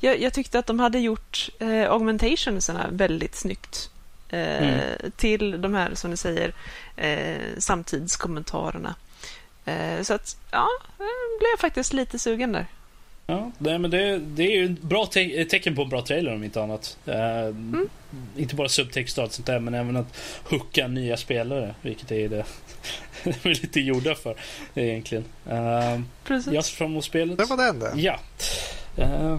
jag, 0.00 0.20
jag, 0.20 0.32
tyckte 0.32 0.58
att 0.58 0.66
de 0.66 0.80
hade 0.80 0.98
gjort 0.98 1.48
uh, 1.62 1.90
augmentationsarna 1.90 2.86
väldigt 2.90 3.34
snyggt. 3.34 3.88
Mm. 4.28 4.80
Till 5.16 5.62
de 5.62 5.74
här, 5.74 5.94
som 5.94 6.10
ni 6.10 6.16
säger, 6.16 6.52
samtidskommentarerna. 7.58 8.94
så 10.02 10.14
att, 10.14 10.36
ja, 10.50 10.68
jag 10.98 11.38
blev 11.38 11.56
faktiskt 11.58 11.92
lite 11.92 12.18
sugen 12.18 12.52
där. 12.52 12.66
Ja, 13.26 13.50
nej, 13.58 13.78
men 13.78 13.90
det, 13.90 14.18
det 14.18 14.42
är 14.42 14.50
ju 14.50 14.64
ett 14.64 14.82
bra 14.82 15.06
te 15.06 15.44
tecken 15.44 15.76
på 15.76 15.82
en 15.82 15.88
bra 15.88 16.02
trailer 16.02 16.34
om 16.34 16.44
inte 16.44 16.62
annat. 16.62 16.98
Uh, 17.08 17.14
mm. 17.14 17.88
Inte 18.36 18.54
bara 18.54 18.68
subtext 18.68 19.18
och 19.18 19.24
allt 19.24 19.32
sånt 19.32 19.46
där, 19.46 19.58
men 19.58 19.74
även 19.74 19.96
att 19.96 20.16
hooka 20.50 20.88
nya 20.88 21.16
spelare, 21.16 21.74
vilket 21.82 22.12
är 22.12 22.28
det 22.28 22.44
de 23.24 23.30
är 23.30 23.48
lite 23.48 23.80
gjorda 23.80 24.14
för 24.14 24.36
egentligen. 24.74 25.24
Uh, 25.50 26.00
Precis. 26.24 26.52
Jag 26.52 26.64
ser 26.64 26.76
fram 26.76 26.90
emot 26.90 27.04
spelet. 27.04 27.38
Det 27.38 27.44
var 27.44 27.56
det 27.56 27.68
enda? 27.68 27.96
Ja. 27.96 28.18
Uh, 28.98 29.36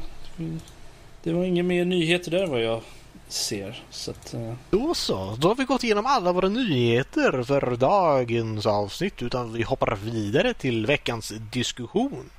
det 1.23 1.33
var 1.33 1.43
inga 1.43 1.63
mer 1.63 1.85
nyheter 1.85 2.31
där 2.31 2.47
vad 2.47 2.61
jag 2.63 2.81
ser. 3.27 3.83
Så 3.89 4.11
att, 4.11 4.33
uh... 4.33 4.53
Då 4.69 4.93
så, 4.93 5.37
då 5.39 5.47
har 5.47 5.55
vi 5.55 5.63
gått 5.63 5.83
igenom 5.83 6.05
alla 6.05 6.31
våra 6.31 6.49
nyheter 6.49 7.43
för 7.43 7.75
dagens 7.75 8.65
avsnitt 8.65 9.21
utan 9.21 9.53
vi 9.53 9.63
hoppar 9.63 9.95
vidare 9.95 10.53
till 10.53 10.85
veckans 10.85 11.33
diskussion. 11.51 12.29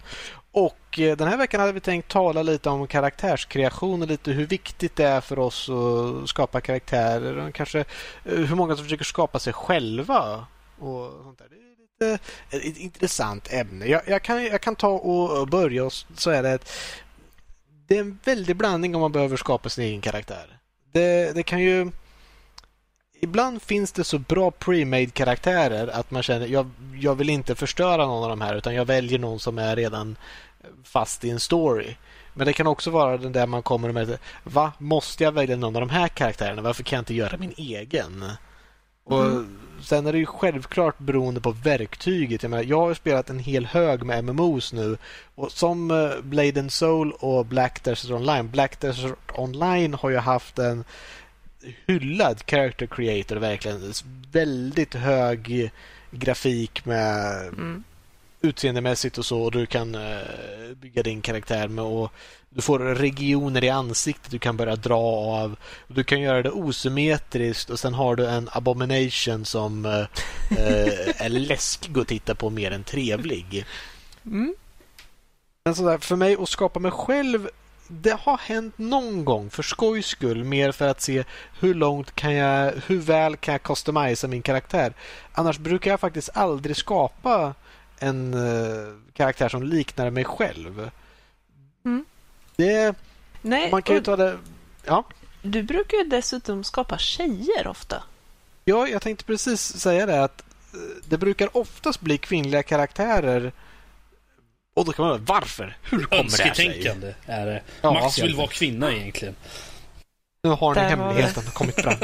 Och 0.55 0.99
eh, 0.99 1.17
den 1.17 1.29
här 1.29 1.37
veckan 1.37 1.61
hade 1.61 1.73
vi 1.73 1.81
tänkt 1.81 2.09
tala 2.09 2.43
lite 2.43 2.71
om 2.71 2.87
karaktärskreation 2.87 4.03
och 4.03 4.09
lite 4.09 4.31
hur 4.31 4.47
viktigt 4.47 4.97
det 4.97 5.05
är 5.05 5.21
för 5.21 5.39
oss 5.39 5.71
att 5.71 6.29
skapa 6.29 6.61
karaktärer 6.61 7.37
och 7.39 7.55
kanske 7.55 7.79
eh, 7.79 7.85
hur 8.25 8.57
många 8.57 8.77
som 8.77 8.85
försöker 8.85 9.05
skapa 9.05 9.39
sig 9.39 9.53
själva. 9.53 10.47
Och 10.79 11.11
sånt 11.23 11.39
där. 11.39 11.47
Det 11.49 12.05
är 12.05 12.13
lite 12.13 12.25
eh, 12.51 12.71
ett 12.71 12.77
intressant 12.77 13.53
ämne. 13.53 13.87
Jag, 13.87 14.03
jag, 14.07 14.23
kan, 14.23 14.45
jag 14.45 14.61
kan 14.61 14.77
ta 14.77 14.89
och 14.89 15.49
börja 15.49 15.85
och 15.85 15.93
så 16.17 16.31
är 16.31 16.43
det 16.43 16.55
att 16.55 16.73
det 17.87 17.97
är 17.97 18.01
en 18.01 18.19
väldig 18.25 18.57
blandning 18.57 18.95
om 18.95 19.01
man 19.01 19.13
behöver 19.13 19.37
skapa 19.37 19.69
sin 19.69 19.85
egen 19.85 20.01
karaktär. 20.01 20.59
Det, 20.93 21.35
det 21.35 21.43
kan 21.43 21.61
ju 21.61 21.91
ibland 23.25 23.63
finns 23.63 23.93
det 23.93 24.05
så 24.05 24.19
bra 24.19 24.51
pre-made 24.51 25.11
karaktärer 25.11 25.89
att 25.89 26.11
man 26.11 26.23
känner 26.23 26.47
jag, 26.47 26.71
jag 27.01 27.15
vill 27.15 27.31
inte 27.31 27.55
förstöra 27.55 28.07
någon 28.07 28.23
av 28.23 28.31
de 28.31 28.41
här 28.41 28.55
utan 28.55 28.75
jag 28.75 28.85
väljer 28.85 29.19
någon 29.19 29.41
som 29.41 29.59
är 29.59 29.77
redan 29.77 30.17
fast 30.85 31.25
i 31.25 31.31
en 31.31 31.41
story. 31.41 31.95
Men 32.35 32.47
det 32.47 32.53
kan 32.53 32.67
också 32.67 32.91
vara 32.91 33.17
den 33.17 33.33
där 33.33 33.47
man 33.47 33.63
kommer 33.63 33.93
med 33.93 34.19
Va? 34.45 34.73
Måste 34.79 35.25
jag 35.25 35.33
välja 35.33 35.57
någon 35.57 35.77
av 35.77 35.81
de 35.81 35.91
här 35.91 36.09
karaktärerna? 36.09 36.63
Varför 36.63 36.83
kan 36.83 36.97
jag 36.97 37.01
inte 37.01 37.15
göra 37.15 37.37
min 37.37 37.55
egen? 37.57 38.25
Och 39.05 39.25
mm. 39.25 39.59
Sen 39.83 40.07
är 40.07 40.13
det 40.13 40.19
ju 40.19 40.27
självklart 40.27 40.99
beroende 40.99 41.41
på 41.41 41.51
verktyget. 41.51 42.43
Jag, 42.43 42.51
menar, 42.51 42.65
jag 42.65 42.81
har 42.81 42.95
spelat 42.95 43.31
en 43.31 43.39
hel 43.39 43.67
hög 43.67 44.03
med 44.03 44.25
MMOs 44.25 44.73
nu. 44.73 44.97
Och 45.35 45.53
Som 45.53 45.91
eh, 45.91 46.21
Blade 46.23 46.61
and 46.61 46.73
Soul 46.73 47.13
och 47.13 47.47
Black 47.47 47.85
Desert 47.85 48.11
Online. 48.11 48.51
Black 48.51 48.81
Desert 48.81 49.19
Online 49.35 49.95
har 49.95 50.11
ju 50.11 50.17
haft 50.17 50.59
en 50.59 50.85
hyllad 51.87 52.43
character 52.47 52.87
creator 52.87 53.37
verkligen. 53.37 53.93
Väldigt 54.33 54.95
hög 54.95 55.71
grafik 56.11 56.85
med 56.85 57.47
mm. 57.49 57.85
Utseendemässigt 58.45 59.19
och 59.19 59.27
så. 59.27 59.43
Och 59.43 59.53
du 59.53 59.67
kan 59.67 59.95
uh, 59.95 60.75
bygga 60.77 61.03
din 61.03 61.23
karaktär 61.23 61.69
med 61.69 61.85
och 61.85 62.13
du 62.49 62.63
får 62.63 62.79
regioner 62.79 63.65
i 63.65 63.69
ansiktet 63.69 64.31
du 64.31 64.39
kan 64.39 64.57
börja 64.57 64.77
dra 64.77 64.99
av. 64.99 65.57
Du 65.89 66.05
kan 66.05 66.21
göra 66.21 66.43
det 66.43 66.51
osymmetriskt 66.51 67.71
och 67.71 67.79
sen 67.79 67.95
har 67.95 68.17
du 68.17 68.27
en 68.27 68.49
abomination 68.53 69.45
som 69.45 69.87
uh, 69.87 70.07
är 71.17 71.29
läskig 71.49 71.99
att 71.99 72.09
titta 72.09 72.35
på 72.35 72.51
mer 72.51 72.71
än 72.71 72.85
trevlig. 72.85 73.67
Mm. 74.27 74.55
Men 75.65 75.75
sådär, 75.75 75.99
för 75.99 76.17
mig 76.17 76.37
att 76.41 76.49
skapa 76.49 76.81
mig 76.81 76.91
själv 76.91 77.49
det 77.89 78.19
har 78.21 78.39
hänt 78.39 78.79
någon 78.79 79.25
gång 79.25 79.51
för 79.51 79.63
skojs 79.63 80.07
skull, 80.07 80.45
mer 80.45 80.73
för 80.73 80.89
att 80.89 81.01
se 81.01 81.25
hur 81.61 81.75
långt 81.75 82.15
kan 82.15 82.35
jag, 82.35 82.73
hur 82.87 82.99
väl 82.99 83.37
kan 83.37 83.53
jag 83.53 83.63
customisa 83.63 84.29
min 84.29 84.43
karaktär. 84.43 84.93
Annars 85.33 85.59
brukar 85.59 85.91
jag 85.91 86.01
faktiskt 86.01 86.31
aldrig 86.35 86.77
skapa 86.77 87.55
en 87.99 88.35
uh, 88.35 88.95
karaktär 89.13 89.49
som 89.49 89.63
liknar 89.63 90.11
mig 90.11 90.25
själv. 90.25 90.91
Mm. 91.85 92.05
Det, 92.57 92.97
Nej, 93.43 93.71
man 93.71 93.83
kan 93.83 93.95
ju 93.97 94.03
ta 94.03 94.17
det... 94.17 94.39
Ja. 94.85 95.05
Du 95.43 95.63
brukar 95.63 95.97
ju 95.97 96.05
dessutom 96.05 96.65
skapa 96.65 96.99
tjejer 96.99 97.67
ofta. 97.67 98.03
Ja, 98.65 98.89
jag 98.89 99.03
tänkte 99.03 99.25
precis 99.25 99.61
säga 99.61 100.07
det 100.07 100.25
att 100.25 100.41
eh, 100.73 100.79
det 101.05 101.19
brukar 101.19 101.57
oftast 101.57 102.01
bli 102.01 102.19
kvinnliga 102.19 102.63
karaktärer 102.63 103.53
och 104.75 104.85
då 104.85 104.93
kan 104.93 105.05
man 105.05 105.15
undra 105.15 105.35
varför? 105.35 105.77
Hur 105.83 106.05
kommer 106.05 106.39
det 106.39 106.45
här 106.45 106.55
sig? 106.55 106.87
är 107.27 107.47
det. 107.47 107.63
Ja, 107.81 107.93
Max 107.93 108.19
vill 108.19 108.35
vara 108.35 108.47
kvinna 108.47 108.93
egentligen. 108.93 109.35
Nu 110.43 110.51
har 110.51 110.75
ni 110.75 110.81
hemligheten 110.81 111.43
kommit 111.45 111.75
fram. 111.75 111.95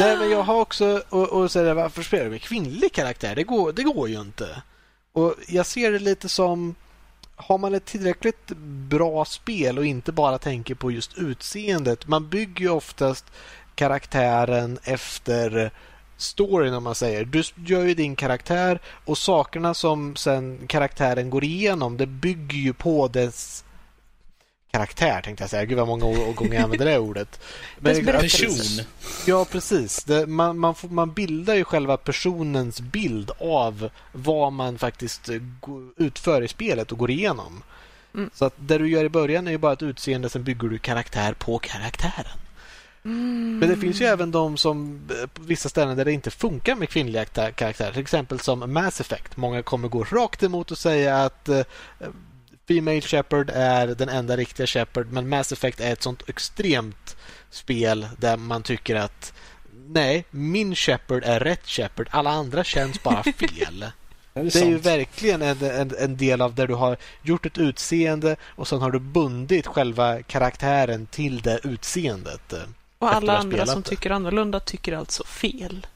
Nej, 0.00 0.16
men 0.16 0.30
jag 0.30 0.42
har 0.42 0.60
också... 0.60 1.02
Och, 1.08 1.28
och 1.28 1.50
så 1.50 1.74
varför 1.74 2.02
spelar 2.02 2.24
du 2.24 2.30
med 2.30 2.42
kvinnlig 2.42 2.92
karaktär? 2.92 3.34
Det 3.34 3.42
går, 3.42 3.72
det 3.72 3.82
går 3.82 4.08
ju 4.08 4.20
inte. 4.20 4.62
Och 5.12 5.34
Jag 5.48 5.66
ser 5.66 5.92
det 5.92 5.98
lite 5.98 6.28
som... 6.28 6.74
Har 7.36 7.58
man 7.58 7.74
ett 7.74 7.84
tillräckligt 7.84 8.46
bra 8.88 9.24
spel 9.24 9.78
och 9.78 9.86
inte 9.86 10.12
bara 10.12 10.38
tänker 10.38 10.74
på 10.74 10.90
just 10.90 11.18
utseendet. 11.18 12.06
Man 12.06 12.28
bygger 12.28 12.60
ju 12.60 12.70
oftast 12.70 13.24
karaktären 13.74 14.78
efter 14.84 15.72
storyn 16.16 16.74
om 16.74 16.84
man 16.84 16.94
säger. 16.94 17.24
Du 17.24 17.42
gör 17.66 17.84
ju 17.84 17.94
din 17.94 18.16
karaktär 18.16 18.80
och 19.04 19.18
sakerna 19.18 19.74
som 19.74 20.16
sen 20.16 20.66
karaktären 20.66 21.30
går 21.30 21.44
igenom 21.44 21.96
det 21.96 22.06
bygger 22.06 22.58
ju 22.58 22.72
på 22.72 23.08
dess 23.08 23.64
karaktär 24.72 25.20
tänkte 25.22 25.42
jag 25.42 25.50
säga. 25.50 25.64
Gud 25.64 25.78
vad 25.78 25.86
många 25.86 26.32
gånger 26.32 26.54
jag 26.54 26.62
använder 26.62 26.86
det 26.86 26.98
ordet. 26.98 27.40
Men, 27.78 28.04
person. 28.04 28.84
Ja, 29.26 29.44
precis. 29.44 30.04
Det, 30.04 30.26
man, 30.26 30.58
man, 30.58 30.74
får, 30.74 30.88
man 30.88 31.12
bildar 31.12 31.54
ju 31.54 31.64
själva 31.64 31.96
personens 31.96 32.80
bild 32.80 33.30
av 33.38 33.90
vad 34.12 34.52
man 34.52 34.78
faktiskt 34.78 35.28
utför 35.96 36.42
i 36.42 36.48
spelet 36.48 36.92
och 36.92 36.98
går 36.98 37.10
igenom. 37.10 37.62
Mm. 38.14 38.30
Så 38.34 38.44
att 38.44 38.54
det 38.56 38.78
du 38.78 38.88
gör 38.88 39.04
i 39.04 39.08
början 39.08 39.46
är 39.46 39.50
ju 39.50 39.58
bara 39.58 39.72
ett 39.72 39.82
utseende, 39.82 40.28
sen 40.28 40.44
bygger 40.44 40.68
du 40.68 40.78
karaktär 40.78 41.34
på 41.38 41.58
karaktären. 41.58 42.38
Mm. 43.04 43.58
Men 43.58 43.68
det 43.68 43.76
finns 43.76 44.00
ju 44.00 44.06
även 44.06 44.30
de 44.30 44.56
som 44.56 45.00
eh, 45.20 45.26
på 45.26 45.42
vissa 45.42 45.68
ställen 45.68 45.96
där 45.96 46.04
det 46.04 46.12
inte 46.12 46.30
funkar 46.30 46.74
med 46.74 46.88
kvinnliga 46.88 47.24
karaktärer. 47.24 47.92
Till 47.92 48.02
exempel 48.02 48.40
som 48.40 48.72
Mass 48.72 49.00
Effect. 49.00 49.36
Många 49.36 49.62
kommer 49.62 49.88
gå 49.88 50.04
rakt 50.04 50.42
emot 50.42 50.70
och 50.70 50.78
säga 50.78 51.16
att 51.16 51.48
uh, 51.48 51.62
Female 52.74 53.00
Shepard 53.00 53.50
är 53.54 53.86
den 53.86 54.08
enda 54.08 54.36
riktiga 54.36 54.66
Shepard 54.66 55.12
men 55.12 55.28
Mass 55.28 55.52
Effect 55.52 55.80
är 55.80 55.92
ett 55.92 56.02
sånt 56.02 56.28
extremt 56.28 57.16
spel 57.50 58.08
där 58.18 58.36
man 58.36 58.62
tycker 58.62 58.96
att 58.96 59.32
nej, 59.88 60.24
min 60.30 60.74
Shepard 60.74 61.22
är 61.24 61.40
rätt 61.40 61.66
Shepard. 61.66 62.08
Alla 62.10 62.30
andra 62.30 62.64
känns 62.64 63.02
bara 63.02 63.22
fel. 63.38 63.86
Det 64.34 64.40
är, 64.40 64.44
det 64.44 64.60
är 64.60 64.66
ju 64.66 64.78
verkligen 64.78 65.42
en, 65.42 65.62
en, 65.62 65.94
en, 65.98 66.16
del 66.16 66.40
av 66.40 66.54
där 66.54 66.66
du 66.66 66.74
har 66.74 66.96
gjort 67.22 67.46
ett 67.46 67.58
utseende 67.58 68.36
och 68.44 68.68
sen 68.68 68.80
har 68.80 68.90
du 68.90 68.98
bundit 68.98 69.66
själva 69.66 70.22
karaktären 70.22 71.06
till 71.06 71.40
det 71.40 71.60
utseendet. 71.64 72.54
Och 72.98 73.14
alla 73.14 73.38
andra 73.38 73.66
som 73.66 73.82
tycker 73.82 74.10
annorlunda 74.10 74.60
tycker 74.60 74.92
alltså 74.92 75.24
fel. 75.24 75.86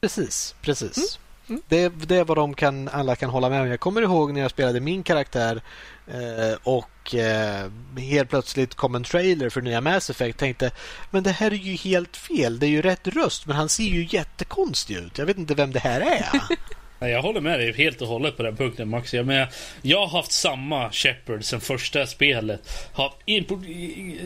Precis, 0.00 0.54
precis. 0.60 0.96
Mm. 0.96 1.29
Mm. 1.50 1.62
Det, 1.68 1.88
det 1.88 2.16
är 2.16 2.24
vad 2.24 2.36
de 2.36 2.54
kan, 2.54 2.88
alla 2.88 3.16
kan 3.16 3.30
hålla 3.30 3.48
med 3.48 3.62
om. 3.62 3.68
Jag 3.68 3.80
kommer 3.80 4.02
ihåg 4.02 4.32
när 4.32 4.40
jag 4.40 4.50
spelade 4.50 4.80
min 4.80 5.02
karaktär 5.02 5.62
eh, 6.06 6.58
och 6.62 7.14
eh, 7.14 7.70
helt 7.96 8.30
plötsligt 8.30 8.74
kom 8.74 8.94
en 8.94 9.04
trailer 9.04 9.48
för 9.48 9.60
nya 9.60 9.80
Mass 9.80 10.10
Effect. 10.10 10.38
Tänkte, 10.38 10.70
men 11.10 11.22
det 11.22 11.30
här 11.30 11.50
är 11.50 11.56
ju 11.56 11.74
helt 11.74 12.16
fel. 12.16 12.58
Det 12.58 12.66
är 12.66 12.70
ju 12.70 12.82
rätt 12.82 13.08
röst, 13.08 13.46
men 13.46 13.56
han 13.56 13.68
ser 13.68 13.84
ju 13.84 14.06
jättekonstig 14.10 14.96
ut. 14.96 15.18
Jag 15.18 15.26
vet 15.26 15.38
inte 15.38 15.54
vem 15.54 15.72
det 15.72 15.78
här 15.78 16.00
är. 16.00 16.42
Jag 17.08 17.22
håller 17.22 17.40
med 17.40 17.58
dig 17.58 17.72
helt 17.72 18.02
och 18.02 18.08
hållet 18.08 18.36
på 18.36 18.42
den 18.42 18.56
punkten 18.56 18.88
Max. 18.88 19.14
Jag, 19.14 19.26
menar, 19.26 19.48
jag 19.82 20.06
har 20.06 20.18
haft 20.18 20.32
samma 20.32 20.92
Shepard 20.92 21.44
sen 21.44 21.60
första 21.60 22.06
spelet. 22.06 22.88
Har 22.92 23.12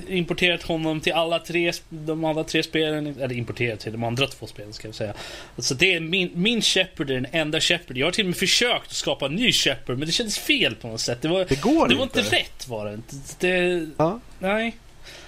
importerat 0.09 0.63
honom 0.63 1.01
till 1.01 1.13
alla 1.13 1.39
tre, 1.39 1.73
de 1.89 2.25
andra 2.25 2.45
tre 2.45 2.63
spelen. 2.63 3.07
Eller 3.07 3.35
importerat 3.35 3.81
till 3.81 3.93
de 3.93 4.05
andra 4.05 4.27
två 4.27 4.47
spelen 4.47 4.73
ska 4.73 4.89
jag 4.89 4.95
säga. 4.95 5.15
Alltså 5.57 5.75
det 5.75 5.95
är 5.95 6.01
min, 6.01 6.31
min 6.35 6.63
Shepard 6.63 7.11
är 7.11 7.15
den 7.15 7.27
enda 7.33 7.61
Shepard. 7.61 7.97
Jag 7.97 8.07
har 8.07 8.13
till 8.13 8.25
och 8.25 8.31
med 8.31 8.37
försökt 8.37 8.87
att 8.87 8.97
skapa 8.97 9.27
en 9.27 9.35
ny 9.35 9.53
Shepard 9.53 9.99
men 9.99 10.07
det 10.07 10.13
kändes 10.13 10.39
fel 10.39 10.75
på 10.75 10.89
något 10.89 11.01
sätt. 11.01 11.23
Det 11.23 11.29
var, 11.29 11.45
det 11.49 11.61
går 11.61 11.89
det 11.89 11.95
var 11.95 12.03
inte. 12.03 12.21
rätt 12.21 12.69
var 12.69 12.87
det 12.87 13.01
det, 13.41 13.87
ja. 13.97 14.21
Nej. 14.39 14.77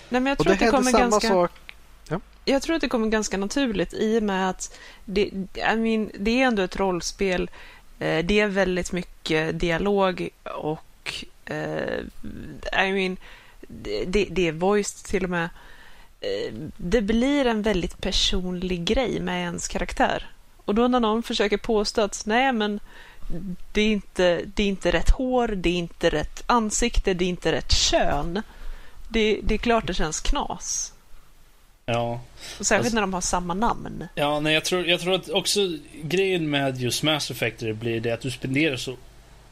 Nej 0.09 0.21
men 0.21 0.27
jag 0.27 0.39
tror 0.39 0.53
och 0.53 0.59
det 0.59 0.65
att 0.65 0.73
det 0.73 0.77
kommer 0.77 0.91
samma 0.91 1.03
ganska... 1.03 1.29
sak 1.29 1.53
jag 2.49 2.63
tror 2.63 2.77
att 2.77 2.81
det 2.81 2.89
kommer 2.89 3.09
ganska 3.09 3.37
naturligt 3.37 3.95
i 3.95 4.19
och 4.19 4.23
med 4.23 4.51
att 4.51 4.79
det, 5.05 5.23
I 5.73 5.77
mean, 5.77 6.11
det 6.15 6.43
är 6.43 6.47
ändå 6.47 6.63
ett 6.63 6.77
rollspel. 6.77 7.51
Eh, 7.99 8.25
det 8.25 8.41
är 8.41 8.47
väldigt 8.47 8.93
mycket 8.93 9.61
dialog 9.61 10.29
och 10.45 11.25
eh, 11.45 11.99
I 12.87 12.93
mean, 12.93 13.17
det, 14.07 14.29
det 14.31 14.49
är 14.49 14.53
voice 14.53 15.03
till 15.03 15.25
och 15.25 15.31
med. 15.31 15.49
Eh, 16.21 16.55
det 16.77 17.03
blir 17.03 17.47
en 17.47 17.63
väldigt 17.63 18.01
personlig 18.01 18.85
grej 18.85 19.21
med 19.21 19.43
ens 19.43 19.69
karaktär. 19.69 20.31
Och 20.65 20.75
då 20.75 20.89
när 20.89 21.01
någon 21.01 21.23
försöker 21.23 21.57
påstå 21.57 22.01
att 22.01 22.23
nej 22.27 22.53
men 22.53 22.81
det 23.73 23.81
är, 23.81 23.93
inte, 23.93 24.41
det 24.55 24.63
är 24.63 24.67
inte 24.67 24.93
rätt 24.93 25.11
hår, 25.11 25.49
det 25.49 25.69
är 25.69 25.79
inte 25.79 26.11
rätt 26.11 26.43
ansikte, 26.47 27.15
det 27.15 27.25
är 27.25 27.29
inte 27.29 27.53
rätt 27.53 27.73
kön. 27.73 28.43
Det, 29.09 29.41
det 29.43 29.55
är 29.55 29.59
klart 29.59 29.87
det 29.87 29.95
känns 29.95 30.21
knas. 30.21 30.93
Ja. 31.89 32.21
Och 32.59 32.67
särskilt 32.67 32.85
alltså, 32.85 32.95
när 32.95 33.01
de 33.01 33.15
har 33.15 33.21
samma 33.21 33.55
namn. 33.55 34.05
Ja, 34.15 34.41
nej, 34.41 34.55
jag, 34.55 34.65
tror, 34.65 34.87
jag 34.87 35.01
tror 35.01 35.15
att 35.15 35.31
också 35.31 35.61
grejen 36.03 36.51
med 36.51 36.81
just 36.81 37.03
Mass 37.03 37.31
Effect 37.31 37.61
blir 37.61 38.01
det 38.01 38.13
att 38.13 38.21
du 38.21 38.31
spenderar 38.31 38.77
så 38.77 38.97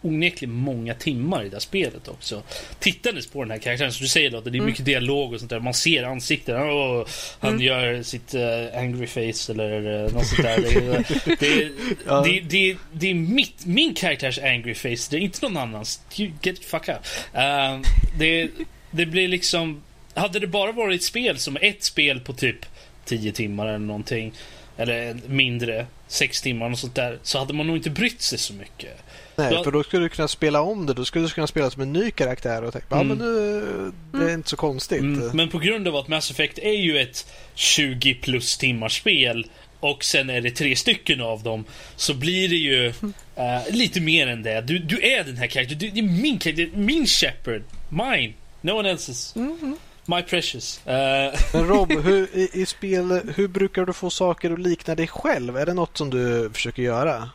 onekligen 0.02 0.54
många 0.54 0.94
timmar 0.94 1.44
i 1.44 1.48
det 1.48 1.54
här 1.54 1.60
spelet 1.60 2.08
också. 2.08 2.42
Tittandes 2.78 3.26
på 3.26 3.42
den 3.42 3.50
här 3.50 3.58
karaktären, 3.58 3.92
som 3.92 4.02
du 4.02 4.08
säger 4.08 4.30
Lotta, 4.30 4.50
det 4.50 4.56
är 4.56 4.60
mm. 4.60 4.66
mycket 4.66 4.84
dialog 4.84 5.32
och 5.32 5.38
sånt 5.38 5.50
där. 5.50 5.60
Man 5.60 5.74
ser 5.74 6.02
ansikten. 6.02 6.56
Oh, 6.56 7.06
han 7.40 7.50
mm. 7.50 7.62
gör 7.62 8.02
sitt 8.02 8.34
uh, 8.34 8.78
angry 8.78 9.06
face 9.06 9.52
eller 9.52 9.86
uh, 9.86 10.12
något 10.12 10.26
sånt 10.26 10.42
där. 10.42 10.60
Det, 10.60 11.36
det, 11.40 11.70
ja. 12.06 12.22
det, 12.22 12.40
det, 12.40 12.76
det, 12.92 13.10
är 13.10 13.14
mitt, 13.14 13.66
min 13.66 13.94
karaktärs 13.94 14.38
angry 14.38 14.74
face, 14.74 15.10
det 15.10 15.16
är 15.16 15.20
inte 15.20 15.38
någon 15.42 15.56
annans. 15.56 16.00
Get 16.16 16.42
the 16.42 16.52
fuck 16.52 16.88
out. 16.88 16.98
Uh, 17.34 17.80
det, 18.18 18.50
det 18.90 19.06
blir 19.06 19.28
liksom 19.28 19.82
hade 20.14 20.38
det 20.38 20.46
bara 20.46 20.72
varit 20.72 21.00
ett 21.00 21.06
spel 21.06 21.38
som 21.38 21.56
ett 21.60 21.84
spel 21.84 22.20
på 22.20 22.32
typ 22.32 22.66
10 23.04 23.32
timmar 23.32 23.66
eller 23.66 23.78
någonting. 23.78 24.32
Eller 24.76 25.16
mindre, 25.26 25.86
6 26.08 26.42
timmar 26.42 26.70
och 26.70 26.78
sånt 26.78 26.94
där. 26.94 27.18
Så 27.22 27.38
hade 27.38 27.52
man 27.52 27.66
nog 27.66 27.76
inte 27.76 27.90
brytt 27.90 28.22
sig 28.22 28.38
så 28.38 28.52
mycket. 28.52 28.98
Nej, 29.36 29.50
då... 29.50 29.64
för 29.64 29.70
då 29.70 29.82
skulle 29.82 30.02
du 30.02 30.08
kunna 30.08 30.28
spela 30.28 30.60
om 30.60 30.86
det. 30.86 30.94
Då 30.94 31.04
skulle 31.04 31.24
du 31.26 31.30
kunna 31.30 31.46
spela 31.46 31.70
som 31.70 31.82
en 31.82 31.92
ny 31.92 32.10
karaktär 32.10 32.64
och 32.64 32.72
tänka 32.72 32.96
mm. 32.96 33.08
ja, 33.08 33.14
men 33.14 33.26
nu, 33.26 33.60
det 34.12 34.18
är 34.18 34.22
mm. 34.22 34.34
inte 34.34 34.48
så 34.48 34.56
konstigt. 34.56 35.00
Mm. 35.00 35.36
Men 35.36 35.48
på 35.48 35.58
grund 35.58 35.88
av 35.88 35.96
att 35.96 36.08
Mass 36.08 36.30
Effect 36.30 36.58
är 36.58 36.78
ju 36.78 36.98
ett 36.98 37.32
20 37.54 38.14
plus 38.14 38.56
timmars 38.56 38.98
spel 38.98 39.46
och 39.80 40.04
sen 40.04 40.30
är 40.30 40.40
det 40.40 40.50
tre 40.50 40.76
stycken 40.76 41.20
av 41.20 41.42
dem 41.42 41.64
så 41.96 42.14
blir 42.14 42.48
det 42.48 42.56
ju 42.56 42.86
uh, 42.88 42.94
lite 43.70 44.00
mer 44.00 44.26
än 44.26 44.42
det. 44.42 44.60
Du, 44.60 44.78
du 44.78 45.00
är 45.02 45.24
den 45.24 45.36
här 45.36 45.46
karaktären. 45.46 45.78
Du, 45.78 45.90
det 45.90 46.00
är 46.00 46.22
min 46.22 46.38
karaktär, 46.38 46.70
min 46.74 47.06
Shepard. 47.06 47.62
Mine. 47.88 48.32
No 48.60 48.70
one 48.70 48.94
else's. 48.94 49.36
Mm 49.36 49.58
-hmm. 49.62 49.76
My 50.06 50.22
precious. 50.22 50.80
Uh... 50.86 51.40
Men 51.52 51.68
Rob, 51.68 51.92
hur, 51.92 52.36
i, 52.36 52.50
i, 52.52 52.66
spel, 52.66 53.20
hur 53.36 53.48
brukar 53.48 53.86
du 53.86 53.92
få 53.92 54.10
saker 54.10 54.50
att 54.50 54.60
likna 54.60 54.94
dig 54.94 55.06
själv? 55.06 55.56
Är 55.56 55.66
det 55.66 55.74
något 55.74 55.96
som 55.96 56.10
du 56.10 56.50
försöker 56.54 56.82
göra? 56.82 57.30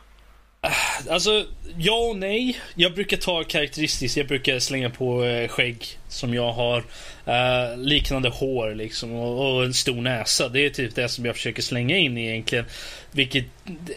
Alltså, 1.08 1.46
ja 1.78 1.96
och 1.96 2.16
nej. 2.16 2.60
Jag 2.74 2.94
brukar 2.94 3.16
ta 3.16 3.44
karaktäristiskt. 3.44 4.16
Jag 4.16 4.26
brukar 4.26 4.58
slänga 4.58 4.90
på 4.90 5.24
eh, 5.24 5.48
skägg 5.48 5.98
som 6.08 6.34
jag 6.34 6.52
har. 6.52 6.84
Eh, 7.26 7.76
liknande 7.76 8.28
hår 8.28 8.74
liksom 8.74 9.12
och, 9.12 9.56
och, 9.56 9.64
en 9.64 9.74
stor 9.74 10.00
näsa. 10.00 10.48
Det 10.48 10.60
är 10.60 10.70
typ 10.70 10.94
det 10.94 11.08
som 11.08 11.24
jag 11.24 11.34
försöker 11.34 11.62
slänga 11.62 11.96
in 11.96 12.18
egentligen. 12.18 12.64
Vilket 13.12 13.44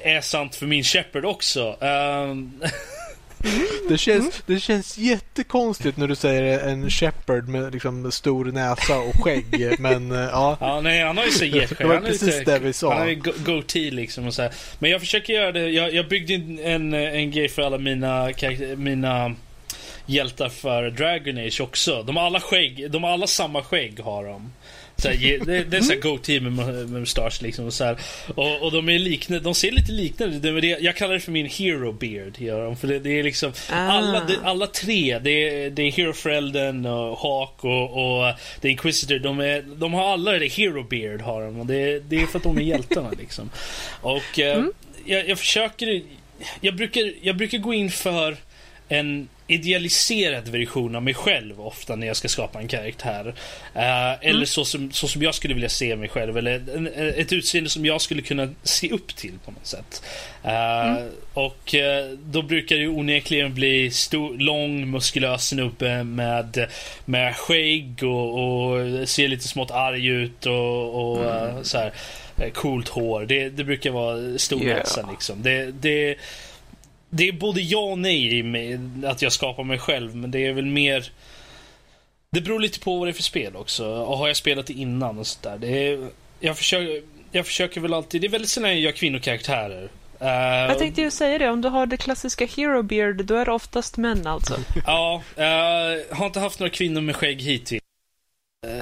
är 0.01 0.21
sant 0.21 0.55
för 0.55 0.65
min 0.65 0.84
Shepard 0.84 1.26
också. 1.26 1.69
Uh, 1.69 2.36
Det 3.89 3.97
känns, 3.97 4.43
det 4.45 4.59
känns 4.59 4.97
jättekonstigt 4.97 5.97
när 5.97 6.07
du 6.07 6.15
säger 6.15 6.59
en 6.67 6.89
shepherd 6.89 7.47
med 7.47 7.73
liksom 7.73 8.11
stor 8.11 8.45
näsa 8.45 8.99
och 8.99 9.23
skägg. 9.23 9.75
Men 9.79 10.11
eh, 10.11 10.19
ja. 10.19 10.57
Ja, 10.59 10.81
nej, 10.81 11.03
han 11.03 11.17
har 11.17 11.25
ju 11.25 11.31
så 11.31 11.45
getskägg. 11.45 11.77
Det 11.77 11.93
var 11.93 11.99
precis 11.99 12.45
det 12.45 12.59
vi 12.59 12.73
sa. 12.73 12.89
Han 12.93 13.01
har 13.01 13.07
ju 13.07 13.21
goatee 13.45 13.91
liksom 13.91 14.27
och 14.27 14.33
så 14.33 14.41
här. 14.41 14.51
Men 14.79 14.91
jag 14.91 15.01
försöker 15.01 15.33
göra 15.33 15.51
det. 15.51 15.69
Jag, 15.69 15.93
jag 15.93 16.07
byggde 16.07 16.33
en, 16.63 16.93
en 16.93 17.31
grej 17.31 17.49
för 17.49 17.61
alla 17.61 17.77
mina, 17.77 18.29
mina 18.77 19.35
hjältar 20.05 20.49
för 20.49 20.89
Dragon 20.89 21.37
Age 21.37 21.61
också. 21.61 22.03
De 22.03 22.17
har 22.17 22.25
alla 22.25 22.39
skägg. 22.39 22.91
De 22.91 23.03
har 23.03 23.11
alla 23.11 23.27
samma 23.27 23.63
skägg 23.63 23.99
har 23.99 24.25
de. 24.25 24.51
Så 25.03 25.09
här, 25.09 25.45
det, 25.45 25.63
det 25.63 25.77
är 25.77 25.81
såhär 25.81 25.99
go-team 25.99 26.55
med, 26.55 26.65
med 26.65 26.89
mustasch 26.89 27.41
liksom. 27.41 27.65
Och, 27.65 27.73
så 27.73 27.83
här. 27.83 27.97
Och, 28.35 28.61
och 28.61 28.71
de 28.71 28.89
är 28.89 28.99
liknande, 28.99 29.43
de 29.43 29.55
ser 29.55 29.71
lite 29.71 29.91
liknande 29.91 30.61
det, 30.61 30.67
Jag 30.67 30.95
kallar 30.95 31.13
det 31.13 31.19
för 31.19 31.31
min 31.31 31.45
hero 31.45 31.91
beard. 31.91 32.37
För 32.77 32.87
det, 32.87 32.99
det 32.99 33.19
är 33.19 33.23
liksom 33.23 33.53
ah. 33.69 33.75
alla, 33.75 34.23
det, 34.23 34.37
alla 34.43 34.67
tre. 34.67 35.19
Det 35.19 35.31
är, 35.31 35.69
det 35.69 35.81
är 35.81 35.91
hero-föräldern 35.91 36.85
och 36.85 37.17
Hawk 37.17 37.63
och, 37.63 37.83
och 37.83 38.33
The 38.61 38.69
Inquisitor. 38.69 39.19
De, 39.19 39.39
är, 39.39 39.61
de 39.61 39.93
har 39.93 40.13
alla 40.13 40.31
det 40.31 40.47
hero 40.47 40.83
beard 40.83 41.21
har 41.21 41.41
de. 41.41 41.59
Och 41.59 41.65
det, 41.65 41.99
det 41.99 42.21
är 42.21 42.25
för 42.25 42.37
att 42.37 42.43
de 42.43 42.57
är 42.57 42.61
hjältarna 42.61 43.11
liksom. 43.19 43.49
Och 44.01 44.39
eh, 44.39 44.55
mm. 44.55 44.73
jag, 45.05 45.29
jag 45.29 45.39
försöker... 45.39 46.01
Jag 46.61 46.75
brukar, 46.75 47.13
jag 47.21 47.37
brukar 47.37 47.57
gå 47.57 47.73
in 47.73 47.91
för 47.91 48.37
en 48.89 49.27
idealiserad 49.47 50.47
version 50.47 50.95
av 50.95 51.03
mig 51.03 51.13
själv 51.13 51.61
ofta 51.61 51.95
när 51.95 52.07
jag 52.07 52.15
ska 52.15 52.27
skapa 52.27 52.59
en 52.59 52.67
karaktär. 52.67 53.25
Uh, 53.25 53.33
mm. 53.75 54.17
Eller 54.21 54.45
så 54.45 54.65
som, 54.65 54.91
så 54.91 55.07
som 55.07 55.21
jag 55.21 55.35
skulle 55.35 55.53
vilja 55.53 55.69
se 55.69 55.95
mig 55.95 56.09
själv. 56.09 56.37
Eller 56.37 56.63
en, 56.75 56.87
ett 57.15 57.33
utseende 57.33 57.69
som 57.69 57.85
jag 57.85 58.01
skulle 58.01 58.21
kunna 58.21 58.49
se 58.63 58.89
upp 58.89 59.15
till 59.15 59.33
på 59.45 59.51
något 59.51 59.67
sätt. 59.67 60.03
Uh, 60.45 60.51
mm. 60.51 61.09
Och 61.33 61.75
uh, 61.75 62.17
då 62.25 62.41
brukar 62.41 62.75
det 62.75 62.87
onekligen 62.87 63.53
bli 63.53 63.91
stor, 63.91 64.37
lång, 64.37 64.91
muskulös 64.91 65.47
snubbe 65.47 66.03
med, 66.03 66.67
med 67.05 67.35
skägg 67.35 68.03
och, 68.03 68.39
och 68.39 69.09
ser 69.09 69.27
lite 69.27 69.47
smått 69.47 69.71
arg 69.71 70.07
ut 70.07 70.45
och, 70.45 71.11
och 71.11 71.31
mm. 71.31 71.63
så 71.63 71.77
här, 71.77 71.93
coolt 72.53 72.87
hår. 72.87 73.25
Det, 73.25 73.49
det 73.49 73.63
brukar 73.63 73.91
vara 73.91 74.37
stor 74.37 74.63
yeah. 74.63 75.11
liksom. 75.11 75.43
Det, 75.43 75.71
det 75.71 76.15
det 77.16 77.28
är 77.28 77.32
både 77.32 77.61
ja 77.61 77.80
och 77.80 77.97
nej 77.97 78.38
i 78.38 78.43
mig, 78.43 78.80
att 79.05 79.22
jag 79.22 79.32
skapar 79.32 79.64
mig 79.64 79.80
själv, 79.80 80.16
men 80.16 80.32
det 80.32 80.45
är 80.45 80.53
väl 80.53 80.66
mer... 80.66 81.11
Det 82.30 82.41
beror 82.41 82.59
lite 82.59 82.80
på 82.80 82.97
vad 82.97 83.07
det 83.07 83.11
är 83.11 83.14
för 83.14 83.24
spel 83.24 83.55
också. 83.55 83.88
Och 83.88 84.18
har 84.18 84.28
jag 84.28 84.38
spelat 84.38 84.68
det 84.68 84.74
innan 84.74 85.20
och 85.20 85.28
sådär. 85.28 85.57
Det 85.57 85.68
är, 85.68 86.07
jag, 86.39 86.57
försöker, 86.57 87.01
jag 87.32 87.45
försöker 87.45 87.82
väl 87.82 87.93
alltid... 87.93 88.22
Det 88.22 88.28
är 88.28 88.30
väldigt 88.30 88.49
sällan 88.49 88.70
jag 88.70 88.80
gör 88.80 88.91
kvinnokaraktärer. 88.91 89.84
Uh, 90.22 90.28
jag 90.28 90.80
tänkte 90.80 91.01
ju 91.01 91.11
säga 91.11 91.38
det, 91.38 91.49
om 91.49 91.61
du 91.61 91.70
har 91.70 91.86
det 91.86 91.97
klassiska 91.97 92.45
Hero 92.45 92.84
Beard, 92.84 93.26
då 93.26 93.36
är 93.36 93.45
det 93.45 93.51
oftast 93.51 93.97
män 93.97 94.28
alltså. 94.28 94.53
ja, 94.86 95.24
uh, 95.38 96.16
har 96.16 96.26
inte 96.26 96.39
haft 96.39 96.59
några 96.59 96.70
kvinnor 96.70 97.01
med 97.01 97.16
skägg 97.16 97.41
hittills. 97.41 97.82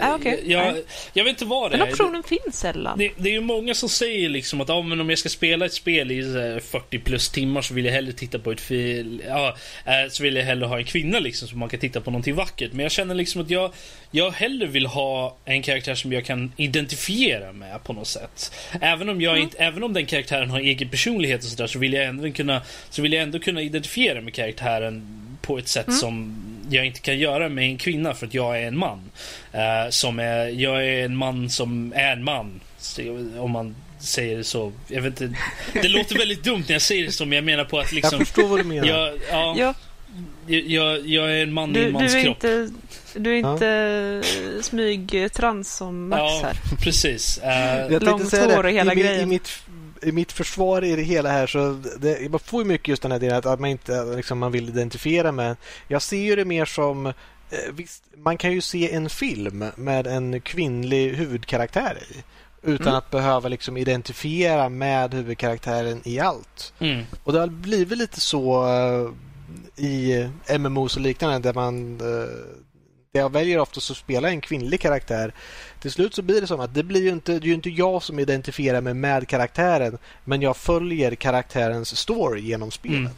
Ah, 0.02 0.16
okay. 0.16 0.40
jag, 0.46 0.76
jag, 1.14 1.24
vet 1.24 1.32
inte 1.32 1.46
vad 1.46 1.72
det 1.72 1.78
Den 1.78 1.88
optionen 1.88 2.24
finns 2.24 2.60
sällan. 2.60 2.98
Det, 2.98 3.12
det, 3.18 3.30
är 3.30 3.34
ju 3.34 3.42
många 3.42 3.74
som 3.74 3.90
säger 3.90 4.30
liksom 4.30 4.62
att 4.62 4.70
ah, 4.70 4.82
men 4.82 5.02
om 5.02 5.10
jag 5.10 5.20
ska 5.20 5.30
spela 5.30 5.66
ett 5.66 5.74
spel 5.74 6.12
i 6.12 6.22
40 6.64 7.00
plus 7.00 7.30
timmar 7.30 7.62
så 7.62 7.74
vill 7.74 7.86
jag 7.86 7.94
hellre 7.94 8.12
titta 8.12 8.40
på 8.40 8.52
ett 8.52 8.62
fil, 8.62 9.24
ja, 9.28 9.56
eh, 9.86 10.10
så 10.10 10.24
vill 10.24 10.36
jag 10.36 10.44
hellre 10.44 10.66
ha 10.66 10.78
en 10.78 10.86
kvinna 10.86 11.20
liksom 11.20 11.48
så 11.48 11.58
man 11.58 11.70
kan 11.70 11.80
titta 11.80 12.02
på 12.02 12.12
någonting 12.12 12.36
vackert. 12.36 12.74
Men 12.74 12.84
jag 12.84 12.92
känner 12.92 13.16
liksom 13.16 13.42
att 13.42 13.50
jag, 13.50 13.74
jag 14.12 14.32
hellre 14.32 14.66
vill 14.66 14.86
ha 14.86 15.38
en 15.46 15.62
karaktär 15.62 15.96
som 15.96 16.14
jag 16.14 16.26
kan 16.26 16.52
identifiera 16.58 17.54
med 17.54 17.84
på 17.84 17.94
något 17.94 18.08
sätt. 18.08 18.54
Även 18.82 19.10
om, 19.10 19.22
jag 19.22 19.32
mm. 19.32 19.44
inte, 19.44 19.58
även 19.58 19.84
om 19.84 19.94
den 19.94 20.06
karaktären 20.06 20.50
har 20.50 20.60
egen 20.60 20.90
personlighet 20.90 21.44
och 21.44 21.50
sådär 21.50 21.68
så 21.68 21.80
vill 21.80 21.94
jag 21.94 22.06
ändå 22.06 22.32
kunna, 22.32 22.62
så 22.90 23.02
vill 23.02 23.14
jag 23.14 23.24
ändå 23.24 23.40
kunna 23.40 23.62
identifiera 23.62 24.22
med 24.22 24.34
karaktären 24.34 25.31
på 25.42 25.58
ett 25.58 25.68
sätt 25.68 25.88
mm. 25.88 26.00
som 26.00 26.36
jag 26.70 26.86
inte 26.86 27.00
kan 27.00 27.20
göra 27.20 27.50
med 27.50 27.64
en 27.64 27.78
kvinna 27.78 28.14
för 28.14 28.28
att 28.28 28.34
jag 28.34 28.62
är 28.62 28.68
en 28.68 28.78
man. 28.78 29.00
Uh, 29.56 29.90
som 29.90 30.20
är, 30.20 30.48
jag 30.48 30.86
är 30.86 31.06
en 31.06 31.16
man 31.18 31.50
som 31.50 31.94
är 31.96 32.12
en 32.12 32.24
man. 32.24 32.60
Om 33.38 33.52
man 33.52 33.76
säger 34.00 34.38
det 34.38 34.44
så. 34.44 34.72
Jag 34.88 35.02
vet 35.02 35.22
inte, 35.22 35.38
det 35.74 35.88
låter 35.88 36.18
väldigt 36.18 36.44
dumt 36.44 36.64
när 36.68 36.74
jag 36.74 36.82
säger 36.82 37.06
det 37.06 37.12
så, 37.12 37.26
men 37.26 37.36
jag 37.36 37.46
menar 37.46 37.64
på 37.64 37.80
att 37.80 37.92
liksom... 37.92 38.20
Jag 38.20 38.28
förstår 38.28 38.48
vad 38.48 38.60
du 38.60 38.64
menar. 38.64 38.88
Jag, 38.88 39.14
ja, 39.32 39.56
ja. 39.58 39.74
Jag, 40.48 41.08
jag, 41.08 41.32
är 41.32 41.44
en 41.44 41.54
man 41.54 41.74
du, 41.74 41.80
i 41.80 41.86
en 41.86 41.92
mans 41.92 42.14
du 42.14 42.20
är 42.20 42.24
kropp. 42.24 42.44
Inte, 42.44 42.70
du 43.16 43.32
är 43.32 43.52
inte 43.52 43.66
ja. 44.56 44.64
smygtrans 44.64 45.76
som 45.76 46.10
Max 46.10 46.20
ja, 46.20 46.42
här. 46.44 46.56
precis. 46.80 47.42
Uh, 47.90 48.00
Långt 48.00 48.32
hår 48.32 48.64
och 48.64 48.72
hela 48.72 48.94
I, 48.94 48.96
grejen. 48.96 49.22
I 49.22 49.26
mitt, 49.26 49.50
i 50.02 50.12
mitt 50.12 50.32
försvar 50.32 50.84
i 50.84 50.96
det 50.96 51.02
hela 51.02 51.30
här 51.30 51.48
så 51.48 51.82
det, 52.00 52.32
man 52.32 52.40
får 52.40 52.62
ju 52.62 52.68
mycket 52.68 52.88
just 52.88 53.02
den 53.02 53.12
här 53.12 53.20
delen 53.20 53.38
att 53.38 53.60
man 53.60 53.70
inte 53.70 54.16
liksom, 54.16 54.40
man 54.40 54.52
vill 54.52 54.70
identifiera 54.70 55.32
med. 55.32 55.56
Jag 55.88 56.02
ser 56.02 56.22
ju 56.22 56.36
det 56.36 56.46
mer 56.46 56.66
som 56.66 57.06
eh, 57.06 57.14
visst, 57.72 58.04
man 58.18 58.38
kan 58.38 58.52
ju 58.52 58.62
se 58.62 58.94
en 58.94 59.10
film 59.10 59.66
med 59.76 60.08
en 60.08 60.42
kvinnlig 60.42 61.14
huvudkaraktär 61.14 61.98
i 62.10 62.24
utan 62.64 62.88
mm. 62.88 62.98
att 62.98 63.12
behöva 63.12 63.50
liksom 63.50 63.78
identifiera 63.78 64.70
med 64.70 65.14
huvudkaraktären 65.14 66.02
i 66.04 66.20
allt. 66.20 66.74
Mm. 66.80 67.06
Och 67.24 67.34
det 67.34 67.40
har 67.40 67.48
blivit 67.48 67.98
lite 67.98 68.20
så 68.20 68.66
uh, 68.66 69.12
i 69.76 70.30
MMOs 70.60 70.96
och 70.96 71.02
liknande 71.02 71.40
där 71.40 71.54
man 71.54 72.02
uh, 72.02 72.28
jag 73.14 73.32
väljer 73.32 73.60
oftast 73.60 73.92
att 73.92 73.98
spela 73.98 74.30
en 74.30 74.42
kvinnlig 74.42 74.82
karaktär. 74.82 75.34
Till 75.80 75.92
slut 75.92 76.16
så 76.16 76.22
blir 76.22 76.42
det 76.42 76.48
som 76.48 76.60
att 76.60 76.74
det 76.74 76.84
blir 76.84 77.02
ju 77.02 77.10
inte, 77.10 77.32
det 77.32 77.46
är 77.46 77.48
ju 77.48 77.54
inte 77.54 77.70
jag 77.70 78.04
som 78.04 78.20
identifierar 78.20 78.82
mig 78.82 78.94
med 78.94 79.28
karaktären 79.28 79.98
men 80.24 80.42
jag 80.42 80.58
följer 80.58 81.16
karaktärens 81.16 81.98
story 81.98 82.42
genom 82.42 82.72
spelet. 82.72 83.00
Mm. 83.00 83.12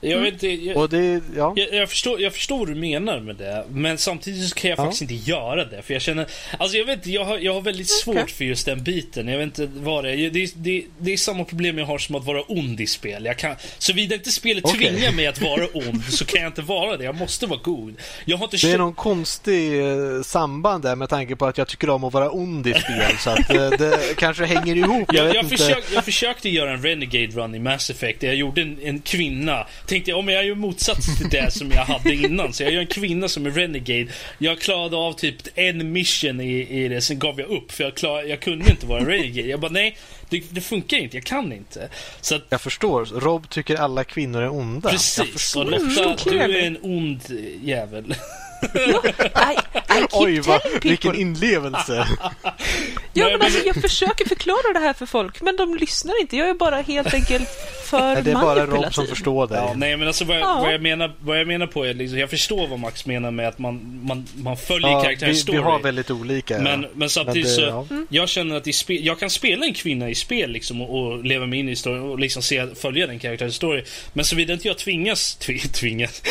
Jag, 0.00 0.20
vet 0.20 0.32
inte, 0.32 0.48
jag, 0.48 0.76
och 0.76 0.88
det, 0.88 1.20
ja. 1.36 1.52
jag, 1.56 1.74
jag, 1.74 1.88
förstår, 1.88 2.20
jag 2.20 2.32
förstår 2.32 2.58
vad 2.58 2.68
du 2.68 2.74
menar 2.74 3.20
med 3.20 3.36
det. 3.36 3.64
Men 3.70 3.98
samtidigt 3.98 4.48
så 4.48 4.54
kan 4.54 4.70
jag 4.70 4.78
ja. 4.78 4.84
faktiskt 4.84 5.02
inte 5.02 5.14
göra 5.14 5.64
det. 5.64 5.82
För 5.82 5.92
jag 5.92 6.02
känner, 6.02 6.26
alltså 6.58 6.76
jag 6.76 6.84
vet 6.84 7.06
jag 7.06 7.24
har, 7.24 7.38
jag 7.38 7.54
har 7.54 7.60
väldigt 7.60 7.90
svårt 7.90 8.16
okay. 8.16 8.28
för 8.28 8.44
just 8.44 8.66
den 8.66 8.82
biten. 8.82 9.28
Jag 9.28 9.38
vet 9.38 9.58
inte 9.58 9.80
vad 9.80 10.04
det 10.04 10.10
är. 10.10 10.30
Det, 10.30 10.52
det, 10.56 10.84
det 10.98 11.12
är 11.12 11.16
samma 11.16 11.44
problem 11.44 11.78
jag 11.78 11.86
har 11.86 11.98
som 11.98 12.14
att 12.14 12.24
vara 12.24 12.42
ond 12.42 12.80
i 12.80 12.86
spel. 12.86 13.24
Jag 13.24 13.38
kan, 13.38 13.56
såvida 13.78 14.14
inte 14.14 14.30
spelet 14.30 14.64
okay. 14.64 14.78
tvingar 14.78 15.12
mig 15.12 15.26
att 15.26 15.40
vara 15.40 15.66
ond 15.74 16.04
så 16.04 16.24
kan 16.24 16.42
jag 16.42 16.48
inte 16.48 16.62
vara 16.62 16.96
det. 16.96 17.04
Jag 17.04 17.14
måste 17.14 17.46
vara 17.46 17.60
god. 17.62 17.94
Jag 18.24 18.36
har 18.36 18.44
inte 18.44 18.56
det 18.66 18.72
är 18.72 18.78
någon 18.78 18.94
konstig 18.94 19.80
eh, 19.80 20.22
samband 20.22 20.82
där 20.82 20.96
med 20.96 21.08
tanke 21.08 21.36
på 21.36 21.46
att 21.46 21.58
jag 21.58 21.68
tycker 21.68 21.90
om 21.90 22.04
att 22.04 22.12
vara 22.12 22.30
ond 22.30 22.66
i 22.66 22.74
spel. 22.74 23.18
så 23.18 23.30
att 23.30 23.48
det, 23.48 23.64
eh, 23.64 23.70
det 23.70 24.16
kanske 24.16 24.44
hänger 24.44 24.76
ihop. 24.76 25.08
Jag, 25.12 25.26
jag, 25.26 25.34
jag, 25.34 25.48
försök, 25.48 25.84
jag 25.94 26.04
försökte 26.04 26.48
göra 26.48 26.72
en 26.72 26.82
Renegade 26.82 27.26
Run 27.26 27.54
i 27.54 27.58
Mass 27.58 27.90
Effect. 27.90 28.22
Jag 28.22 28.34
gjorde 28.34 28.62
en, 28.62 28.78
en 28.82 29.00
kvinna 29.00 29.66
tänkte 29.90 30.10
jag, 30.10 30.18
om 30.18 30.28
jag 30.28 30.46
gör 30.46 30.54
motsats 30.54 31.18
till 31.18 31.28
det 31.28 31.50
som 31.52 31.70
jag 31.70 31.84
hade 31.84 32.14
innan. 32.14 32.52
Så 32.52 32.62
jag 32.62 32.72
gör 32.72 32.80
en 32.80 32.86
kvinna 32.86 33.28
som 33.28 33.46
är 33.46 33.50
renegade. 33.50 34.06
Jag 34.38 34.60
klarade 34.60 34.96
av 34.96 35.12
typ 35.12 35.36
en 35.54 35.92
mission 35.92 36.40
i, 36.40 36.84
i 36.84 36.88
det, 36.88 37.00
sen 37.00 37.18
gav 37.18 37.40
jag 37.40 37.50
upp. 37.50 37.72
För 37.72 37.84
jag, 37.84 37.94
klar, 37.94 38.22
jag 38.22 38.40
kunde 38.40 38.70
inte 38.70 38.86
vara 38.86 39.04
renegade. 39.04 39.48
Jag 39.48 39.60
bara, 39.60 39.72
nej, 39.72 39.96
det, 40.28 40.42
det, 40.50 40.60
funkar 40.60 40.96
inte. 40.96 41.16
Jag 41.16 41.24
kan 41.24 41.52
inte. 41.52 41.88
Så 42.20 42.34
att, 42.34 42.42
jag 42.48 42.60
förstår. 42.60 43.04
Rob 43.04 43.48
tycker 43.48 43.76
alla 43.76 44.04
kvinnor 44.04 44.42
är 44.42 44.52
onda. 44.52 44.90
Precis. 44.90 45.56
Och 45.56 45.70
Lotta, 45.70 46.16
du 46.24 46.40
är 46.40 46.66
en 46.66 46.78
ond 46.82 47.20
jävel. 47.62 48.14
I, 48.62 50.00
I 50.00 50.06
Oj, 50.12 50.40
vad, 50.40 50.60
vilken 50.82 51.14
inlevelse. 51.14 52.06
ja, 53.12 53.28
men 53.30 53.42
alltså, 53.42 53.66
jag 53.66 53.76
försöker 53.76 54.28
förklara 54.28 54.72
det 54.72 54.80
här 54.80 54.92
för 54.92 55.06
folk, 55.06 55.42
men 55.42 55.56
de 55.56 55.76
lyssnar 55.76 56.20
inte. 56.20 56.36
Jag 56.36 56.48
är 56.48 56.54
bara 56.54 56.80
helt 56.80 57.14
enkelt 57.14 57.48
för 57.90 58.14
nej, 58.14 58.22
Det 58.24 58.30
är 58.30 58.34
bara 58.34 58.66
Rob 58.66 58.94
som 58.94 59.06
förstår 59.06 59.46
dig. 59.46 59.58
Ja, 59.58 59.72
nej, 59.76 59.96
men 59.96 60.06
alltså, 60.06 60.24
vad, 60.24 60.36
jag, 60.36 60.42
ja. 60.42 60.60
vad, 60.60 60.74
jag 60.74 60.82
menar, 60.82 61.12
vad 61.20 61.40
jag 61.40 61.46
menar 61.46 61.66
på 61.66 61.84
är 61.84 61.94
liksom, 61.94 62.18
jag 62.18 62.30
förstår 62.30 62.66
vad 62.66 62.78
Max 62.78 63.06
menar 63.06 63.30
med 63.30 63.48
att 63.48 63.58
man, 63.58 64.00
man, 64.02 64.26
man 64.34 64.56
följer 64.56 64.90
ja, 64.90 65.02
karaktärens 65.02 65.40
story. 65.40 65.58
Vi 65.58 65.64
har 65.64 65.78
väldigt 65.78 66.10
olika. 66.10 66.58
Men, 66.58 66.86
men 66.94 67.10
samtidigt 67.10 67.44
men 67.44 67.56
det, 67.56 67.56
så, 67.56 67.60
ja. 67.60 67.86
Mm. 67.90 68.06
jag 68.10 68.28
känner 68.28 68.56
att 68.56 68.66
i 68.66 68.72
spel, 68.72 69.06
jag 69.06 69.20
kan 69.20 69.30
spela 69.30 69.66
en 69.66 69.74
kvinna 69.74 70.10
i 70.10 70.14
spel 70.14 70.50
liksom, 70.50 70.82
och, 70.82 71.06
och 71.06 71.24
leva 71.24 71.46
mig 71.46 71.58
in 71.58 71.68
i 71.68 71.76
storyn 71.76 72.02
och 72.02 72.18
liksom 72.18 72.42
se, 72.42 72.66
följa 72.74 73.06
den 73.06 73.18
karaktärens 73.18 73.54
story. 73.54 73.84
Men 74.12 74.24
såvida 74.24 74.52
inte 74.52 74.68
jag 74.68 74.78
tvingas, 74.78 75.36
tvingas, 75.72 76.22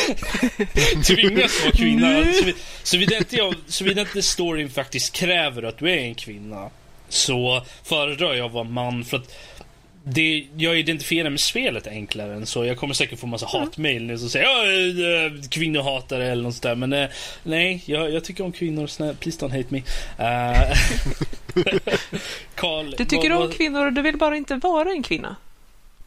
tvingas 1.06 1.64
vara 1.64 1.72
kvinna 1.72 2.19
Såvida 2.82 3.16
inte, 3.16 3.36
jag, 3.36 3.54
såvida 3.66 4.00
inte 4.00 4.22
storyn 4.22 4.70
faktiskt 4.70 5.12
kräver 5.12 5.62
att 5.62 5.78
du 5.78 5.90
är 5.90 5.98
en 5.98 6.14
kvinna 6.14 6.70
så 7.08 7.62
föredrar 7.84 8.34
jag 8.34 8.46
att 8.46 8.52
vara 8.52 8.64
man 8.64 9.04
för 9.04 9.16
att 9.16 9.34
det, 10.04 10.46
jag 10.56 10.78
identifierar 10.78 11.30
med 11.30 11.40
spelet 11.40 11.86
enklare 11.86 12.34
än 12.34 12.46
så. 12.46 12.64
Jag 12.64 12.76
kommer 12.76 12.94
säkert 12.94 13.18
få 13.18 13.26
massa 13.26 13.46
mm. 13.46 13.60
hatmail 13.60 14.06
nu 14.06 14.18
som 14.18 14.30
säger 14.30 15.26
äh, 15.26 15.32
kvinnohatare 15.50 16.26
eller 16.26 16.42
något 16.42 16.54
sådär. 16.54 16.74
Men 16.74 16.92
äh, 16.92 17.08
nej, 17.42 17.82
jag, 17.86 18.10
jag, 18.10 18.24
tycker 18.24 18.44
om 18.44 18.52
kvinnor. 18.52 18.86
Snälla, 18.86 19.14
please 19.14 19.46
don't 19.46 19.56
hate 19.56 19.68
me. 19.68 19.82
Uh, 20.20 21.64
Carl, 22.54 22.94
du 22.98 23.04
tycker 23.04 23.30
vad, 23.30 23.42
om 23.42 23.52
kvinnor 23.52 23.86
och 23.86 23.92
du 23.92 24.02
vill 24.02 24.16
bara 24.16 24.36
inte 24.36 24.54
vara 24.54 24.90
en 24.90 25.02
kvinna? 25.02 25.36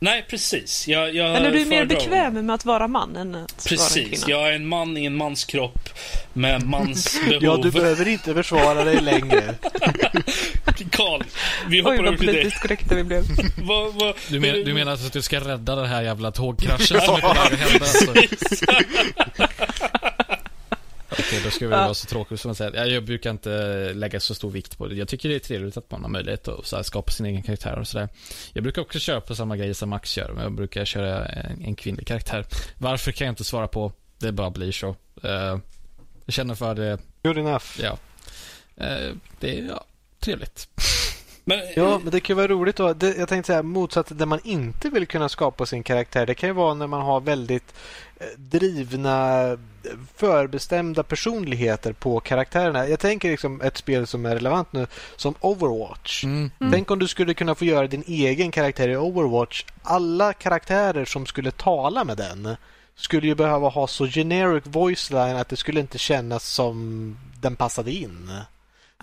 Nej, 0.03 0.25
precis. 0.29 0.87
Jag, 0.87 1.15
jag 1.15 1.35
Eller 1.35 1.51
du 1.51 1.61
är 1.61 1.65
mer 1.65 1.85
bekväm 1.85 2.45
med 2.45 2.55
att 2.55 2.65
vara 2.65 2.87
man 2.87 3.15
än 3.15 3.29
att 3.29 3.33
vara 3.35 3.41
en 3.41 3.47
Precis. 3.69 4.23
kvinna? 4.23 4.39
Jag 4.39 4.49
är 4.49 4.53
en 4.53 4.67
man 4.67 4.97
i 4.97 5.05
en 5.05 5.15
mans 5.15 5.45
kropp 5.45 5.89
med 6.33 6.63
mans 6.65 7.19
behov. 7.29 7.43
Ja, 7.43 7.59
du 7.63 7.71
behöver 7.71 8.07
inte 8.07 8.33
försvara 8.33 8.83
dig 8.83 9.01
längre. 9.01 9.55
Karl, 10.91 11.23
vi 11.67 11.77
Oj, 11.77 11.83
hoppar 11.83 11.97
vad 11.97 12.07
över 12.07 12.17
till 12.17 12.25
dig. 12.27 12.35
politiskt 12.35 12.61
korrekta 12.61 12.95
vi 12.95 13.03
blev. 13.03 13.23
Vad, 13.57 13.93
vad, 13.93 14.13
Du, 14.29 14.39
men, 14.39 14.63
du 14.65 14.73
menar 14.73 14.91
alltså 14.91 15.07
att 15.07 15.13
du 15.13 15.21
ska 15.21 15.39
rädda 15.39 15.75
den 15.75 15.85
här 15.85 16.01
jävla 16.01 16.31
tågkraschen 16.31 17.01
som 17.01 17.15
är 17.15 17.21
på 17.21 17.27
väg 17.27 17.37
att 17.37 17.59
hända? 17.59 17.85
Alltså. 17.85 18.13
Okej, 21.33 21.43
då 21.45 21.51
ska 21.51 21.65
vi 21.67 21.71
vara 21.75 21.93
så 21.93 22.07
tråkiga 22.07 22.37
som 22.37 22.51
att 22.51 22.57
säga. 22.57 22.71
Ja, 22.75 22.85
Jag 22.85 23.05
brukar 23.05 23.29
inte 23.31 23.93
lägga 23.93 24.19
så 24.19 24.35
stor 24.35 24.51
vikt 24.51 24.77
på 24.77 24.87
det. 24.87 24.95
Jag 24.95 25.07
tycker 25.07 25.29
det 25.29 25.35
är 25.35 25.39
trevligt 25.39 25.77
att 25.77 25.91
man 25.91 26.01
har 26.01 26.09
möjlighet 26.09 26.47
att 26.47 26.65
så 26.65 26.75
här, 26.75 26.83
skapa 26.83 27.11
sin 27.11 27.25
egen 27.25 27.43
karaktär 27.43 27.79
och 27.79 27.87
sådär. 27.87 28.09
Jag 28.53 28.63
brukar 28.63 28.81
också 28.81 28.99
köra 28.99 29.21
på 29.21 29.35
samma 29.35 29.57
grejer 29.57 29.73
som 29.73 29.89
Max 29.89 30.17
gör, 30.17 30.31
men 30.33 30.43
jag 30.43 30.53
brukar 30.53 30.85
köra 30.85 31.25
en, 31.25 31.65
en 31.65 31.75
kvinnlig 31.75 32.07
karaktär. 32.07 32.45
Varför 32.77 33.11
kan 33.11 33.27
jag 33.27 33.31
inte 33.31 33.43
svara 33.43 33.67
på. 33.67 33.91
Det 34.17 34.31
bara 34.31 34.49
blir 34.49 34.71
så. 34.71 34.95
Eh, 35.23 35.59
jag 36.25 36.33
känner 36.33 36.55
för 36.55 36.75
det, 36.75 36.97
Good 37.23 37.37
enough. 37.37 37.65
ja. 37.81 37.97
Eh, 38.77 39.11
det 39.39 39.59
är 39.59 39.63
ja, 39.67 39.85
trevligt. 40.19 40.69
Men, 41.45 41.59
Ja, 41.75 41.99
men 42.03 42.11
det 42.11 42.19
kan 42.19 42.33
ju 42.33 42.37
vara 42.37 42.47
roligt 42.47 42.75
då. 42.75 42.93
Det, 42.93 43.17
jag 43.17 43.29
tänkte 43.29 43.47
säga 43.47 43.63
motsatt 43.63 44.17
där 44.17 44.25
man 44.25 44.39
inte 44.43 44.89
vill 44.89 45.07
kunna 45.07 45.29
skapa 45.29 45.65
sin 45.65 45.83
karaktär. 45.83 46.25
Det 46.25 46.35
kan 46.35 46.49
ju 46.49 46.53
vara 46.53 46.73
när 46.73 46.87
man 46.87 47.01
har 47.01 47.21
väldigt 47.21 47.73
eh, 48.17 48.27
drivna, 48.37 49.57
förbestämda 50.15 51.03
personligheter 51.03 51.93
på 51.93 52.19
karaktärerna. 52.19 52.87
Jag 52.87 52.99
tänker 52.99 53.31
liksom 53.31 53.61
ett 53.61 53.77
spel 53.77 54.07
som 54.07 54.25
är 54.25 54.35
relevant 54.35 54.73
nu, 54.73 54.87
som 55.15 55.35
Overwatch. 55.39 56.23
Mm. 56.23 56.51
Tänk 56.71 56.91
om 56.91 56.99
du 56.99 57.07
skulle 57.07 57.33
kunna 57.33 57.55
få 57.55 57.65
göra 57.65 57.87
din 57.87 58.03
egen 58.07 58.51
karaktär 58.51 58.89
i 58.89 58.97
Overwatch. 58.97 59.65
Alla 59.83 60.33
karaktärer 60.33 61.05
som 61.05 61.25
skulle 61.25 61.51
tala 61.51 62.03
med 62.03 62.17
den 62.17 62.55
skulle 62.95 63.27
ju 63.27 63.35
behöva 63.35 63.69
ha 63.69 63.87
så 63.87 64.07
generic 64.07 64.63
voice 64.65 65.11
line 65.11 65.35
att 65.35 65.49
det 65.49 65.55
skulle 65.55 65.79
inte 65.79 65.97
kännas 65.97 66.47
som 66.47 67.17
den 67.41 67.55
passade 67.55 67.91
in. 67.91 68.31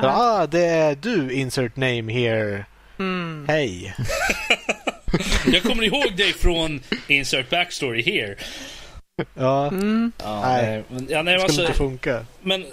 Ah, 0.03 0.47
det 0.47 0.65
är 0.65 0.97
du, 1.03 1.33
insert 1.33 1.77
name 1.77 2.13
here. 2.13 2.65
Mm. 2.99 3.45
Hej. 3.49 3.95
jag 5.53 5.63
kommer 5.63 5.83
ihåg 5.85 6.17
dig 6.17 6.33
från 6.33 6.81
Insert 7.09 7.51
Backstory 7.51 8.03
here. 8.03 8.37
Ja, 9.35 9.69
Mm. 9.69 10.13
Ja, 10.19 10.41
Nej. 10.43 10.83
Men, 10.89 11.07
ja, 11.11 11.23
nej, 11.23 11.35
det 11.35 11.41
skulle 11.41 11.45
alltså, 11.45 11.61
inte 11.63 11.75
funka. 11.75 12.27
men 12.43 12.67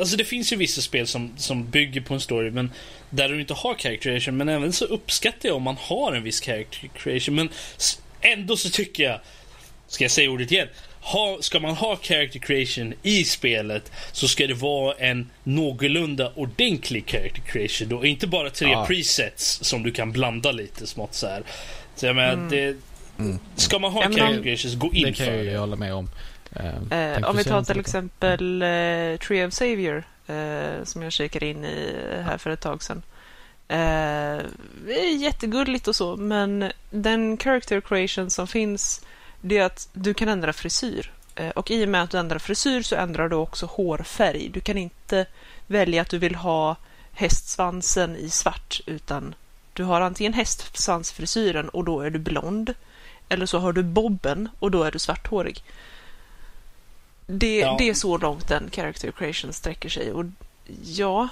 alltså 0.00 0.16
det 0.16 0.24
finns 0.24 0.52
ju 0.52 0.56
vissa 0.56 0.80
spel 0.80 1.06
som, 1.06 1.32
som 1.36 1.70
bygger 1.70 2.00
på 2.00 2.14
en 2.14 2.20
story 2.20 2.50
men 2.50 2.70
där 3.10 3.28
du 3.28 3.40
inte 3.40 3.54
har 3.54 3.74
character 3.74 3.98
creation. 3.98 4.36
Men 4.36 4.48
även 4.48 4.72
så 4.72 4.84
uppskattar 4.84 5.48
jag 5.48 5.56
om 5.56 5.62
man 5.62 5.76
har 5.80 6.12
en 6.12 6.22
viss 6.22 6.40
character 6.40 6.90
creation. 6.96 7.34
Men 7.34 7.48
ändå 8.20 8.56
så 8.56 8.70
tycker 8.70 9.02
jag, 9.02 9.20
ska 9.88 10.04
jag 10.04 10.10
säga 10.10 10.30
ordet 10.30 10.52
igen? 10.52 10.68
Ha, 11.04 11.38
ska 11.40 11.60
man 11.60 11.74
ha 11.74 11.96
character 12.02 12.38
creation 12.38 12.94
i 13.02 13.24
spelet 13.24 13.92
så 14.12 14.28
ska 14.28 14.46
det 14.46 14.54
vara 14.54 14.94
en 14.94 15.30
någorlunda 15.42 16.32
ordentlig 16.34 17.08
character 17.10 17.40
creation 17.42 17.88
då. 17.88 18.04
Inte 18.04 18.26
bara 18.26 18.50
tre 18.50 18.70
Ja. 18.70 18.86
presets 18.86 19.64
som 19.64 19.82
du 19.82 19.90
kan 19.92 20.12
blanda 20.12 20.52
lite 20.52 20.86
smått 20.86 21.14
så 21.14 21.26
här. 21.26 21.42
Så 21.96 22.06
jag 22.06 22.16
menar, 22.16 22.50
det, 22.50 22.76
ska 23.56 23.78
man 23.78 23.92
ha 23.92 24.02
Ja, 24.02 24.08
men 24.08 24.18
character 24.18 24.36
om- 24.38 24.42
creation 24.44 24.70
så 24.70 24.78
gå 24.78 24.92
in 24.92 25.02
Det 25.04 25.12
kan 25.12 25.26
för 25.26 25.32
jag 25.34 25.44
det. 25.46 25.50
ju 25.50 25.56
hålla 25.58 25.76
med 25.76 25.94
om. 25.94 26.10
Tänkte 26.90 27.22
om 27.26 27.36
vi 27.36 27.44
tar 27.44 27.62
till 27.62 27.80
exempel 27.80 28.62
eh, 28.62 29.18
Tree 29.26 29.46
of 29.46 29.54
Savior 29.54 30.04
eh, 30.26 30.84
som 30.84 31.02
jag 31.02 31.12
kikade 31.12 31.46
in 31.46 31.64
i 31.64 31.94
här 32.24 32.38
för 32.38 32.50
ett 32.50 32.60
tag 32.60 32.82
sedan. 32.82 33.02
Eh, 33.68 34.42
det 34.86 35.00
är 35.00 35.16
jättegulligt 35.22 35.88
och 35.88 35.96
så, 35.96 36.16
men 36.16 36.72
den 36.90 37.38
character 37.38 37.80
creation 37.80 38.30
som 38.30 38.46
finns 38.46 39.00
det 39.42 39.58
är 39.58 39.64
att 39.64 39.88
du 39.92 40.14
kan 40.14 40.28
ändra 40.28 40.52
frisyr. 40.52 41.12
Eh, 41.34 41.48
och 41.50 41.70
i 41.70 41.84
och 41.84 41.88
med 41.88 42.02
att 42.02 42.10
du 42.10 42.18
ändrar 42.18 42.38
frisyr 42.38 42.82
så 42.82 42.96
ändrar 42.96 43.28
du 43.28 43.36
också 43.36 43.66
hårfärg. 43.66 44.48
Du 44.48 44.60
kan 44.60 44.78
inte 44.78 45.26
välja 45.66 46.02
att 46.02 46.08
du 46.08 46.18
vill 46.18 46.34
ha 46.34 46.76
hästsvansen 47.12 48.16
i 48.16 48.30
svart 48.30 48.80
utan 48.86 49.34
du 49.72 49.84
har 49.84 50.00
antingen 50.00 50.32
hästsvansfrisyren 50.32 51.68
och 51.68 51.84
då 51.84 52.00
är 52.00 52.10
du 52.10 52.18
blond 52.18 52.74
eller 53.28 53.46
så 53.46 53.58
har 53.58 53.72
du 53.72 53.82
bobben 53.82 54.48
och 54.58 54.70
då 54.70 54.82
är 54.82 54.90
du 54.90 54.98
svarthårig. 54.98 55.62
Det, 57.26 57.58
Ja. 57.58 57.76
det 57.78 57.88
är 57.88 57.94
så 57.94 58.18
långt 58.18 58.48
den 58.48 58.70
character 58.72 59.10
creation 59.10 59.52
sträcker 59.52 59.88
sig. 59.88 60.12
Och 60.12 60.24
ja, 60.84 61.28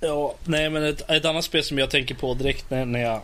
Ja, 0.00 0.34
nej 0.44 0.70
men 0.70 0.84
ett, 0.84 1.10
ett 1.10 1.24
annat 1.24 1.44
spel 1.44 1.64
som 1.64 1.78
jag 1.78 1.90
tänker 1.90 2.14
på 2.14 2.34
direkt 2.34 2.70
när, 2.70 2.84
när 2.84 3.00
jag 3.00 3.20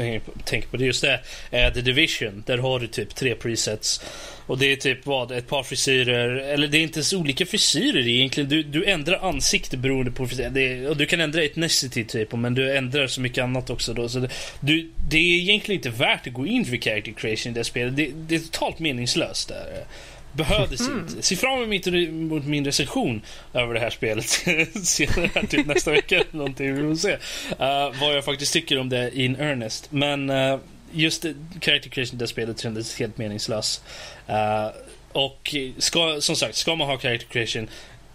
tänker 0.00 0.32
på, 0.32 0.38
tänker 0.44 0.68
på 0.68 0.76
det 0.76 0.84
just 0.84 1.02
det 1.02 1.20
är 1.50 1.70
The 1.70 1.80
Division. 1.80 2.42
Där 2.46 2.58
har 2.58 2.80
du 2.80 2.86
typ 2.86 3.14
tre 3.14 3.34
presets. 3.34 4.00
Och 4.46 4.58
det 4.58 4.72
är 4.72 4.76
typ 4.76 5.06
vad, 5.06 5.32
ett 5.32 5.48
par 5.48 5.62
frisyrer, 5.62 6.28
eller 6.28 6.68
det 6.68 6.78
är 6.78 6.82
inte 6.82 6.98
ens 6.98 7.12
olika 7.12 7.46
frisyrer 7.46 8.08
egentligen. 8.08 8.48
Du, 8.48 8.62
du 8.62 8.84
ändrar 8.84 9.28
ansikte 9.28 9.76
beroende 9.76 10.10
på 10.10 10.28
frisyr. 10.28 10.50
Det 10.50 10.72
är, 10.72 10.88
och 10.88 10.96
du 10.96 11.06
kan 11.06 11.20
ändra 11.20 11.44
ethnicity 11.44 12.04
typ, 12.04 12.32
men 12.32 12.54
du 12.54 12.76
ändrar 12.76 13.06
så 13.06 13.20
mycket 13.20 13.44
annat 13.44 13.70
också 13.70 13.94
då. 13.94 14.08
Så 14.08 14.18
det, 14.18 14.28
du, 14.60 14.90
det 15.10 15.16
är 15.16 15.40
egentligen 15.40 15.78
inte 15.78 15.90
värt 15.90 16.26
att 16.26 16.32
gå 16.32 16.46
in 16.46 16.64
för 16.64 16.76
character 16.76 17.12
creation 17.12 17.52
i 17.52 17.54
det 17.54 17.64
spelet. 17.64 17.96
Det, 17.96 18.10
det 18.14 18.34
är 18.34 18.38
totalt 18.38 18.78
meningslöst 18.78 19.48
där. 19.48 19.84
Behövdes 20.32 20.80
inte. 20.80 21.22
Se 21.22 21.36
fram 21.36 21.62
emot, 21.62 22.44
min 22.44 22.64
recension 22.64 23.22
över 23.54 23.74
det 23.74 23.80
här 23.80 23.90
spelet 23.90 24.24
senare, 24.84 25.30
här, 25.34 25.46
typ 25.46 25.66
nästa 25.66 25.90
vecka 25.90 26.24
någonting. 26.30 26.74
Vi 26.74 26.82
får 26.82 26.96
se 26.96 27.12
uh, 27.12 28.00
vad 28.00 28.16
jag 28.16 28.24
faktiskt 28.24 28.52
tycker 28.52 28.78
om 28.78 28.88
det 28.88 29.18
in 29.18 29.36
earnest. 29.36 29.92
Men 29.92 30.30
uh, 30.30 30.58
just 30.92 31.26
character 31.60 31.90
creation 31.90 32.16
i 32.16 32.18
det 32.18 32.26
spelet 32.26 32.60
kändes 32.60 32.98
helt 32.98 33.18
meningslös. 33.18 33.82
Uh, 34.28 34.68
och 35.12 35.54
ska, 35.78 36.20
som 36.20 36.36
sagt, 36.36 36.56
ska 36.56 36.76
man 36.76 36.86
ha 36.86 36.98
character 36.98 37.26
creation 37.26 37.68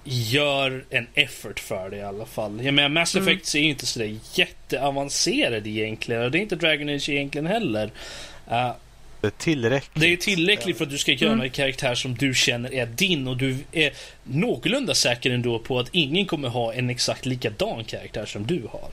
Gör 0.08 0.86
en 0.90 1.08
effort 1.14 1.60
för 1.60 1.90
det 1.90 1.98
i 1.98 2.04
alla 2.04 2.26
fall. 2.26 2.64
Jag 2.64 2.74
menar, 2.74 2.90
Mass 2.90 3.16
Mm. 3.16 3.28
Effect 3.28 3.56
är 3.56 3.60
ju 3.60 3.70
inte 3.70 3.86
sådär 3.86 4.18
jätteavancerad 4.34 5.68
egentligen. 5.68 6.22
Och 6.22 6.32
det 6.32 6.38
är 6.38 6.42
inte 6.42 6.56
Dragon 6.56 6.90
Age 6.90 7.10
egentligen 7.10 7.48
heller. 7.48 7.92
Uh, 8.52 8.72
tillräckligt. 9.30 10.02
det 10.02 10.14
är 10.14 10.18
tillräckligt 10.18 10.78
för 10.78 10.86
att 10.86 10.92
du 10.92 10.98
ska 10.98 11.12
göra 11.12 11.32
Mm. 11.34 11.44
en 11.46 11.50
karaktär 11.50 11.96
som 11.96 12.16
du 12.16 12.34
känner 12.34 12.74
är 12.74 12.86
din 12.86 13.28
och 13.28 13.38
du 13.38 13.58
är 13.72 13.94
någorlunda 14.24 14.94
säker 14.96 15.32
ändå 15.32 15.60
på 15.60 15.80
att 15.80 15.90
ingen 15.92 16.26
kommer 16.26 16.48
ha 16.50 16.74
en 16.74 16.90
exakt 16.90 17.26
likadan 17.26 17.84
karaktär 17.84 18.26
som 18.26 18.46
du 18.48 18.62
har. 18.72 18.90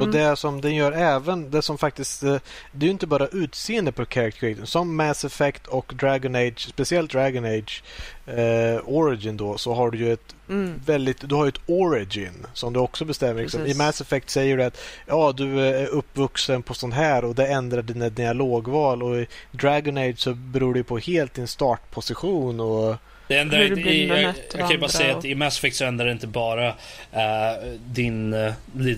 Och 0.00 0.06
Mm. 0.06 0.18
det 0.20 0.36
som 0.36 0.60
den 0.60 0.74
gör 0.74 0.92
även, 0.92 1.50
det 1.50 1.62
som 1.62 1.78
faktiskt, 1.78 2.22
eh, 2.22 2.36
det 2.72 2.84
är 2.84 2.86
ju 2.86 2.90
inte 2.90 3.06
bara 3.06 3.26
utseende 3.26 3.92
på 3.92 4.04
character 4.04 4.40
creation. 4.40 4.66
Som 4.66 4.96
Mass 4.96 5.24
Effect 5.24 5.66
och 5.66 5.92
Dragon 6.00 6.34
Age, 6.34 6.68
speciellt 6.68 7.12
Dragon 7.12 7.44
Age 7.44 7.82
eh, 8.26 8.80
Origin 8.84 9.36
då, 9.36 9.58
så 9.58 9.74
har 9.74 9.90
du 9.90 9.98
ju 9.98 10.12
ett 10.12 10.34
mm, 10.48 10.80
väldigt, 10.86 11.28
du 11.28 11.34
har 11.34 11.44
ju 11.44 11.48
ett 11.48 11.60
origin 11.66 12.46
som 12.52 12.72
du 12.72 12.80
också 12.80 13.04
bestämmer. 13.04 13.42
Liksom. 13.42 13.66
I. 13.66 13.74
Mass 13.74 14.00
Effect 14.00 14.30
säger 14.30 14.56
du 14.56 14.64
att 14.64 14.80
ja, 15.06 15.32
du 15.32 15.60
är 15.60 15.86
uppvuxen 15.86 16.62
på 16.62 16.74
sån 16.74 16.92
här 16.92 17.24
och 17.24 17.34
det 17.34 17.46
ändrar 17.46 17.82
dina 17.82 18.08
dialogval 18.08 19.02
och 19.02 19.16
i 19.16 19.26
Dragon 19.50 19.98
Age 19.98 20.18
så 20.18 20.34
beror 20.34 20.74
det 20.74 20.84
på 20.84 20.98
helt 20.98 21.34
din 21.34 21.48
startposition 21.48 22.60
och 22.60 22.96
Det 23.30 23.38
ändrar 23.38 23.58
Hur 23.58 23.66
inte, 23.66 23.82
blir 23.82 23.92
i, 23.92 24.06
jag, 24.06 24.16
bemött 24.18 24.36
jag 24.52 24.60
kan 24.60 24.70
ju 24.70 24.78
bara 24.78 24.90
säga 24.90 25.16
att 25.16 25.24
i 25.24 25.34
Mass 25.34 25.58
Effect 25.58 25.76
så 25.76 25.84
ändrar 25.84 26.06
det 26.06 26.12
inte 26.12 26.26
bara 26.26 26.68
eh, 27.12 27.72
din 27.84 28.34
uh, 28.34 28.52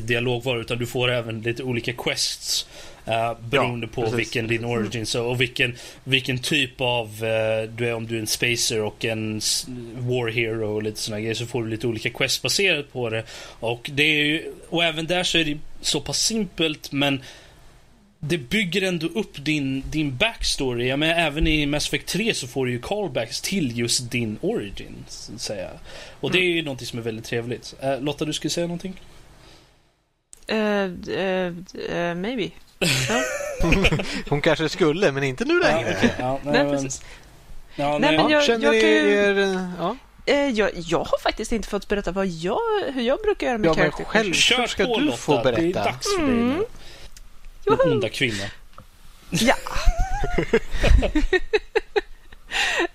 dialogval 0.04 0.60
utan 0.60 0.78
du 0.78 0.86
får 0.86 1.10
även 1.10 1.42
lite 1.42 1.62
olika 1.62 1.92
quests. 1.92 2.66
Uh, 3.08 3.40
beroende 3.40 3.86
på 3.86 4.02
precis. 4.02 4.18
vilken 4.18 4.46
din 4.46 4.64
origin 4.64 5.06
så, 5.06 5.26
och 5.26 5.40
vilken, 5.40 5.74
vilken 6.04 6.38
typ 6.38 6.80
av 6.80 7.06
eh, 7.06 7.70
du 7.70 7.88
är 7.88 7.94
om 7.94 8.06
du 8.06 8.16
är 8.16 8.20
en 8.20 8.26
spacer 8.26 8.80
och 8.80 9.04
en 9.04 9.40
war 9.96 10.30
hero 10.30 10.74
och 10.74 10.82
lite 10.82 11.00
såna 11.00 11.20
grejer 11.20 11.34
så 11.34 11.46
får 11.46 11.62
du 11.62 11.70
lite 11.70 11.86
olika 11.86 12.10
quests 12.10 12.42
baserat 12.42 12.92
på 12.92 13.10
det. 13.10 13.24
Och 13.60 13.90
det 13.92 14.02
är 14.02 14.24
ju, 14.24 14.52
och 14.68 14.84
även 14.84 15.06
där 15.06 15.22
så 15.22 15.38
är 15.38 15.44
det 15.44 15.58
så 15.80 16.00
pass 16.00 16.18
simpelt 16.18 16.92
men 16.92 17.22
det 18.24 18.38
bygger 18.38 18.82
ändå 18.82 19.06
upp 19.06 19.44
din, 19.44 19.82
din 19.90 20.16
backstory. 20.16 20.88
Jag 20.88 20.98
menar, 20.98 21.14
även 21.14 21.46
i 21.46 21.66
Mass 21.66 21.86
Effect 21.88 22.06
3 22.08 22.34
så 22.34 22.46
får 22.46 22.66
du 22.66 22.72
ju 22.72 22.78
callbacks 22.78 23.40
till 23.40 23.78
just 23.78 24.10
din 24.10 24.38
origin. 24.40 25.04
Så 25.08 25.32
att 25.34 25.40
säga. 25.40 25.68
Och 26.20 26.30
det 26.30 26.38
är 26.38 26.42
ju 26.42 26.62
någonting 26.62 26.86
som 26.86 26.98
är 26.98 27.02
väldigt 27.02 27.24
trevligt. 27.24 27.74
Uh, 27.84 28.00
Lotta, 28.00 28.24
du 28.24 28.32
skulle 28.32 28.50
säga 28.50 28.66
någonting? 28.66 29.00
eh, 30.46 30.58
eh, 31.96 32.14
maybe. 32.14 32.50
Ja. 32.78 33.22
hon 34.28 34.40
kanske 34.40 34.68
skulle 34.68 35.12
men 35.12 35.22
inte 35.24 35.44
nu 35.44 35.60
Ja, 35.62 35.68
längre. 35.68 35.94
okej. 35.98 36.10
ja, 36.18 36.40
nej, 36.44 36.52
Nej, 36.52 36.64
men, 36.64 36.72
precis. 36.72 37.02
ja, 37.76 37.98
Nej, 37.98 38.00
nej, 38.00 38.16
men 38.16 38.30
Ja, 38.30 38.36
jag- 38.36 38.44
känner 38.44 38.64
jag 38.66 38.74
ju- 38.76 38.80
er... 39.14 39.38
eh, 39.38 39.68
Ja, 39.78 39.96
jag, 40.54 40.70
jag 40.74 40.98
har 40.98 41.18
faktiskt 41.22 41.52
inte 41.52 41.68
fått 41.68 41.88
berätta 41.88 42.10
vad 42.12 42.26
jag, 42.26 42.58
hur 42.94 43.02
jag 43.02 43.18
brukar 43.24 43.46
göra 43.46 43.58
med 43.58 43.68
ja 43.68 43.74
men 43.76 43.90
självklart 43.92 44.70
ska 44.70 44.84
du 44.84 45.00
Lotta, 45.00 45.16
få 45.16 45.32
det 45.42 45.50
är 45.50 45.52
berätta. 45.56 45.84
dags 45.84 46.06
för 46.16 46.22
dig 46.22 46.32
Mm. 46.32 46.48
nu. 46.48 46.54
Joho! 46.54 46.66
Den 47.64 47.92
onda 47.92 48.08
kvinna. 48.08 48.44
Ja. 49.30 49.54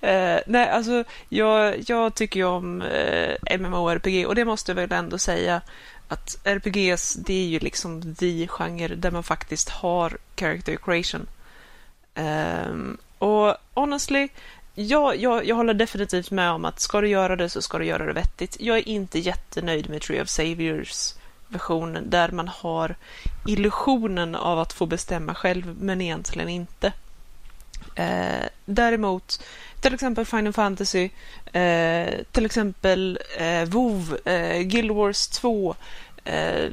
Eh, 0.00 0.40
nej, 0.46 0.68
alltså 0.68 1.04
jag, 1.28 1.84
jag 1.86 2.14
tycker 2.14 2.40
ju 2.40 2.46
om 2.46 2.82
eh, 2.82 3.58
MMORPG 3.58 4.26
och 4.26 4.34
det 4.34 4.44
måste 4.44 4.70
jag 4.70 4.76
väl 4.76 4.92
ändå 4.92 5.18
säga 5.18 5.60
att 6.08 6.38
RPGs, 6.44 7.14
det 7.14 7.34
är 7.34 7.46
ju 7.46 7.58
liksom 7.58 8.14
the 8.14 8.46
genre 8.48 8.94
där 8.94 9.10
man 9.10 9.22
faktiskt 9.22 9.68
har 9.68 10.18
character 10.36 10.76
creation. 10.76 11.26
Um, 12.14 12.98
och 13.18 13.56
honestly, 13.74 14.28
ja, 14.74 15.14
jag, 15.14 15.46
jag 15.46 15.56
håller 15.56 15.74
definitivt 15.74 16.30
med 16.30 16.50
om 16.50 16.64
att 16.64 16.80
ska 16.80 17.00
du 17.00 17.08
göra 17.08 17.36
det 17.36 17.48
så 17.48 17.62
ska 17.62 17.78
du 17.78 17.84
göra 17.84 18.06
det 18.06 18.12
vettigt. 18.12 18.56
Jag 18.60 18.78
är 18.78 18.88
inte 18.88 19.18
jättenöjd 19.18 19.90
med 19.90 20.02
Tree 20.02 20.22
of 20.22 20.28
Saviors 20.28 21.14
version 21.48 21.98
där 22.06 22.30
man 22.30 22.48
har 22.48 22.94
illusionen 23.46 24.34
av 24.34 24.58
att 24.58 24.72
få 24.72 24.86
bestämma 24.86 25.34
själv 25.34 25.76
men 25.80 26.00
egentligen 26.00 26.48
inte. 26.48 26.92
Eh, 27.94 28.46
däremot, 28.64 29.42
till 29.80 29.94
exempel 29.94 30.24
Final 30.24 30.52
Fantasy, 30.52 31.10
eh, 31.52 32.14
till 32.32 32.46
exempel 32.46 33.18
eh, 33.38 33.64
WoW, 33.64 34.28
eh, 34.28 34.62
Guild 34.62 34.90
Wars 34.90 35.28
2. 35.28 35.74
Eh, 36.24 36.70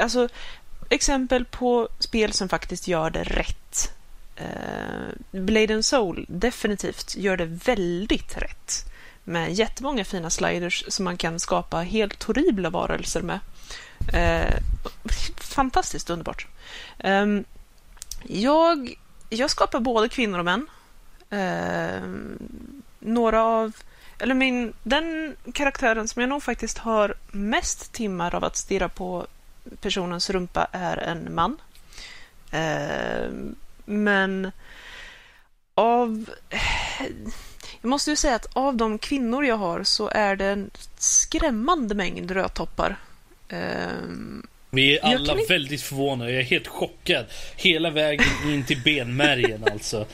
alltså 0.00 0.28
exempel 0.88 1.44
på 1.44 1.88
spel 1.98 2.32
som 2.32 2.48
faktiskt 2.48 2.88
gör 2.88 3.10
det 3.10 3.22
rätt. 3.22 3.92
Eh, 4.36 5.40
Blade 5.40 5.74
and 5.74 5.84
Soul 5.84 6.26
definitivt 6.28 7.16
gör 7.16 7.36
det 7.36 7.46
väldigt 7.46 8.36
rätt 8.36 8.84
med 9.24 9.52
jättemånga 9.52 10.04
fina 10.04 10.30
sliders 10.30 10.84
som 10.88 11.04
man 11.04 11.16
kan 11.16 11.40
skapa 11.40 11.78
helt 11.80 12.22
horribla 12.22 12.70
varelser 12.70 13.22
med. 13.22 13.40
Eh, 14.12 14.54
fantastiskt 15.36 16.10
underbart. 16.10 16.46
Eh, 16.98 17.26
jag, 18.22 18.98
jag 19.28 19.50
skapar 19.50 19.80
både 19.80 20.08
kvinnor 20.08 20.38
och 20.38 20.44
män. 20.44 20.66
Eh, 21.30 22.02
några 22.98 23.44
av... 23.44 23.76
Eller 24.18 24.34
min, 24.34 24.72
den 24.82 25.36
karaktären 25.52 26.08
som 26.08 26.20
jag 26.20 26.28
nog 26.28 26.42
faktiskt 26.42 26.78
har 26.78 27.14
mest 27.30 27.92
timmar 27.92 28.34
av 28.34 28.44
att 28.44 28.56
stirra 28.56 28.88
på 28.88 29.26
personens 29.80 30.30
rumpa 30.30 30.68
är 30.72 30.96
en 30.96 31.34
man. 31.34 31.56
Ehm, 32.50 33.54
men 33.84 34.52
av... 35.74 36.30
Jag 37.80 37.88
måste 37.88 38.10
ju 38.10 38.16
säga 38.16 38.34
att 38.34 38.56
av 38.56 38.76
de 38.76 38.98
kvinnor 38.98 39.44
jag 39.44 39.56
har 39.56 39.82
så 39.82 40.08
är 40.08 40.36
det 40.36 40.46
en 40.46 40.70
skrämmande 40.98 41.94
mängd 41.94 42.30
rödtoppar. 42.30 42.96
Um, 43.48 44.46
vi 44.70 44.98
är 44.98 45.04
alla 45.04 45.34
kan... 45.34 45.44
väldigt 45.48 45.82
förvånade. 45.82 46.30
Jag 46.30 46.40
är 46.40 46.44
helt 46.44 46.66
chockad. 46.66 47.26
Hela 47.56 47.90
vägen 47.90 48.26
in 48.46 48.64
till 48.64 48.80
benmärgen 48.84 49.64
alltså. 49.72 50.06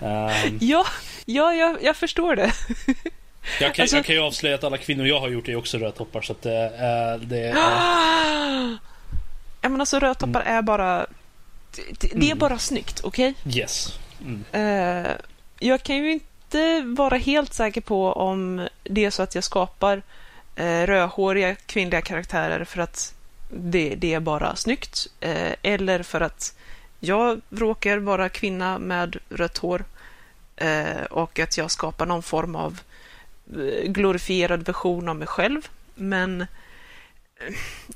Um... 0.00 0.58
Ja, 0.60 0.86
ja 1.24 1.54
jag, 1.54 1.82
jag 1.82 1.96
förstår 1.96 2.36
det. 2.36 2.52
Jag 3.60 3.74
kan, 3.74 3.82
alltså... 3.82 3.96
jag 3.96 4.04
kan 4.04 4.14
ju 4.14 4.20
avslöja 4.20 4.54
att 4.54 4.64
alla 4.64 4.78
kvinnor 4.78 5.06
jag 5.06 5.20
har 5.20 5.28
gjort 5.28 5.48
är 5.48 5.56
också 5.56 5.78
rödtoppar 5.78 6.22
så 6.22 6.32
att 6.32 6.46
uh, 6.46 7.28
det... 7.28 7.50
Uh... 7.50 8.76
Ja 9.62 9.68
men 9.68 9.80
alltså 9.80 9.98
rödtoppar 9.98 10.40
mm. 10.40 10.56
är 10.56 10.62
bara... 10.62 11.06
Det, 11.76 11.86
det 12.00 12.16
är 12.16 12.22
mm. 12.22 12.38
bara 12.38 12.58
snyggt, 12.58 13.00
okej? 13.04 13.34
Okay? 13.44 13.60
Yes. 13.60 13.98
Mm. 14.20 14.44
Uh, 14.54 15.10
jag 15.58 15.82
kan 15.82 15.96
ju 15.96 16.12
inte 16.12 16.82
vara 16.86 17.16
helt 17.16 17.54
säker 17.54 17.80
på 17.80 18.12
om 18.12 18.68
det 18.82 19.04
är 19.04 19.10
så 19.10 19.22
att 19.22 19.34
jag 19.34 19.44
skapar 19.44 20.02
Eh, 20.62 20.86
rödhåriga 20.86 21.54
kvinnliga 21.54 22.00
karaktärer 22.00 22.64
för 22.64 22.82
att 22.82 23.14
det, 23.50 23.94
det 23.94 24.14
är 24.14 24.20
bara 24.20 24.56
snyggt. 24.56 25.06
Eh, 25.20 25.52
eller 25.62 26.02
för 26.02 26.20
att 26.20 26.54
jag 27.00 27.40
råkar 27.50 27.98
vara 27.98 28.28
kvinna 28.28 28.78
med 28.78 29.16
rött 29.28 29.58
hår 29.58 29.84
eh, 30.56 31.02
och 31.10 31.38
att 31.38 31.56
jag 31.56 31.70
skapar 31.70 32.06
någon 32.06 32.22
form 32.22 32.56
av 32.56 32.80
eh, 33.56 33.90
glorifierad 33.90 34.66
version 34.66 35.08
av 35.08 35.16
mig 35.16 35.26
själv. 35.26 35.68
Men 35.94 36.46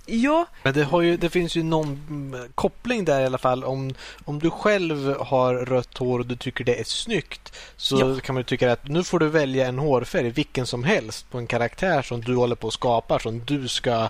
Ja. 0.07 0.47
Men 0.63 0.75
det, 0.75 0.85
har 0.85 1.03
ju, 1.03 1.17
det 1.17 1.31
finns 1.31 1.57
ju 1.57 1.63
någon 1.63 2.37
koppling 2.55 3.05
där 3.05 3.21
i 3.21 3.25
alla 3.25 3.39
fall. 3.39 3.65
Om, 3.65 3.95
om 4.25 4.39
du 4.39 4.51
själv 4.51 5.17
har 5.21 5.55
rött 5.55 5.99
hår 5.99 6.19
och 6.19 6.27
du 6.27 6.37
tycker 6.37 6.65
det 6.65 6.81
är 6.81 6.85
snyggt 6.85 7.53
så 7.77 8.01
ja. 8.01 8.21
kan 8.21 8.35
man 8.35 8.45
tycka 8.45 8.73
att 8.73 8.89
nu 8.89 9.05
får 9.05 9.19
du 9.19 9.29
välja 9.29 9.67
en 9.67 9.79
hårfärg, 9.79 10.31
vilken 10.31 10.67
som 10.67 10.85
helst, 10.85 11.31
på 11.31 11.39
en 11.39 11.47
karaktär 11.47 12.03
som 12.03 12.21
du 12.21 12.37
håller 12.37 12.57
på 12.57 12.69
att 12.69 12.75
skapa, 12.75 13.19
som 13.19 13.45
du 13.45 13.69
ska 13.69 14.09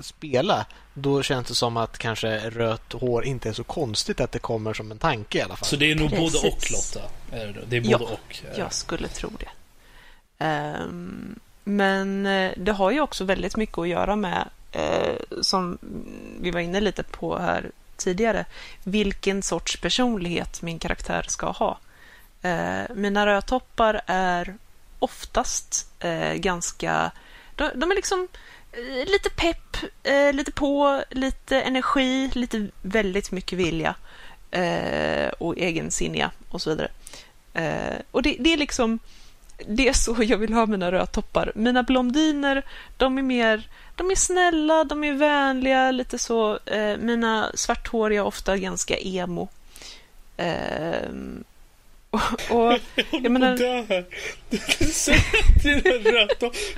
spela. 0.00 0.66
Då 0.94 1.22
känns 1.22 1.48
det 1.48 1.54
som 1.54 1.76
att 1.76 1.98
kanske 1.98 2.50
rött 2.50 2.92
hår 2.92 3.24
inte 3.24 3.48
är 3.48 3.52
så 3.52 3.64
konstigt 3.64 4.20
att 4.20 4.32
det 4.32 4.38
kommer 4.38 4.74
som 4.74 4.90
en 4.90 4.98
tanke 4.98 5.38
i 5.38 5.42
alla 5.42 5.56
fall. 5.56 5.68
Så 5.68 5.76
det 5.76 5.90
är 5.90 5.94
nog 5.94 6.10
Precis. 6.10 6.42
både 6.42 6.48
och 6.48 6.70
Lotta? 6.70 7.08
Det 7.68 7.76
är 7.76 7.80
både 7.80 7.90
ja, 7.90 7.98
och? 7.98 8.42
jag 8.56 8.72
skulle 8.72 9.08
tro 9.08 9.30
det. 9.38 9.48
Um, 10.44 11.40
men 11.64 12.26
eh, 12.26 12.52
det 12.56 12.72
har 12.72 12.90
ju 12.90 13.00
också 13.00 13.24
väldigt 13.24 13.56
mycket 13.56 13.78
att 13.78 13.88
göra 13.88 14.16
med 14.16 14.48
eh, 14.74 15.40
som 15.42 15.78
vi 16.40 16.50
var 16.50 16.60
inne 16.60 16.80
lite 16.80 17.02
på 17.02 17.38
här 17.38 17.70
tidigare, 17.96 18.44
vilken 18.84 19.42
sorts 19.42 19.76
personlighet 19.80 20.62
min 20.62 20.78
karaktär 20.78 21.24
ska 21.28 21.50
ha. 21.50 21.78
Eh, 22.42 22.94
mina 22.94 23.26
rödtoppar 23.26 24.00
är 24.06 24.54
oftast 24.98 25.88
eh, 26.00 26.34
ganska... 26.34 27.10
De, 27.56 27.70
de, 27.74 27.90
är 27.90 27.94
liksom 27.94 28.28
eh, 28.72 29.06
lite 29.12 29.30
pepp, 29.30 29.76
eh, 30.02 30.32
lite 30.32 30.52
på, 30.52 31.02
lite 31.10 31.60
energi, 31.60 32.30
lite 32.34 32.68
väldigt 32.82 33.30
mycket 33.30 33.58
vilja 33.58 33.94
eh, 34.50 35.28
och 35.28 35.58
egensinniga 35.58 36.30
och 36.48 36.62
så 36.62 36.70
vidare. 36.70 36.90
Eh, 37.54 38.00
och 38.10 38.22
det, 38.22 38.36
det 38.40 38.52
är 38.52 38.56
liksom 38.56 38.98
det 39.68 39.88
är 39.88 39.92
så 39.92 40.16
jag 40.20 40.38
vill 40.38 40.52
ha 40.52 40.66
mina 40.66 40.92
rödtoppar. 40.92 41.52
Mina 41.54 41.82
blondiner, 41.82 42.62
de 42.96 43.18
är 43.18 43.22
mer 43.22 43.68
de 43.96 44.10
är 44.10 44.14
snälla, 44.14 44.84
de 44.84 45.04
är 45.04 45.12
vänliga, 45.12 45.90
lite 45.90 46.18
så. 46.18 46.58
Eh, 46.66 46.96
mina 46.98 47.52
svarthåriga 47.54 48.20
är 48.20 48.24
ofta 48.24 48.56
ganska 48.56 48.96
emo. 48.96 49.48
Eh, 50.36 51.08
och, 52.10 52.20
och 52.50 52.78
jag 53.10 53.32
menar... 53.32 53.56
Du 54.50 54.58
kan 54.58 54.88
säga 54.88 55.22
dina. 55.62 56.28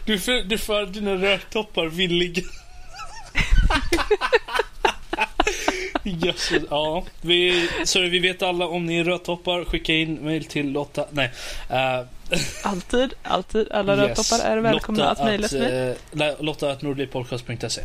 Du, 0.05 0.19
för, 0.19 0.45
du 0.45 0.59
för 0.59 0.87
dina 0.87 1.15
rödtoppar 1.15 1.87
villiga. 1.87 2.43
Jösses, 6.03 6.63
ja. 6.71 7.05
Vi, 7.21 7.69
sorry, 7.85 8.09
vi 8.09 8.19
vet 8.19 8.43
alla 8.43 8.67
om 8.67 8.87
ni 8.87 8.99
är 8.99 9.05
rödtoppar. 9.05 9.65
Skicka 9.65 9.93
in 9.93 10.25
mail 10.25 10.45
till 10.45 10.73
Lotta. 10.73 11.07
Nej. 11.11 11.31
Uh, 11.71 12.07
Alltid, 12.63 13.15
alltid. 13.23 13.73
Alla 13.73 13.97
yes. 13.97 14.09
rödtoppar 14.09 14.51
är 14.51 14.59
välkomna 14.59 15.09
Lotta 15.09 15.11
att 15.11 15.25
mejla 15.25 15.49
till 15.49 15.61
mig. 15.61 15.97
Eh, 16.21 16.35
Lotta 16.41 16.71
att 16.71 16.83
nordlivpodcast.se 16.83 17.83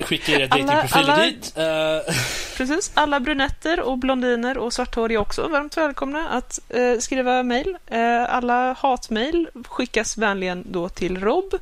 Skicka 0.00 0.32
era 0.32 0.46
datingprofiler 0.46 1.24
dit. 1.24 1.54
Uh... 1.58 2.14
Precis. 2.56 2.90
Alla 2.94 3.20
brunetter 3.20 3.80
och 3.80 3.98
blondiner 3.98 4.58
och 4.58 4.72
svarthåriga 4.72 5.20
också 5.20 5.48
varmt 5.48 5.76
välkomna 5.76 6.28
att 6.28 6.58
uh, 6.74 6.98
skriva 6.98 7.42
mejl. 7.42 7.76
Uh, 7.92 8.34
alla 8.34 8.72
hatmejl 8.72 9.48
skickas 9.68 10.18
vänligen 10.18 10.64
då 10.70 10.88
till 10.88 11.20
Rob. 11.20 11.54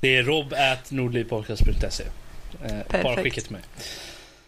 Det 0.00 0.16
är 0.16 0.22
rob 0.22 0.54
at 0.54 0.90
nordlivpodcast.se. 0.90 2.04
Bara 3.02 3.22
skicka 3.22 3.40
till 3.40 3.52
mig. 3.52 3.60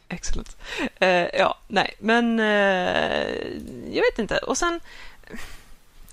Excellent. 0.08 0.56
Uh, 1.02 1.08
ja, 1.08 1.58
nej, 1.68 1.94
men 1.98 2.40
uh, 2.40 2.46
jag 3.94 4.02
vet 4.10 4.18
inte. 4.18 4.38
Och 4.38 4.58
sen, 4.58 4.80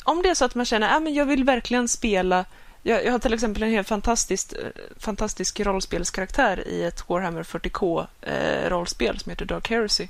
om 0.03 0.21
det 0.21 0.29
är 0.29 0.35
så 0.35 0.45
att 0.45 0.55
man 0.55 0.65
känner 0.65 0.89
att 0.89 1.01
ah, 1.01 1.09
jag 1.09 1.25
vill 1.25 1.43
verkligen 1.43 1.87
spela 1.87 2.45
jag, 2.85 3.05
jag, 3.05 3.11
har 3.11 3.19
till 3.19 3.33
exempel 3.33 3.63
en 3.63 3.69
helt 3.69 3.87
fantastisk, 3.87 4.53
eh, 4.53 4.67
fantastisk 4.97 5.59
rollspelskaraktär 5.59 6.67
i 6.67 6.83
ett 6.83 7.09
Warhammer 7.09 7.43
40K 7.43 8.07
eh, 8.21 8.69
rollspel 8.69 9.19
som 9.19 9.29
heter 9.29 9.45
Dark 9.45 9.69
Heresy. 9.69 10.07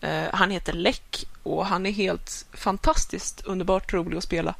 Eh, 0.00 0.24
han 0.32 0.50
heter 0.50 0.72
Leck 0.72 1.26
och 1.42 1.66
han 1.66 1.86
är 1.86 1.90
helt 1.90 2.46
fantastiskt 2.52 3.40
underbart 3.44 3.92
rolig 3.92 4.16
att 4.16 4.24
spela. 4.24 4.54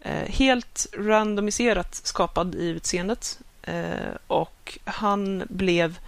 Eh, 0.00 0.28
helt 0.28 0.86
randomiserat 0.98 1.94
skapad 1.94 2.54
i 2.54 2.66
utseendet 2.68 3.38
och 4.26 4.78
han 4.84 5.42
blev 5.48 5.98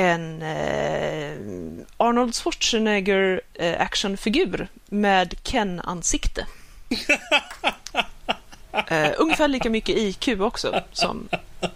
en 0.00 0.42
eh, 0.42 1.84
Arnold 1.96 2.34
Schwarzenegger 2.34 3.40
eh, 3.54 3.80
actionfigur 3.80 4.68
med 4.88 5.34
Ken-ansikte. 5.42 6.46
eh, 8.88 9.10
ungefär 9.18 9.48
lika 9.48 9.70
mycket 9.70 9.96
IQ 9.96 10.40
också 10.40 10.82
som 10.92 11.28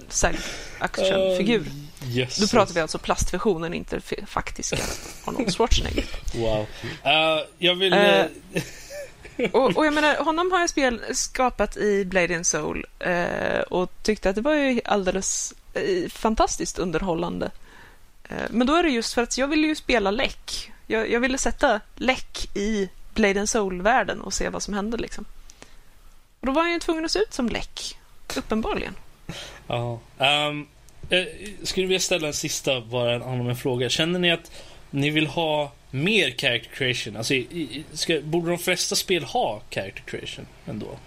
SAG 0.08 0.36
actionfigur. 0.78 1.60
Uh, 1.60 2.26
Då 2.40 2.46
pratar 2.46 2.74
vi 2.74 2.80
alltså 2.80 2.98
plastversionen, 2.98 3.74
inte 3.74 4.00
faktiska 4.26 4.76
Arnold 5.24 5.54
Schwarzenegger. 5.56 6.04
Wow. 6.34 6.60
Uh, 6.60 6.66
jag 7.58 7.74
vill... 7.74 7.92
Uh, 7.92 8.24
och, 9.52 9.76
och, 9.76 9.86
jag 9.86 9.94
menar, 9.94 10.16
honom 10.16 10.52
har 10.52 10.60
jag 10.60 10.70
spel, 10.70 11.00
skapat 11.12 11.76
i 11.76 12.04
Blade 12.04 12.36
and 12.36 12.46
Soul 12.46 12.86
uh, 13.06 13.60
och 13.60 13.90
tyckte 14.02 14.30
att 14.30 14.34
det 14.36 14.42
var 14.42 14.54
ju 14.54 14.80
alldeles 14.84 15.54
fantastiskt 16.08 16.78
underhållande. 16.78 17.50
Eh, 18.28 18.36
men 18.50 18.66
då 18.66 18.74
är 18.74 18.82
det 18.82 18.88
just 18.88 19.14
för 19.14 19.22
att 19.22 19.38
jag 19.38 19.48
ville 19.48 19.66
ju 19.66 19.74
spela 19.74 20.10
läck. 20.10 20.72
Jag, 20.86 21.10
jag 21.10 21.20
ville 21.20 21.38
sätta 21.38 21.80
läck 21.96 22.56
i 22.56 22.88
Blade 23.14 23.40
and 23.40 23.48
Soul-världen 23.48 24.20
och 24.20 24.34
se 24.34 24.48
vad 24.48 24.62
som 24.62 24.74
hände. 24.74 24.96
Liksom. 24.96 25.24
Och 26.40 26.46
då 26.46 26.52
var 26.52 26.64
jag 26.64 26.72
ju 26.72 26.78
tvungen 26.78 27.04
att 27.04 27.10
se 27.10 27.18
ut 27.18 27.32
som 27.32 27.48
läck, 27.48 27.98
uppenbarligen. 28.36 28.94
Ja. 29.66 30.00
Um, 30.18 30.68
jag 31.08 31.28
skulle 31.62 31.86
vilja 31.86 32.00
ställa 32.00 32.26
en 32.26 32.34
sista, 32.34 32.80
bara 32.80 33.14
en 33.14 33.22
annan 33.22 33.56
fråga. 33.56 33.88
Känner 33.88 34.18
ni 34.18 34.32
att 34.32 34.50
ni 34.90 35.10
vill 35.10 35.26
ha 35.26 35.72
mer 35.90 36.30
character 36.30 36.70
creation. 36.70 37.16
Alltså, 37.16 37.34
ska, 37.92 38.20
borde 38.20 38.50
de 38.50 38.58
flesta 38.58 38.94
spel 38.94 39.24
ha 39.24 39.62
character 39.70 40.02
creation 40.06 40.46
ändå? 40.66 40.98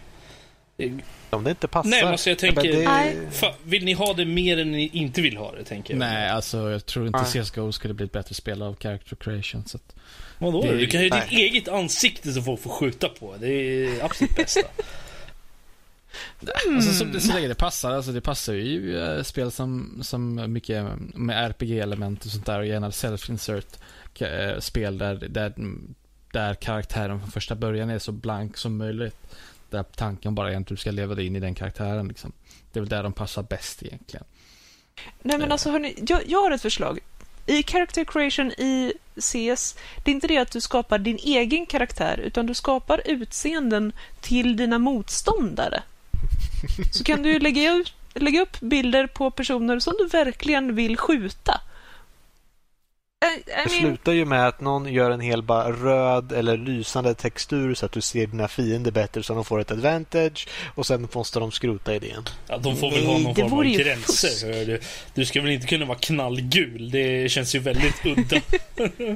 Eh, 0.77 0.91
om 1.29 1.43
det 1.43 1.49
inte 1.49 1.67
passar. 1.67 1.89
Nej, 1.89 2.03
men 2.03 2.11
alltså 2.11 2.29
jag 2.29 2.39
tänker... 2.39 2.63
det... 2.63 3.53
Vill 3.63 3.85
ni 3.85 3.93
ha 3.93 4.13
det 4.13 4.25
mer 4.25 4.57
än 4.57 4.71
ni 4.71 4.89
inte 4.93 5.21
vill 5.21 5.37
ha 5.37 5.51
det, 5.51 5.63
tänker 5.63 5.93
jag? 5.93 5.99
Nej, 5.99 6.29
alltså 6.29 6.71
jag 6.71 6.85
tror 6.85 7.07
inte 7.07 7.25
Nej. 7.33 7.43
CSGO 7.43 7.71
skulle 7.71 7.93
bli 7.93 8.05
ett 8.05 8.11
bättre 8.11 8.35
spel 8.35 8.61
av 8.61 8.75
character 8.79 9.15
creation. 9.15 9.63
Så 9.65 9.77
att... 9.77 9.95
Vadå? 10.37 10.61
Det... 10.61 10.77
Du 10.77 10.87
kan 10.87 11.01
ju 11.01 11.09
ditt 11.09 11.31
eget 11.31 11.67
ansikte 11.67 12.31
som 12.31 12.43
folk 12.43 12.61
får 12.61 12.69
skjuta 12.69 13.09
på. 13.09 13.35
Det 13.39 13.47
är 13.47 14.03
absolut 14.03 14.35
bästa. 14.35 14.59
Mm. 14.59 14.75
Alltså, 16.75 16.93
så, 16.93 17.19
så 17.19 17.33
länge 17.33 17.47
det 17.47 17.55
passar. 17.55 17.91
Alltså, 17.91 18.11
det 18.11 18.21
passar 18.21 18.53
ju 18.53 18.99
äh, 18.99 19.23
spel 19.23 19.51
som, 19.51 19.99
som 20.01 20.53
mycket 20.53 20.85
med 21.13 21.51
RPG-element 21.51 22.25
och 22.25 22.31
sånt 22.31 22.45
där 22.45 22.59
och 22.59 22.65
gärna 22.65 22.89
self-insert 22.89 23.79
äh, 24.19 24.59
spel 24.59 24.97
där, 24.97 25.15
där, 25.15 25.53
där 26.31 26.53
karaktären 26.53 27.19
från 27.19 27.31
första 27.31 27.55
början 27.55 27.89
är 27.89 27.99
så 27.99 28.11
blank 28.11 28.57
som 28.57 28.77
möjligt. 28.77 29.17
Där 29.69 29.83
tanken 29.83 30.35
bara 30.35 30.53
är 30.53 30.57
att 30.57 30.67
du 30.67 30.77
ska 30.77 30.91
leva 30.91 31.15
dig 31.15 31.25
in 31.25 31.35
i 31.35 31.39
den 31.39 31.55
karaktären. 31.55 32.07
Liksom. 32.07 32.31
Det 32.71 32.79
är 32.79 32.81
väl 32.81 32.89
där 32.89 33.03
de 33.03 33.13
passar 33.13 33.43
bäst 33.43 33.83
egentligen. 33.83 34.25
Nej 35.21 35.37
men 35.37 35.51
alltså 35.51 35.71
hörni, 35.71 35.95
jag, 36.07 36.21
jag 36.27 36.41
har 36.41 36.51
ett 36.51 36.61
förslag. 36.61 36.99
I 37.45 37.63
character 37.63 38.03
creation 38.05 38.51
i 38.51 38.93
CS, 39.15 39.75
det 40.03 40.11
är 40.11 40.15
inte 40.15 40.27
det 40.27 40.37
att 40.37 40.51
du 40.51 40.61
skapar 40.61 40.99
din 40.99 41.17
egen 41.17 41.65
karaktär, 41.65 42.17
utan 42.17 42.45
du 42.45 42.53
skapar 42.53 43.01
utseenden 43.05 43.93
till 44.21 44.57
dina 44.57 44.79
motståndare. 44.79 45.83
Så 46.93 47.03
kan 47.03 47.23
du 47.23 47.39
lägga, 47.39 47.73
ut, 47.73 47.93
lägga 48.13 48.41
upp 48.41 48.59
bilder 48.59 49.07
på 49.07 49.31
personer 49.31 49.79
som 49.79 49.93
du 49.97 50.07
verkligen 50.07 50.75
vill 50.75 50.97
skjuta. 50.97 51.61
I, 53.25 53.49
I 53.49 53.63
det 53.63 53.69
slutar 53.69 54.11
ju 54.11 54.25
med 54.25 54.47
att 54.47 54.61
någon 54.61 54.93
gör 54.93 55.11
en 55.11 55.19
hel 55.19 55.43
bara 55.43 55.71
röd 55.71 56.31
eller 56.31 56.57
lysande 56.57 57.13
textur 57.13 57.73
så 57.73 57.85
att 57.85 57.91
du 57.91 58.01
ser 58.01 58.27
dina 58.27 58.47
fiender 58.47 58.91
bättre 58.91 59.23
så 59.23 59.33
de 59.33 59.45
får 59.45 59.61
ett 59.61 59.71
advantage 59.71 60.47
och 60.75 60.85
sen 60.85 61.07
måste 61.13 61.39
de 61.39 61.51
skrota 61.51 61.95
idén. 61.95 62.23
Ja, 62.47 62.57
de 62.57 62.77
får 62.77 62.91
väl 62.91 63.05
ha 63.05 63.17
någon 63.17 63.35
form 63.35 63.53
av 63.53 63.63
gränser. 63.63 64.65
Du, 64.65 64.79
du 65.13 65.25
ska 65.25 65.41
väl 65.41 65.51
inte 65.51 65.67
kunna 65.67 65.85
vara 65.85 65.97
knallgul? 65.97 66.91
Det 66.91 67.31
känns 67.31 67.55
ju 67.55 67.59
väldigt 67.59 68.05
udda. 68.05 68.41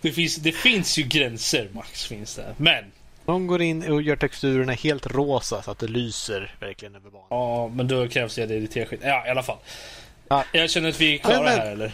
det, 0.00 0.12
finns, 0.12 0.36
det 0.36 0.52
finns 0.52 0.98
ju 0.98 1.02
gränser, 1.02 1.68
Max, 1.72 2.06
finns 2.06 2.36
det. 2.36 2.54
Men 2.56 2.84
de 3.24 3.46
går 3.46 3.62
in 3.62 3.92
och 3.92 4.02
gör 4.02 4.16
texturerna 4.16 4.72
helt 4.72 5.06
rosa 5.06 5.62
så 5.62 5.70
att 5.70 5.78
det 5.78 5.88
lyser 5.88 6.54
verkligen 6.60 6.94
över 6.94 7.10
banan. 7.10 7.26
Ja, 7.30 7.68
men 7.68 7.88
då 7.88 8.08
krävs 8.08 8.34
det 8.34 8.42
irriterskit. 8.42 9.00
Ja, 9.02 9.26
i 9.26 9.30
alla 9.30 9.42
fall. 9.42 9.58
Ja. 10.28 10.44
Jag 10.52 10.70
känner 10.70 10.88
att 10.88 11.00
vi 11.00 11.14
är 11.14 11.18
klara 11.18 11.42
men, 11.42 11.58
här, 11.58 11.72
eller? 11.72 11.92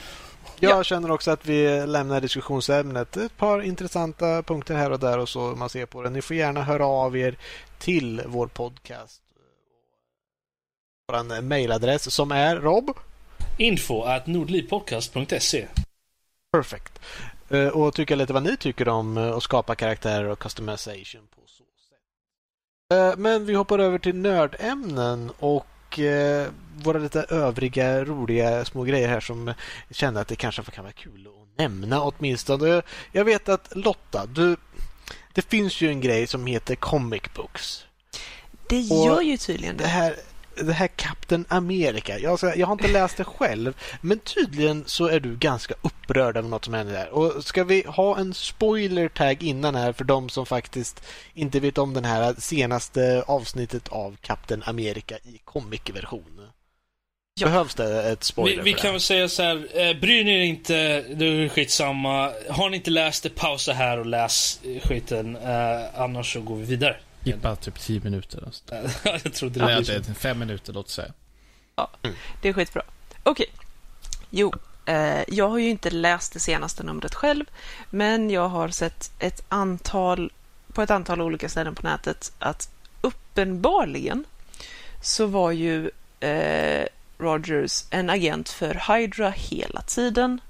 Jag 0.60 0.78
ja. 0.78 0.84
känner 0.84 1.10
också 1.10 1.30
att 1.30 1.46
vi 1.46 1.86
lämnar 1.86 2.20
diskussionsämnet. 2.20 3.16
Ett 3.16 3.36
par 3.36 3.62
intressanta 3.62 4.42
punkter 4.42 4.74
här 4.74 4.90
och 4.92 5.00
där 5.00 5.18
och 5.18 5.28
så 5.28 5.40
man 5.40 5.68
ser 5.68 5.86
på 5.86 6.02
det. 6.02 6.10
Ni 6.10 6.22
får 6.22 6.36
gärna 6.36 6.62
höra 6.62 6.86
av 6.86 7.16
er 7.16 7.36
till 7.78 8.22
vår 8.26 8.46
podcast. 8.46 9.22
Vår 11.08 11.40
mejladress 11.40 12.14
som 12.14 12.32
är 12.32 12.56
Rob? 12.56 12.90
Info 13.58 14.02
at 14.02 14.26
nordlivpodcast.se 14.26 15.66
Perfect. 16.52 17.00
Eh, 17.48 17.68
och 17.68 17.94
tycka 17.94 18.16
lite 18.16 18.32
vad 18.32 18.42
ni 18.42 18.56
tycker 18.56 18.88
om 18.88 19.16
eh, 19.16 19.36
att 19.36 19.42
skapa 19.42 19.74
karaktärer 19.74 20.28
och 20.28 20.38
customization 20.38 21.26
på 21.34 21.40
så 21.46 21.64
sätt. 21.88 23.14
Eh, 23.14 23.18
men 23.18 23.46
vi 23.46 23.54
hoppar 23.54 23.78
över 23.78 23.98
till 23.98 24.16
nördämnen 24.16 25.32
och 25.38 25.66
våra 26.82 26.98
lite 26.98 27.22
övriga 27.22 28.04
roliga 28.04 28.64
små 28.64 28.82
grejer 28.82 29.08
här 29.08 29.20
som 29.20 29.54
kände 29.90 30.20
att 30.20 30.28
det 30.28 30.36
kanske 30.36 30.62
kan 30.62 30.84
vara 30.84 30.92
kul 30.92 31.26
att 31.26 31.58
nämna 31.58 32.02
åtminstone. 32.02 32.82
Jag 33.12 33.24
vet 33.24 33.48
att 33.48 33.76
Lotta, 33.76 34.26
du, 34.26 34.56
det 35.32 35.42
finns 35.42 35.80
ju 35.80 35.88
en 35.88 36.00
grej 36.00 36.26
som 36.26 36.46
heter 36.46 36.74
comic 36.74 37.22
books. 37.34 37.86
Det 38.68 38.80
gör 38.80 39.20
ju 39.20 39.36
tydligen 39.36 39.76
det. 39.76 39.84
det 39.84 39.88
här, 39.88 40.16
det 40.54 40.72
här 40.72 40.88
Captain 40.88 41.44
America. 41.48 42.18
Jag, 42.18 42.38
ska, 42.38 42.56
jag 42.56 42.66
har 42.66 42.72
inte 42.72 42.88
läst 42.88 43.16
det 43.16 43.24
själv, 43.24 43.74
men 44.00 44.18
tydligen 44.18 44.84
så 44.86 45.06
är 45.06 45.20
du 45.20 45.36
ganska 45.36 45.74
upprörd 45.82 46.36
över 46.36 46.48
något 46.48 46.64
som 46.64 46.74
händer 46.74 46.94
där. 46.94 47.08
Och 47.08 47.44
ska 47.44 47.64
vi 47.64 47.84
ha 47.86 48.18
en 48.18 48.34
spoiler 48.34 49.08
tag 49.08 49.42
innan 49.42 49.74
här 49.74 49.92
för 49.92 50.04
de 50.04 50.28
som 50.28 50.46
faktiskt 50.46 51.02
inte 51.34 51.60
vet 51.60 51.78
om 51.78 51.94
det 51.94 52.06
här 52.06 52.34
senaste 52.38 53.24
avsnittet 53.26 53.88
av 53.88 54.16
Captain 54.20 54.62
America 54.66 55.14
i 55.24 55.40
comic-version? 55.44 56.35
Ja. 57.38 57.46
Behövs 57.46 57.74
det 57.74 58.02
ett 58.02 58.24
spoiler 58.24 58.62
Vi, 58.62 58.72
vi 58.72 58.78
kan 58.78 58.92
väl 58.92 59.00
säga 59.00 59.28
så 59.28 59.42
här, 59.42 59.56
eh, 59.74 60.00
bryr 60.00 60.24
ni 60.24 60.30
er 60.30 60.42
inte, 60.42 61.00
det 61.00 61.26
är 61.26 61.48
skitsamma. 61.48 62.32
Har 62.48 62.70
ni 62.70 62.76
inte 62.76 62.90
läst 62.90 63.22
det, 63.22 63.28
pausa 63.28 63.72
här 63.72 63.98
och 63.98 64.06
läs 64.06 64.60
skiten. 64.82 65.36
Eh, 65.36 66.00
annars 66.00 66.32
så 66.32 66.40
går 66.40 66.56
vi 66.56 66.64
vidare. 66.64 66.96
Skippa 67.24 67.56
typ 67.56 67.80
10 67.80 68.00
minuter. 68.00 68.48
jag 69.04 69.34
trodde 69.34 69.58
det. 69.58 69.66
Nej, 69.66 69.82
det 69.84 70.14
fem 70.14 70.38
minuter 70.38 70.72
låt 70.72 70.88
säga. 70.88 71.12
Ja, 71.76 71.90
det 72.42 72.48
är 72.48 72.52
skitbra. 72.52 72.82
Okej. 73.22 73.46
Okay. 73.52 73.66
Jo, 74.30 74.52
eh, 74.86 75.22
jag 75.28 75.48
har 75.48 75.58
ju 75.58 75.68
inte 75.68 75.90
läst 75.90 76.32
det 76.32 76.40
senaste 76.40 76.82
numret 76.82 77.14
själv, 77.14 77.44
men 77.90 78.30
jag 78.30 78.48
har 78.48 78.68
sett 78.68 79.10
ett 79.18 79.44
antal, 79.48 80.32
på 80.72 80.82
ett 80.82 80.90
antal 80.90 81.20
olika 81.20 81.48
ställen 81.48 81.74
på 81.74 81.86
nätet 81.86 82.32
att 82.38 82.70
uppenbarligen 83.00 84.24
så 85.02 85.26
var 85.26 85.50
ju 85.50 85.90
eh, 86.20 86.86
Rogers 87.18 87.84
en 87.90 88.10
agent 88.10 88.48
för 88.48 88.82
Hydra 88.88 89.30
hela 89.30 89.80
tiden. 89.80 90.40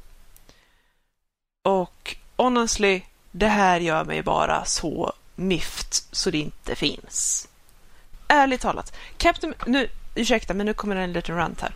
Och 1.62 2.16
honestly, 2.36 3.02
det 3.30 3.48
här 3.48 3.80
gör 3.80 4.04
mig 4.04 4.22
bara 4.22 4.64
så 4.64 5.12
myft 5.34 6.16
så 6.16 6.30
det 6.30 6.38
inte 6.38 6.74
finns. 6.74 7.48
Ärligt 8.28 8.60
talat, 8.60 8.96
Captain... 9.16 9.54
Nu, 9.66 9.88
ursäkta, 10.14 10.54
men 10.54 10.66
nu 10.66 10.74
kommer 10.74 10.96
en 10.96 11.12
liten 11.12 11.36
rant 11.36 11.60
här. 11.60 11.74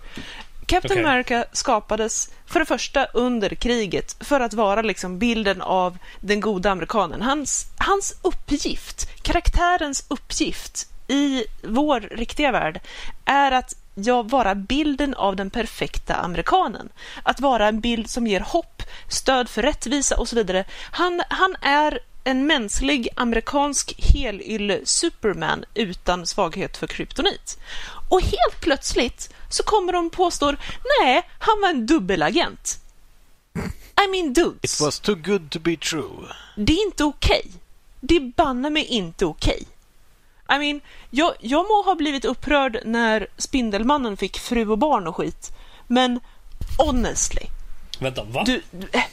Captain 0.66 0.98
okay. 0.98 1.04
America 1.04 1.44
skapades 1.52 2.30
för 2.46 2.60
det 2.60 2.66
första 2.66 3.04
under 3.04 3.54
kriget 3.54 4.16
för 4.20 4.40
att 4.40 4.54
vara 4.54 4.82
liksom 4.82 5.18
bilden 5.18 5.62
av 5.62 5.98
den 6.20 6.40
goda 6.40 6.70
amerikanen. 6.70 7.22
Hans, 7.22 7.66
hans 7.78 8.14
uppgift, 8.22 9.22
karaktärens 9.22 10.04
uppgift 10.08 10.88
i 11.08 11.44
vår 11.62 12.00
riktiga 12.00 12.52
värld 12.52 12.80
är 13.24 13.52
att 13.52 13.74
ja, 13.94 14.22
vara 14.22 14.54
bilden 14.54 15.14
av 15.14 15.36
den 15.36 15.50
perfekta 15.50 16.14
amerikanen. 16.14 16.88
Att 17.22 17.40
vara 17.40 17.68
en 17.68 17.80
bild 17.80 18.10
som 18.10 18.26
ger 18.26 18.40
hopp, 18.40 18.82
stöd 19.08 19.48
för 19.48 19.62
rättvisa 19.62 20.16
och 20.16 20.28
så 20.28 20.36
vidare. 20.36 20.64
Han, 20.90 21.22
han 21.28 21.56
är 21.60 22.00
en 22.24 22.46
mänsklig 22.46 23.08
amerikansk 23.16 23.94
helylle 23.98 24.80
Superman 24.84 25.64
utan 25.74 26.26
svaghet 26.26 26.76
för 26.76 26.86
kryptonit. 26.86 27.58
Och 28.08 28.20
helt 28.20 28.60
plötsligt 28.60 29.34
så 29.48 29.62
kommer 29.62 29.92
de 29.92 30.06
och 30.06 30.12
påstår 30.12 30.56
nej, 31.00 31.22
han 31.38 31.60
var 31.60 31.68
en 31.68 31.86
dubbelagent. 31.86 32.80
I 34.04 34.10
mean 34.10 34.32
dudes. 34.32 34.74
It 34.74 34.80
was 34.80 35.00
too 35.00 35.14
good 35.14 35.50
to 35.50 35.58
be 35.58 35.76
true. 35.76 36.26
Det 36.56 36.72
är 36.72 36.86
inte 36.86 37.04
okej. 37.04 37.42
Okay. 37.44 37.52
Det 38.00 38.16
är 38.16 38.32
banne 38.36 38.70
mig 38.70 38.84
inte 38.84 39.26
okej. 39.26 39.58
Okay. 39.60 39.66
I 40.50 40.58
mean, 40.58 40.80
jag, 41.10 41.34
jag 41.40 41.68
må 41.68 41.82
ha 41.82 41.94
blivit 41.94 42.24
upprörd 42.24 42.78
när 42.84 43.26
Spindelmannen 43.36 44.16
fick 44.16 44.38
fru 44.38 44.68
och 44.68 44.78
barn 44.78 45.06
och 45.06 45.16
skit, 45.16 45.50
men 45.86 46.20
honestly. 46.78 47.46
Vänta, 48.00 48.24
va? 48.24 48.42
Du, 48.46 48.62
du 48.70 48.88
äh. 48.92 49.04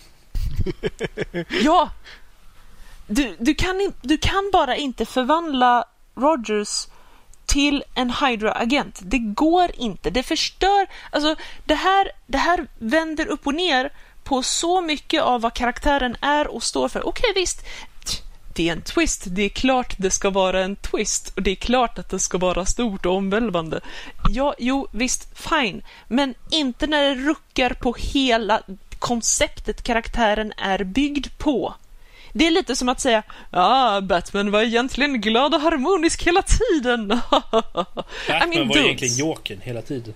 ja, 1.63 1.89
du, 3.07 3.35
du, 3.39 3.55
kan, 3.55 3.93
du 4.01 4.17
kan 4.17 4.49
bara 4.53 4.75
inte 4.75 5.05
förvandla 5.05 5.85
Rogers 6.15 6.87
till 7.45 7.83
en 7.95 8.09
Hydra-agent. 8.09 8.99
Det 9.01 9.17
går 9.17 9.71
inte. 9.75 10.09
Det 10.09 10.23
förstör... 10.23 10.87
Alltså, 11.09 11.35
det 11.65 11.75
här, 11.75 12.11
det 12.27 12.37
här 12.37 12.67
vänder 12.77 13.27
upp 13.27 13.47
och 13.47 13.53
ner 13.53 13.93
på 14.23 14.43
så 14.43 14.81
mycket 14.81 15.21
av 15.21 15.41
vad 15.41 15.53
karaktären 15.53 16.15
är 16.21 16.47
och 16.47 16.63
står 16.63 16.89
för. 16.89 17.07
Okej, 17.07 17.29
okay, 17.29 17.41
visst. 17.41 17.65
Det 18.57 18.69
är 18.69 18.73
en 18.73 18.81
twist. 18.81 19.23
Det 19.27 19.41
är 19.41 19.49
klart 19.49 19.95
det 19.97 20.11
ska 20.11 20.29
vara 20.29 20.63
en 20.63 20.75
twist. 20.75 21.33
Och 21.35 21.41
det 21.41 21.51
är 21.51 21.55
klart 21.55 21.99
att 21.99 22.09
det 22.09 22.19
ska 22.19 22.37
vara 22.37 22.65
stort 22.65 23.05
och 23.05 23.13
omvälvande. 23.13 23.81
Ja, 24.29 24.55
jo, 24.57 24.87
visst, 24.91 25.27
fine. 25.49 25.81
Men 26.07 26.33
inte 26.51 26.87
när 26.87 27.03
det 27.03 27.15
ruckar 27.15 27.69
på 27.69 27.95
hela 27.99 28.61
konceptet 28.99 29.83
karaktären 29.83 30.53
är 30.57 30.83
byggd 30.83 31.27
på. 31.37 31.73
Det 32.33 32.47
är 32.47 32.51
lite 32.51 32.75
som 32.75 32.89
att 32.89 32.99
säga 32.99 33.23
ja, 33.51 33.95
ah, 33.97 34.01
Batman 34.01 34.51
var 34.51 34.61
egentligen 34.61 35.21
glad 35.21 35.53
och 35.53 35.61
harmonisk 35.61 36.27
hela 36.27 36.41
tiden. 36.41 37.07
Batman 38.27 38.53
I 38.53 38.55
mean, 38.55 38.67
var 38.67 38.77
egentligen 38.77 39.15
Jokern 39.15 39.61
hela 39.61 39.81
tiden. 39.81 40.13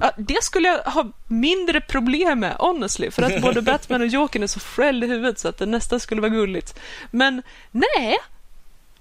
Ja, 0.00 0.12
det 0.16 0.42
skulle 0.42 0.68
jag 0.68 0.78
ha 0.78 1.06
mindre 1.26 1.80
problem 1.80 2.40
med, 2.40 2.56
honestly. 2.58 3.10
För 3.10 3.22
att 3.22 3.42
både 3.42 3.62
Batman 3.72 4.00
och 4.00 4.06
Jokern 4.06 4.42
är 4.42 4.46
så 4.46 4.60
fräll 4.60 5.04
i 5.04 5.06
huvudet 5.06 5.38
så 5.38 5.48
att 5.48 5.58
det 5.58 5.66
nästan 5.66 6.00
skulle 6.00 6.20
vara 6.20 6.30
gulligt. 6.30 6.80
Men 7.10 7.42
nej, 7.70 8.16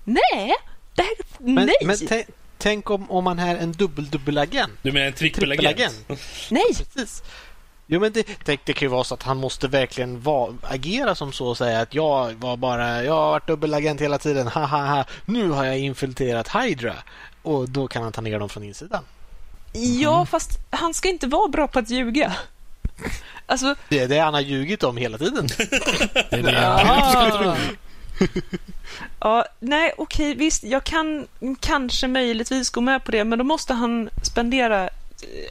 nej, 0.03 0.53
det 0.95 1.01
här, 1.01 1.15
men, 1.37 1.65
nej. 1.65 1.75
Men 1.83 2.23
tänk 2.57 2.89
om, 2.89 3.11
om 3.11 3.23
man 3.23 3.39
är 3.39 3.55
en 3.55 3.71
dubbel-dubbelagent. 3.73 4.71
Du 4.81 4.91
menar 4.91 5.07
en 5.07 5.13
trippelagent? 5.13 6.05
Nej. 6.49 6.65
Precis. 6.93 7.23
Jo 7.91 7.99
men 7.99 8.11
det, 8.11 8.27
det, 8.45 8.59
det 8.63 8.73
kan 8.73 8.85
ju 8.85 8.89
vara 8.89 9.03
så 9.03 9.13
att 9.13 9.23
han 9.23 9.37
måste 9.37 9.67
verkligen 9.67 10.21
va, 10.21 10.53
agera 10.61 11.15
som 11.15 11.31
så 11.31 11.47
och 11.47 11.57
säga 11.57 11.79
att 11.79 11.93
jag 11.93 12.33
var 12.33 12.57
bara, 12.57 13.03
jag 13.03 13.13
har 13.13 13.31
varit 13.31 13.47
dubbelagent 13.47 14.01
hela 14.01 14.17
tiden, 14.17 14.47
ha 14.47 14.65
ha 14.65 14.85
ha, 14.85 15.05
nu 15.25 15.49
har 15.49 15.65
jag 15.65 15.79
infiltrerat 15.79 16.47
Hydra. 16.55 16.95
Och 17.41 17.69
då 17.69 17.87
kan 17.87 18.03
han 18.03 18.11
ta 18.11 18.21
ner 18.21 18.39
dem 18.39 18.49
från 18.49 18.63
insidan. 18.63 19.03
Ja, 19.73 20.25
fast 20.25 20.59
han 20.69 20.93
ska 20.93 21.09
inte 21.09 21.27
vara 21.27 21.47
bra 21.47 21.67
på 21.67 21.79
att 21.79 21.89
ljuga. 21.89 22.35
Alltså, 23.45 23.75
Det 23.89 23.99
är 23.99 24.07
det 24.07 24.19
han 24.19 24.33
har 24.33 24.41
ljugit 24.41 24.83
om 24.83 24.97
hela 24.97 25.17
tiden. 25.17 25.47
Det 26.13 26.31
är 26.31 26.43
det 26.43 26.67
Ah. 26.67 27.57
ja, 29.19 29.45
nej, 29.59 29.93
okej, 29.97 30.35
visst, 30.35 30.63
jag 30.63 30.83
kan 30.83 31.27
kanske 31.59 32.07
möjligtvis 32.07 32.69
gå 32.69 32.81
med 32.81 33.03
på 33.03 33.11
det, 33.11 33.23
men 33.23 33.39
då 33.39 33.45
måste 33.45 33.73
han 33.73 34.09
spendera 34.23 34.89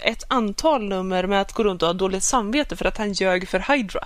ett 0.02 0.24
antal 0.28 0.88
nummer 0.88 1.26
med 1.26 1.40
att 1.40 1.52
gå 1.52 1.64
runt 1.64 1.82
och 1.82 1.88
ha 1.88 1.92
dåligt 1.92 2.22
samvete 2.22 2.76
för 2.76 2.84
att 2.84 2.98
han 2.98 3.12
ljög 3.12 3.48
för 3.48 3.72
Hydra. 3.72 4.04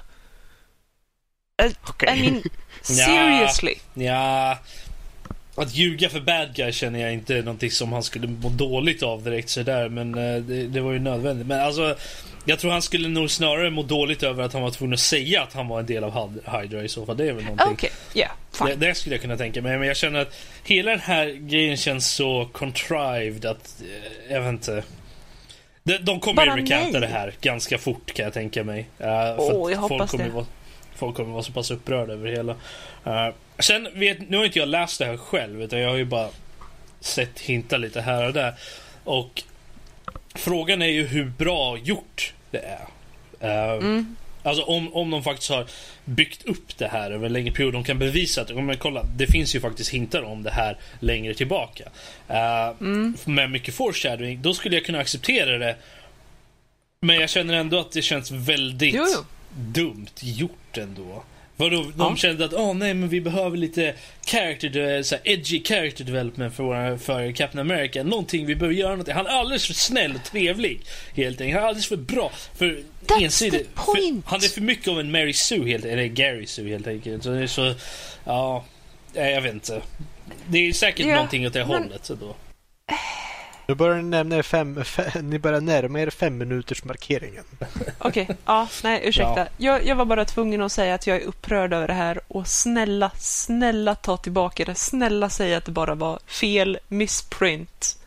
I 1.63 2.21
mean, 2.21 2.43
seriously. 2.83 3.75
Ja, 3.95 4.59
att 5.55 5.75
ljuga 5.75 6.09
för 6.09 6.21
bad 6.21 6.55
guy 6.55 6.73
känner 6.73 7.01
jag 7.01 7.13
inte 7.13 7.35
är 7.37 7.43
någonting 7.43 7.71
som 7.71 7.93
han 7.93 8.03
skulle 8.03 8.27
må 8.27 8.49
dåligt 8.49 9.03
av 9.03 9.23
direkt 9.23 9.49
sådär. 9.49 9.89
Men 9.89 10.15
eh, 10.15 10.41
det, 10.43 10.67
det 10.67 10.81
var 10.81 10.93
ju 10.93 10.99
nödvändigt. 10.99 11.47
Men 11.47 11.61
alltså, 11.61 11.97
jag 12.45 12.59
tror 12.59 12.71
han 12.71 12.83
skulle 12.83 13.09
nog 13.09 13.31
snarare 13.31 13.71
må 13.71 13.83
dåligt 13.83 14.23
över 14.23 14.43
att 14.45 14.53
han 14.53 14.63
var 14.63 14.71
tvungen 14.71 14.95
att 14.95 15.01
säga 15.01 15.43
att 15.43 15.53
han 15.53 15.69
var 15.69 15.81
en 15.81 15.87
del 15.87 16.05
av 16.05 16.13
Hyd- 16.15 16.61
Hydra 16.61 16.83
i 16.83 16.89
så 16.89 17.07
fall. 17.07 17.17
Det 17.17 17.29
är 17.29 17.33
väl 17.33 17.45
någonting. 17.45 17.91
Ja, 18.15 18.29
Det, 18.59 18.67
fine. 18.69 18.79
det 18.81 18.95
skulle 18.95 19.15
jag 19.15 19.23
kunna 19.23 19.37
tänka 19.37 19.63
mig. 19.63 19.79
Men 19.79 19.89
jag 19.89 19.97
känner 19.97 20.21
att 20.21 20.35
hela 20.65 20.91
den 20.91 21.01
här 21.01 21.27
grejen 21.27 21.77
känns 21.77 22.11
så 22.15 22.49
contrived 22.53 23.45
att, 23.45 23.83
eh, 24.29 24.33
jag 24.33 24.41
vet 24.41 24.49
inte. 24.49 24.83
De, 25.85 25.99
de 25.99 26.21
kommer 26.21 26.47
Bara 26.47 26.59
ju 26.59 26.63
recanta 26.65 27.01
det 27.01 27.07
här 27.07 27.35
ganska 27.41 27.79
fort 27.79 28.13
kan 28.15 28.25
jag 28.25 28.33
tänka 28.35 28.65
mig. 28.65 28.87
Uh, 29.01 29.07
att 29.09 29.39
jag 29.71 29.77
hoppas 29.77 30.13
det. 30.13 30.29
Vara, 30.29 30.47
folk 30.97 31.17
kommer 31.17 31.33
vara 31.33 31.43
så 31.43 31.53
pass 31.53 31.71
upprörda 31.71 32.13
över 32.13 32.31
det 32.31 32.37
hela. 32.37 32.57
Eh, 33.05 33.35
sen 33.59 33.89
vet, 33.95 34.31
nu 34.31 34.37
har 34.37 34.45
inte 34.45 34.59
jag 34.59 34.69
läst 34.69 34.99
det 34.99 35.05
här 35.05 35.17
själv 35.17 35.63
utan 35.63 35.79
jag 35.79 35.89
har 35.91 35.97
ju 35.97 36.05
bara 36.05 36.29
sett 37.01 37.41
hinta 37.41 37.77
lite 37.77 38.01
här 38.01 38.27
och 38.27 38.33
där. 38.33 38.55
Och 39.05 39.43
frågan 40.35 40.83
är 40.83 40.87
ju 40.87 41.07
hur 41.07 41.25
bra 41.25 41.79
gjort 41.79 42.33
det 42.51 42.59
är. 42.59 42.87
Eh, 43.41 43.73
Mm. 43.73 44.17
Alltså 44.45 44.63
om, 44.63 44.95
om 44.95 45.11
de 45.11 45.23
faktiskt 45.23 45.51
har 45.51 45.67
byggt 46.05 46.45
upp 46.45 46.79
det 46.79 46.89
här 46.89 47.11
över 47.11 47.27
en 47.27 47.33
längre 47.33 47.53
period. 47.53 47.73
De 47.73 47.85
kan 47.85 47.99
bevisa 47.99 48.43
att, 48.43 48.55
men 48.55 48.77
kolla, 48.77 49.03
det 49.17 49.27
finns 49.27 49.55
ju 49.55 49.61
faktiskt 49.61 49.91
hintar 49.91 50.23
om 50.23 50.43
det 50.43 50.51
här 50.51 50.77
längre 51.01 51.35
tillbaka. 51.35 51.85
Uh, 52.31 52.77
Mm. 52.81 53.17
Med 53.25 53.51
mycket 53.51 53.75
foreshadowing, 53.75 54.43
då 54.43 54.55
skulle 54.55 54.77
jag 54.77 54.85
kunna 54.85 54.99
acceptera 54.99 55.59
det. 55.59 55.77
Men 57.01 57.17
jag 57.17 57.31
känner 57.31 57.55
ändå 57.55 57.81
att 57.81 57.93
det 57.93 58.03
känns 58.03 58.31
väldigt 58.31 58.95
Jo, 58.95 59.05
jo. 59.17 59.25
Dumt 59.57 60.07
gjort 60.21 60.79
ändå. 60.79 61.23
Vadå, 61.57 61.83
de 61.83 61.93
Ja. 61.99 62.17
kände 62.17 62.45
att 62.45 62.53
åh 62.55 62.75
nej 62.75 62.95
men 62.95 63.09
vi 63.09 63.21
behöver 63.21 63.57
lite 63.57 63.95
character, 64.27 64.69
de- 64.69 65.05
så 65.05 65.17
edgy 65.25 65.63
character 65.65 66.05
development 66.05 66.55
för, 66.55 66.63
våra, 66.65 66.99
för 66.99 67.33
Captain 67.33 67.61
America. 67.71 68.03
Någonting, 68.03 68.47
vi 68.47 68.55
behöver 68.55 68.75
göra 68.77 68.91
någonting. 68.91 69.15
Han 69.15 69.27
är 69.27 69.31
alldeles 69.31 69.67
för 69.67 69.75
snäll 69.75 70.15
och 70.15 70.25
trevlig. 70.25 70.81
Helt 71.15 71.41
enkelt. 71.41 71.55
Han 71.55 71.65
är 71.65 71.69
alldeles 71.69 71.87
för 71.89 71.97
bra. 71.97 72.33
För 72.55 72.83
That's 73.07 73.65
point. 73.75 74.25
För, 74.25 74.31
han 74.31 74.39
är 74.45 74.49
för 74.55 74.61
mycket 74.61 74.89
av 74.89 75.01
en 75.01 75.11
Mary 75.11 75.33
Sue, 75.33 75.69
helt, 75.71 75.85
eller 75.85 76.05
Gary 76.07 76.47
Sue 76.47 76.69
helt 76.69 76.87
enkelt. 76.87 77.23
Så 77.23 77.31
det 77.31 77.43
är 77.43 77.47
så, 77.47 77.75
ja, 78.25 78.65
jag 79.15 79.41
vet 79.43 79.55
inte. 79.55 79.83
Det 80.47 80.59
är 80.59 80.73
säkert 80.73 81.07
Ja, 81.07 81.15
någonting 81.15 81.47
åt 81.47 81.53
det 81.53 81.67
men- 81.67 81.69
hållet. 81.83 82.05
Så 82.07 82.15
då. 82.15 82.37
Nu 83.67 83.75
börjar 83.75 83.97
ni, 83.97 84.03
nämna 84.03 84.37
er 84.37 84.43
fem, 84.43 84.79
fe- 84.79 85.23
ni 85.23 85.39
börjar 85.39 85.61
närma 85.61 86.01
er 86.01 86.11
fem 86.11 86.39
minuters 86.39 86.85
markeringen. 86.85 87.45
Okej, 87.99 88.29
ja, 88.45 88.69
nej 88.85 89.01
ursäkta. 89.05 89.47
Jag, 89.57 89.87
jag 89.87 89.97
var 89.97 90.05
bara 90.05 90.25
tvungen 90.25 90.63
att 90.63 90.73
säga 90.73 90.95
att 90.95 91.07
jag 91.07 91.17
är 91.17 91.21
upprörd 91.27 91.73
över 91.73 91.87
det 91.87 91.95
här 91.95 92.21
och 92.29 92.47
snälla, 92.47 93.11
snälla 93.19 93.95
ta 93.95 94.17
tillbaka 94.17 94.65
det. 94.65 94.75
Snälla 94.75 95.29
säga 95.31 95.59
att 95.59 95.65
det 95.65 95.73
bara 95.73 95.95
var 95.95 96.19
fel 96.27 96.79
missprint. 96.89 97.99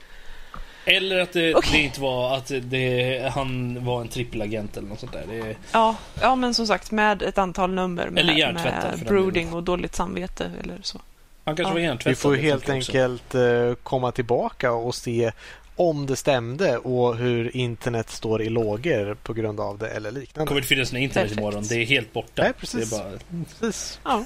Eller 0.85 1.19
att 1.19 1.33
det, 1.33 1.55
Okej. 1.55 1.71
det 1.73 1.83
inte 1.85 2.01
var 2.01 2.37
att 2.37 2.51
det, 2.61 3.31
han 3.33 3.85
var 3.85 4.01
en 4.01 4.07
trippelagent 4.07 4.77
eller 4.77 4.87
något 4.87 4.99
sånt 4.99 5.11
där. 5.13 5.23
Det 5.29 5.55
Ja, 5.71 5.95
ja, 6.21 6.35
men 6.35 6.53
som 6.53 6.67
sagt 6.67 6.91
med 6.91 7.21
ett 7.21 7.37
antal 7.37 7.73
nummer 7.73 8.09
med, 8.09 8.21
Eller 8.21 8.33
hjärntvättad, 8.33 8.97
med 8.97 9.07
brooding 9.07 9.53
och 9.53 9.63
dåligt 9.63 9.95
samvete 9.95 10.51
eller 10.63 10.79
så. 10.81 11.01
Han 11.45 11.55
kanske 11.55 11.69
Ja. 11.69 11.73
var 11.73 11.79
hjärntvättad. 11.79 12.11
Vi 12.11 12.15
får 12.15 12.35
det 12.35 12.41
helt 12.41 12.63
funkar 12.65 12.77
också. 12.77 12.91
enkelt 12.91 13.35
eh, 13.35 13.73
komma 13.83 14.11
tillbaka 14.11 14.71
och 14.71 14.95
se 14.95 15.31
om 15.75 16.05
det 16.05 16.15
stämde 16.15 16.77
och 16.77 17.15
hur 17.17 17.55
internet 17.57 18.09
står 18.09 18.41
i 18.41 18.49
lågor 18.49 19.17
på 19.23 19.33
grund 19.33 19.59
av 19.59 19.77
det 19.77 19.89
eller 19.89 20.11
Det 20.11 20.19
liknande. 20.19 20.47
kommer 20.47 20.59
inte 20.61 20.67
finnas 20.67 20.91
något 20.93 20.99
internet 21.01 21.23
Perfekt. 21.29 21.39
imorgon. 21.39 21.63
Det 21.69 21.75
är 21.75 21.85
helt 21.85 22.13
borta. 22.13 22.41
Nej, 22.43 22.53
precis. 22.59 22.89
Det, 22.89 22.95
är 22.95 22.99
bara, 22.99 23.19
Precis. 23.59 23.99
Ja, 24.03 24.25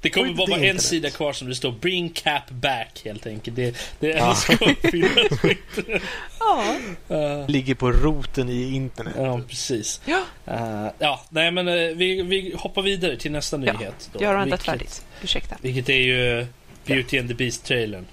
det 0.00 0.10
kommer 0.10 0.32
bara 0.32 0.44
är 0.46 0.50
vara 0.50 0.60
en 0.70 0.78
sida 0.78 1.10
kvar 1.10 1.32
som 1.32 1.48
det 1.48 1.54
står 1.54 1.72
Bring 1.72 2.08
Cap 2.10 2.50
Back 2.50 3.00
helt 3.04 3.26
enkelt. 3.26 3.56
Det, 3.56 3.76
det 4.00 4.06
Ja. 4.08 4.36
på 4.58 4.64
internet. 4.64 5.58
ja, 6.40 6.76
Eh, 7.08 7.48
Ligger 7.48 7.74
på 7.74 7.92
roten 7.92 8.48
i 8.48 8.74
internet. 8.74 9.14
Ja, 9.18 9.40
precis. 9.48 10.00
ja. 10.04 10.22
Eh, 10.46 10.86
ja, 10.98 11.20
nej 11.30 11.50
men 11.50 11.68
eh, 11.68 11.74
vi, 11.74 12.22
vi 12.22 12.54
hoppar 12.58 12.82
vidare 12.82 13.16
till 13.16 13.32
nästa 13.32 13.56
Ja, 13.64 13.72
nyhet. 13.72 14.10
Då, 14.12 14.22
jag 14.22 14.28
har 14.34 14.44
vilket- 14.44 14.62
färdigt. 14.62 15.04
Ursäkta. 15.22 15.56
Vilket 15.62 15.88
är 15.88 15.94
ju 15.94 16.46
Beauty 16.86 17.18
and 17.18 17.28
the 17.28 17.34
Beast-trailern. 17.34 18.04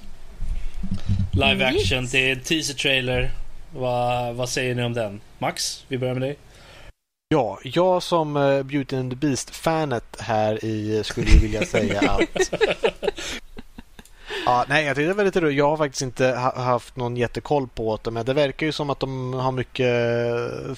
Live 1.34 1.72
Yes. 1.74 1.82
action, 1.92 2.08
det 2.12 2.18
är 2.30 2.32
en 2.32 2.40
teaser-trailer. 2.40 3.30
Vad, 3.74 4.36
vad 4.36 4.50
säger 4.50 4.76
ni 4.76 4.84
om 4.84 4.94
den? 4.94 5.22
Max, 5.40 5.84
vi 5.88 5.98
börjar 5.98 6.14
med 6.14 6.22
dig. 6.22 6.36
Ja, 7.36 7.60
jag 7.64 8.04
som 8.04 8.38
eh, 8.38 8.64
Beauty 8.64 8.96
and 8.96 9.12
the 9.12 9.28
Beast-fanet 9.28 10.04
här 10.20 10.66
i 10.66 11.02
skulle 11.06 11.30
ju 11.32 11.40
vilja 11.40 11.66
säga 11.66 12.02
att... 12.12 12.54
Ja, 14.46 14.66
nej, 14.70 14.86
jag 14.86 14.96
tycker 14.96 15.06
det 15.08 15.14
är 15.14 15.16
väldigt 15.16 15.36
roligt. 15.36 15.58
Jag 15.58 15.70
har 15.70 15.78
faktiskt 15.78 16.02
inte 16.02 16.28
ha- 16.28 16.62
haft 16.64 16.96
någon 16.96 17.18
jättekoll 17.18 17.68
på 17.68 18.00
det, 18.04 18.12
men 18.12 18.26
det 18.26 18.34
verkar 18.34 18.66
ju 18.66 18.72
som 18.72 18.90
att 18.90 19.00
de 19.00 19.34
har 19.34 19.52
mycket 19.52 19.86
eh, 20.70 20.76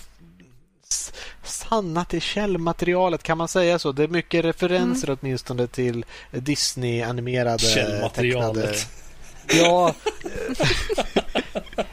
sanna 1.43 2.05
till 2.05 2.21
källmaterialet, 2.21 3.23
kan 3.23 3.37
man 3.37 3.47
säga 3.47 3.79
så? 3.79 3.91
Det 3.91 4.03
är 4.03 4.07
mycket 4.07 4.45
referenser 4.45 5.17
åtminstone 5.21 5.67
till 5.67 6.05
Disney-animerade 6.31 7.59
Källmaterialet. 7.59 8.63
tecknade- 8.63 9.63
Ja, 9.63 9.93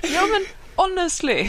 Ja, 0.03 0.23
men 0.33 0.47
honestly. 0.77 1.49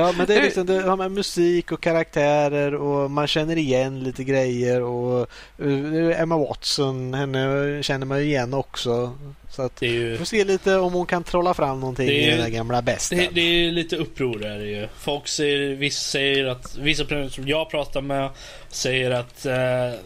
Ja, 0.00 0.12
men 0.16 0.26
det 0.26 0.34
är 0.34 0.42
liksom 0.42 0.66
det 0.66 0.82
har 0.82 0.96
med 0.96 1.10
musik 1.12 1.72
och 1.72 1.82
karaktärer 1.82 2.74
och 2.74 3.10
man 3.10 3.26
känner 3.26 3.58
igen 3.58 4.00
lite 4.04 4.24
grejer 4.24 4.82
och 4.82 5.20
eh, 5.58 6.20
Emma 6.20 6.36
Watson, 6.38 7.14
henne 7.14 7.82
känner 7.82 8.06
man 8.06 8.18
ju 8.18 8.24
igen 8.24 8.54
också. 8.54 9.18
Så 9.50 9.62
att 9.62 9.76
Det 9.76 9.86
är 9.86 9.90
ju 9.90 10.10
vi 10.10 10.18
får 10.18 10.24
se 10.24 10.44
lite 10.44 10.76
om 10.76 10.92
hon 10.92 11.06
kan 11.06 11.24
trolla 11.24 11.54
fram 11.54 11.80
någonting 11.80 12.08
är- 12.08 12.12
i 12.12 12.30
den 12.30 12.38
där 12.40 12.48
gamla 12.48 12.82
besten. 12.82 13.18
det, 13.18 13.28
det 13.32 13.40
är 13.40 13.70
lite 13.72 13.96
uppror 13.96 14.44
är 14.44 14.58
det 14.58 14.66
ju. 14.66 14.88
Folk 14.98 15.28
säger, 15.28 15.74
vissa 15.74 16.00
säger 16.10 16.44
att, 16.44 16.76
vissa 16.76 17.04
som 17.30 17.48
jag 17.48 17.70
pratar 17.70 18.00
med 18.00 18.28
säger 18.68 19.10
att, 19.10 19.46
eh, 19.46 20.00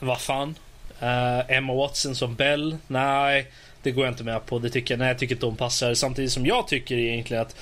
vad 0.00 0.20
fan? 0.20 0.54
Eh, 1.00 1.56
Emma 1.56 1.74
Watson 1.74 2.14
som 2.14 2.34
Bell? 2.34 2.76
Nej, 2.86 3.46
det 3.82 3.90
går 3.90 4.04
jag 4.04 4.12
inte 4.12 4.24
med 4.24 4.46
på. 4.46 4.58
Det 4.58 4.70
tycker 4.70 4.94
jag, 4.94 4.98
nej, 4.98 5.08
jag 5.08 5.18
tycker 5.18 5.34
inte 5.34 5.46
hon 5.46 5.56
passar. 5.56 5.94
Samtidigt 5.94 6.32
som 6.32 6.46
jag 6.46 6.68
tycker 6.68 6.96
egentligen 6.98 7.42
att 7.42 7.56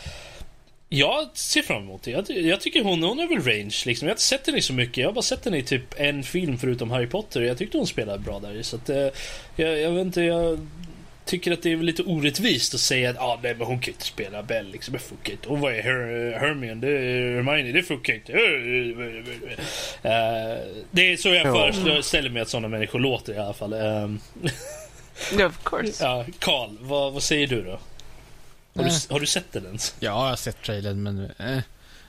jag 0.88 1.28
ser 1.34 1.62
fram 1.62 1.82
emot 1.82 2.02
det. 2.02 2.10
Jag, 2.10 2.30
jag 2.30 2.60
tycker 2.60 2.82
hon, 2.82 3.02
hon 3.02 3.18
är 3.20 3.26
väl 3.26 3.42
range 3.42 3.82
liksom. 3.86 4.08
Jag 4.08 4.10
har 4.10 4.14
inte 4.14 4.22
sett 4.22 4.46
henne 4.46 4.58
i 4.58 4.62
så 4.62 4.72
mycket. 4.72 4.96
Jag 4.96 5.08
har 5.08 5.12
bara 5.12 5.22
sett 5.22 5.44
henne 5.44 5.58
i 5.58 5.62
typ 5.62 5.82
en 5.96 6.22
film 6.22 6.58
förutom 6.58 6.90
Harry 6.90 7.06
Potter. 7.06 7.40
Jag 7.42 7.58
tyckte 7.58 7.78
hon 7.78 7.86
spelade 7.86 8.18
bra 8.18 8.38
där. 8.40 8.62
Så 8.62 8.76
att, 8.76 8.88
eh, 8.90 9.08
jag, 9.56 9.78
jag 9.80 9.90
vet 9.90 10.00
inte, 10.06 10.22
jag 10.22 10.66
tycker 11.24 11.52
att 11.52 11.62
det 11.62 11.72
är 11.72 11.76
väl 11.76 11.86
lite 11.86 12.02
orättvist 12.02 12.74
att 12.74 12.80
säga 12.80 13.10
att 13.10 13.18
ah, 13.18 13.38
nej, 13.42 13.54
men 13.54 13.66
hon 13.66 13.80
kan 13.80 13.94
inte 13.94 14.04
spela 14.06 14.42
Bell 14.42 14.70
liksom. 14.72 14.92
Det 14.92 14.98
funkar 14.98 15.32
inte. 15.32 15.48
Hon 15.48 15.60
var 15.60 15.70
ju 15.70 15.80
Her- 15.82 16.38
Hermione, 16.40 16.74
det 16.86 16.92
är 16.98 17.34
Hermione, 17.42 17.72
det 17.72 17.82
funkar 17.82 18.14
inte. 18.14 18.32
Eh, 18.32 18.40
det 20.90 21.12
är 21.12 21.16
så 21.16 21.28
jag 21.28 21.46
Ja. 21.46 21.72
föreställer 21.72 22.30
mig 22.30 22.42
att 22.42 22.48
sådana 22.48 22.68
människor 22.68 22.98
låter 22.98 23.34
i 23.34 23.38
alla 23.38 23.54
fall. 23.54 23.72
Um, 23.72 24.20
Yeah, 25.32 25.46
of 25.50 25.64
course. 25.64 26.04
ja, 26.04 26.24
Karl, 26.38 26.70
vad, 26.80 27.12
vad 27.12 27.22
säger 27.22 27.46
du 27.46 27.62
då? 27.62 27.78
Har 28.78 28.84
du, 29.08 29.12
har 29.14 29.20
du 29.20 29.26
sett 29.26 29.52
den 29.52 29.64
ens? 29.66 29.94
Ja, 30.00 30.06
jag 30.24 30.28
har 30.30 30.36
sett 30.36 30.62
trailern 30.62 31.02
men 31.02 31.30
eh, 31.38 31.58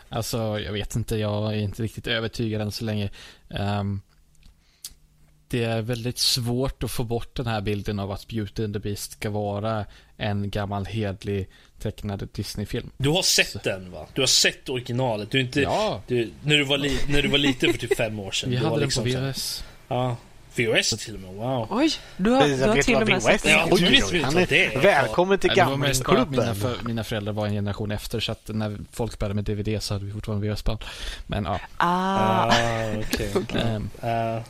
alltså 0.10 0.38
jag 0.60 0.74
vet 0.74 0.96
inte, 0.96 1.16
jag 1.18 1.54
är 1.54 1.58
inte 1.58 1.84
riktigt 1.84 2.08
övertygad 2.08 2.62
än 2.62 2.72
så 2.72 2.86
länge. 2.86 3.10
Ehm, 3.50 4.02
det 5.48 5.64
är 5.64 5.82
väldigt 5.82 6.18
svårt 6.18 6.84
att 6.84 6.92
få 6.92 7.04
bort 7.04 7.36
den 7.36 7.48
här 7.48 7.62
bilden 7.62 8.00
av 8.00 8.12
att 8.12 8.28
Beauty 8.28 8.64
and 8.64 8.74
the 8.74 8.80
Beast 8.80 9.12
ska 9.12 9.30
vara 9.30 9.86
en 10.18 10.50
gammal 10.50 10.86
hedlig 10.86 11.50
tecknad 11.80 12.30
Disney-film. 12.34 12.92
Du 12.98 13.10
har 13.10 13.22
sett 13.22 13.64
den 13.64 13.92
va? 13.92 14.08
Du 14.14 14.22
har 14.22 14.28
sett 14.28 14.70
originalet. 14.70 15.32
Du 15.32 15.38
är 15.38 15.42
inte... 15.42 15.62
Ja, 15.62 16.02
Du, 16.08 16.32
när, 16.44 16.58
du 16.58 16.64
var 16.64 16.78
li, 16.78 17.00
när 17.08 17.22
du 17.22 17.28
var 17.28 17.38
liten 17.38 17.72
för 17.72 17.80
typ 17.80 17.98
fem 17.98 18.20
år 18.20 18.32
sedan. 18.32 18.50
vi 18.50 18.56
hade 18.56 18.70
den 18.70 18.80
liksom 18.80 19.04
på 19.04 19.10
så 19.12 19.18
här- 19.18 19.28
VHS. 19.32 19.64
Ja. 19.88 20.18
VHS 20.60 20.90
till 20.90 21.16
och 21.16 21.22
med, 21.22 21.34
wow. 21.34 21.68
Oj, 21.70 21.92
du 22.18 22.30
har, 22.30 22.44
du 22.48 22.56
jag 22.56 22.68
har 22.68 22.82
till 22.82 22.96
och 22.96 23.08
med 23.08 23.22
VHS 23.22 23.24
sett. 23.24 23.46
Ja, 23.46 23.66
det 24.50 24.66
är. 24.66 24.80
Välkommen 24.82 25.40
till 25.40 25.62
att 25.62 25.80
mina, 26.30 26.56
för, 26.56 26.84
mina 26.84 27.04
föräldrar 27.04 27.34
var 27.34 27.48
en 27.48 27.54
generation 27.54 27.92
efter 27.92 28.20
så 28.20 28.32
att 28.32 28.48
när 28.48 28.78
folk 28.92 29.14
spelade 29.14 29.36
med 29.36 29.44
DVD 29.44 29.84
så 29.84 29.94
hade 29.94 30.06
vi 30.06 30.12
fortfarande 30.12 30.48
VHS-band. 30.48 30.80
Men 31.28 31.46
ja. 31.46 31.60
Ah, 31.78 32.46
Ah, 32.46 32.92
okej. 33.00 33.32
ehm, 33.62 33.90
Eh, 34.02 34.42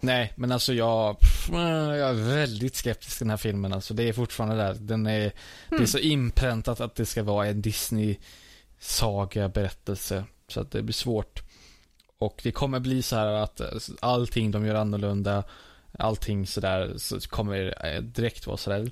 nej, 0.00 0.32
men 0.36 0.52
alltså 0.52 0.72
jag, 0.74 1.16
jag 1.52 2.10
är 2.10 2.34
väldigt 2.34 2.76
skeptisk 2.76 3.18
till 3.18 3.24
den 3.24 3.30
här 3.30 3.36
filmen. 3.36 3.72
Alltså 3.72 3.94
det 3.94 4.08
är 4.08 4.12
fortfarande 4.12 4.56
där. 4.56 4.74
Den 4.74 5.06
är, 5.06 5.32
Det 5.70 5.76
är 5.82 5.86
så 5.86 5.98
inpräntat 5.98 6.80
att 6.80 6.94
det 6.94 7.06
ska 7.06 7.22
vara 7.22 7.46
en 7.46 7.62
Disney-saga, 7.62 9.48
berättelse. 9.48 10.24
Så 10.48 10.60
att 10.60 10.70
det 10.70 10.82
blir 10.82 10.94
svårt. 10.94 11.42
Och 12.24 12.40
det 12.42 12.52
kommer 12.52 12.80
bli 12.80 13.02
så 13.02 13.16
här 13.16 13.26
att 13.26 13.60
eh, 13.60 13.68
allting 14.00 14.50
de 14.50 14.66
gör 14.66 14.74
annorlunda, 14.74 15.44
allting 15.98 16.46
sådär, 16.46 16.92
så 16.96 17.20
kommer 17.20 17.74
eh, 17.86 18.00
direkt 18.02 18.46
vara 18.46 18.56
sådär, 18.56 18.88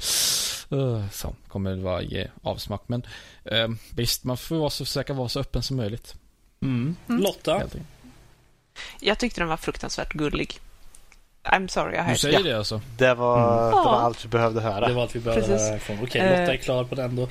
så 1.12 1.35
kommer 1.48 1.70
det 1.70 1.82
vara 1.82 2.02
ge 2.02 2.28
avsmak. 2.43 2.82
Men 2.86 3.02
eh, 3.44 3.69
visst, 3.94 4.24
man 4.24 4.36
får 4.36 4.57
vara 4.57 4.70
så, 4.70 4.85
försöka 4.85 5.12
vara 5.12 5.28
så 5.28 5.40
öppen 5.40 5.62
som 5.62 5.77
möjligt. 5.77 6.15
mm. 6.62 6.97
Mm. 7.09 7.23
Lotta? 7.23 7.62
Jag 9.01 9.19
tyckte 9.19 9.40
den 9.40 9.48
var 9.48 9.57
fruktansvärt 9.57 10.12
gullig. 10.12 10.59
I'm 11.44 11.69
sorry, 11.69 11.97
jag 11.97 12.05
Du 12.05 12.09
har 12.09 12.15
säger 12.15 12.43
det 12.44 12.59
alltså? 12.59 12.81
Det 12.97 13.15
var, 13.15 13.36
Mm. 13.39 13.65
det 13.70 13.70
var 13.77 13.85
Ja. 13.85 14.01
allt 14.01 14.24
vi 14.24 14.28
behövde 14.28 14.61
höra. 14.61 14.89
Det 14.89 14.94
var 14.94 15.02
allt 15.02 15.16
vi 15.16 15.20
behövde 15.20 15.47
Precis. 15.47 15.89
höra. 15.89 15.98
Okej, 16.02 16.20
Eh. 16.20 16.40
Lotta 16.40 16.52
är 16.52 16.57
klar 16.57 16.85
på 16.85 16.94
den 16.94 17.16
då. 17.16 17.28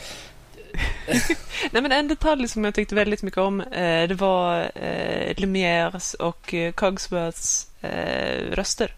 Nej, 1.71 1.81
men 1.81 1.91
en 1.91 2.07
detalj 2.07 2.47
som 2.47 2.63
jag 2.65 2.75
tyckte 2.75 2.95
väldigt 2.95 3.21
mycket 3.21 3.37
om, 3.37 3.61
eh, 3.61 4.07
det 4.07 4.15
var 4.15 4.71
eh, 4.75 5.35
Lumières 5.35 6.15
och 6.15 6.53
eh, 6.53 6.71
Cogsworths 6.71 7.67
eh, 7.81 8.51
röster. 8.51 8.95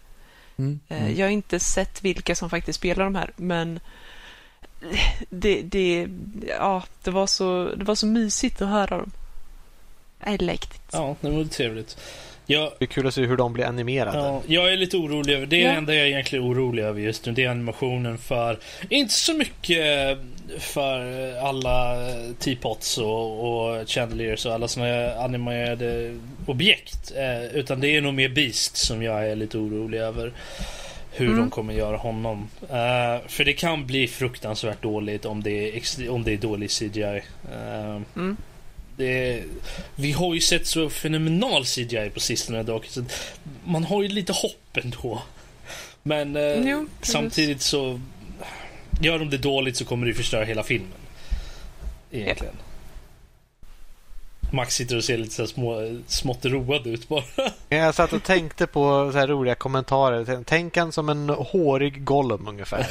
Mm. 0.58 0.80
Mm. 0.88 1.16
Jag 1.16 1.26
har 1.26 1.30
inte 1.30 1.60
sett 1.60 2.02
vilka 2.02 2.34
som 2.34 2.50
faktiskt 2.50 2.78
spelar 2.78 3.04
de 3.04 3.14
här, 3.14 3.30
men 3.36 3.80
det, 5.30 5.62
det, 5.62 6.08
ja, 6.48 6.82
det, 7.04 7.10
var 7.10 7.26
så, 7.26 7.74
det 7.76 7.84
var 7.84 7.94
så 7.94 8.06
mysigt 8.06 8.62
att 8.62 8.68
höra 8.68 8.96
dem. 8.96 9.12
I 10.26 10.30
liked 10.30 10.74
it. 10.74 10.82
Ja, 10.92 11.16
det 11.20 11.30
var 11.30 11.44
trevligt. 11.44 11.96
Jag, 12.46 12.72
Det 12.78 12.84
är 12.84 12.86
kul 12.86 13.06
att 13.06 13.14
se 13.14 13.26
hur 13.26 13.36
de 13.36 13.52
blir 13.52 13.64
animerade. 13.64 14.18
ja, 14.18 14.42
jag 14.46 14.72
är 14.72 14.76
lite 14.76 14.96
orolig 14.96 15.34
över, 15.34 15.46
det 15.46 15.62
är 15.62 15.68
det 15.68 15.74
enda 15.74 15.94
jag 15.94 16.02
är 16.02 16.10
egentligen 16.10 16.44
orolig 16.44 16.82
över 16.82 17.00
just 17.00 17.26
nu, 17.26 17.32
det 17.32 17.44
är 17.44 17.50
animationen 17.50 18.18
för, 18.18 18.58
inte 18.88 19.14
så 19.14 19.34
mycket 19.34 20.18
för 20.58 21.32
alla 21.36 21.96
teapots 22.38 22.98
och, 22.98 23.78
och 23.78 23.88
chandeliers 23.88 24.46
och 24.46 24.52
alla 24.54 24.68
såna 24.68 25.14
animerade 25.14 26.18
objekt. 26.46 27.12
Eh, 27.16 27.44
utan 27.44 27.80
det 27.80 27.96
är 27.96 28.00
nog 28.00 28.14
mer 28.14 28.28
Beast 28.28 28.76
som 28.76 29.02
jag 29.02 29.28
är 29.30 29.36
lite 29.36 29.58
orolig 29.58 29.98
över. 29.98 30.32
Hur 31.14 31.26
Mm. 31.26 31.38
de 31.38 31.50
kommer 31.50 31.74
göra 31.74 31.96
honom. 31.96 32.48
Eh, 32.62 33.28
för 33.28 33.44
det 33.44 33.52
kan 33.52 33.86
bli 33.86 34.08
fruktansvärt 34.08 34.82
dåligt 34.82 35.24
om 35.24 35.42
det 35.42 35.76
är, 35.76 36.08
om 36.10 36.24
det 36.24 36.32
är 36.32 36.36
dålig 36.36 36.70
CGI. 36.70 37.22
Eh, 37.52 38.00
Mm. 38.16 38.36
det, 38.96 39.42
vi 39.94 40.12
har 40.12 40.34
ju 40.34 40.40
sett 40.40 40.66
så 40.66 40.90
fenomenal 40.90 41.64
CGI 41.64 42.10
på 42.14 42.20
sistone 42.20 42.62
dock. 42.62 42.86
Så 42.86 43.04
man 43.64 43.84
har 43.84 44.02
ju 44.02 44.08
lite 44.08 44.32
hopp 44.32 44.76
ändå. 44.84 45.22
Men 46.02 46.36
eh, 46.36 46.68
Jo, 46.70 46.86
samtidigt 47.02 47.62
så... 47.62 48.00
Gör 49.02 49.18
de 49.18 49.30
det 49.30 49.38
dåligt 49.38 49.76
så 49.76 49.84
kommer 49.84 50.06
det 50.06 50.14
förstöra 50.14 50.44
hela 50.44 50.62
filmen. 50.62 50.98
Egentligen. 52.10 52.54
Max 54.52 54.74
sitter 54.74 54.96
och 54.96 55.04
ser 55.04 55.18
lite 55.18 55.34
så 55.34 55.46
små, 55.46 56.00
smått 56.06 56.44
road 56.44 56.86
ut 56.86 57.08
bara. 57.08 57.24
Jag 57.68 57.94
satt 57.94 58.12
och 58.12 58.22
tänkte 58.22 58.66
på 58.66 59.12
så 59.12 59.18
här 59.18 59.26
roliga 59.26 59.54
kommentarer. 59.54 60.44
Tänk 60.46 60.76
han 60.76 60.92
som 60.92 61.08
en 61.08 61.28
hårig 61.28 62.04
Gollum 62.04 62.48
ungefär. 62.48 62.86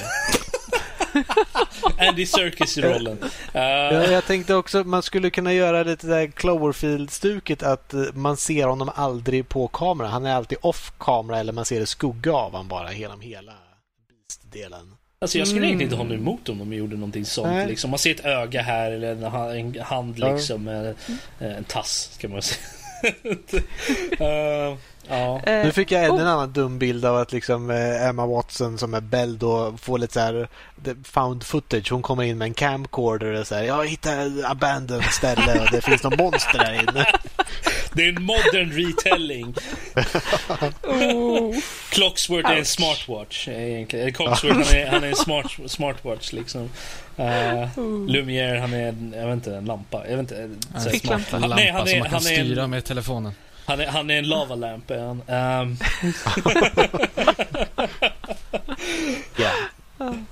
Andy 2.09 2.25
Serkis 2.25 2.77
i 2.77 2.81
rollen. 2.81 3.17
Eh, 3.53 3.61
Ja, 3.61 3.91
jag 4.05 4.25
tänkte 4.25 4.55
också 4.55 4.83
man 4.83 5.03
skulle 5.03 5.29
kunna 5.29 5.53
göra 5.53 5.83
lite 5.83 6.07
där 6.07 6.27
Cloverfield-stuket 6.27 7.63
att 7.63 7.93
eh, 7.93 8.03
man 8.13 8.37
ser 8.37 8.67
honom 8.67 8.91
aldrig 8.95 9.49
på 9.49 9.67
kamera. 9.67 10.07
Han 10.07 10.25
är 10.25 10.35
alltid 10.35 10.57
off 10.61 10.93
kamera 10.97 11.39
eller 11.39 11.53
man 11.53 11.65
ser 11.65 11.79
det 11.79 11.85
skugga 11.85 12.33
av 12.33 12.51
honom 12.51 12.67
bara 12.67 12.93
genom 12.93 13.21
hela 13.21 13.53
Beast-delen. 14.09 14.95
Alltså 15.23 15.37
jag 15.37 15.47
skulle 15.47 15.65
Mm. 15.65 15.67
egentligen 15.79 15.91
inte 15.91 15.95
ha 15.97 16.03
något 16.03 16.21
emot 16.21 16.49
om 16.49 16.57
de 16.59 16.73
gjorde 16.73 16.95
någonting 16.95 17.25
sånt. 17.25 17.47
Nej. 17.47 17.67
Liksom. 17.67 17.89
Man 17.89 17.99
ser 17.99 18.11
ett 18.11 18.25
öga 18.25 18.61
här 18.61 18.91
eller 18.91 19.11
en, 19.11 19.23
ha- 19.23 19.55
en 19.55 19.79
hand 19.81 20.15
Ja. 20.19 20.33
liksom. 20.33 20.63
med 20.63 20.87
eh, 21.39 21.57
En 21.57 21.63
tass 21.63 22.09
ska 22.13 22.27
man 22.29 22.41
säga. 22.41 22.59
Eh, 24.19 24.77
ja. 25.09 25.41
Eh, 25.45 25.65
Nu 25.65 25.71
fick 25.71 25.91
jag 25.91 26.03
ännu 26.03 26.13
oh. 26.13 26.21
en 26.21 26.27
annan 26.27 26.51
dum 26.53 26.79
bild 26.79 27.05
av 27.05 27.17
att 27.17 27.31
liksom 27.31 27.69
eh, 27.69 28.07
Emma 28.07 28.25
Watson 28.25 28.77
som 28.77 28.93
är 28.93 29.01
Bell 29.01 29.37
då 29.37 29.77
får 29.81 29.97
lite 29.97 30.13
så 30.13 30.19
här 30.19 30.47
found 31.03 31.43
footage. 31.43 31.91
Hon 31.91 32.01
kommer 32.01 32.23
in 32.23 32.37
med 32.37 32.45
en 32.45 32.53
camcorder 32.53 33.33
och 33.33 33.47
säger 33.47 33.67
jag 33.67 33.87
hittade 33.87 34.21
ett 34.39 34.45
abandoned 34.45 35.03
ställe 35.11 35.59
och 35.61 35.67
det 35.71 35.81
finns 35.81 36.03
någon 36.03 36.17
monster 36.17 36.57
där 36.59 36.73
inne. 36.73 37.05
Det 37.93 38.03
är 38.05 38.09
en 38.17 38.23
modern 38.23 38.71
retelling. 38.71 39.55
oh. 40.83 41.55
Clocksworth 41.89 42.49
är 42.51 42.55
en 42.57 42.65
smartwatch 42.65 43.47
eh, 43.47 43.69
egentligen. 43.71 44.03
Eller 44.07 44.13
Cogsworth 44.13 44.55
han 44.55 44.77
är, 44.77 44.87
han 44.87 45.03
är 45.03 45.07
en 45.07 45.15
smart, 45.15 45.45
smartwatch 45.67 46.31
liksom. 46.33 46.61
Uh, 47.19 47.25
Lumière 48.07 48.59
han 48.59 48.73
är 48.73 48.87
en, 48.89 49.13
jag 49.17 49.25
vet 49.25 49.33
inte, 49.33 49.55
en 49.55 49.65
lampa. 49.65 49.97
Jag 50.09 50.17
vet 50.17 50.19
inte. 50.19 50.35
en 50.35 50.57
Ficklampa. 50.91 51.25
smart- 51.29 51.33
En 51.43 51.49
lampa 51.49 51.55
nej, 51.55 51.71
han 51.71 51.87
som 51.87 51.95
är, 51.95 51.99
man 51.99 52.09
kan 52.09 52.13
han 52.23 52.31
är, 52.31 52.35
styra 52.43 52.63
en, 52.63 52.69
med 52.69 52.83
telefonen. 52.85 53.31
han 53.65 53.79
är, 53.79 53.87
han 53.87 54.09
är 54.09 54.17
en 54.17 54.27
lavalamp 54.29 54.91
är 54.91 54.99
han. 54.99 55.21
Ehm, 55.27 55.77
Ja. 59.37 59.49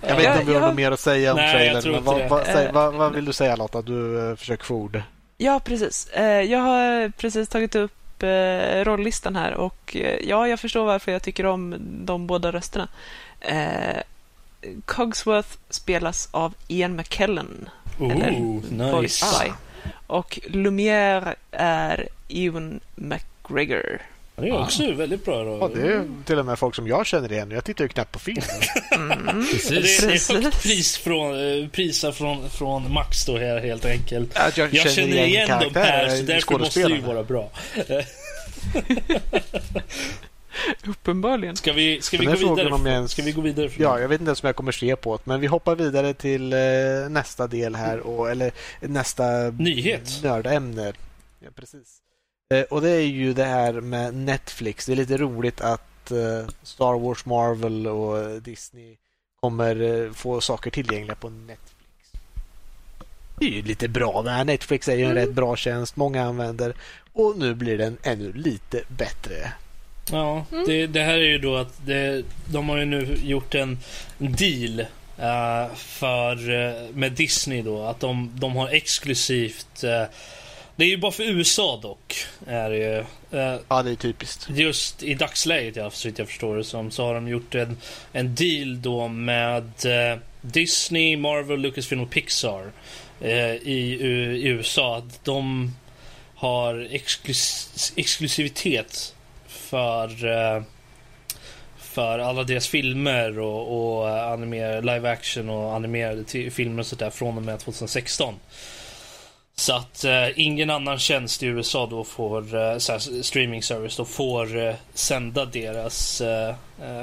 Jag 0.07 0.15
vet 0.15 0.25
inte 0.25 0.39
om 0.39 0.45
vi 0.47 0.53
har 0.53 0.61
något 0.67 0.75
mer 0.75 0.91
att 0.91 0.99
säga 0.99 1.31
om 1.31 1.37
Nej, 1.37 1.53
trailern. 1.73 2.03
vad, 2.03 2.29
vad, 2.29 2.47
Eh. 2.47 2.71
vad, 2.73 2.93
vad 2.93 3.13
vill 3.15 3.25
du 3.25 3.33
säga 3.33 3.55
Lotta? 3.55 3.81
Du 3.81 3.93
uh, 3.93 4.35
försöker 4.35 4.63
få 4.63 4.75
ord. 4.75 5.01
Ja, 5.41 5.59
precis. 5.59 6.07
Eh, 6.07 6.41
Jag 6.41 6.59
har 6.59 7.09
precis 7.09 7.49
tagit 7.49 7.75
upp 7.75 8.23
eh, 8.23 8.83
rolllistan 8.83 9.35
här 9.35 9.53
och 9.53 9.95
eh, 9.95 10.19
ja, 10.29 10.47
jag 10.47 10.59
förstår 10.59 10.85
varför 10.85 11.11
jag 11.11 11.21
tycker 11.23 11.45
om 11.45 11.75
de 12.05 12.27
båda 12.27 12.51
rösterna. 12.51 12.87
Cogsworth 14.85 15.49
spelas 15.69 16.29
av 16.31 16.53
Ian 16.67 16.95
McKellen, 16.95 17.69
Eller 17.99 18.31
oh, 18.31 18.91
voice 18.91 19.23
nice. 19.23 19.43
by. 19.43 19.51
Och 20.07 20.39
Lumière 20.47 21.35
är 21.51 22.07
Ewan 22.29 22.79
McGregor. 22.95 24.01
Han 24.39 24.47
är 24.49 24.61
också 24.61 24.91
väldigt 24.91 25.25
bra 25.25 25.43
då. 25.43 25.57
Ja, 25.61 25.81
det 25.81 25.93
är 25.93 26.07
till 26.25 26.39
och 26.39 26.45
med 26.45 26.59
folk 26.59 26.75
som 26.75 26.87
jag 26.87 27.05
känner 27.05 27.31
igen. 27.31 27.51
Jag 27.51 27.63
tittar 27.65 27.85
ju 27.85 27.89
knappt 27.89 28.11
på 28.11 28.19
film. 28.19 28.41
Mm. 28.95 29.25
det, 29.41 29.45
Precis. 29.69 30.29
är, 30.29 30.33
det 30.33 30.39
är 30.39 30.43
högt 30.43 30.63
pris 30.63 30.97
från, 30.97 31.61
eh, 31.63 31.67
prisar 31.69 32.11
från, 32.11 32.49
från 32.49 32.93
Max 32.93 33.25
då 33.25 33.37
här 33.37 33.59
helt 33.59 33.85
enkelt. 33.85 34.37
Att 34.37 34.57
Jag 34.57 34.71
känner 34.71 35.07
igen 35.25 35.47
de 35.47 35.53
här 35.53 35.59
karaktärer 35.61 36.09
så 36.17 36.23
därför 36.23 36.59
måste 36.59 36.87
det 36.87 36.95
ju 36.95 37.01
vara 37.01 37.23
bra. 37.23 37.49
Uppenbarligen. 40.87 41.55
Ska 41.55 41.73
vi, 41.73 42.01
ska 42.01 42.17
vi 42.17 42.25
gå 42.25 42.31
här 42.31 42.37
vidare? 42.37 42.69
om 42.73 42.85
jag 42.85 42.95
ens- 42.95 43.11
Ska 43.11 43.21
vi 43.21 43.31
gå 43.31 43.41
vidare? 43.41 43.69
Ja, 43.77 43.99
jag 43.99 44.07
vet 44.07 44.21
inte 44.21 44.29
ens 44.29 44.43
om 44.43 44.47
jag 44.47 44.55
kommer 44.55 44.71
se 44.71 44.95
på 44.95 45.17
det. 45.17 45.21
Men 45.25 45.39
vi 45.39 45.47
hoppar 45.47 45.75
vidare 45.75 46.13
till 46.13 46.53
eh, 46.53 46.59
nästa 47.09 47.47
del 47.47 47.75
här. 47.75 47.99
Och, 47.99 48.31
eller 48.31 48.51
nästa 48.81 49.23
Nyhet. 49.59 50.19
nördämne. 50.23 50.93
Ja, 51.39 51.49
precis. 51.55 51.97
Eh, 52.53 52.61
och 52.61 52.81
det 52.81 52.89
är 52.89 52.99
ju 53.01 53.33
det 53.33 53.45
här 53.45 53.73
med 53.73 54.13
Netflix. 54.13 54.85
Det 54.85 54.91
är 54.91 54.95
lite 54.95 55.17
roligt 55.17 55.61
att 55.61 56.11
eh, 56.11 56.47
Star 56.63 56.99
Wars, 56.99 57.25
Marvel 57.25 57.87
och 57.87 58.41
Disney 58.41 58.95
kommer 59.41 59.81
eh, 60.05 60.11
få 60.13 60.41
saker 60.41 60.71
tillgängliga 60.71 61.15
på 61.15 61.29
Netflix. 61.29 61.73
Det 63.39 63.45
är 63.45 63.49
ju 63.49 63.61
lite 63.61 63.87
bra. 63.87 64.21
Det 64.21 64.31
här 64.31 64.45
Netflix 64.45 64.87
är 64.87 64.95
ju 64.95 65.03
en 65.05 65.11
Mm. 65.11 65.25
rätt 65.25 65.33
bra 65.35 65.55
tjänst. 65.55 65.95
Många 65.95 66.23
använder. 66.23 66.73
Och 67.13 67.37
nu 67.37 67.53
blir 67.55 67.77
den 67.77 67.97
ännu 68.03 68.33
lite 68.33 68.81
bättre. 68.87 69.53
Ja, 70.11 70.45
Mm. 70.51 70.65
det, 70.67 70.87
det 70.87 71.01
här 71.03 71.13
är 71.17 71.27
ju 71.27 71.37
då 71.37 71.55
att 71.55 71.85
det, 71.85 72.23
de 72.51 72.69
har 72.69 72.77
ju 72.77 72.85
nu 72.85 73.17
gjort 73.23 73.55
en 73.55 73.77
deal 74.17 74.79
eh, 75.17 75.75
för, 75.75 76.49
eh, 76.49 76.89
med 76.93 77.11
Disney 77.11 77.61
då. 77.61 77.83
Att 77.83 77.99
de, 77.99 78.31
de 78.35 78.55
har 78.55 78.67
exklusivt 78.69 79.83
eh, 79.83 80.03
det 80.79 80.85
är 80.85 80.89
ju 80.89 80.97
bara 80.97 81.11
för 81.11 81.23
USA 81.23 81.79
dock. 81.81 82.15
Är 82.47 82.69
det 82.69 82.77
ju. 82.77 82.97
Eh, 83.39 83.59
Ja, 83.67 83.83
det 83.83 83.91
är 83.91 83.95
typiskt. 83.95 84.49
just 84.49 85.03
i 85.03 85.13
dagsläget, 85.13 85.75
ja, 85.75 85.89
så 85.89 86.09
jag 86.15 86.27
förstår 86.27 86.57
det 86.57 86.63
som, 86.63 86.91
så 86.91 87.05
har 87.05 87.13
de 87.13 87.27
gjort 87.27 87.55
en, 87.55 87.77
en 88.11 88.35
deal 88.35 88.81
då 88.81 89.07
med 89.07 89.63
eh, 89.85 90.19
Disney, 90.41 91.17
Marvel, 91.17 91.59
Lucasfilm 91.59 92.01
och 92.01 92.09
Pixar 92.09 92.71
eh, 93.21 93.53
i, 93.53 93.97
i 94.01 94.47
USA. 94.47 94.97
Att 94.97 95.25
de 95.25 95.75
har 96.35 96.87
exklus, 96.91 97.93
exklusivitet 97.95 99.15
för 99.47 100.09
för 101.77 102.19
alla 102.19 102.43
deras 102.43 102.67
filmer 102.67 103.39
och, 103.39 103.99
och 103.99 104.09
animer, 104.09 104.81
live 104.81 105.11
action 105.11 105.49
och 105.49 105.75
animerade 105.75 106.51
filmer 106.51 106.79
och 106.79 106.85
sådär 106.85 107.09
från 107.09 107.37
och 107.37 107.43
med 107.43 107.59
2016. 107.59 108.35
Så 109.59 109.73
att 109.73 110.05
uh, 110.05 110.39
ingen 110.39 110.69
annan 110.69 110.99
tjänst 110.99 111.43
i 111.43 111.45
USA 111.45 111.87
då 111.91 112.03
får, 112.03 112.55
uh, 112.55 112.77
streaming 113.21 113.63
service 113.63 113.97
då 113.97 114.05
får 114.05 114.57
uh, 114.57 114.73
sända 114.93 115.45
deras 115.45 116.21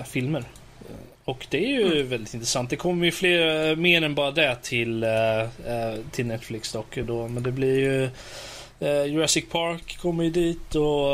filmer. 0.07 0.45
Och 1.25 1.47
det 1.51 1.65
är 1.65 1.69
ju 1.69 1.87
mm. 1.87 2.09
väldigt 2.09 2.35
intressant. 2.35 2.71
Det 2.71 2.77
kommer 2.77 3.05
ju 3.05 3.13
fler, 3.13 3.77
mer 3.77 4.03
än 4.03 4.15
bara 4.15 4.31
det 4.31 4.57
till, 4.63 5.05
till 6.11 6.27
Netflix 6.27 6.73
dock. 6.73 6.97
Då, 6.97 7.29
men 7.29 7.43
det 7.43 7.53
blir 7.53 7.79
ju 7.79 8.11
Jurassic 9.09 9.45
Park 9.51 9.99
kommer 9.99 10.25
ju 10.25 10.31
dit 10.31 10.75
och 10.75 11.09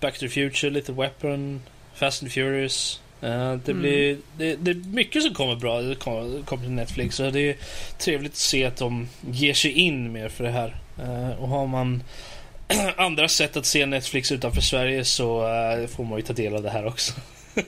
Back 0.00 0.14
to 0.14 0.20
the 0.20 0.28
Future, 0.28 0.70
Little 0.70 0.94
Weapon, 0.94 1.62
Fast 1.94 2.22
and 2.22 2.32
Furious. 2.32 3.00
Uh, 3.22 3.28
det, 3.64 3.70
mm. 3.72 3.80
blir, 3.80 4.18
det, 4.36 4.56
det, 4.56 4.70
är 4.70 4.74
mycket 4.74 5.22
som 5.22 5.34
kommer 5.34 5.56
bra 5.56 5.82
det 5.82 5.94
kommer, 5.94 6.42
kommer 6.42 6.62
till 6.62 6.72
Netflix. 6.72 7.16
Så 7.16 7.30
det 7.30 7.40
är 7.40 7.56
trevligt 7.98 8.32
att 8.32 8.38
se 8.38 8.64
att 8.64 8.76
de 8.76 9.08
ger 9.30 9.54
sig 9.54 9.70
in 9.70 10.12
mer 10.12 10.28
för 10.28 10.44
det 10.44 10.50
här. 10.50 10.76
Uh, 10.98 11.42
och 11.42 11.48
har 11.48 11.66
man 11.66 12.02
andra 12.96 13.28
sätt 13.28 13.56
att 13.56 13.66
se 13.66 13.86
Netflix 13.86 14.32
utanför 14.32 14.60
Sverige 14.60 15.04
så 15.04 15.42
uh, 15.42 15.86
får 15.86 16.04
man 16.04 16.18
ju 16.18 16.22
ta 16.22 16.32
del 16.32 16.56
av 16.56 16.62
det 16.62 16.70
här 16.70 16.86
också. 16.86 17.12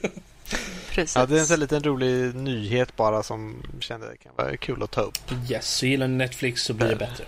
Precis. 0.89 1.15
Ja, 1.15 1.25
det 1.25 1.35
är 1.35 1.39
en 1.39 1.45
sån 1.45 1.59
liten 1.59 1.83
rolig 1.83 2.35
nyhet 2.35 2.95
bara 2.95 3.23
som 3.23 3.63
kände 3.79 4.07
kan 4.23 4.31
vara 4.35 4.57
kul 4.57 4.83
att 4.83 4.91
ta 4.91 5.01
upp. 5.01 5.17
Yes, 5.49 5.67
så 5.67 5.85
gillar 5.85 6.07
ni 6.07 6.15
Netflix 6.15 6.61
så 6.61 6.73
blir 6.73 6.87
det 6.87 6.95
bättre. 6.95 7.25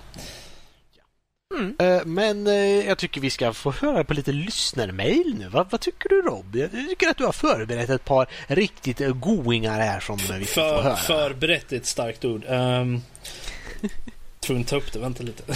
Mm. 1.55 1.75
Eh, 1.79 2.05
men 2.05 2.47
eh, 2.47 2.87
jag 2.87 2.97
tycker 2.97 3.21
vi 3.21 3.29
ska 3.29 3.53
få 3.53 3.71
höra 3.71 4.03
på 4.03 4.13
lite 4.13 4.31
lyssnarmail 4.31 5.35
nu. 5.39 5.47
Vad, 5.49 5.71
vad, 5.71 5.81
tycker 5.81 6.09
du 6.09 6.21
Rob? 6.21 6.55
Jag 6.55 6.71
tycker 6.71 7.09
att 7.09 7.17
du 7.17 7.25
har 7.25 7.31
förberett 7.31 7.89
ett 7.89 8.05
par 8.05 8.27
riktigt 8.47 9.01
goingar 9.15 9.79
här 9.79 9.99
som 9.99 10.17
vi 10.17 10.45
ska 10.45 10.61
För, 10.61 10.77
få 10.77 10.81
höra. 10.81 10.95
Förberett 10.95 11.71
är 11.71 11.77
ett 11.77 11.85
starkt 11.85 12.25
ord. 12.25 12.43
Um, 12.47 13.01
tvungen 14.39 14.61
att 14.61 14.67
ta 14.69 14.75
upp 14.75 14.93
det, 14.93 14.99
vänta 14.99 15.23
lite. 15.23 15.43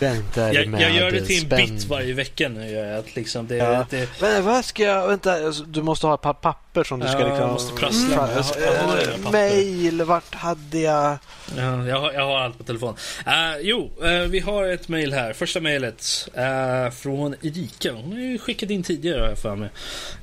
väntar 0.00 0.52
jag, 0.52 0.68
med 0.68 0.82
jag 0.82 0.92
gör 0.92 1.10
det 1.10 1.26
till 1.26 1.36
en 1.36 1.46
spänd... 1.46 1.72
bit 1.72 1.84
varje 1.84 2.14
vecka 2.14 2.48
nu. 2.48 2.70
Jag, 2.70 3.04
liksom, 3.14 3.46
det, 3.46 3.56
ja. 3.56 3.86
det... 3.90 4.08
Men 4.20 4.44
vad 4.44 4.64
ska 4.64 4.82
jag... 4.82 5.08
Vänta, 5.08 5.46
alltså, 5.46 5.64
du 5.64 5.82
måste 5.82 6.06
ha 6.06 6.14
ett 6.14 6.20
par 6.20 6.34
papper 6.34 6.84
som 6.84 7.00
du 7.00 7.08
ska... 7.08 7.20
Ja, 7.20 7.26
liksom... 7.26 7.40
jag 7.40 7.52
måste 7.52 7.74
prassla 7.74 8.26
med. 8.26 9.24
Äh, 9.24 9.32
mail, 9.32 10.02
vart 10.02 10.34
hade 10.34 10.78
jag... 10.78 11.18
Ja, 11.56 11.86
jag, 11.86 12.00
har, 12.00 12.12
jag 12.12 12.24
har 12.24 12.40
allt 12.40 12.58
på 12.58 12.64
telefon. 12.64 12.96
Uh, 13.26 13.60
jo, 13.60 13.90
uh, 14.02 14.20
vi 14.20 14.38
har 14.38 14.64
ett 14.64 14.88
mail 14.88 15.12
här. 15.12 15.32
Första 15.32 15.60
mejlet 15.60 16.28
uh, 16.38 16.90
från 16.90 17.34
Erika. 17.42 17.92
Hon 17.92 18.12
har 18.12 18.18
ju 18.18 18.38
skickat 18.38 18.70
in 18.70 18.82
tidigare 18.82 19.20
har 19.20 19.28
jag 19.28 19.38
för 19.38 19.56
mig. 19.56 19.68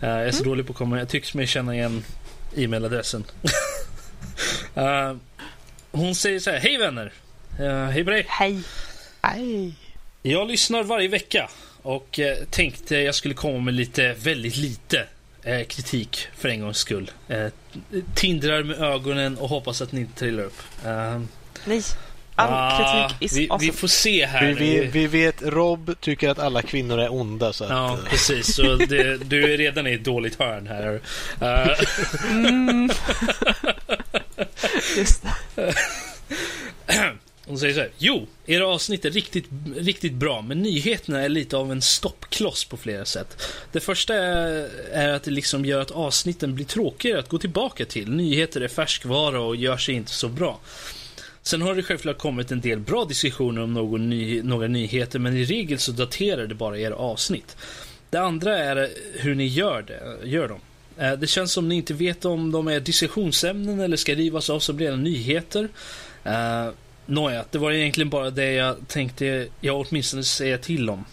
Uh, 0.04 0.10
jag 0.10 0.28
är 0.28 0.32
så 0.32 0.38
mm. 0.38 0.50
dålig 0.50 0.68
på 0.68 0.72
att 0.72 0.78
komma... 0.78 0.98
Jag 1.00 1.10
tycks 1.10 1.34
mig 1.34 1.48
känna 1.48 1.76
igen 1.76 2.04
e-mailadressen. 2.56 3.24
hon 5.92 6.16
säger 6.16 6.40
så 6.40 6.52
här. 6.52 6.60
Hej 6.60 6.78
vänner! 6.78 7.14
hej 7.92 8.04
på 8.04 8.10
dig! 8.10 8.26
Hej! 8.28 8.64
Hej! 9.34 9.74
Jag 10.22 10.48
lyssnar 10.48 10.84
varje 10.84 11.08
vecka 11.08 11.50
och 11.82 12.20
eh, 12.20 12.38
tänkte 12.50 12.98
jag 12.98 13.16
skulle 13.16 13.34
komma 13.34 13.60
med 13.60 13.74
lite, 13.74 14.14
väldigt 14.14 14.58
lite 14.58 15.06
eh, 15.44 15.64
kritik 15.64 16.28
för 16.38 16.50
en 16.50 16.62
gångs 16.62 16.78
skull. 16.78 17.12
Eh, 17.28 17.48
tindrar 18.16 18.64
med 18.64 18.82
ögonen 18.82 19.38
och 19.38 19.50
hoppas 19.50 19.82
att 19.82 19.92
ni 19.92 20.00
inte 20.00 20.20
trillar 20.20 20.44
upp. 20.44 20.62
Uh, 20.86 21.22
Nej. 21.66 21.82
All 22.36 22.54
ah, 22.54 23.10
kritik 23.10 23.22
is 23.22 23.38
vi, 23.38 23.50
awesome. 23.50 23.72
vi 23.72 23.78
får 23.78 23.88
se 23.88 24.26
här. 24.26 24.46
Vi, 24.46 24.54
vi, 24.54 24.86
vi, 24.86 25.08
vet, 25.08 25.42
Rob 25.42 25.96
tycker 26.00 26.30
att 26.30 26.40
alla 26.40 26.62
kvinnor 26.62 27.00
är 27.00 27.14
onda. 27.14 27.54
Så 27.54 27.64
ja, 27.64 27.94
att, 27.94 28.06
precis. 28.10 28.56
Så 28.56 28.76
det, 28.76 29.18
du 29.18 29.54
är 29.54 29.58
redan 29.58 29.88
i 29.88 29.94
ett 29.94 30.04
dåligt 30.04 30.40
hörn 30.40 30.68
här. 30.68 31.02
Mm. 32.30 32.90
Just 34.98 35.24
det. 35.56 35.74
Hon 37.48 37.60
säger 37.60 37.74
så 37.74 37.80
här. 37.80 37.90
Jo, 37.98 38.28
era 38.46 38.68
avsnitt 38.68 39.06
är 39.06 39.12
riktigt, 39.12 39.46
riktigt 39.76 40.14
bra, 40.14 40.42
men 40.42 40.62
nyheterna 40.62 41.22
är 41.22 41.30
lite 41.30 41.58
av 41.58 41.72
en 41.72 41.82
stoppkloss 41.82 42.66
på 42.66 42.78
flera 42.78 43.06
sätt. 43.06 43.44
Det 43.72 43.80
första 43.80 44.16
är, 44.16 44.70
är 44.92 45.14
att 45.14 45.24
det 45.24 45.32
liksom 45.32 45.66
gör 45.66 45.82
att 45.82 45.92
avsnitten 45.92 46.56
blir 46.56 46.66
tråkigare 46.66 47.20
att 47.20 47.30
gå 47.30 47.38
tillbaka 47.38 47.86
till. 47.86 48.12
Nyheter 48.12 48.62
är 48.62 48.68
färskvara 48.68 49.42
och 49.42 49.56
gör 49.56 49.78
sig 49.78 49.96
inte 49.96 50.12
så 50.12 50.30
bra. 50.30 50.60
Sen 51.42 51.62
har 51.62 51.76
det 51.76 51.84
självklart 51.84 52.18
kommit 52.18 52.52
en 52.52 52.62
del 52.62 52.80
bra 52.80 53.06
diskussioner 53.06 53.62
om 53.62 53.74
någon 53.74 54.10
ny, 54.10 54.42
några 54.42 54.68
nyheter, 54.68 55.20
men 55.20 55.38
i 55.38 55.46
regel 55.46 55.80
så 55.80 55.92
daterar 55.92 56.48
det 56.48 56.56
bara 56.56 56.80
era 56.80 56.96
avsnitt. 56.96 57.58
Det 58.10 58.18
andra 58.18 58.58
är 58.58 58.90
hur 59.14 59.36
ni 59.36 59.48
gör, 59.48 59.82
det, 59.82 60.28
gör 60.28 60.48
dem. 60.48 60.60
Eh, 60.98 61.14
det 61.14 61.28
känns 61.28 61.52
som 61.52 61.70
ni 61.70 61.76
inte 61.76 61.94
vet 61.94 62.26
om 62.26 62.52
de 62.52 62.68
är 62.68 62.80
diskussionsämnen 62.80 63.80
eller 63.80 63.98
ska 63.98 64.16
rivas 64.16 64.50
av 64.50 64.60
som 64.60 64.80
rena 64.80 64.96
nyheter. 64.96 65.70
Eh, 66.24 66.70
Nåja, 67.10 67.46
det 67.52 67.58
var 67.58 67.72
egentligen 67.72 68.10
bara 68.10 68.30
det 68.30 68.52
jag 68.54 68.76
tänkte 68.88 69.48
jag 69.62 69.80
åtminstone 69.88 70.24
säga 70.24 70.58
till 70.58 70.90
om. 70.90 71.06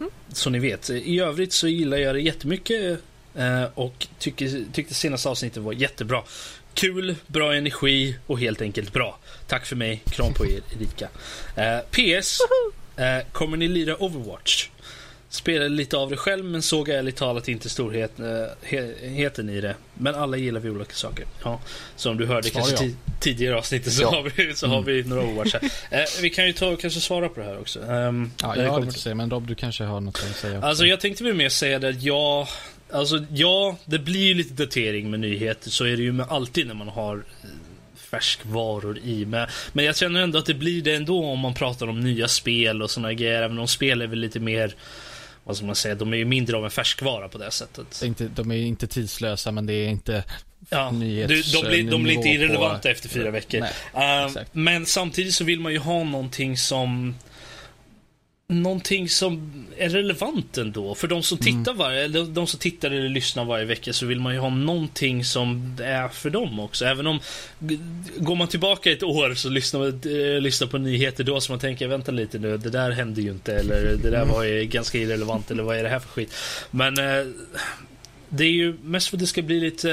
Mm. 0.00 0.10
Så 0.32 0.50
ni 0.50 0.58
vet. 0.58 0.90
I 0.90 1.20
övrigt 1.20 1.52
så 1.52 1.68
gillar 1.68 1.96
jag 1.96 2.14
det 2.14 2.20
jättemycket 2.20 2.98
eh, 3.34 3.64
och 3.74 4.06
tycker, 4.18 4.64
tyckte 4.72 4.94
senaste 4.94 5.28
avsnittet 5.28 5.62
var 5.62 5.72
jättebra. 5.72 6.22
Kul, 6.74 7.16
bra 7.26 7.54
energi 7.54 8.16
och 8.26 8.40
helt 8.40 8.62
enkelt 8.62 8.92
bra. 8.92 9.18
Tack 9.46 9.66
för 9.66 9.76
mig. 9.76 10.02
Kram 10.10 10.34
på 10.34 10.46
er, 10.46 10.60
Erika. 10.76 11.08
Eh, 11.56 11.78
PS. 11.90 12.38
Eh, 12.96 13.26
kommer 13.32 13.56
ni 13.56 13.68
lira 13.68 13.96
Overwatch? 13.96 14.68
Spelade 15.32 15.68
lite 15.68 15.96
av 15.96 16.10
det 16.10 16.16
själv 16.16 16.44
men 16.44 16.62
såg 16.62 16.88
ärligt 16.88 17.16
talat 17.16 17.48
inte 17.48 17.68
storheten 17.68 19.48
i 19.50 19.60
det. 19.60 19.74
Men 19.94 20.14
alla 20.14 20.36
gillar 20.36 20.60
vi 20.60 20.70
olika 20.70 20.94
saker. 20.94 21.24
Ja, 21.44 21.60
som 21.96 22.16
du 22.16 22.26
hörde 22.26 22.48
Svar 22.48 22.60
kanske 22.60 22.90
tidigare 23.20 23.56
avsnittet 23.58 23.92
så, 23.92 24.02
ja. 24.02 24.10
har, 24.10 24.22
vi, 24.36 24.54
så 24.54 24.66
mm. 24.66 24.76
har 24.76 24.82
vi 24.82 25.04
några 25.04 25.22
Overwatch 25.22 25.52
här. 25.52 25.62
eh, 26.00 26.04
vi 26.22 26.30
kan 26.30 26.46
ju 26.46 26.52
ta 26.52 26.66
och 26.66 26.80
kanske 26.80 27.00
svara 27.00 27.28
på 27.28 27.40
det 27.40 27.46
här 27.46 27.60
också. 27.60 27.80
Um, 27.80 28.32
ja, 28.42 28.56
jag 28.56 28.70
har 28.70 28.80
lite 28.80 28.88
att 28.88 28.96
säga, 28.96 29.14
men 29.14 29.30
Rob 29.30 29.46
du 29.46 29.54
kanske 29.54 29.84
har 29.84 30.00
något 30.00 30.24
att 30.30 30.36
säga 30.36 30.58
också. 30.58 30.68
Alltså 30.68 30.84
jag 30.84 31.00
tänkte 31.00 31.24
väl 31.24 31.34
mer 31.34 31.48
säga 31.48 31.78
det 31.78 31.88
att 31.88 32.02
jag 32.02 32.48
Alltså 32.92 33.24
ja, 33.30 33.76
det 33.84 33.98
blir 33.98 34.26
ju 34.26 34.34
lite 34.34 34.54
datering 34.54 35.10
med 35.10 35.20
nyheter. 35.20 35.70
Så 35.70 35.84
är 35.84 35.96
det 35.96 36.02
ju 36.02 36.12
med 36.12 36.26
alltid 36.28 36.66
när 36.66 36.74
man 36.74 36.88
har 36.88 37.16
eh, 37.16 37.48
färskvaror 37.96 38.98
i. 38.98 39.26
Men, 39.26 39.48
men 39.72 39.84
jag 39.84 39.96
känner 39.96 40.22
ändå 40.22 40.38
att 40.38 40.46
det 40.46 40.54
blir 40.54 40.82
det 40.82 40.94
ändå 40.94 41.24
om 41.24 41.38
man 41.38 41.54
pratar 41.54 41.88
om 41.88 42.00
nya 42.00 42.28
spel 42.28 42.82
och 42.82 42.90
såna 42.90 43.12
grejer. 43.12 43.42
Även 43.42 43.58
om 43.58 43.68
spel 43.68 44.02
är 44.02 44.06
väl 44.06 44.18
lite 44.18 44.40
mer 44.40 44.74
vad 45.44 45.56
ska 45.56 45.66
man 45.66 45.74
säga, 45.74 45.94
de 45.94 46.12
är 46.12 46.16
ju 46.16 46.24
mindre 46.24 46.56
av 46.56 46.64
en 46.64 46.70
färskvara 46.70 47.28
på 47.28 47.38
det 47.38 47.50
sättet. 47.50 48.02
Inte, 48.04 48.28
de 48.28 48.50
är 48.50 48.56
inte 48.56 48.86
tidslösa 48.86 49.52
men 49.52 49.66
det 49.66 49.72
är 49.72 49.88
inte 49.88 50.24
Ja, 50.68 50.90
nyhets, 50.90 51.52
de, 51.52 51.68
blir, 51.68 51.90
de 51.90 52.02
blir 52.02 52.14
inte 52.14 52.28
irrelevanta 52.28 52.82
på... 52.82 52.88
efter 52.88 53.08
fyra 53.08 53.30
veckor. 53.30 53.66
Nej, 53.94 54.24
uh, 54.26 54.42
men 54.52 54.86
samtidigt 54.86 55.34
så 55.34 55.44
vill 55.44 55.60
man 55.60 55.72
ju 55.72 55.78
ha 55.78 56.04
någonting 56.04 56.56
som 56.56 57.14
någonting 58.48 59.08
som 59.08 59.52
är 59.76 59.88
relevant 59.88 60.58
ändå. 60.58 60.94
För 60.94 61.08
de 61.08 61.22
som 61.22 61.38
mm. 61.40 61.64
tittar 61.64 61.74
varje, 61.74 62.04
eller 62.04 62.24
de 62.24 62.46
som 62.46 62.60
tittar 62.60 62.90
eller 62.90 63.08
lyssnar 63.08 63.44
varje 63.44 63.64
vecka 63.64 63.92
så 63.92 64.06
vill 64.06 64.20
man 64.20 64.34
ju 64.34 64.38
ha 64.38 64.50
någonting 64.50 65.24
som 65.24 65.76
är 65.82 66.08
för 66.08 66.30
dem 66.30 66.60
också. 66.60 66.84
Även 66.84 67.06
om 67.06 67.20
går 68.16 68.34
man 68.34 68.48
tillbaka 68.48 68.92
ett 68.92 69.02
år 69.02 69.34
så 69.34 69.48
lyssnar 69.48 69.80
man 69.80 69.88
äh, 69.88 70.40
lyssnar 70.40 70.68
på 70.68 70.78
nyheter 70.78 71.24
då 71.24 71.40
så 71.40 71.52
man 71.52 71.58
tänker 71.58 71.88
vänta 71.88 72.12
lite 72.12 72.38
nu, 72.38 72.56
det 72.56 72.70
där 72.70 72.90
hände 72.90 73.22
ju 73.22 73.30
inte 73.30 73.54
eller 73.54 73.96
det 74.02 74.10
där 74.10 74.24
var 74.24 74.44
ju 74.44 74.64
ganska 74.64 74.98
irrelevant 74.98 75.50
eller 75.50 75.62
vad 75.62 75.76
är 75.76 75.82
det 75.82 75.88
här 75.88 76.00
för 76.00 76.08
skit. 76.08 76.34
Men 76.70 76.98
äh, 76.98 77.26
det 78.28 78.44
är 78.44 78.50
ju 78.50 78.78
mest 78.82 79.08
för 79.08 79.16
att 79.16 79.20
det 79.20 79.26
ska 79.26 79.42
bli 79.42 79.60
lite 79.60 79.90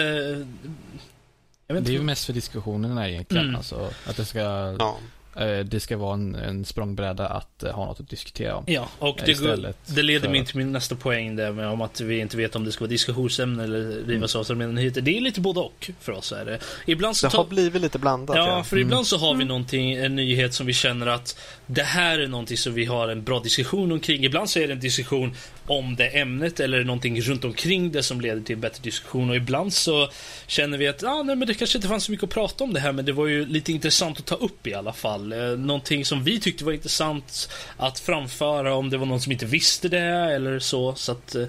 äh, 1.68 1.76
det 1.76 1.92
är 1.92 1.94
ju 1.94 2.02
mest 2.02 2.26
för 2.26 2.34
diskussionerna 2.34 3.10
egentligen. 3.10 3.46
Mm. 3.46 3.56
Alltså, 3.56 3.90
att 4.06 4.18
det 4.18 4.26
ska 4.26 4.40
ja. 4.80 5.00
Eh, 5.40 5.60
det 5.60 5.80
ska 5.80 5.98
vara 5.98 6.14
en, 6.14 6.36
en 6.36 6.66
språngbräda 6.66 7.28
att 7.28 7.64
eh, 7.64 7.72
ha 7.72 7.86
något 7.86 8.00
att 8.00 8.10
diskutera 8.10 8.56
om. 8.56 8.64
Ja, 8.68 8.88
och 9.00 9.20
det, 9.26 9.34
går, 9.34 9.74
det 9.86 10.02
leder 10.02 10.20
för... 10.20 10.30
mig 10.30 10.46
till 10.46 10.58
min 10.58 10.72
nästa 10.72 10.96
poäng 10.96 11.36
där 11.36 11.52
med 11.52 11.68
om 11.68 11.82
att 11.82 12.02
vi 12.02 12.20
inte 12.20 12.38
vet 12.38 12.56
om 12.56 12.64
det 12.64 12.72
ska 12.72 12.84
vara 12.84 12.90
diskussionsämne 12.90 13.64
eller 13.64 13.80
rivas 14.06 14.36
av 14.36 14.44
som 14.44 14.76
nyheter. 14.76 15.02
Det 15.02 15.18
är 15.18 15.22
lite 15.22 15.42
både 15.42 15.60
och 15.60 15.92
för 16.00 16.12
oss. 16.12 16.32
Är 16.32 16.46
det. 16.46 16.60
Ibland 16.86 17.18
så 17.18 17.28
det 17.28 17.38
har 17.38 17.46
blivit 17.46 17.82
lite 17.82 18.00
blandat. 18.00 18.38
Ja, 18.38 18.48
ja. 18.48 18.64
för 18.64 18.76
mm. 18.76 18.88
ibland 18.88 19.08
så 19.08 19.18
har 19.18 19.28
vi 19.28 19.34
mm. 19.34 19.48
någonting, 19.48 19.94
en 19.94 20.16
nyhet 20.16 20.54
som 20.54 20.66
vi 20.66 20.74
känner 20.74 21.08
att 21.08 21.40
det 21.72 21.84
här 21.84 22.20
är 22.20 22.28
någonting 22.28 22.58
som 22.58 22.74
vi 22.74 22.86
har 22.86 23.08
en 23.08 23.24
bra 23.24 23.40
diskussion 23.40 23.92
omkring. 23.92 24.26
Ibland 24.26 24.50
så 24.50 24.60
är 24.60 24.68
det 24.68 24.74
en 24.74 24.80
diskussion 24.80 25.36
om 25.66 25.96
det 25.96 26.08
ämnet 26.08 26.60
eller 26.60 26.84
någonting 26.84 27.22
runt 27.22 27.46
omkring 27.46 27.92
det 27.92 28.04
som 28.04 28.22
leder 28.22 28.42
till 28.42 28.58
bättre 28.58 28.84
diskussion. 28.84 29.30
Och 29.30 29.36
ibland 29.36 29.74
så 29.74 30.10
känner 30.48 30.78
vi 30.78 30.88
att 30.88 31.04
ah, 31.04 31.24
nej, 31.24 31.36
men 31.36 31.48
det 31.48 31.54
kanske 31.54 31.78
inte 31.78 31.88
fanns 31.88 32.04
så 32.04 32.12
mycket 32.12 32.24
att 32.24 32.30
prata 32.30 32.64
om 32.64 32.74
det 32.74 32.80
här 32.80 32.92
men 32.92 33.06
det 33.06 33.12
var 33.12 33.28
ju 33.28 33.46
lite 33.46 33.72
intressant 33.72 34.20
att 34.20 34.26
ta 34.26 34.36
upp 34.36 34.68
i 34.68 34.74
alla 34.74 34.94
fall. 34.94 35.34
Eh, 35.34 35.40
någonting 35.40 36.06
som 36.06 36.24
vi 36.24 36.40
tyckte 36.40 36.66
var 36.66 36.72
intressant 36.72 37.50
att 37.78 38.00
framföra 38.00 38.76
om 38.76 38.90
det 38.90 38.98
var 38.98 39.06
någon 39.06 39.22
som 39.22 39.32
inte 39.32 39.46
visste 39.46 39.90
det 39.90 40.00
eller 40.36 40.60
så. 40.60 40.96
så 40.96 41.12
att 41.12 41.36
eh, 41.36 41.48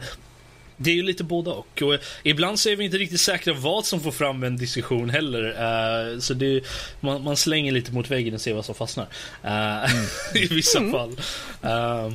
det 0.83 0.91
är 0.91 0.95
ju 0.95 1.03
lite 1.03 1.25
både 1.25 1.51
och. 1.51 1.83
och. 1.83 1.99
Ibland 2.23 2.59
så 2.59 2.69
är 2.69 2.77
vi 2.77 2.85
inte 2.85 2.99
riktigt 2.99 3.21
säkra 3.21 3.55
vad 3.55 3.87
som 3.87 4.01
får 4.01 4.11
fram 4.11 4.43
en 4.43 4.57
diskussion 4.57 5.11
heller. 5.11 5.45
Uh, 5.45 6.19
så 6.19 6.35
det, 6.35 6.65
man, 7.01 7.25
man, 7.25 7.37
slänger 7.37 7.73
lite 7.73 7.93
mot 7.93 8.11
väggen 8.11 8.35
och 8.35 8.41
ser 8.41 8.55
vad 8.55 8.65
som 8.65 8.75
fastnar. 8.75 9.07
Uh, 9.45 9.93
mm. 9.93 10.07
I 10.35 10.47
vissa 10.47 10.79
mm. 10.79 10.93
fall. 10.93 11.11
Uh, 11.65 12.15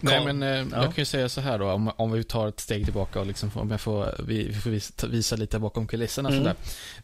Nej, 0.00 0.24
men 0.24 0.42
eh, 0.42 0.66
jag 0.72 0.84
kan 0.84 0.94
ju 0.96 1.04
säga 1.04 1.28
så 1.28 1.40
här 1.40 1.58
då, 1.58 1.70
om, 1.70 1.92
om 1.96 2.12
vi 2.12 2.24
tar 2.24 2.48
ett 2.48 2.60
steg 2.60 2.84
tillbaka 2.84 3.20
och 3.20 3.26
liksom, 3.26 3.50
om 3.54 3.70
jag 3.70 3.80
får, 3.80 4.24
vi, 4.26 4.48
vi 4.48 4.54
får 4.54 4.70
visa, 4.70 5.06
visa 5.06 5.36
lite 5.36 5.58
bakom 5.58 5.86
kulisserna 5.86 6.28
Mm. 6.28 6.40
sådär. 6.40 6.56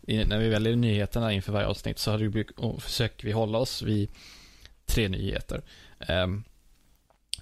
I, 0.06 0.24
när 0.24 0.38
vi 0.38 0.48
väljer 0.48 0.76
nyheterna 0.76 1.32
inför 1.32 1.52
varje 1.52 1.66
avsnitt 1.66 1.98
så 1.98 2.18
bruk- 2.18 2.58
och 2.58 2.82
försöker 2.82 3.26
vi 3.26 3.32
hålla 3.32 3.58
oss 3.58 3.82
vid 3.82 4.08
tre 4.86 5.08
nyheter. 5.08 5.62
Ehm, 6.00 6.44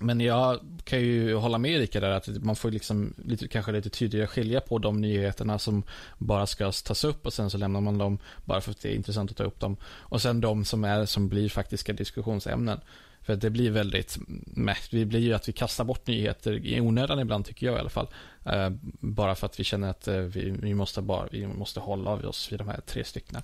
men 0.00 0.20
jag 0.20 0.60
kan 0.84 1.00
ju 1.00 1.34
hålla 1.34 1.58
med 1.58 1.70
Erika 1.70 2.00
där 2.00 2.10
att 2.10 2.28
man 2.28 2.56
får 2.56 2.70
liksom 2.70 3.14
lite, 3.24 3.48
kanske 3.48 3.72
lite 3.72 3.90
tydligare 3.90 4.26
skilja 4.26 4.60
på 4.60 4.78
de 4.78 5.00
nyheterna 5.00 5.58
som 5.58 5.82
bara 6.18 6.46
ska 6.46 6.72
tas 6.72 7.04
upp 7.04 7.26
och 7.26 7.32
sen 7.32 7.50
så 7.50 7.58
lämnar 7.58 7.80
man 7.80 7.98
dem 7.98 8.18
bara 8.44 8.60
för 8.60 8.70
att 8.70 8.80
det 8.80 8.88
är 8.88 8.94
intressant 8.94 9.30
att 9.30 9.36
ta 9.36 9.44
upp 9.44 9.60
dem. 9.60 9.76
Och 9.84 10.22
sen 10.22 10.40
de 10.40 10.64
som 10.64 10.84
är 10.84 11.06
som 11.06 11.28
blir 11.28 11.48
faktiska 11.48 11.92
diskussionsämnen. 11.92 12.80
För 13.22 13.36
det 13.36 13.50
blir 13.50 13.70
väldigt, 13.70 14.18
meh, 14.46 14.76
det 14.90 15.04
blir 15.04 15.20
ju 15.20 15.34
att 15.34 15.48
vi 15.48 15.52
kastar 15.52 15.84
bort 15.84 16.06
nyheter 16.06 16.66
i 16.66 16.80
onödan 16.80 17.20
ibland 17.20 17.44
tycker 17.44 17.66
jag 17.66 17.76
i 17.76 17.78
alla 17.78 17.90
fall. 17.90 18.08
Eh, 18.44 18.70
bara 19.00 19.34
för 19.34 19.46
att 19.46 19.60
vi 19.60 19.64
känner 19.64 19.90
att 19.90 20.08
eh, 20.08 20.16
vi, 20.16 20.50
vi, 20.50 20.74
måste 20.74 21.02
bara, 21.02 21.28
vi 21.30 21.46
måste 21.46 21.80
hålla 21.80 22.10
oss 22.10 22.52
vid 22.52 22.60
de 22.60 22.68
här 22.68 22.80
tre 22.86 23.04
styckena. 23.04 23.42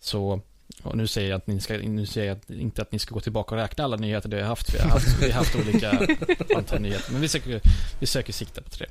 Så, 0.00 0.40
och 0.82 0.96
nu 0.96 1.06
säger 1.06 1.30
jag, 1.30 1.36
att 1.36 1.46
ni 1.46 1.60
ska, 1.60 1.76
nu 1.76 2.06
säger 2.06 2.28
jag 2.28 2.36
att- 2.36 2.50
inte 2.50 2.82
att 2.82 2.92
ni 2.92 2.98
ska 2.98 3.14
gå 3.14 3.20
tillbaka 3.20 3.54
och 3.54 3.60
räkna 3.60 3.84
alla 3.84 3.96
nyheter 3.96 4.28
det 4.28 4.36
har 4.40 4.48
haft. 4.48 4.74
Vi 4.74 4.78
har 4.78 4.88
haft, 4.88 5.22
vi 5.22 5.26
har 5.30 5.38
haft 5.38 5.56
olika 5.56 5.90
antal 6.56 6.80
nyheter. 6.80 7.12
Men 7.12 7.20
vi 7.20 7.28
söker, 7.28 7.60
vi 8.00 8.06
söker 8.06 8.32
sikta 8.32 8.62
på 8.62 8.70
tre. 8.70 8.86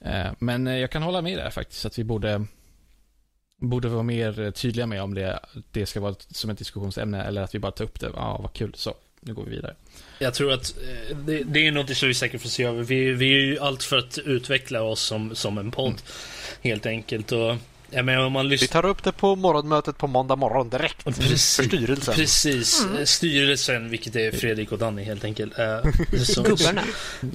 Eh, 0.00 0.26
men 0.38 0.66
eh, 0.66 0.76
jag 0.76 0.90
kan 0.90 1.02
hålla 1.02 1.22
med 1.22 1.38
där 1.38 1.50
faktiskt, 1.50 1.86
att 1.86 1.98
vi 1.98 2.04
borde 2.04 2.44
borde 3.60 3.88
vara 3.88 4.02
mer 4.02 4.50
tydliga 4.50 4.86
med 4.86 5.02
om 5.02 5.14
det, 5.14 5.40
det 5.70 5.86
ska 5.86 6.00
vara 6.00 6.14
som 6.30 6.50
ett 6.50 6.58
diskussionsämne 6.58 7.22
eller 7.24 7.42
att 7.42 7.54
vi 7.54 7.58
bara 7.58 7.72
tar 7.72 7.84
upp 7.84 8.00
det. 8.00 8.10
Ja, 8.14 8.38
vad 8.42 8.52
kul. 8.52 8.72
Så, 8.74 8.94
nu 9.20 9.34
går 9.34 9.44
vi 9.44 9.50
vidare. 9.50 9.74
Jag 10.18 10.34
tror 10.34 10.52
att 10.52 10.74
eh, 11.10 11.16
det, 11.16 11.42
det 11.42 11.66
är 11.66 11.72
något 11.72 11.96
som 11.96 12.08
vi 12.08 12.14
säkert 12.14 12.42
får 12.42 12.48
se 12.48 12.64
över. 12.64 12.82
Vi, 12.82 13.12
vi 13.12 13.32
är 13.32 13.38
ju 13.46 13.58
allt 13.58 13.82
för 13.82 13.98
att 13.98 14.18
utveckla 14.18 14.82
oss 14.82 15.00
som, 15.02 15.34
som 15.34 15.58
en 15.58 15.70
podd. 15.70 15.94
Helt 16.62 16.86
enkelt. 16.86 17.32
Och, 17.32 17.56
jag 17.90 18.04
menar, 18.04 18.24
om 18.26 18.32
man 18.32 18.44
Vi 18.44 18.50
lyssnar... 18.50 18.82
tar 18.82 18.88
upp 18.88 19.02
det 19.04 19.12
på 19.12 19.36
morgonmötet 19.36 19.98
på 19.98 20.06
måndag 20.06 20.36
morgon 20.36 20.68
direkt. 20.70 21.04
Precis. 21.04 21.56
För 21.56 21.62
styrelsen. 21.64 22.14
Precis. 22.14 22.86
Eh, 22.98 23.04
Styrelsen, 23.04 23.90
vilket 23.90 24.16
är 24.16 24.32
Fredrik 24.32 24.72
och 24.72 24.78
Danny 24.78 25.02
helt 25.04 25.24
enkelt. 25.24 25.58
Eh, 25.58 25.78
så, 26.24 26.42
Gubbarna. 26.42 26.82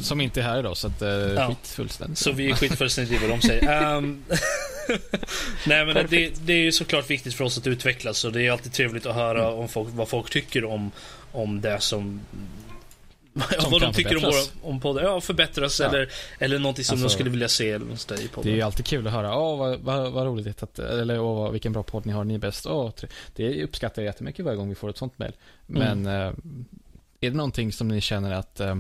Som 0.01 0.21
inte 0.21 0.39
är 0.39 0.43
här 0.43 0.59
idag, 0.59 0.77
så 0.77 0.87
att 0.87 1.01
eh, 1.01 1.07
Ja. 1.09 1.47
skit 1.47 1.67
fullständigt. 1.67 2.17
Så 2.17 2.31
vi 2.31 2.49
är 2.51 2.55
skitfullständigt 2.55 3.15
i 3.23 3.27
vad 3.27 3.29
de 3.39 3.41
säger. 3.47 3.95
Ehm, 3.97 4.23
Nej 5.67 5.85
men 5.85 6.07
det, 6.09 6.29
det 6.45 6.53
är 6.53 6.57
ju 6.57 6.71
såklart 6.71 7.09
viktigt 7.09 7.33
för 7.33 7.43
oss 7.43 7.57
att 7.57 7.67
utvecklas 7.67 8.25
och 8.25 8.31
det 8.33 8.41
är 8.47 8.51
alltid 8.51 8.73
trevligt 8.73 9.05
att 9.05 9.15
höra 9.15 9.49
om 9.49 9.69
folk, 9.69 9.89
vad 9.91 10.07
folk 10.09 10.29
tycker 10.29 10.65
om, 10.65 10.91
om 11.31 11.61
det 11.61 11.79
som 11.79 12.21
Som 13.61 13.71
vad 13.71 13.81
de 13.81 13.93
tycker 13.93 14.15
om, 14.15 14.21
våra, 14.21 14.41
om 14.61 14.79
podden. 14.79 15.03
Ja, 15.03 15.21
förbättras 15.21 15.79
Ja. 15.79 15.87
eller, 15.87 16.09
eller 16.39 16.59
någonting 16.59 16.85
som 16.85 16.97
de 16.97 17.03
Alltså- 17.03 17.15
skulle 17.17 17.29
vilja 17.29 17.47
se 17.47 17.71
eller 17.71 17.85
något 17.85 18.11
i 18.11 18.15
Det 18.15 18.23
är 18.23 18.27
podden. 18.27 18.53
ju 18.53 18.61
alltid 18.61 18.85
kul 18.85 19.07
att 19.07 19.13
höra, 19.13 19.37
åh 19.37 19.57
vad, 19.59 19.79
vad, 19.79 20.11
vad 20.11 20.25
roligt 20.25 20.63
att, 20.63 20.79
eller 20.79 21.19
åh 21.19 21.51
vilken 21.51 21.73
bra 21.73 21.83
podd 21.83 22.05
ni 22.05 22.13
har, 22.13 22.23
ni 22.23 22.33
är 22.33 22.37
bäst. 22.39 22.65
Åh, 22.65 22.91
det 23.35 23.63
uppskattar 23.63 24.01
jag 24.01 24.05
jättemycket 24.09 24.45
varje 24.45 24.57
gång 24.57 24.69
vi 24.69 24.75
får 24.75 24.89
ett 24.89 24.97
sånt 24.97 25.19
mejl. 25.19 25.33
Men 25.65 26.05
eh, 26.05 26.11
är 27.21 27.29
det 27.29 27.31
någonting 27.31 27.71
som 27.71 27.87
ni 27.87 28.01
känner 28.01 28.31
att, 28.31 28.59
eh, 28.59 28.75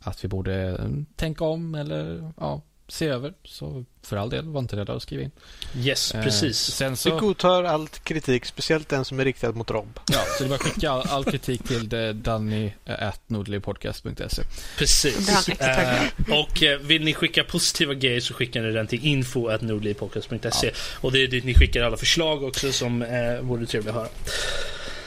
att 0.00 0.24
vi 0.24 0.28
borde 0.28 0.54
eh, 0.68 0.86
tänka 1.16 1.44
om 1.44 1.74
eller 1.74 2.32
ja, 2.40 2.60
se 2.92 3.06
över, 3.06 3.32
så 3.44 3.84
för 4.02 4.16
all 4.16 4.30
del, 4.30 4.48
var 4.48 4.60
inte 4.60 4.76
rädda 4.76 4.92
att 4.92 5.02
skriva 5.02 5.22
in. 5.22 5.30
Yes, 5.76 6.14
Eh, 6.14 6.22
precis. 6.24 6.58
Sen 6.58 6.90
Vi 6.92 6.96
så, 6.96 7.18
godtar 7.18 7.64
all 7.64 7.88
kritik, 7.88 8.44
speciellt 8.46 8.88
den 8.88 9.04
som 9.04 9.20
är 9.20 9.24
riktad 9.24 9.52
mot 9.52 9.70
Rob. 9.70 10.00
ja, 10.12 10.18
så 10.38 10.44
det 10.44 10.46
är 10.46 10.48
bara 10.48 10.54
att 10.54 10.62
skicka 10.62 10.90
all, 10.90 11.06
all 11.08 11.24
kritik 11.24 11.64
till 11.64 11.88
det- 11.88 12.12
danny.nordlivpodcast.se. 12.12 14.42
Precis. 14.78 15.48
Eh, 15.48 16.02
och 16.30 16.62
eh, 16.62 16.78
vill 16.78 17.04
ni 17.04 17.14
skicka 17.14 17.44
positiva 17.44 17.94
grejer 17.94 18.20
så 18.20 18.34
skickar 18.34 18.62
ni 18.62 18.72
den 18.72 18.86
till 18.86 19.06
info.nordlivpodcast.se 19.06 20.72
Och 21.00 21.12
det 21.12 21.22
är 21.22 21.28
dit 21.28 21.44
ni 21.44 21.54
skickar 21.54 21.82
alla 21.82 21.96
förslag 21.96 22.42
också 22.42 22.72
som 22.72 23.02
eh, 23.02 23.40
vore 23.40 23.66
trevliga 23.66 23.94
att 23.94 24.00
höra. 24.00 24.08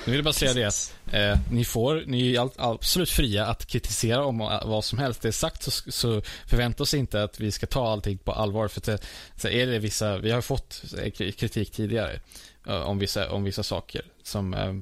Nu 0.05 0.11
vill 0.11 0.17
jag 0.17 0.23
bara 0.25 0.33
säga 0.33 0.53
det 0.53 1.17
eh, 1.17 1.37
ni 1.51 1.65
får, 1.65 2.03
ni 2.07 2.35
är 2.35 2.49
absolut 2.57 3.09
fria 3.09 3.45
att 3.45 3.65
kritisera 3.65 4.25
om 4.25 4.41
eh, 4.41 4.65
vad 4.65 4.85
som 4.85 4.99
helst. 4.99 5.21
Det 5.21 5.27
är 5.27 5.31
sagt 5.31 5.63
så, 5.63 5.71
så 5.91 6.21
förvänta 6.47 6.83
oss 6.83 6.93
inte 6.93 7.23
att 7.23 7.39
vi 7.39 7.51
ska 7.51 7.65
ta 7.67 7.91
allting 7.91 8.17
på 8.17 8.31
allvar. 8.31 8.67
För 8.67 8.81
det- 8.81 9.05
så 9.35 9.47
är 9.47 9.67
det 9.67 9.79
vissa, 9.79 10.17
vi 10.17 10.31
har 10.31 10.41
fått 10.41 10.83
eh, 10.97 11.11
kritik 11.11 11.71
tidigare 11.71 12.19
eh, 12.67 12.81
om, 12.81 12.99
vissa, 12.99 13.29
om 13.31 13.43
vissa 13.43 13.63
saker 13.63 14.01
som 14.23 14.53
eh, 14.53 14.73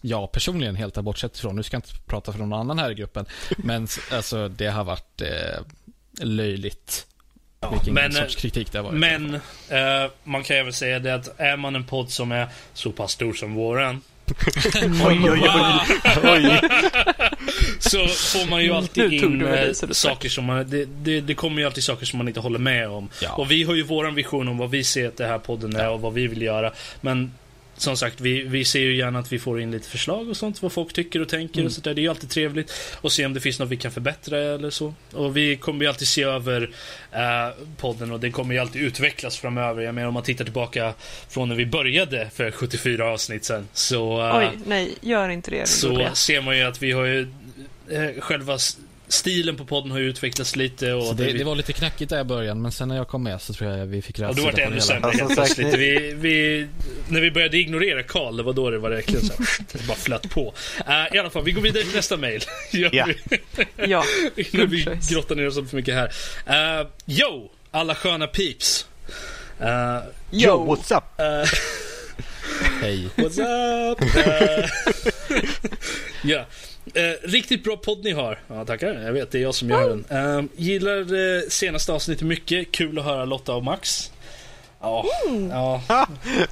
jag 0.00 0.32
personligen 0.32 0.76
helt 0.76 0.96
har 0.96 1.02
bortsett 1.02 1.36
ifrån. 1.36 1.56
Nu 1.56 1.62
ska 1.62 1.74
jag 1.76 1.78
inte 1.78 1.94
prata 2.06 2.32
för 2.32 2.38
någon 2.38 2.52
annan 2.52 2.78
här 2.78 2.90
i 2.90 2.94
gruppen. 2.94 3.26
Men 3.56 3.88
alltså, 4.12 4.48
det 4.48 4.66
har 4.66 4.84
varit 4.84 5.20
eh, 5.20 5.60
löjligt 6.20 7.06
vilken 7.70 7.94
men, 7.94 8.12
sorts 8.12 8.36
kritik 8.36 8.72
det 8.72 8.78
har 8.78 8.84
varit. 8.84 8.98
Men 8.98 9.34
eh, 9.68 10.10
man 10.24 10.42
kan 10.42 10.56
även 10.56 10.72
säga 10.72 10.98
det 10.98 11.14
att 11.14 11.40
är 11.40 11.56
man 11.56 11.76
en 11.76 11.84
podd 11.86 12.10
som 12.10 12.32
är 12.32 12.48
så 12.74 12.92
pass 12.92 13.12
stor 13.12 13.32
som 13.32 13.54
våran 13.54 14.00
Oj, 15.06 15.30
oj, 15.30 15.48
oj. 15.54 16.20
oj. 16.22 16.60
så 17.78 18.06
får 18.06 18.50
man 18.50 18.62
ju 18.64 18.72
alltid 18.72 19.12
in 19.12 19.42
eh, 19.42 19.48
det 19.48 19.94
saker 19.94 20.28
som 20.28 20.44
man... 20.44 20.70
Det, 20.70 20.84
det, 20.84 21.20
det 21.20 21.34
kommer 21.34 21.60
ju 21.60 21.66
alltid 21.66 21.84
saker 21.84 22.06
som 22.06 22.18
man 22.18 22.28
inte 22.28 22.40
håller 22.40 22.58
med 22.58 22.88
om. 22.88 23.08
Ja. 23.22 23.32
Och 23.32 23.50
vi 23.50 23.62
har 23.62 23.74
ju 23.74 23.82
våran 23.82 24.14
vision 24.14 24.48
om 24.48 24.58
vad 24.58 24.70
vi 24.70 24.84
ser 24.84 25.08
att 25.08 25.16
det 25.16 25.26
här 25.26 25.38
podden 25.38 25.76
är 25.76 25.90
och 25.90 26.00
vad 26.00 26.12
vi 26.12 26.26
vill 26.26 26.42
göra. 26.42 26.72
Men 27.00 27.32
som 27.76 27.96
sagt, 27.96 28.20
vi, 28.20 28.42
vi 28.42 28.64
ser 28.64 28.80
ju 28.80 28.96
gärna 28.96 29.18
att 29.18 29.32
vi 29.32 29.38
får 29.38 29.60
in 29.60 29.70
lite 29.70 29.88
förslag 29.88 30.28
och 30.28 30.36
sånt, 30.36 30.62
vad 30.62 30.72
folk 30.72 30.92
tycker 30.92 31.20
och 31.22 31.28
tänker 31.28 31.54
Mm. 31.58 31.66
och 31.66 31.72
sådär. 31.72 31.94
Det 31.94 32.00
är 32.00 32.02
ju 32.02 32.08
alltid 32.08 32.30
trevligt. 32.30 32.72
Och 33.00 33.12
se 33.12 33.26
om 33.26 33.34
det 33.34 33.40
finns 33.40 33.58
något 33.58 33.68
vi 33.68 33.76
kan 33.76 33.92
förbättra 33.92 34.38
eller 34.38 34.70
så. 34.70 34.94
Och 35.12 35.36
vi 35.36 35.56
kommer 35.56 35.84
ju 35.84 35.88
alltid 35.88 36.08
se 36.08 36.22
över 36.22 36.70
eh, 37.12 37.20
podden 37.76 38.12
och 38.12 38.20
den 38.20 38.32
kommer 38.32 38.54
ju 38.54 38.60
alltid 38.60 38.82
utvecklas 38.82 39.36
framöver. 39.38 39.82
Jag 39.82 39.94
menar 39.94 40.08
om 40.08 40.14
man 40.14 40.22
tittar 40.22 40.44
tillbaka 40.44 40.94
från 41.28 41.48
när 41.48 41.56
vi 41.56 41.66
började 41.66 42.30
för 42.34 42.50
74 42.50 43.08
avsnitt 43.10 43.44
sen. 43.44 43.68
Så... 43.72 44.28
eh, 44.28 44.36
Oj, 44.38 44.48
nej, 44.66 44.94
gör 45.00 45.28
inte 45.28 45.50
det. 45.50 45.68
så 45.68 46.08
ser 46.14 46.40
man 46.40 46.56
ju 46.58 46.62
att 46.62 46.82
vi 46.82 46.92
har 46.92 47.04
ju 47.04 47.20
eh, 47.90 48.20
själva 48.20 48.58
stilen 49.12 49.56
på 49.56 49.64
podden 49.64 49.90
har 49.90 49.98
utvecklats 49.98 50.56
lite 50.56 50.92
och 50.92 51.16
det, 51.16 51.24
vi, 51.24 51.32
det 51.32 51.44
var 51.44 51.54
lite 51.54 51.72
knackigt 51.72 52.10
där 52.10 52.20
i 52.20 52.24
början, 52.24 52.62
men 52.62 52.72
sen 52.72 52.88
när 52.88 52.96
jag 52.96 53.08
kom 53.08 53.22
med 53.22 53.40
så 53.42 53.52
tror 53.54 53.70
jag 53.70 53.86
vi 53.86 54.02
fick 54.02 54.18
rätt 54.18 54.36
då 54.36 54.42
var 54.42 54.52
det 54.52 54.62
ännu 54.62 54.80
sämre 54.80 55.04
Alltså, 55.06 55.24
helt 55.24 55.34
sagt, 55.36 55.56
plötsligt. 55.56 55.78
Vi, 55.78 56.14
vi, 56.16 56.66
när 57.08 57.20
vi 57.20 57.30
började 57.30 57.58
ignorera 57.58 58.02
Karl, 58.02 58.36
det 58.36 58.42
var 58.42 58.52
då 58.52 58.70
det 58.70 58.78
var 58.78 58.90
verkligen 58.90 59.24
så 59.24 59.32
här, 59.32 59.46
det 59.72 59.86
bara 59.86 59.96
flöt 59.96 60.30
på. 60.30 60.54
Eh, 60.86 61.16
I 61.16 61.18
alla 61.18 61.30
fall, 61.30 61.44
vi 61.44 61.52
går 61.52 61.62
vidare 61.62 61.82
till 61.84 61.94
nästa 61.94 62.16
mail. 62.16 62.42
Ja. 62.72 63.08
Ja, 63.76 64.04
innan 64.36 64.66
vi 64.70 64.86
grottar 65.10 65.34
ner 65.34 65.48
oss 65.48 65.54
för 65.70 65.76
mycket 65.76 65.94
här. 65.94 66.80
Uh, 66.80 66.86
yo! 67.06 67.50
Alla 67.70 67.94
sköna 67.94 68.26
peeps. 68.26 68.86
Uh, 69.60 69.66
Yo, 70.30 70.74
what's 70.74 70.96
up? 70.96 71.04
uh, 71.20 71.46
Hej. 72.80 73.08
What's 73.16 73.38
up? 73.92 73.98
Ja. 76.22 76.46
Eh, 76.94 77.28
riktigt 77.28 77.64
bra 77.64 77.76
podd 77.76 78.04
ni 78.04 78.12
har. 78.12 78.38
Ja, 78.48 78.64
tackar. 78.64 78.94
Jag 78.94 79.12
vet, 79.12 79.30
det 79.30 79.38
är 79.38 79.42
jag 79.42 79.54
som 79.54 79.70
gör 79.70 79.88
den. 79.88 80.26
Uh, 80.38 80.44
gillar 80.56 81.14
uh, 81.14 81.42
senaste 81.48 81.92
avsnittet 81.92 82.26
mycket. 82.26 82.72
Kul 82.72 82.98
att 82.98 83.04
höra 83.04 83.24
Lotta 83.24 83.54
och 83.54 83.64
Max. 83.64 84.10
Ja, 84.82 85.06
ja. 85.50 86.06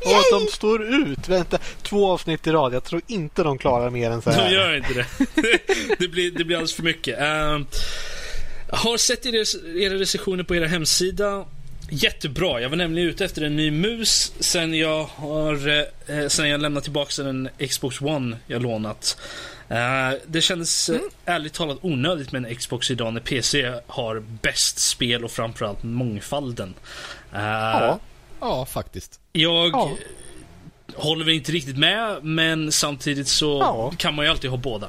Och 0.04 0.16
att 0.18 0.30
de 0.30 0.46
står 0.52 0.94
ut. 0.94 1.28
Vänta, 1.28 1.58
två 1.82 2.12
avsnitt 2.12 2.46
i 2.46 2.50
rad. 2.50 2.74
Jag 2.74 2.84
tror 2.84 3.02
inte 3.06 3.42
de 3.42 3.58
klarar 3.58 3.90
mer 3.90 4.10
än 4.10 4.22
så 4.22 4.30
de 4.30 4.36
här. 4.36 4.50
gör 4.50 4.76
inte 4.76 4.94
det. 4.94 5.06
det, 5.98 6.08
blir, 6.08 6.30
det 6.30 6.44
blir 6.44 6.56
alldeles 6.56 6.74
för 6.74 6.82
mycket. 6.82 7.20
Eh, 7.20 7.60
har 8.68 8.96
sett 8.96 9.26
era, 9.26 9.44
era 9.82 9.94
recensioner 9.94 10.44
på 10.44 10.56
era 10.56 10.66
hemsida. 10.66 11.44
Jättebra. 11.90 12.60
Jag 12.60 12.68
var 12.68 12.76
nämligen 12.76 13.08
ute 13.08 13.24
efter 13.24 13.42
en 13.42 13.56
ny 13.56 13.70
mus 13.70 14.32
sen 14.40 14.74
jag 14.74 15.04
har 15.04 15.68
eh, 16.06 16.28
sen 16.28 16.48
jag 16.48 16.60
lämnat 16.60 16.84
tillbaka 16.84 17.22
den 17.22 17.48
Xbox 17.68 18.00
One 18.00 18.36
jag 18.46 18.62
lånat. 18.62 19.16
Eh, 19.70 20.18
det 20.26 20.40
kändes 20.40 20.88
eh, 20.88 21.00
ärligt 21.24 21.52
talat 21.54 21.78
onödigt 21.82 22.32
med 22.32 22.44
en 22.46 22.56
Xbox 22.56 22.90
idag 22.90 23.12
när 23.14 23.20
PC 23.20 23.72
har 23.86 24.20
bäst 24.42 24.78
spel 24.78 25.24
och 25.24 25.30
framförallt 25.30 25.82
mångfalden. 25.82 26.74
Eh, 27.32 27.40
Ja. 27.42 27.98
Ja, 28.40 28.66
faktiskt. 28.66 29.20
Jag 29.32 29.68
Ja. 29.72 29.90
håller 30.96 31.24
väl 31.24 31.34
inte 31.34 31.52
riktigt 31.52 31.78
med, 31.78 32.24
men 32.24 32.72
samtidigt 32.72 33.28
så 33.28 33.58
Ja. 33.60 33.92
kan 33.98 34.14
man 34.14 34.24
ju 34.24 34.30
alltid 34.30 34.50
ha 34.50 34.56
båda. 34.56 34.88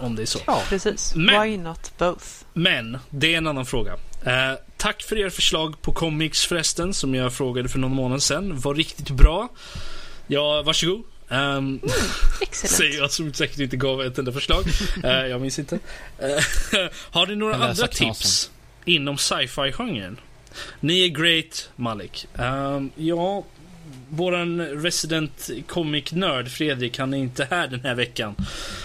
Om 0.00 0.16
det 0.16 0.22
är 0.22 0.26
så. 0.26 0.38
Ja. 0.46 0.62
precis. 0.68 1.14
Men- 1.16 1.42
Why 1.42 1.56
not 1.56 1.92
both? 1.98 2.24
Men, 2.52 2.98
det 3.10 3.34
är 3.34 3.38
en 3.38 3.46
annan 3.46 3.66
fråga. 3.66 3.92
Eh, 4.26 4.52
tack 4.76 5.02
för 5.02 5.18
era 5.18 5.30
förslag 5.30 5.82
på 5.82 5.92
comics 5.92 6.44
förresten, 6.46 6.94
som 6.94 7.14
jag 7.14 7.32
frågade 7.34 7.68
för 7.68 7.78
någon 7.78 7.94
månad 7.94 8.22
sedan. 8.22 8.58
Var 8.60 8.74
riktigt 8.74 9.10
bra. 9.10 9.48
Ja, 10.26 10.62
varsågod. 10.62 11.02
Um, 11.30 11.80
säger 12.52 12.98
jag 12.98 13.10
som 13.10 13.32
säkert 13.32 13.58
inte 13.58 13.76
gav 13.76 14.02
ett 14.02 14.18
enda 14.18 14.32
förslag. 14.32 14.64
Eh, 15.04 15.26
jag 15.26 15.40
minns 15.40 15.58
inte. 15.58 15.78
Eh, 16.18 16.28
har 17.10 17.26
ni 17.26 17.36
några 17.36 17.54
andra 17.54 17.74
knasen. 17.74 17.88
tips 17.88 18.50
inom 18.84 19.18
sci-fi-genren? 19.18 20.20
Ni 20.80 21.04
är 21.04 21.08
great, 21.08 21.70
Malik. 21.76 22.26
Ehm, 22.38 22.90
ja, 22.96 23.44
våran 24.08 24.60
resident 24.60 25.50
comic-nörd 25.66 26.48
Fredrik, 26.48 26.98
han 26.98 27.14
är 27.14 27.18
inte 27.18 27.46
här 27.50 27.68
den 27.68 27.80
här 27.80 27.94
veckan. 27.94 28.34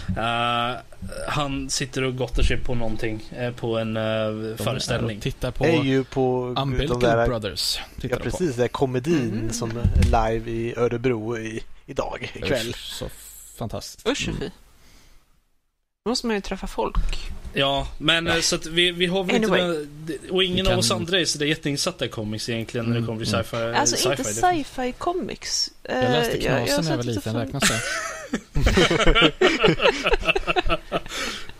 Uh, 0.09 0.77
han 1.27 1.69
sitter 1.69 2.03
och 2.03 2.15
gottar 2.15 2.43
sig 2.43 2.57
på 2.57 2.75
någonting, 2.75 3.23
uh, 3.41 3.51
på 3.51 3.77
en 3.77 3.97
uh, 3.97 4.55
föreställning. 4.55 5.19
Tittar 5.19 5.51
på 5.51 5.65
är 5.65 5.83
ju 5.83 6.03
på 6.03 6.55
Umbilical 6.57 6.99
där, 6.99 7.27
Brothers. 7.27 7.79
Ja, 8.01 8.17
precis. 8.23 8.55
Det 8.55 8.63
är 8.63 8.67
komedin 8.67 9.33
mm. 9.33 9.53
som 9.53 9.71
är 9.77 10.03
live 10.03 10.51
i 10.51 10.73
Örebro 10.77 11.37
i, 11.37 11.63
idag, 11.85 12.31
ikväll. 12.33 12.69
Usch, 12.69 12.93
så 12.93 13.09
fantastiskt. 13.57 14.07
Usch, 14.07 14.27
mm. 14.27 14.49
Då 16.05 16.09
måste 16.09 16.27
man 16.27 16.35
ju 16.35 16.41
träffa 16.41 16.67
folk. 16.67 17.31
Ja, 17.53 17.87
men 17.97 18.25
ja. 18.25 18.41
så 18.41 18.55
att 18.55 18.65
vi, 18.65 18.91
vi 18.91 19.05
har 19.05 19.23
väl 19.23 19.35
anyway. 19.35 19.81
inte... 19.81 20.29
Och 20.29 20.43
ingen 20.43 20.65
kan... 20.65 20.73
av 20.73 20.79
oss 20.79 20.91
andra 20.91 21.19
är 21.19 21.25
sådär 21.25 21.45
jätteinsatta 21.45 22.05
i 22.05 22.09
comics 22.09 22.49
egentligen 22.49 22.85
mm. 22.85 22.93
när 22.93 23.01
det 23.01 23.07
kommer 23.07 23.25
till 23.25 23.33
mm. 23.33 23.43
sci-fi. 23.43 23.57
Alltså 23.57 23.95
sci 23.95 24.09
inte 24.09 24.23
sci-fi 24.23 24.91
comics. 24.97 25.71
Jag 25.83 26.01
läste 26.01 26.37
Knasen 26.37 26.83
när 26.83 26.91
jag 26.91 26.97
var 26.97 27.03
liten, 27.03 27.35
räknas 27.35 27.63
det? 27.69 27.81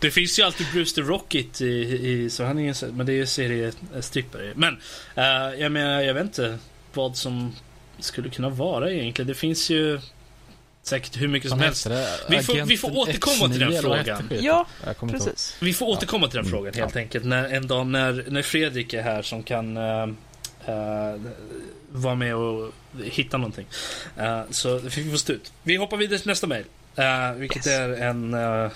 det 0.00 0.10
finns 0.10 0.38
ju 0.38 0.42
alltid 0.42 0.66
Bruce 0.72 0.94
the 0.94 1.00
Rocket 1.00 1.60
i, 1.60 1.66
i 2.08 2.30
så 2.30 2.44
han 2.44 2.58
är 2.58 2.92
men 2.92 3.06
det 3.06 3.12
är 3.12 3.16
ju 3.16 3.26
seriestrippare. 3.26 4.52
Men, 4.54 4.74
uh, 5.18 5.60
jag 5.60 5.72
menar, 5.72 6.00
jag 6.00 6.14
vet 6.14 6.24
inte 6.24 6.58
vad 6.94 7.16
som 7.16 7.52
skulle 7.98 8.30
kunna 8.30 8.48
vara 8.48 8.92
egentligen. 8.92 9.28
Det 9.28 9.34
finns 9.34 9.70
ju 9.70 10.00
säkert 10.88 11.20
hur 11.20 11.28
mycket 11.28 11.50
som 11.50 11.60
helst. 11.60 11.86
Vi 12.28 12.42
får, 12.42 12.66
vi 12.66 12.76
får 12.76 12.98
återkomma 12.98 13.48
till 13.48 13.60
den 13.60 13.82
frågan. 13.82 14.30
Ja, 14.40 14.66
precis. 15.10 15.56
Vi 15.60 15.74
får 15.74 15.86
återkomma 15.86 16.28
till 16.28 16.36
den 16.36 16.50
frågan 16.50 16.74
helt 16.74 16.94
ja. 16.94 17.00
enkelt. 17.00 17.24
När, 17.24 17.48
en 17.48 17.66
dag 17.66 17.86
när, 17.86 18.24
när 18.28 18.42
Fredrik 18.42 18.94
är 18.94 19.02
här 19.02 19.22
som 19.22 19.42
kan 19.42 19.76
uh, 19.76 20.08
uh, 20.68 21.20
vara 21.88 22.14
med 22.14 22.34
och 22.34 22.72
hitta 23.04 23.36
någonting. 23.36 23.66
Uh, 24.20 24.42
så 24.50 24.78
vi 24.78 25.10
får 25.10 25.16
stå 25.16 25.32
ut. 25.32 25.52
Vi 25.62 25.76
hoppar 25.76 25.96
vidare 25.96 26.18
till 26.18 26.28
nästa 26.28 26.46
mejl. 26.46 26.64
Uh, 26.98 27.38
vilket 27.38 27.66
yes. 27.66 27.78
är 27.78 27.88
en, 27.88 28.34
uh, 28.34 28.70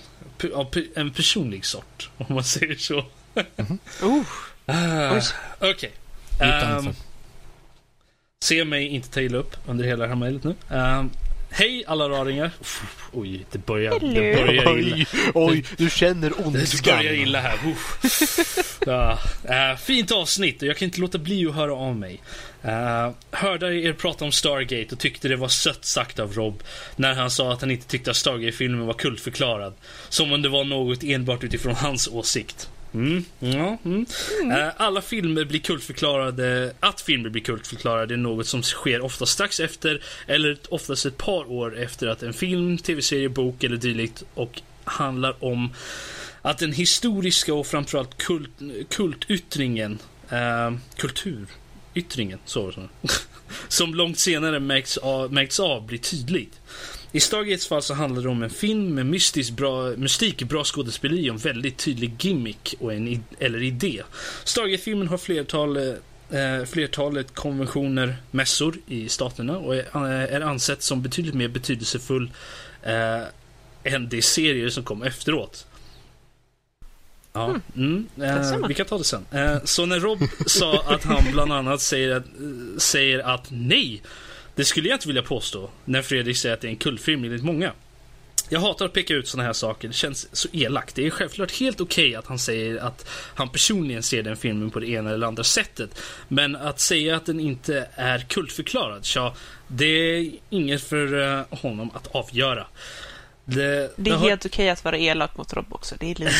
en 0.94 1.10
personlig 1.10 1.64
sort, 1.64 2.10
om 2.16 2.26
man 2.34 2.44
säger 2.44 2.76
så. 2.76 3.04
mm 3.34 3.78
-hmm. 4.00 4.24
uh, 5.16 5.22
Okej. 5.58 5.92
Okay. 6.38 6.76
Um, 6.76 6.94
se 8.44 8.64
mig 8.64 8.86
inte 8.86 9.10
ta 9.10 9.20
illa 9.20 9.38
upp 9.38 9.56
under 9.66 9.84
hela 9.84 10.02
det 10.02 10.08
här 10.08 10.16
mejlet 10.16 10.44
nu. 10.44 10.54
Um, 10.68 11.10
Hej 11.50 11.84
alla 11.86 12.08
raringar. 12.08 12.50
Oj, 13.12 13.46
det 13.50 13.66
börjar, 13.66 14.00
det 14.00 14.36
börjar 14.36 14.78
illa. 14.78 14.96
Oj, 14.96 15.06
oj, 15.34 15.64
du 15.76 15.90
känner 15.90 16.46
ondskan. 16.46 16.96
Det 16.96 17.02
börjar 17.02 17.14
illa 17.14 17.40
här. 17.40 17.58
ja. 18.86 19.18
uh, 19.44 19.78
fint 19.78 20.12
avsnitt 20.12 20.62
och 20.62 20.68
jag 20.68 20.76
kan 20.76 20.86
inte 20.86 21.00
låta 21.00 21.18
bli 21.18 21.46
att 21.46 21.54
höra 21.54 21.74
av 21.74 21.96
mig. 21.96 22.20
Uh, 22.64 23.10
hörde 23.30 23.74
er 23.74 23.92
prata 23.92 24.24
om 24.24 24.32
Stargate 24.32 24.94
och 24.94 24.98
tyckte 24.98 25.28
det 25.28 25.36
var 25.36 25.48
sött 25.48 25.84
sagt 25.84 26.18
av 26.18 26.32
Rob 26.32 26.62
när 26.96 27.14
han 27.14 27.30
sa 27.30 27.52
att 27.52 27.60
han 27.60 27.70
inte 27.70 27.86
tyckte 27.86 28.10
att 28.10 28.16
Stargate-filmen 28.16 28.86
var 28.86 28.94
kultförklarad. 28.94 29.74
Som 30.08 30.32
om 30.32 30.42
det 30.42 30.48
var 30.48 30.64
något 30.64 31.02
enbart 31.02 31.44
utifrån 31.44 31.74
hans 31.74 32.08
åsikt. 32.08 32.68
Mm, 32.94 33.24
ja, 33.38 33.78
mm. 33.84 34.06
Mm. 34.42 34.70
Alla 34.76 35.02
filmer 35.02 35.44
blir 35.44 35.60
kultförklarade. 35.60 36.74
Att 36.80 37.00
filmer 37.00 37.28
blir 37.28 37.42
kultförklarade 37.42 38.14
är 38.14 38.18
något 38.18 38.46
som 38.46 38.62
sker 38.62 39.00
ofta 39.00 39.26
strax 39.26 39.60
efter 39.60 40.02
eller 40.26 40.58
oftast 40.68 41.06
ett 41.06 41.16
par 41.16 41.50
år 41.50 41.78
efter 41.78 42.06
att 42.06 42.22
en 42.22 42.32
film, 42.32 42.78
tv-serie, 42.78 43.28
bok 43.28 43.64
eller 43.64 43.76
dylikt 43.76 44.22
och 44.34 44.62
handlar 44.84 45.44
om 45.44 45.70
att 46.42 46.58
den 46.58 46.72
historiska 46.72 47.54
och 47.54 47.66
framförallt 47.66 48.18
kult, 48.18 48.50
kultyttringen, 48.88 49.98
eh, 50.30 50.72
kulturyttringen, 50.96 52.38
så, 52.44 52.72
så 52.72 52.88
som 53.68 53.94
långt 53.94 54.18
senare 54.18 54.60
märks 54.60 54.96
av, 54.96 55.32
märks 55.32 55.60
av 55.60 55.86
blir 55.86 55.98
tydligt. 55.98 56.60
I 57.12 57.20
Stargates 57.20 57.66
fall 57.66 57.82
så 57.82 57.94
handlar 57.94 58.22
det 58.22 58.28
om 58.28 58.42
en 58.42 58.50
film 58.50 58.94
med 58.94 59.06
mystisk 59.06 59.50
bra, 59.50 59.90
mystik, 59.96 60.42
bra 60.42 60.64
skådespeleri 60.64 61.30
och 61.30 61.34
en 61.34 61.40
väldigt 61.40 61.78
tydlig 61.78 62.24
gimmick 62.24 62.74
och 62.80 62.94
en, 62.94 63.24
eller 63.38 63.62
idé. 63.62 64.02
Stargate-filmen 64.44 65.08
har 65.08 65.18
flertal 65.18 65.76
eh, 65.76 66.64
flertalet 66.66 67.34
konventioner, 67.34 68.16
mässor 68.30 68.76
i 68.86 69.08
staterna 69.08 69.58
och 69.58 69.76
är, 69.76 69.84
eh, 69.94 70.34
är 70.34 70.40
ansett 70.40 70.82
som 70.82 71.02
betydligt 71.02 71.34
mer 71.34 71.48
betydelsefull 71.48 72.30
eh, 72.82 73.22
än 73.84 74.08
de 74.08 74.22
serier 74.22 74.68
som 74.68 74.84
kom 74.84 75.02
efteråt. 75.02 75.66
Ja, 77.32 77.46
mm. 77.76 78.08
Mm, 78.16 78.30
eh, 78.30 78.66
vi 78.68 78.74
kan 78.74 78.86
ta 78.86 78.98
det 78.98 79.04
sen. 79.04 79.26
Eh, 79.30 79.56
så 79.64 79.86
när 79.86 80.00
Rob 80.00 80.18
sa 80.46 80.82
att 80.86 81.04
han 81.04 81.32
bland 81.32 81.52
annat 81.52 81.80
säger 81.80 82.10
att, 82.10 82.24
säger 82.82 83.18
att 83.18 83.46
nej, 83.50 84.02
det 84.54 84.64
skulle 84.64 84.88
jag 84.88 84.96
inte 84.96 85.08
vilja 85.08 85.22
påstå 85.22 85.70
när 85.84 86.02
Fredrik 86.02 86.36
säger 86.36 86.54
att 86.54 86.60
det 86.60 86.68
är 86.68 86.70
en 86.70 86.76
kultfilm 86.76 87.24
enligt 87.24 87.44
många. 87.44 87.72
Jag 88.52 88.60
hatar 88.60 88.84
att 88.84 88.92
peka 88.92 89.14
ut 89.14 89.28
sådana 89.28 89.46
här 89.46 89.52
saker, 89.52 89.88
det 89.88 89.94
känns 89.94 90.36
så 90.36 90.48
elakt. 90.52 90.94
Det 90.94 91.06
är 91.06 91.10
självklart 91.10 91.52
helt 91.52 91.80
okej 91.80 92.08
okay 92.08 92.14
att 92.14 92.26
han 92.26 92.38
säger 92.38 92.78
att 92.78 93.08
han 93.34 93.48
personligen 93.48 94.02
ser 94.02 94.22
den 94.22 94.36
filmen 94.36 94.70
på 94.70 94.80
det 94.80 94.88
ena 94.88 95.10
eller 95.10 95.26
andra 95.26 95.44
sättet. 95.44 96.00
Men 96.28 96.56
att 96.56 96.80
säga 96.80 97.16
att 97.16 97.26
den 97.26 97.40
inte 97.40 97.88
är 97.94 98.18
kultförklarad, 98.18 99.06
ja, 99.14 99.34
det 99.68 99.84
är 99.86 100.30
inget 100.50 100.82
för 100.82 101.38
eh, 101.38 101.44
honom 101.50 101.90
att 101.94 102.06
avgöra. 102.06 102.66
Det, 103.44 103.92
det 103.96 104.10
är 104.10 104.14
har... 104.14 104.28
helt 104.28 104.46
okej 104.46 104.70
att 104.70 104.84
vara 104.84 104.98
elak 104.98 105.36
mot 105.36 105.52
Rob 105.52 105.66
också. 105.68 105.94
Det 105.98 106.10
är 106.10 106.34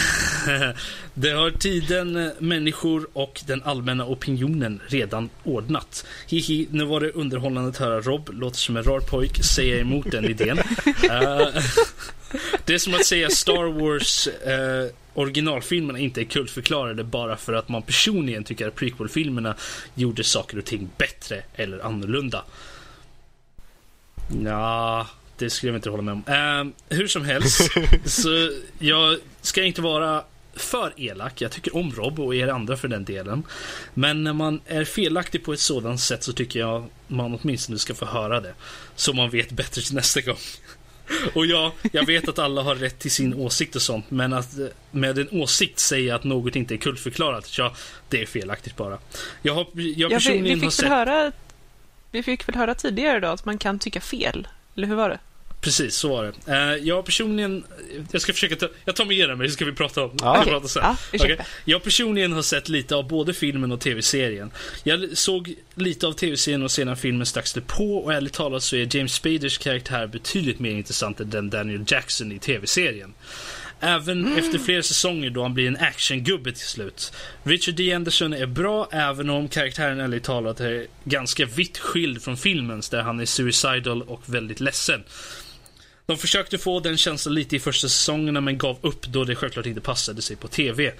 Det 1.14 1.30
har 1.30 1.50
tiden, 1.50 2.32
människor 2.38 3.08
och 3.12 3.40
den 3.46 3.62
allmänna 3.62 4.06
opinionen 4.06 4.80
redan 4.86 5.30
ordnat. 5.44 6.06
Hihi, 6.26 6.68
nu 6.70 6.84
var 6.84 7.00
det 7.00 7.10
underhållande 7.10 7.68
att 7.68 7.76
höra 7.76 8.00
Rob, 8.00 8.28
låter 8.32 8.58
som 8.58 8.76
en 8.76 8.84
rar 8.84 9.00
pojk, 9.00 9.44
säga 9.44 9.80
emot 9.80 10.10
den 10.10 10.24
idén. 10.24 10.58
uh, 10.58 10.64
det 12.64 12.74
är 12.74 12.78
som 12.78 12.94
att 12.94 13.06
säga 13.06 13.30
Star 13.30 13.80
Wars 13.80 14.28
uh, 14.28 14.94
originalfilmerna 15.14 15.98
inte 15.98 16.20
är 16.20 16.24
kultförklarade 16.24 17.04
bara 17.04 17.36
för 17.36 17.52
att 17.52 17.68
man 17.68 17.82
personligen 17.82 18.44
tycker 18.44 18.68
att 18.68 18.74
prequel-filmerna 18.74 19.54
gjorde 19.94 20.24
saker 20.24 20.58
och 20.58 20.64
ting 20.64 20.90
bättre 20.96 21.42
eller 21.54 21.86
annorlunda. 21.86 22.44
Ja, 24.44 25.06
det 25.40 25.50
skulle 25.50 25.72
jag 25.72 25.78
inte 25.78 25.90
hålla 25.90 26.02
med 26.02 26.12
om. 26.12 26.24
Uh, 26.28 26.96
hur 26.96 27.08
som 27.08 27.24
helst, 27.24 27.70
så 28.04 28.50
jag 28.78 29.16
ska 29.40 29.62
inte 29.62 29.82
vara 29.82 30.24
för 30.54 30.92
elak. 30.96 31.40
Jag 31.40 31.52
tycker 31.52 31.76
om 31.76 31.92
Rob 31.92 32.20
och 32.20 32.34
er 32.34 32.48
andra 32.48 32.76
för 32.76 32.88
den 32.88 33.04
delen. 33.04 33.42
Men 33.94 34.24
när 34.24 34.32
man 34.32 34.60
är 34.66 34.84
felaktig 34.84 35.44
på 35.44 35.52
ett 35.52 35.60
sådant 35.60 36.00
sätt 36.00 36.22
så 36.22 36.32
tycker 36.32 36.60
jag 36.60 36.84
man 37.06 37.38
åtminstone 37.42 37.78
ska 37.78 37.94
få 37.94 38.06
höra 38.06 38.40
det. 38.40 38.54
Så 38.94 39.12
man 39.12 39.30
vet 39.30 39.50
bättre 39.50 39.82
till 39.82 39.94
nästa 39.94 40.20
gång. 40.20 40.36
Och 41.34 41.46
ja, 41.46 41.72
jag 41.92 42.06
vet 42.06 42.28
att 42.28 42.38
alla 42.38 42.62
har 42.62 42.74
rätt 42.74 42.98
till 42.98 43.10
sin 43.10 43.34
åsikt 43.34 43.76
och 43.76 43.82
sånt, 43.82 44.10
men 44.10 44.32
att 44.32 44.54
med 44.90 45.18
en 45.18 45.28
åsikt 45.30 45.78
säga 45.78 46.14
att 46.14 46.24
något 46.24 46.56
inte 46.56 46.74
är 46.74 46.78
kultförklarat, 46.78 47.58
ja, 47.58 47.74
det 48.08 48.22
är 48.22 48.26
felaktigt 48.26 48.76
bara. 48.76 48.98
Jag 49.42 49.54
har 49.54 49.66
jag 49.74 50.10
personligen 50.10 50.46
ja, 50.46 50.48
vi, 50.48 50.54
vi 50.54 50.54
fick 50.54 50.64
har 50.64 50.70
sett... 50.70 50.88
Höra, 50.88 51.32
vi 52.10 52.22
fick 52.22 52.48
väl 52.48 52.54
höra 52.56 52.74
tidigare 52.74 53.20
då 53.20 53.28
att 53.28 53.44
man 53.44 53.58
kan 53.58 53.78
tycka 53.78 54.00
fel, 54.00 54.48
eller 54.76 54.86
hur 54.86 54.94
var 54.94 55.08
det? 55.08 55.18
Precis, 55.60 55.94
så 55.94 56.08
var 56.08 56.24
det. 56.24 56.52
Uh, 56.52 56.86
jag 56.86 57.04
personligen, 57.04 57.64
jag 58.12 58.22
ska 58.22 58.32
försöka 58.32 58.56
ta, 58.56 58.68
jag 58.84 58.96
tar 58.96 59.04
med 59.04 59.38
mig 59.38 59.48
så 59.48 59.52
ska 59.52 59.64
vi 59.64 59.72
prata 59.72 60.04
om 60.04 60.16
ja, 60.20 60.40
okay. 60.40 60.52
prata 60.52 60.68
sen. 60.68 60.82
Ja, 60.82 60.96
okay. 61.12 61.36
Jag 61.64 61.82
personligen 61.82 62.32
har 62.32 62.42
sett 62.42 62.68
lite 62.68 62.96
av 62.96 63.08
både 63.08 63.34
filmen 63.34 63.72
och 63.72 63.80
tv-serien. 63.80 64.50
Jag 64.84 65.18
såg 65.18 65.54
lite 65.74 66.06
av 66.06 66.12
tv-serien 66.12 66.62
och 66.62 66.70
sedan 66.70 66.96
filmen 66.96 67.26
strax 67.26 67.56
på 67.66 67.96
och 67.96 68.14
ärligt 68.14 68.32
talat 68.32 68.62
så 68.62 68.76
är 68.76 68.96
James 68.96 69.14
Spaders 69.14 69.58
karaktär 69.58 70.06
betydligt 70.06 70.58
mer 70.58 70.70
intressant 70.70 71.20
än 71.20 71.50
Daniel 71.50 71.84
Jackson 71.86 72.32
i 72.32 72.38
tv-serien. 72.38 73.14
Även 73.80 74.26
mm. 74.26 74.38
efter 74.38 74.58
flera 74.58 74.82
säsonger 74.82 75.30
då 75.30 75.42
han 75.42 75.54
blir 75.54 75.68
en 75.68 75.76
actiongubbe 75.76 76.52
till 76.52 76.66
slut. 76.66 77.12
Richard 77.42 77.74
D. 77.74 77.92
Anderson 77.92 78.32
är 78.32 78.46
bra 78.46 78.88
även 78.92 79.30
om 79.30 79.48
karaktären 79.48 80.00
ärligt 80.00 80.24
talat 80.24 80.60
är 80.60 80.86
ganska 81.04 81.46
vitt 81.46 81.78
skild 81.78 82.22
från 82.22 82.36
filmens 82.36 82.88
där 82.88 83.02
han 83.02 83.20
är 83.20 83.24
suicidal 83.24 84.02
och 84.02 84.22
väldigt 84.26 84.60
ledsen. 84.60 85.04
De 86.10 86.16
försökte 86.16 86.58
få 86.58 86.80
den 86.80 86.96
känslan 86.96 87.34
lite 87.34 87.56
i 87.56 87.58
första 87.58 87.88
säsongerna 87.88 88.40
men 88.40 88.58
gav 88.58 88.78
upp 88.80 89.06
då 89.06 89.24
det 89.24 89.34
självklart 89.34 89.66
inte 89.66 89.80
passade 89.80 90.22
sig 90.22 90.36
på 90.36 90.48
TV. 90.48 90.92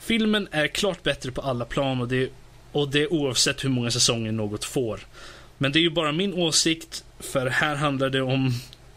Filmen 0.00 0.48
är 0.50 0.66
klart 0.66 1.02
bättre 1.02 1.32
på 1.32 1.40
alla 1.40 1.64
plan 1.64 2.00
och 2.00 2.08
det, 2.08 2.30
och 2.72 2.88
det 2.88 3.06
oavsett 3.06 3.64
hur 3.64 3.68
många 3.68 3.90
säsonger 3.90 4.32
något 4.32 4.64
får. 4.64 5.00
Men 5.58 5.72
det 5.72 5.78
är 5.78 5.80
ju 5.80 5.90
bara 5.90 6.12
min 6.12 6.34
åsikt, 6.34 7.04
för 7.20 7.46
här 7.46 7.74
handlar 7.74 8.10
det 8.10 8.22
om 8.22 8.52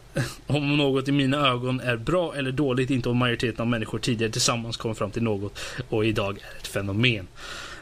om 0.48 0.78
något 0.78 1.08
i 1.08 1.12
mina 1.12 1.48
ögon 1.48 1.80
är 1.80 1.98
bra 1.98 2.36
eller 2.36 2.52
dåligt, 2.52 2.90
inte 2.90 3.10
om 3.10 3.18
majoriteten 3.18 3.62
av 3.62 3.68
människor 3.68 4.00
tidigare 4.00 4.32
tillsammans 4.32 4.78
kommer 4.78 4.96
fram 4.96 5.12
till 5.12 5.24
något 5.24 5.60
och 5.90 6.06
idag 6.06 6.38
är 6.38 6.58
ett 6.60 6.68
fenomen. 6.68 7.28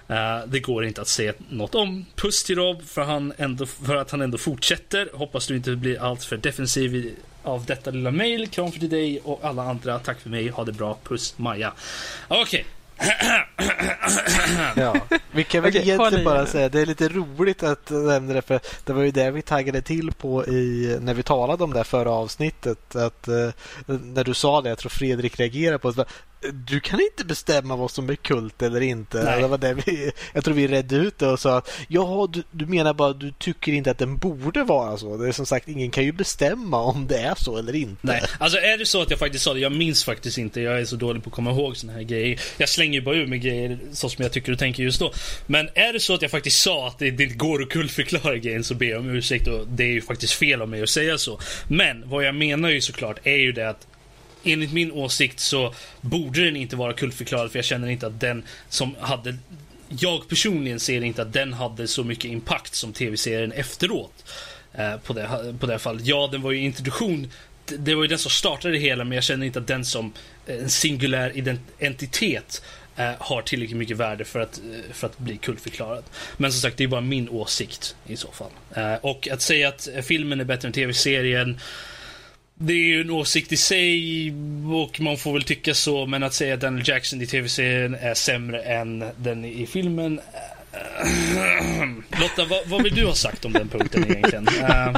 Uh, 0.10 0.48
det 0.48 0.60
går 0.60 0.86
inte 0.86 1.02
att 1.02 1.08
säga 1.08 1.34
något 1.50 1.76
om. 1.76 2.06
Puss 2.16 2.44
till 2.44 2.56
Rob 2.56 2.82
för, 2.86 3.04
han 3.04 3.34
ändå, 3.38 3.66
för 3.66 3.96
att 3.96 4.12
han 4.12 4.22
ändå 4.22 4.38
fortsätter. 4.38 5.10
Hoppas 5.14 5.48
du 5.48 5.56
inte 5.56 5.76
blir 5.76 6.02
allt 6.02 6.24
för 6.24 6.38
defensiv 6.38 7.16
av 7.46 7.66
detta 7.66 7.92
lilla 7.92 8.12
mail. 8.12 8.48
Kram 8.48 8.72
för 8.72 8.80
till 8.80 8.90
dig 8.90 9.20
och 9.24 9.40
alla 9.44 9.64
andra. 9.64 10.00
Tack 10.00 10.20
för 10.20 10.30
mig. 10.30 10.50
Ha 10.50 10.64
det 10.64 10.72
bra. 10.72 10.98
Puss 11.04 11.38
Maja. 11.38 11.74
Okej. 12.28 12.42
Okay. 12.42 12.64
ja. 14.76 14.96
Vi 15.32 15.44
kan 15.44 15.64
väl 15.64 15.74
håll 15.74 15.82
egentligen 15.82 16.26
bara 16.26 16.42
nu. 16.42 16.48
säga 16.48 16.70
det 16.70 16.82
är 16.82 16.86
lite 16.86 17.10
roligt 17.10 17.64
att 17.64 17.90
nämna 17.90 18.34
det 18.34 18.42
för 18.42 18.60
det 18.86 18.94
var 18.94 19.02
ju 19.02 19.12
det 19.12 19.32
vi 19.32 19.42
taggade 19.42 19.82
till 19.82 20.12
på 20.12 20.46
i, 20.46 20.98
när 21.02 21.14
vi 21.14 21.24
talade 21.24 21.64
om 21.64 21.74
det 21.74 21.80
här 21.80 21.84
förra 21.84 22.12
avsnittet. 22.12 22.96
Att, 22.96 23.28
eh, 23.28 23.50
när 23.86 24.24
du 24.24 24.34
sa 24.34 24.62
det, 24.62 24.70
jag 24.70 24.78
tror 24.78 24.90
Fredrik 24.90 25.40
reagerade 25.40 25.80
på 25.80 25.92
det. 25.92 26.06
Du 26.54 26.80
kan 26.80 27.00
inte 27.00 27.26
bestämma 27.26 27.76
vad 27.76 27.92
som 27.92 28.10
är 28.10 28.16
kult 28.16 28.62
eller 28.62 28.82
inte. 28.82 29.24
Nej. 29.24 29.42
Det 29.42 29.48
var 29.48 29.58
det 29.58 29.74
vi, 29.74 30.12
jag 30.34 30.44
tror 30.44 30.54
vi 30.54 30.68
redde 30.68 30.96
ut 30.96 31.18
det 31.18 31.28
och 31.28 31.40
sa 31.40 31.58
att 31.58 31.72
ja, 31.88 32.28
du, 32.34 32.44
du 32.52 32.66
menar 32.66 32.94
bara 32.94 33.10
att 33.10 33.20
du 33.20 33.32
tycker 33.32 33.72
inte 33.72 33.92
att 33.92 33.98
den 33.98 34.18
borde 34.18 34.64
vara 34.64 34.98
så. 34.98 35.18
Det 35.18 35.28
är 35.28 35.32
som 35.32 35.46
sagt, 35.46 35.68
ingen 35.68 35.92
kan 35.92 36.04
ju 36.04 36.12
bestämma 36.12 36.82
om 36.82 37.08
det 37.08 37.18
är 37.18 37.36
så 37.36 37.58
eller 37.58 37.76
inte. 37.76 37.98
Nej, 38.02 38.22
alltså 38.40 38.58
är 38.58 38.78
det 38.78 38.86
så 38.86 39.02
att 39.02 39.10
jag 39.10 39.20
faktiskt 39.20 39.44
sa 39.44 39.54
det, 39.54 39.60
jag 39.60 39.72
minns 39.72 40.04
faktiskt 40.04 40.38
inte. 40.38 40.62
Jag 40.62 40.80
är 40.80 40.86
så 40.86 40.96
dålig 40.96 41.24
på 41.24 41.30
att 41.30 41.36
komma 41.36 41.52
ihåg 41.52 41.78
såna 41.78 41.94
här 41.94 42.02
grejer. 42.02 42.42
Jag 42.58 42.70
slänger 42.70 42.94
ju 42.94 43.02
bara 43.02 43.16
ur 43.16 43.28
mig 43.28 43.40
grejer 43.40 43.80
så 43.92 44.10
som 44.10 44.24
jag 44.24 44.32
tycker 44.32 44.52
och 44.52 44.60
tänker 44.60 44.84
just 44.84 45.00
då. 45.00 45.14
Men 45.48 45.70
är 45.74 45.94
det 45.94 46.00
så 46.00 46.14
att 46.14 46.22
jag 46.22 46.32
faktiskt 46.32 46.62
sa 46.62 46.88
att 46.88 47.00
det, 47.00 47.12
det 47.12 47.24
inte 47.24 47.36
går 47.36 47.62
att 47.64 47.70
kullförklara 47.70 48.38
grejen 48.38 48.64
så 48.64 48.74
ber 48.74 48.86
jag 48.86 49.00
om 49.00 49.10
ursäkt 49.10 49.48
och 49.48 49.68
det 49.68 49.84
är 49.84 49.92
ju 49.92 50.02
faktiskt 50.02 50.34
fel 50.34 50.62
av 50.62 50.70
mig 50.70 50.84
att 50.84 50.90
säga 50.90 51.18
så. 51.18 51.40
Men 51.68 52.10
vad 52.10 52.26
jag 52.26 52.36
menar 52.36 52.70
ju 52.70 52.82
såklart 52.82 53.20
är 53.24 53.36
ju 53.36 53.52
det 53.52 53.70
att 53.70 53.88
enligt 54.46 54.74
min 54.74 54.92
åsikt 54.92 55.40
så 55.40 55.74
borde 56.02 56.46
den 56.46 56.56
inte 56.56 56.76
vara 56.76 56.94
kultförklarad 56.94 57.52
för 57.52 57.58
jag 57.60 57.66
känner 57.66 57.88
inte 57.88 58.08
att 58.08 58.20
den 58.20 58.44
som 58.70 58.96
hade 59.00 59.38
jag 59.90 60.28
personligen 60.28 60.80
ser 60.80 61.04
inte 61.04 61.22
att 61.22 61.34
den 61.34 61.54
hade 61.54 61.88
så 61.88 62.04
mycket 62.04 62.26
impact 62.26 62.76
som 62.76 62.94
tv-serien 62.94 63.52
efteråt. 63.52 64.26
Eh, 64.74 64.98
på, 64.98 65.14
det, 65.14 65.56
på 65.60 65.66
det 65.66 65.80
fallet. 65.80 66.06
Ja, 66.06 66.30
den 66.32 66.42
var 66.42 66.52
ju 66.52 66.60
introduktion. 66.60 67.32
Det- 67.66 67.96
var 67.96 68.02
ju 68.04 68.08
den 68.08 68.18
som 68.18 68.32
startade 68.32 68.74
det 68.74 68.80
hela, 68.80 69.04
men 69.04 69.16
jag 69.16 69.24
känner 69.24 69.46
inte 69.46 69.60
att 69.60 69.68
den 69.68 69.86
som 69.86 70.14
eh, 70.48 70.56
en 70.56 70.70
singulär 70.70 71.38
identitet 71.38 71.62
entitet 71.80 72.62
eh, 72.96 73.12
har 73.20 73.42
tillräckligt 73.42 73.78
mycket 73.78 73.98
värde 73.98 74.26
för 74.26 74.40
att, 74.40 74.58
eh, 74.58 74.94
för 74.94 75.08
att 75.08 75.18
bli 75.20 75.38
kultförklarad. 75.38 76.04
Men 76.38 76.52
som 76.52 76.62
sagt, 76.62 76.78
det 76.78 76.84
är 76.84 76.88
bara 76.88 77.02
min 77.02 77.30
åsikt 77.30 77.96
i 78.08 78.18
så 78.18 78.32
fall. 78.32 78.52
Eh, 78.76 78.94
och 79.02 79.28
att 79.28 79.42
säga 79.42 79.68
att 79.68 79.88
eh, 79.96 80.02
filmen 80.02 80.40
är 80.40 80.44
bättre 80.46 80.68
än 80.68 80.74
tv-serien 80.74 81.60
det 82.56 82.74
är 82.74 82.78
ju 82.78 83.02
en 83.02 83.10
åsikt 83.12 83.52
i 83.52 83.58
sig 83.58 84.34
och 84.74 85.02
man 85.02 85.18
får 85.18 85.34
väl 85.34 85.44
tycka 85.44 85.74
så, 85.74 86.06
men 86.06 86.24
att 86.24 86.34
säga 86.34 86.54
att 86.54 86.60
Daniel 86.62 86.90
Jackson 86.90 87.22
i 87.22 87.28
tv-serien 87.28 87.96
är 87.96 88.14
sämre 88.14 88.62
än 88.62 89.06
den 89.18 89.46
i 89.46 89.66
filmen. 89.68 90.20
eh, 90.74 91.88
Lotta, 92.22 92.46
vad, 92.50 92.68
vad 92.68 92.84
vill 92.84 92.96
du 92.96 93.06
ha 93.06 93.14
sagt 93.14 93.46
om 93.46 93.54
den 93.54 93.68
punkten 93.70 94.04
egentligen? 94.04 94.48
Eh, 94.70 94.94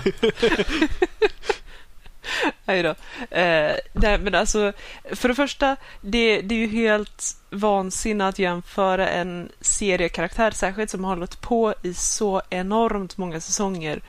Hej 2.65 2.83
då. 2.83 2.89
Eh, 3.37 3.75
nej, 3.93 4.17
men 4.19 4.35
alltså, 4.35 4.73
för 5.11 5.29
det 5.29 5.35
första, 5.35 5.75
det, 6.01 6.41
det 6.41 6.55
är 6.55 6.59
ju 6.59 6.67
helt 6.67 7.23
vansinnigt 7.49 8.23
att 8.23 8.39
jämföra 8.39 9.09
en 9.09 9.49
seriekaraktär, 9.61 10.51
särskilt 10.51 10.89
som 10.89 11.03
har 11.03 11.15
hållit 11.15 11.41
på 11.41 11.73
i 11.83 11.93
så 11.93 12.41
enormt 12.49 13.17
många 13.17 13.39
säsonger. 13.39 14.01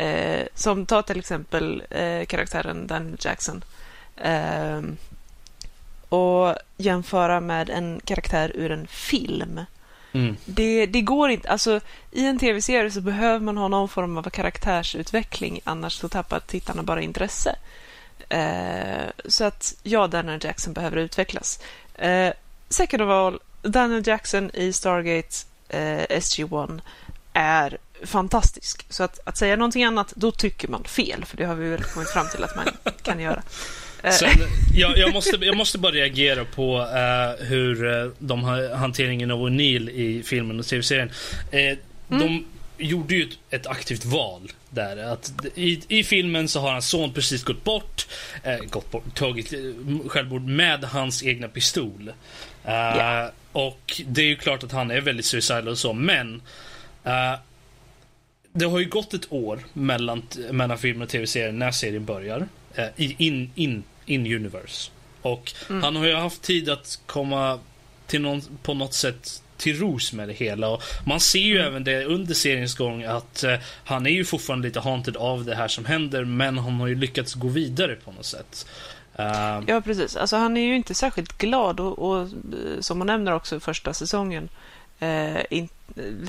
Eh, 0.00 0.46
som 0.54 0.86
ta 0.86 1.02
till 1.02 1.18
exempel 1.18 1.82
eh, 1.90 2.26
karaktären 2.26 2.86
Daniel 2.86 3.16
Jackson. 3.20 3.64
Eh, 4.16 4.82
och 6.08 6.54
jämföra 6.76 7.40
med 7.40 7.70
en 7.70 8.00
karaktär 8.04 8.52
ur 8.54 8.70
en 8.70 8.86
film. 8.86 9.60
mm, 10.12 10.36
Det, 10.44 10.86
det 10.86 11.00
går 11.00 11.30
inte. 11.30 11.48
Alltså, 11.48 11.80
I 12.10 12.26
en 12.26 12.38
tv-serie 12.38 12.90
så 12.90 13.00
behöver 13.00 13.40
man 13.40 13.56
ha 13.56 13.68
någon 13.68 13.88
form 13.88 14.18
av 14.18 14.30
karaktärsutveckling, 14.30 15.60
annars 15.64 15.92
så 15.92 16.08
tappar 16.08 16.40
tittarna 16.40 16.82
bara 16.82 17.02
intresse. 17.02 17.56
Eh, 18.28 19.10
så 19.24 19.44
att 19.44 19.74
ja, 19.82 20.06
Daniel 20.06 20.44
Jackson 20.44 20.72
behöver 20.72 20.96
utvecklas. 20.96 21.60
Eh, 21.94 22.32
second 22.68 23.02
of 23.02 23.08
all, 23.08 23.40
Daniel 23.62 24.06
Jackson 24.06 24.50
i 24.54 24.72
Stargate 24.72 25.36
eh, 25.68 26.18
SG-1 26.18 26.80
är 27.32 27.78
fantastisk. 28.04 28.86
Så 28.88 29.02
att, 29.02 29.20
att 29.24 29.36
säga 29.38 29.56
någonting 29.56 29.84
annat, 29.84 30.12
då 30.16 30.30
tycker 30.30 30.68
man 30.68 30.84
fel, 30.84 31.24
för 31.24 31.36
det 31.36 31.44
har 31.44 31.54
vi 31.54 31.68
väl 31.68 31.82
kommit 31.82 32.10
fram 32.10 32.26
till 32.28 32.44
att 32.44 32.56
man 32.56 32.68
kan 33.02 33.20
göra. 33.20 33.42
Eh, 34.02 34.10
Sen, 34.12 34.28
jag, 34.74 34.98
jag, 34.98 35.12
måste, 35.12 35.36
jag 35.40 35.56
måste 35.56 35.78
bara 35.78 35.92
reagera 35.92 36.44
på 36.44 36.78
eh, 36.80 37.46
hur 37.46 38.02
eh, 38.02 38.10
de 38.18 38.44
har 38.44 38.74
hanteringen 38.74 39.30
av 39.30 39.38
O'Neill 39.40 39.90
i 39.90 40.22
filmen 40.22 40.58
och 40.58 40.66
tv-serien. 40.66 41.10
Eh, 41.50 41.78
De 42.08 42.44
gjorde 42.78 43.14
ju 43.14 43.22
ett, 43.22 43.38
ett 43.50 43.66
aktivt 43.66 44.04
val 44.04 44.52
där. 44.70 44.96
Att 44.96 45.32
i, 45.54 45.80
I 45.88 46.04
filmen 46.04 46.48
så 46.48 46.60
har 46.60 46.72
hans 46.72 46.88
son 46.88 47.12
precis 47.12 47.44
gått 47.44 47.64
bort, 47.64 48.06
eh, 48.42 48.56
gått 48.56 48.90
bort 48.90 49.14
tagit 49.14 49.54
självmord 50.08 50.42
med 50.42 50.84
hans 50.84 51.22
egna 51.22 51.48
pistol. 51.48 52.12
Ja. 52.64 53.30
Och 53.52 54.00
det 54.06 54.20
är 54.22 54.26
ju 54.26 54.36
klart 54.36 54.62
att 54.62 54.72
han 54.72 54.90
är 54.90 55.00
väldigt 55.00 55.26
suicidal 55.26 55.68
och 55.68 55.78
så, 55.78 55.92
men 55.92 56.42
det 58.52 58.64
har 58.64 58.78
ju 58.78 58.88
gått 58.88 59.14
ett 59.14 59.32
år 59.32 59.60
mellan, 59.72 60.22
mellan 60.50 60.78
filmen 60.78 61.02
och 61.02 61.08
tv-serien 61.08 61.58
när 61.58 61.70
serien 61.70 62.04
börjar. 62.04 62.48
Eh, 62.74 62.84
i- 62.96 63.16
in, 63.18 63.50
in, 63.54 63.82
in 64.06 64.26
universe. 64.34 64.90
Och 65.22 65.52
han 65.82 65.96
har 65.96 66.06
ju 66.06 66.14
haft 66.14 66.42
tid 66.42 66.68
att 66.70 66.98
komma 67.06 67.58
till 68.06 68.20
någon, 68.20 68.42
på 68.62 68.74
något 68.74 68.94
sätt 68.94 69.42
till 69.56 69.78
ros 69.80 70.12
med 70.12 70.28
det 70.28 70.34
hela. 70.34 70.68
Och 70.68 70.82
man 71.06 71.20
ser 71.20 71.38
ju 71.38 71.58
även 71.58 71.84
det 71.84 72.04
under 72.04 72.34
seriens 72.34 72.74
gång 72.74 73.02
att 73.04 73.42
eh, 73.44 73.54
han 73.84 74.06
är 74.06 74.10
ju 74.10 74.24
fortfarande 74.24 74.68
lite 74.68 74.80
haunted 74.80 75.16
av 75.16 75.44
det 75.44 75.54
här 75.54 75.68
som 75.68 75.84
händer 75.84 76.24
men 76.24 76.58
han 76.58 76.72
har 76.80 76.86
ju 76.86 76.94
lyckats 76.94 77.34
gå 77.34 77.48
vidare 77.48 77.94
på 77.94 78.12
något 78.12 78.26
sätt. 78.26 78.66
Eh, 79.18 79.60
Ja, 79.66 79.80
precis. 79.80 80.16
Alltså, 80.16 80.36
han 80.36 80.56
är 80.56 80.60
ju 80.66 80.76
inte 80.76 80.94
särskilt 80.94 81.38
glad 81.38 81.80
och, 81.80 81.98
och 81.98 82.20
eh, 82.22 82.28
som 82.80 82.98
hon 82.98 83.06
nämner 83.06 83.32
också 83.32 83.60
första 83.60 83.94
säsongen, 83.94 84.48
eh, 85.00 85.42
in, 85.50 85.68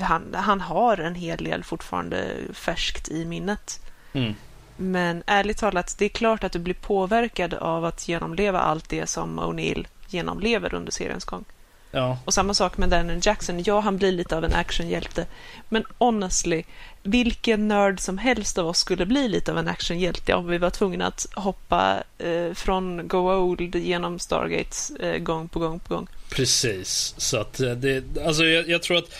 han, 0.00 0.34
han 0.34 0.60
har 0.60 0.96
en 0.96 1.14
hel 1.14 1.44
del 1.44 1.64
fortfarande 1.64 2.34
färskt 2.52 3.08
i 3.08 3.24
minnet. 3.24 3.80
mm, 4.12 4.34
Men 4.76 5.22
ärligt 5.26 5.58
talat, 5.58 5.94
det 5.98 6.04
är 6.04 6.08
klart 6.08 6.44
att 6.44 6.52
du 6.52 6.58
blir 6.58 6.74
påverkad 6.74 7.54
av 7.54 7.84
att 7.84 8.08
genomleva 8.08 8.60
allt 8.60 8.88
det 8.88 9.06
som 9.06 9.40
O'Neill 9.40 9.86
genomlever 10.08 10.74
under 10.74 10.92
seriens 10.92 11.24
gång. 11.24 11.44
ja. 11.90 12.18
Och 12.24 12.34
samma 12.34 12.54
sak 12.54 12.76
med 12.78 12.88
Daniel 12.88 13.20
Jackson. 13.22 13.62
Ja, 13.62 13.80
han 13.80 13.96
blir 13.96 14.12
lite 14.12 14.36
av 14.36 14.44
en 14.44 14.54
actionhjälte. 14.54 15.26
Men 15.68 15.84
honestly, 15.98 16.62
vilken 17.02 17.68
nörd 17.68 18.00
som 18.00 18.18
helst 18.18 18.58
av 18.58 18.66
oss 18.66 18.78
skulle 18.78 19.06
bli 19.06 19.28
lite 19.28 19.52
av 19.52 19.58
en 19.58 19.68
actionhjälte 19.68 20.34
om 20.34 20.46
vi 20.46 20.58
var 20.58 20.70
tvungna 20.70 21.06
att 21.06 21.26
hoppa 21.34 22.02
eh, 22.18 22.54
från 22.54 23.08
Go 23.08 23.32
Old 23.32 23.74
genom 23.74 24.18
Stargates 24.18 24.90
eh, 24.90 25.18
gång 25.18 25.48
på 25.48 25.58
gång 25.58 25.78
på 25.78 25.94
gång. 25.94 26.06
Precis. 26.30 27.14
Så 27.18 27.36
att 27.36 27.60
eh, 27.60 27.70
det, 27.70 28.04
alltså 28.26 28.44
jag, 28.44 28.68
jag 28.68 28.82
tror 28.82 28.98
att 28.98 29.14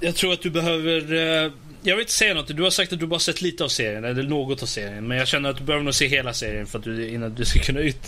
jag 0.00 0.14
tror 0.14 0.32
att 0.32 0.42
du 0.42 0.50
behöver 0.50 1.14
eh, 1.44 1.52
jag 1.82 1.96
vill 1.96 2.02
inte 2.02 2.12
säga 2.12 2.34
något. 2.34 2.56
Du 2.56 2.62
har 2.62 2.70
sagt 2.70 2.92
att 2.92 2.98
du 2.98 3.06
bara 3.06 3.20
sett 3.20 3.42
lite 3.42 3.64
av 3.64 3.68
serien, 3.68 4.04
eller 4.04 4.22
något 4.22 4.62
av 4.62 4.66
serien. 4.66 5.08
Men 5.08 5.18
jag 5.18 5.28
känner 5.28 5.50
att 5.50 5.56
du 5.56 5.64
behöver 5.64 5.84
nog 5.84 5.94
se 5.94 6.06
hela 6.06 6.32
serien 6.32 6.66
för 6.66 6.78
att 6.78 6.84
du, 6.84 7.08
innan 7.08 7.34
du 7.34 7.44
ska 7.44 7.60
kunna 7.60 7.80
ut... 7.80 7.98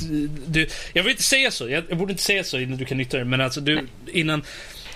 Du, 0.46 0.68
jag 0.92 1.02
vill 1.02 1.10
inte 1.10 1.22
säga 1.22 1.50
så. 1.50 1.68
Jag, 1.68 1.84
jag 1.88 1.98
borde 1.98 2.12
inte 2.12 2.22
säga 2.22 2.44
så 2.44 2.58
innan 2.58 2.78
du 2.78 2.84
kan 2.84 3.00
yttra 3.00 3.18
dig. 3.18 3.28
Men 3.28 3.40
alltså 3.40 3.60
du, 3.60 3.86
innan... 4.12 4.42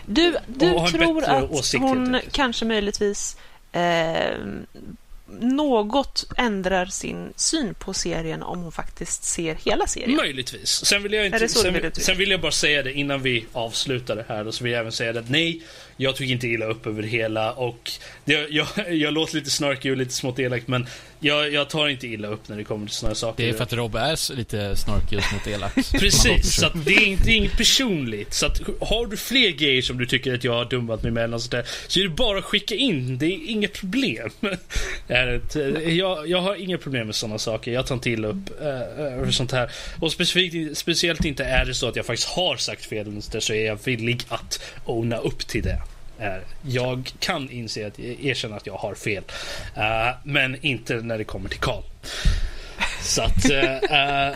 Du, 0.06 0.36
du 0.46 0.86
tror 0.90 1.24
att 1.24 1.50
åsikt, 1.50 1.82
hon 1.82 2.20
kanske 2.32 2.64
möjligtvis 2.64 3.36
eh, 3.72 4.36
något 5.40 6.24
ändrar 6.36 6.86
sin 6.86 7.32
syn 7.36 7.74
på 7.74 7.94
serien 7.94 8.42
om 8.42 8.62
hon 8.62 8.72
faktiskt 8.72 9.24
ser 9.24 9.54
hela 9.54 9.86
serien. 9.86 10.16
Möjligtvis. 10.16 10.70
Sen 10.70 11.02
vill 11.02 11.12
jag 11.12 11.26
inte... 11.26 11.48
Sen, 11.48 11.92
sen 11.92 12.18
vill 12.18 12.30
jag 12.30 12.40
bara 12.40 12.52
säga 12.52 12.82
det 12.82 12.92
innan 12.92 13.22
vi 13.22 13.46
avslutar 13.52 14.16
det 14.16 14.24
här. 14.28 14.46
Och 14.46 14.54
så 14.54 14.64
vill 14.64 14.72
jag 14.72 14.80
även 14.80 14.92
säga 14.92 15.12
det 15.12 15.20
att 15.20 15.30
nej, 15.30 15.62
jag 15.96 16.16
tog 16.16 16.30
inte 16.30 16.46
illa 16.48 16.66
upp 16.66 16.86
över 16.86 17.02
det 17.02 17.08
hela. 17.08 17.52
Och 17.52 17.90
det, 18.24 18.46
jag, 18.50 18.66
jag 18.90 19.14
låter 19.14 19.34
lite 19.34 19.50
snarkig 19.50 19.90
och 19.90 19.96
lite 19.96 20.14
smått 20.14 20.38
elak, 20.38 20.62
men 20.66 20.86
jag, 21.20 21.52
jag 21.52 21.70
tar 21.70 21.88
inte 21.88 22.06
illa 22.06 22.28
upp 22.28 22.48
när 22.48 22.56
det 22.56 22.64
kommer 22.64 22.86
till 22.86 23.06
här 23.08 23.14
saker. 23.14 23.44
Det 23.44 23.50
är 23.50 23.54
för 23.54 23.62
att 23.62 23.72
Rob 23.72 23.94
är 23.94 24.34
lite 24.34 24.76
snorkig 24.76 25.18
och 25.18 25.24
smått 25.24 25.46
elak. 25.46 25.74
Precis, 25.92 26.54
så 26.60 26.68
det 26.74 26.94
är 26.94 27.06
inte 27.06 27.24
det 27.24 27.30
är 27.30 27.36
inget 27.36 27.56
personligt. 27.56 28.34
Så 28.34 28.46
att 28.46 28.60
har 28.80 29.06
du 29.06 29.16
fler 29.16 29.50
grejer 29.50 29.82
som 29.82 29.98
du 29.98 30.06
tycker 30.06 30.34
att 30.34 30.44
jag 30.44 30.52
har 30.52 30.64
dummat 30.64 31.02
mig 31.02 31.12
med 31.12 31.24
eller 31.24 31.38
sånt 31.38 31.50
där, 31.50 31.66
så 31.88 32.00
är 32.00 32.04
det 32.04 32.10
bara 32.10 32.38
att 32.38 32.44
skicka 32.44 32.74
in. 32.74 33.18
Det 33.18 33.26
är 33.26 33.50
inget 33.50 33.72
problem. 33.72 34.30
Ett- 35.08 35.56
jag, 35.86 36.28
jag 36.28 36.40
har 36.40 36.54
inga 36.54 36.78
problem 36.78 37.06
med 37.06 37.14
sådana 37.14 37.38
saker. 37.38 37.72
Jag 37.72 37.86
tar 37.86 37.94
inte 37.94 38.10
illa 38.10 38.28
upp 38.28 38.60
äh, 38.60 38.66
över 38.66 39.30
sånt 39.30 39.52
här. 39.52 39.70
Och 40.00 40.12
specifikt, 40.12 40.78
speciellt 40.78 41.24
inte 41.24 41.44
är 41.44 41.64
det 41.64 41.74
så 41.74 41.88
att 41.88 41.96
jag 41.96 42.06
faktiskt 42.06 42.28
har 42.28 42.56
sagt 42.56 42.84
fel 42.84 43.22
så 43.22 43.52
är 43.52 43.66
jag 43.66 43.78
villig 43.84 44.22
att 44.28 44.62
owna 44.84 45.16
upp 45.16 45.46
till 45.46 45.62
det. 45.62 45.82
Jag 46.62 47.12
kan 47.18 47.50
inse 47.50 47.86
att 47.86 47.98
erkänna 47.98 48.56
att 48.56 48.66
jag 48.66 48.74
har 48.76 48.94
fel. 48.94 49.24
Eh, 49.76 50.08
men 50.24 50.64
inte 50.66 50.94
när 50.94 51.18
det 51.18 51.24
kommer 51.24 51.48
till 51.48 51.60
Karl. 51.60 51.82
Så 53.02 53.22
att... 53.22 53.50
eh, 53.50 54.32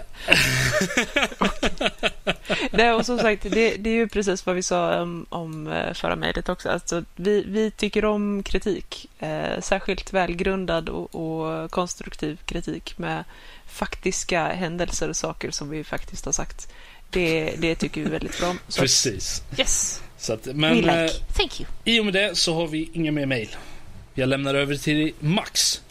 Nej, 2.71 2.93
och 2.93 3.07
som 3.07 3.19
sagt, 3.19 3.43
det, 3.43 3.77
det 3.77 3.91
är 3.91 3.95
ju 3.95 4.09
precis 4.09 4.47
vad 4.47 4.57
vi 4.57 4.63
sa 4.63 5.03
om, 5.03 5.27
om 5.29 5.83
förra 5.95 6.17
mejlet 6.17 6.49
också. 6.49 6.69
Alltså, 6.69 7.05
vi, 7.17 7.45
vi 7.47 7.71
tycker 7.71 8.05
om 8.05 8.43
kritik, 8.43 9.09
eh, 9.19 9.61
särskilt 9.61 10.13
välgrundad 10.13 10.89
och, 10.89 11.15
och 11.15 11.71
konstruktiv 11.71 12.39
kritik 12.45 12.99
med 12.99 13.25
faktiska 13.67 14.47
händelser 14.49 15.09
och 15.09 15.17
saker 15.17 15.51
som 15.51 15.71
vi 15.71 15.85
faktiskt 15.85 16.25
har 16.25 16.33
sagt. 16.33 16.69
Det, 17.11 17.55
det 17.59 17.75
tycker 17.75 18.01
vi 18.01 18.11
väldigt 18.11 18.39
bra 18.41 18.49
om. 18.49 18.59
Så, 18.69 18.81
Precis. 18.81 19.43
yes, 19.59 20.03
Så 20.19 20.33
att, 20.33 20.47
we 20.47 20.53
men 20.55 20.77
like. 20.77 21.05
eh, 21.05 21.11
Thank 21.37 21.61
you. 21.61 21.69
i 21.85 22.01
och 22.01 22.05
med 22.05 22.15
det 22.15 22.37
så 22.39 22.55
har 22.55 22.67
vi 22.67 22.91
inga 22.93 23.13
mer 23.13 23.27
mail. 23.27 23.57
Jag 24.15 24.29
lämnar 24.29 24.55
över 24.55 24.77
till 24.77 25.13
Max. 25.21 25.83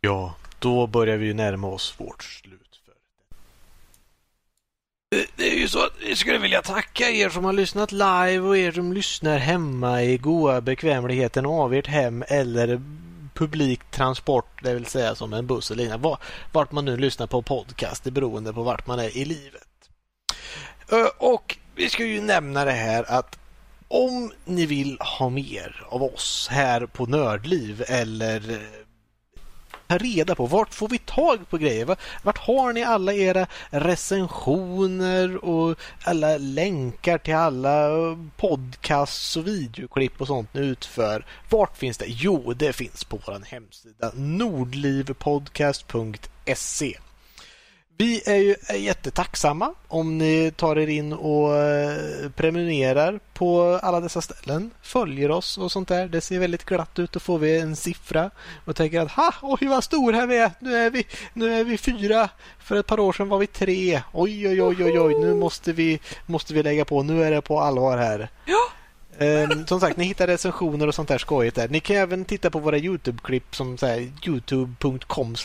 Ja, 0.00 0.34
då 0.58 0.86
börjar 0.86 1.16
vi 1.16 1.34
närma 1.34 1.66
oss 1.68 1.94
vårt 1.98 2.22
slut. 2.24 2.80
För 2.84 2.92
det. 5.10 5.26
det 5.36 5.52
är 5.52 5.58
ju 5.58 5.68
så 5.68 5.84
att 5.84 5.92
vi 6.00 6.16
skulle 6.16 6.38
vilja 6.38 6.62
tacka 6.62 7.10
er 7.10 7.28
som 7.28 7.44
har 7.44 7.52
lyssnat 7.52 7.92
live 7.92 8.38
och 8.40 8.56
er 8.58 8.72
som 8.72 8.92
lyssnar 8.92 9.38
hemma 9.38 10.02
i 10.02 10.16
goa 10.16 10.60
bekvämligheten 10.60 11.46
av 11.46 11.74
ert 11.74 11.86
hem 11.86 12.24
eller 12.28 12.80
publik 13.34 13.80
transport, 13.90 14.62
det 14.62 14.74
vill 14.74 14.86
säga 14.86 15.14
som 15.14 15.32
en 15.32 15.46
buss 15.46 15.70
eller 15.70 15.82
liknande. 15.82 16.16
Vart 16.52 16.72
man 16.72 16.84
nu 16.84 16.96
lyssnar 16.96 17.26
på 17.26 17.42
podcast, 17.42 18.04
det 18.04 18.10
beroende 18.10 18.52
på 18.52 18.62
vart 18.62 18.86
man 18.86 18.98
är 18.98 19.16
i 19.16 19.24
livet. 19.24 19.66
Och 21.18 21.58
vi 21.80 21.90
ska 21.90 22.04
ju 22.04 22.20
nämna 22.20 22.64
det 22.64 22.72
här 22.72 23.04
att 23.08 23.38
om 23.88 24.32
ni 24.44 24.66
vill 24.66 24.98
ha 25.00 25.28
mer 25.28 25.86
av 25.88 26.02
oss 26.02 26.48
här 26.50 26.86
på 26.86 27.06
Nördliv 27.06 27.84
eller 27.88 28.50
eh, 28.50 28.58
ta 29.86 29.98
reda 29.98 30.34
på 30.34 30.46
vart 30.46 30.74
får 30.74 30.88
vi 30.88 30.98
tag 30.98 31.48
på 31.50 31.58
grejer? 31.58 31.96
Vart 32.22 32.38
har 32.38 32.72
ni 32.72 32.84
alla 32.84 33.14
era 33.14 33.46
recensioner 33.70 35.44
och 35.44 35.78
alla 36.04 36.38
länkar 36.38 37.18
till 37.18 37.34
alla 37.34 37.86
eh, 37.86 38.18
podcasts 38.36 39.36
och 39.36 39.46
videoklipp 39.46 40.20
och 40.20 40.26
sånt 40.26 40.54
ni 40.54 40.60
utför? 40.60 41.26
Vart 41.50 41.76
finns 41.76 41.98
det? 41.98 42.06
Jo, 42.08 42.52
det 42.52 42.72
finns 42.72 43.04
på 43.04 43.20
vår 43.26 43.42
hemsida 43.46 44.10
nordlivpodcast.se. 44.14 46.98
Vi 48.00 48.22
är 48.26 48.36
ju 48.36 48.56
jättetacksamma 48.78 49.74
om 49.88 50.18
ni 50.18 50.52
tar 50.56 50.78
er 50.78 50.86
in 50.86 51.12
och 51.12 51.56
eh, 51.56 52.30
prenumererar 52.36 53.20
på 53.34 53.80
alla 53.82 54.00
dessa 54.00 54.20
ställen. 54.20 54.70
Följer 54.82 55.30
oss 55.30 55.58
och 55.58 55.72
sånt 55.72 55.88
där. 55.88 56.08
Det 56.08 56.20
ser 56.20 56.38
väldigt 56.38 56.64
glatt 56.64 56.98
ut. 56.98 57.12
Då 57.12 57.20
får 57.20 57.38
vi 57.38 57.58
en 57.58 57.76
siffra 57.76 58.30
och 58.64 58.76
tänker 58.76 59.00
att 59.00 59.10
ha, 59.10 59.34
oj 59.42 59.66
vad 59.66 59.84
stor 59.84 60.12
här 60.12 60.26
vi 60.26 60.36
är. 60.36 60.50
Nu 60.58 60.76
är 60.76 60.90
vi, 60.90 61.06
nu 61.32 61.54
är 61.60 61.64
vi 61.64 61.78
fyra. 61.78 62.28
För 62.58 62.76
ett 62.76 62.86
par 62.86 63.00
år 63.00 63.12
sedan 63.12 63.28
var 63.28 63.38
vi 63.38 63.46
tre. 63.46 64.02
Oj, 64.12 64.48
oj, 64.48 64.62
oj, 64.62 64.84
oj, 64.84 65.00
oj. 65.00 65.14
Nu 65.14 65.34
måste 65.34 65.72
vi, 65.72 66.00
måste 66.26 66.54
vi 66.54 66.62
lägga 66.62 66.84
på. 66.84 67.02
Nu 67.02 67.24
är 67.24 67.30
det 67.30 67.40
på 67.40 67.60
allvar 67.60 67.98
här. 67.98 68.28
Ehm, 69.18 69.66
som 69.66 69.80
sagt, 69.80 69.96
ni 69.96 70.04
hittar 70.04 70.26
recensioner 70.26 70.86
och 70.86 70.94
sånt 70.94 71.08
där 71.08 71.18
skojigt 71.18 71.56
där. 71.56 71.68
Ni 71.68 71.80
kan 71.80 71.96
även 71.96 72.24
titta 72.24 72.50
på 72.50 72.58
våra 72.58 72.78
Youtube-klipp 72.78 73.54
som 73.54 73.78
youtube.com 74.26 75.36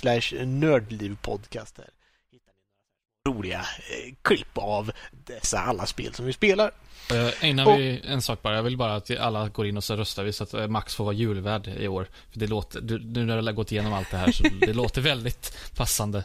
nördlivpodcast. 0.46 1.76
Där 1.76 1.90
hittar 2.32 2.54
ni 2.54 2.60
några 2.60 3.15
roliga 3.26 3.60
eh, 3.60 4.14
klipp 4.22 4.58
av 4.58 4.92
dessa 5.26 5.60
alla 5.60 5.86
spel 5.86 6.14
som 6.14 6.26
vi 6.26 6.34
spelar. 6.34 6.72
Uh, 7.14 7.46
innan 7.50 7.68
Och- 7.68 7.80
vi, 7.80 8.02
en 8.08 8.22
sak 8.22 8.42
bara. 8.42 8.56
Jag 8.56 8.64
vill 8.64 8.78
bara 8.78 8.96
att 8.96 9.10
vi 9.10 9.18
alla 9.18 9.50
går 9.50 9.68
in 9.68 9.78
och 9.78 9.84
så 9.84 9.96
röstar 9.96 10.24
vi 10.24 10.34
så 10.34 10.44
att 10.44 10.54
eh, 10.54 10.68
Max 10.68 10.96
får 10.96 11.04
vara 11.04 11.14
julvärd 11.16 11.68
i 11.68 11.88
år. 11.88 12.08
För 12.32 12.40
det 12.40 12.48
låter, 12.48 12.82
du, 12.82 13.00
nu 13.00 13.26
när 13.26 13.38
du 13.38 13.44
har 13.48 13.54
gått 13.54 13.72
igenom 13.72 13.94
allt 13.94 14.12
det 14.12 14.18
här 14.18 14.32
så 14.32 14.44
det 14.60 14.74
låter 14.74 15.02
väldigt 15.02 15.58
passande. 15.76 16.24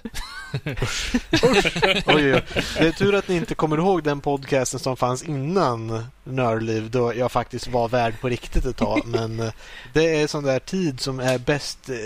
Oj, 1.42 1.62
oj, 2.06 2.34
oj. 2.34 2.42
Det 2.78 2.86
är 2.86 2.92
tur 2.92 3.14
att 3.14 3.28
ni 3.28 3.36
inte 3.36 3.54
kommer 3.54 3.76
ihåg 3.78 4.02
den 4.02 4.20
podcasten 4.20 4.80
som 4.80 4.96
fanns 4.96 5.22
innan 5.22 6.04
Nördliv 6.24 6.90
då 6.90 7.14
jag 7.14 7.32
faktiskt 7.32 7.68
var 7.68 7.88
värd 7.88 8.20
på 8.20 8.28
riktigt 8.28 8.64
ett 8.66 8.76
tag. 8.76 9.02
Men 9.06 9.40
eh, 9.40 9.52
det 9.92 10.20
är 10.20 10.26
sån 10.26 10.44
där 10.44 10.58
tid 10.58 11.00
som 11.00 11.20
är 11.20 11.38
bäst 11.38 11.88
eh, 11.88 11.96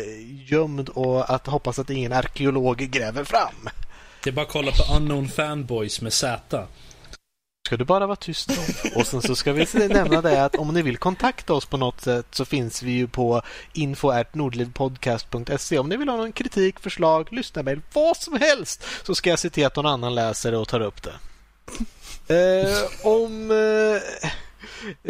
gömd 0.52 0.88
och 0.88 1.34
att 1.34 1.46
hoppas 1.46 1.78
att 1.78 1.90
ingen 1.90 2.12
arkeolog 2.12 2.78
gräver 2.78 3.24
fram. 3.24 3.68
Det 4.24 4.30
är 4.30 4.32
bara 4.32 4.42
att 4.42 4.52
kolla 4.52 4.72
på 4.72 4.94
Unknown 4.96 5.28
Fanboys 5.28 6.00
med 6.00 6.12
Z. 6.12 6.66
Ska 7.66 7.76
du 7.76 7.84
bara 7.84 8.06
vara 8.06 8.16
tyst 8.16 8.48
då? 8.48 8.54
Och 9.00 9.06
sen 9.06 9.22
så 9.22 9.36
ska 9.36 9.52
vi 9.52 9.88
nämna 9.88 10.22
det 10.22 10.44
att 10.44 10.56
om 10.56 10.74
ni 10.74 10.82
vill 10.82 10.96
kontakta 10.96 11.52
oss 11.52 11.66
på 11.66 11.76
något 11.76 12.00
sätt 12.00 12.26
så 12.30 12.44
finns 12.44 12.82
vi 12.82 12.92
ju 12.92 13.08
på 13.08 13.42
info.nordlivpodcast.se 13.72 15.78
Om 15.78 15.88
ni 15.88 15.96
vill 15.96 16.08
ha 16.08 16.16
någon 16.16 16.32
kritik, 16.32 16.80
förslag, 16.80 17.32
lyssna 17.32 17.62
med 17.62 17.80
vad 17.92 18.16
som 18.16 18.40
helst 18.40 18.84
så 19.02 19.14
ska 19.14 19.30
jag 19.30 19.38
se 19.38 19.50
till 19.50 19.66
att 19.66 19.76
någon 19.76 19.86
annan 19.86 20.14
läser 20.14 20.52
det 20.52 20.58
och 20.58 20.68
tar 20.68 20.80
upp 20.80 21.02
det. 21.02 21.14
Eh, 22.34 22.68
om... 23.02 23.50
Eh, 23.50 23.56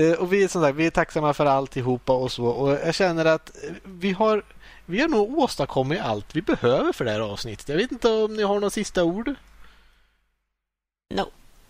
eh 0.05 0.12
och 0.12 0.32
vi 0.32 0.45
är 0.45 0.49
som 0.49 0.62
sagt, 0.62 0.77
vi 0.77 0.86
är 0.86 0.91
tacksamma 0.91 1.35
för 1.35 1.47
alltihopa 1.47 2.12
och 2.12 2.32
så 2.32 2.47
och 2.47 2.73
jag 2.73 2.95
känner 2.95 3.24
att 3.24 3.51
vi 3.85 4.12
har 4.12 4.43
vi 4.86 5.01
har 5.01 5.09
nog 5.09 5.39
åstadkommit 5.39 6.01
allt 6.01 6.36
vi 6.36 6.43
behöver 6.43 6.93
för 6.93 7.05
det 7.05 7.11
här 7.11 7.20
avsnittet. 7.20 7.69
Jag 7.69 7.77
vet 7.77 7.93
inte 7.93 8.09
om 8.09 8.36
ni 8.36 8.43
har 8.43 8.55
några 8.55 8.70
sista 8.70 9.05
ord? 9.05 9.35
No. 11.15 11.23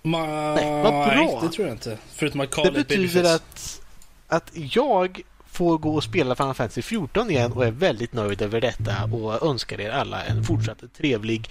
Ma- 0.03 0.55
Nej, 0.55 0.82
vad 0.82 0.93
bra. 0.93 1.15
Nej, 1.15 1.39
det 1.43 1.49
tror 1.49 1.66
jag 1.66 1.74
inte. 1.74 1.99
Förutom 2.15 2.41
att 2.41 2.51
Carl 2.51 2.65
Det 2.65 2.73
betyder 2.73 3.35
att, 3.35 3.81
att 4.28 4.51
jag 4.55 5.20
får 5.47 5.78
gå 5.78 5.95
och 5.95 6.05
spela 6.05 6.35
Final 6.35 6.55
Fantasy 6.55 6.82
14 6.82 7.31
igen 7.31 7.53
och 7.53 7.65
är 7.66 7.70
väldigt 7.70 8.12
nöjd 8.12 8.43
över 8.43 8.61
detta 8.61 9.05
och 9.12 9.47
önskar 9.51 9.81
er 9.81 9.91
alla 9.91 10.24
en 10.24 10.45
fortsatt 10.45 10.82
trevlig 10.97 11.51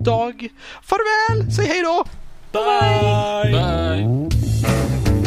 dag. 0.00 0.48
Farväl! 0.82 1.52
Säg 1.52 1.66
hej 1.66 1.82
då! 1.82 2.04
Bye! 2.52 3.52
Bye! 3.52 5.23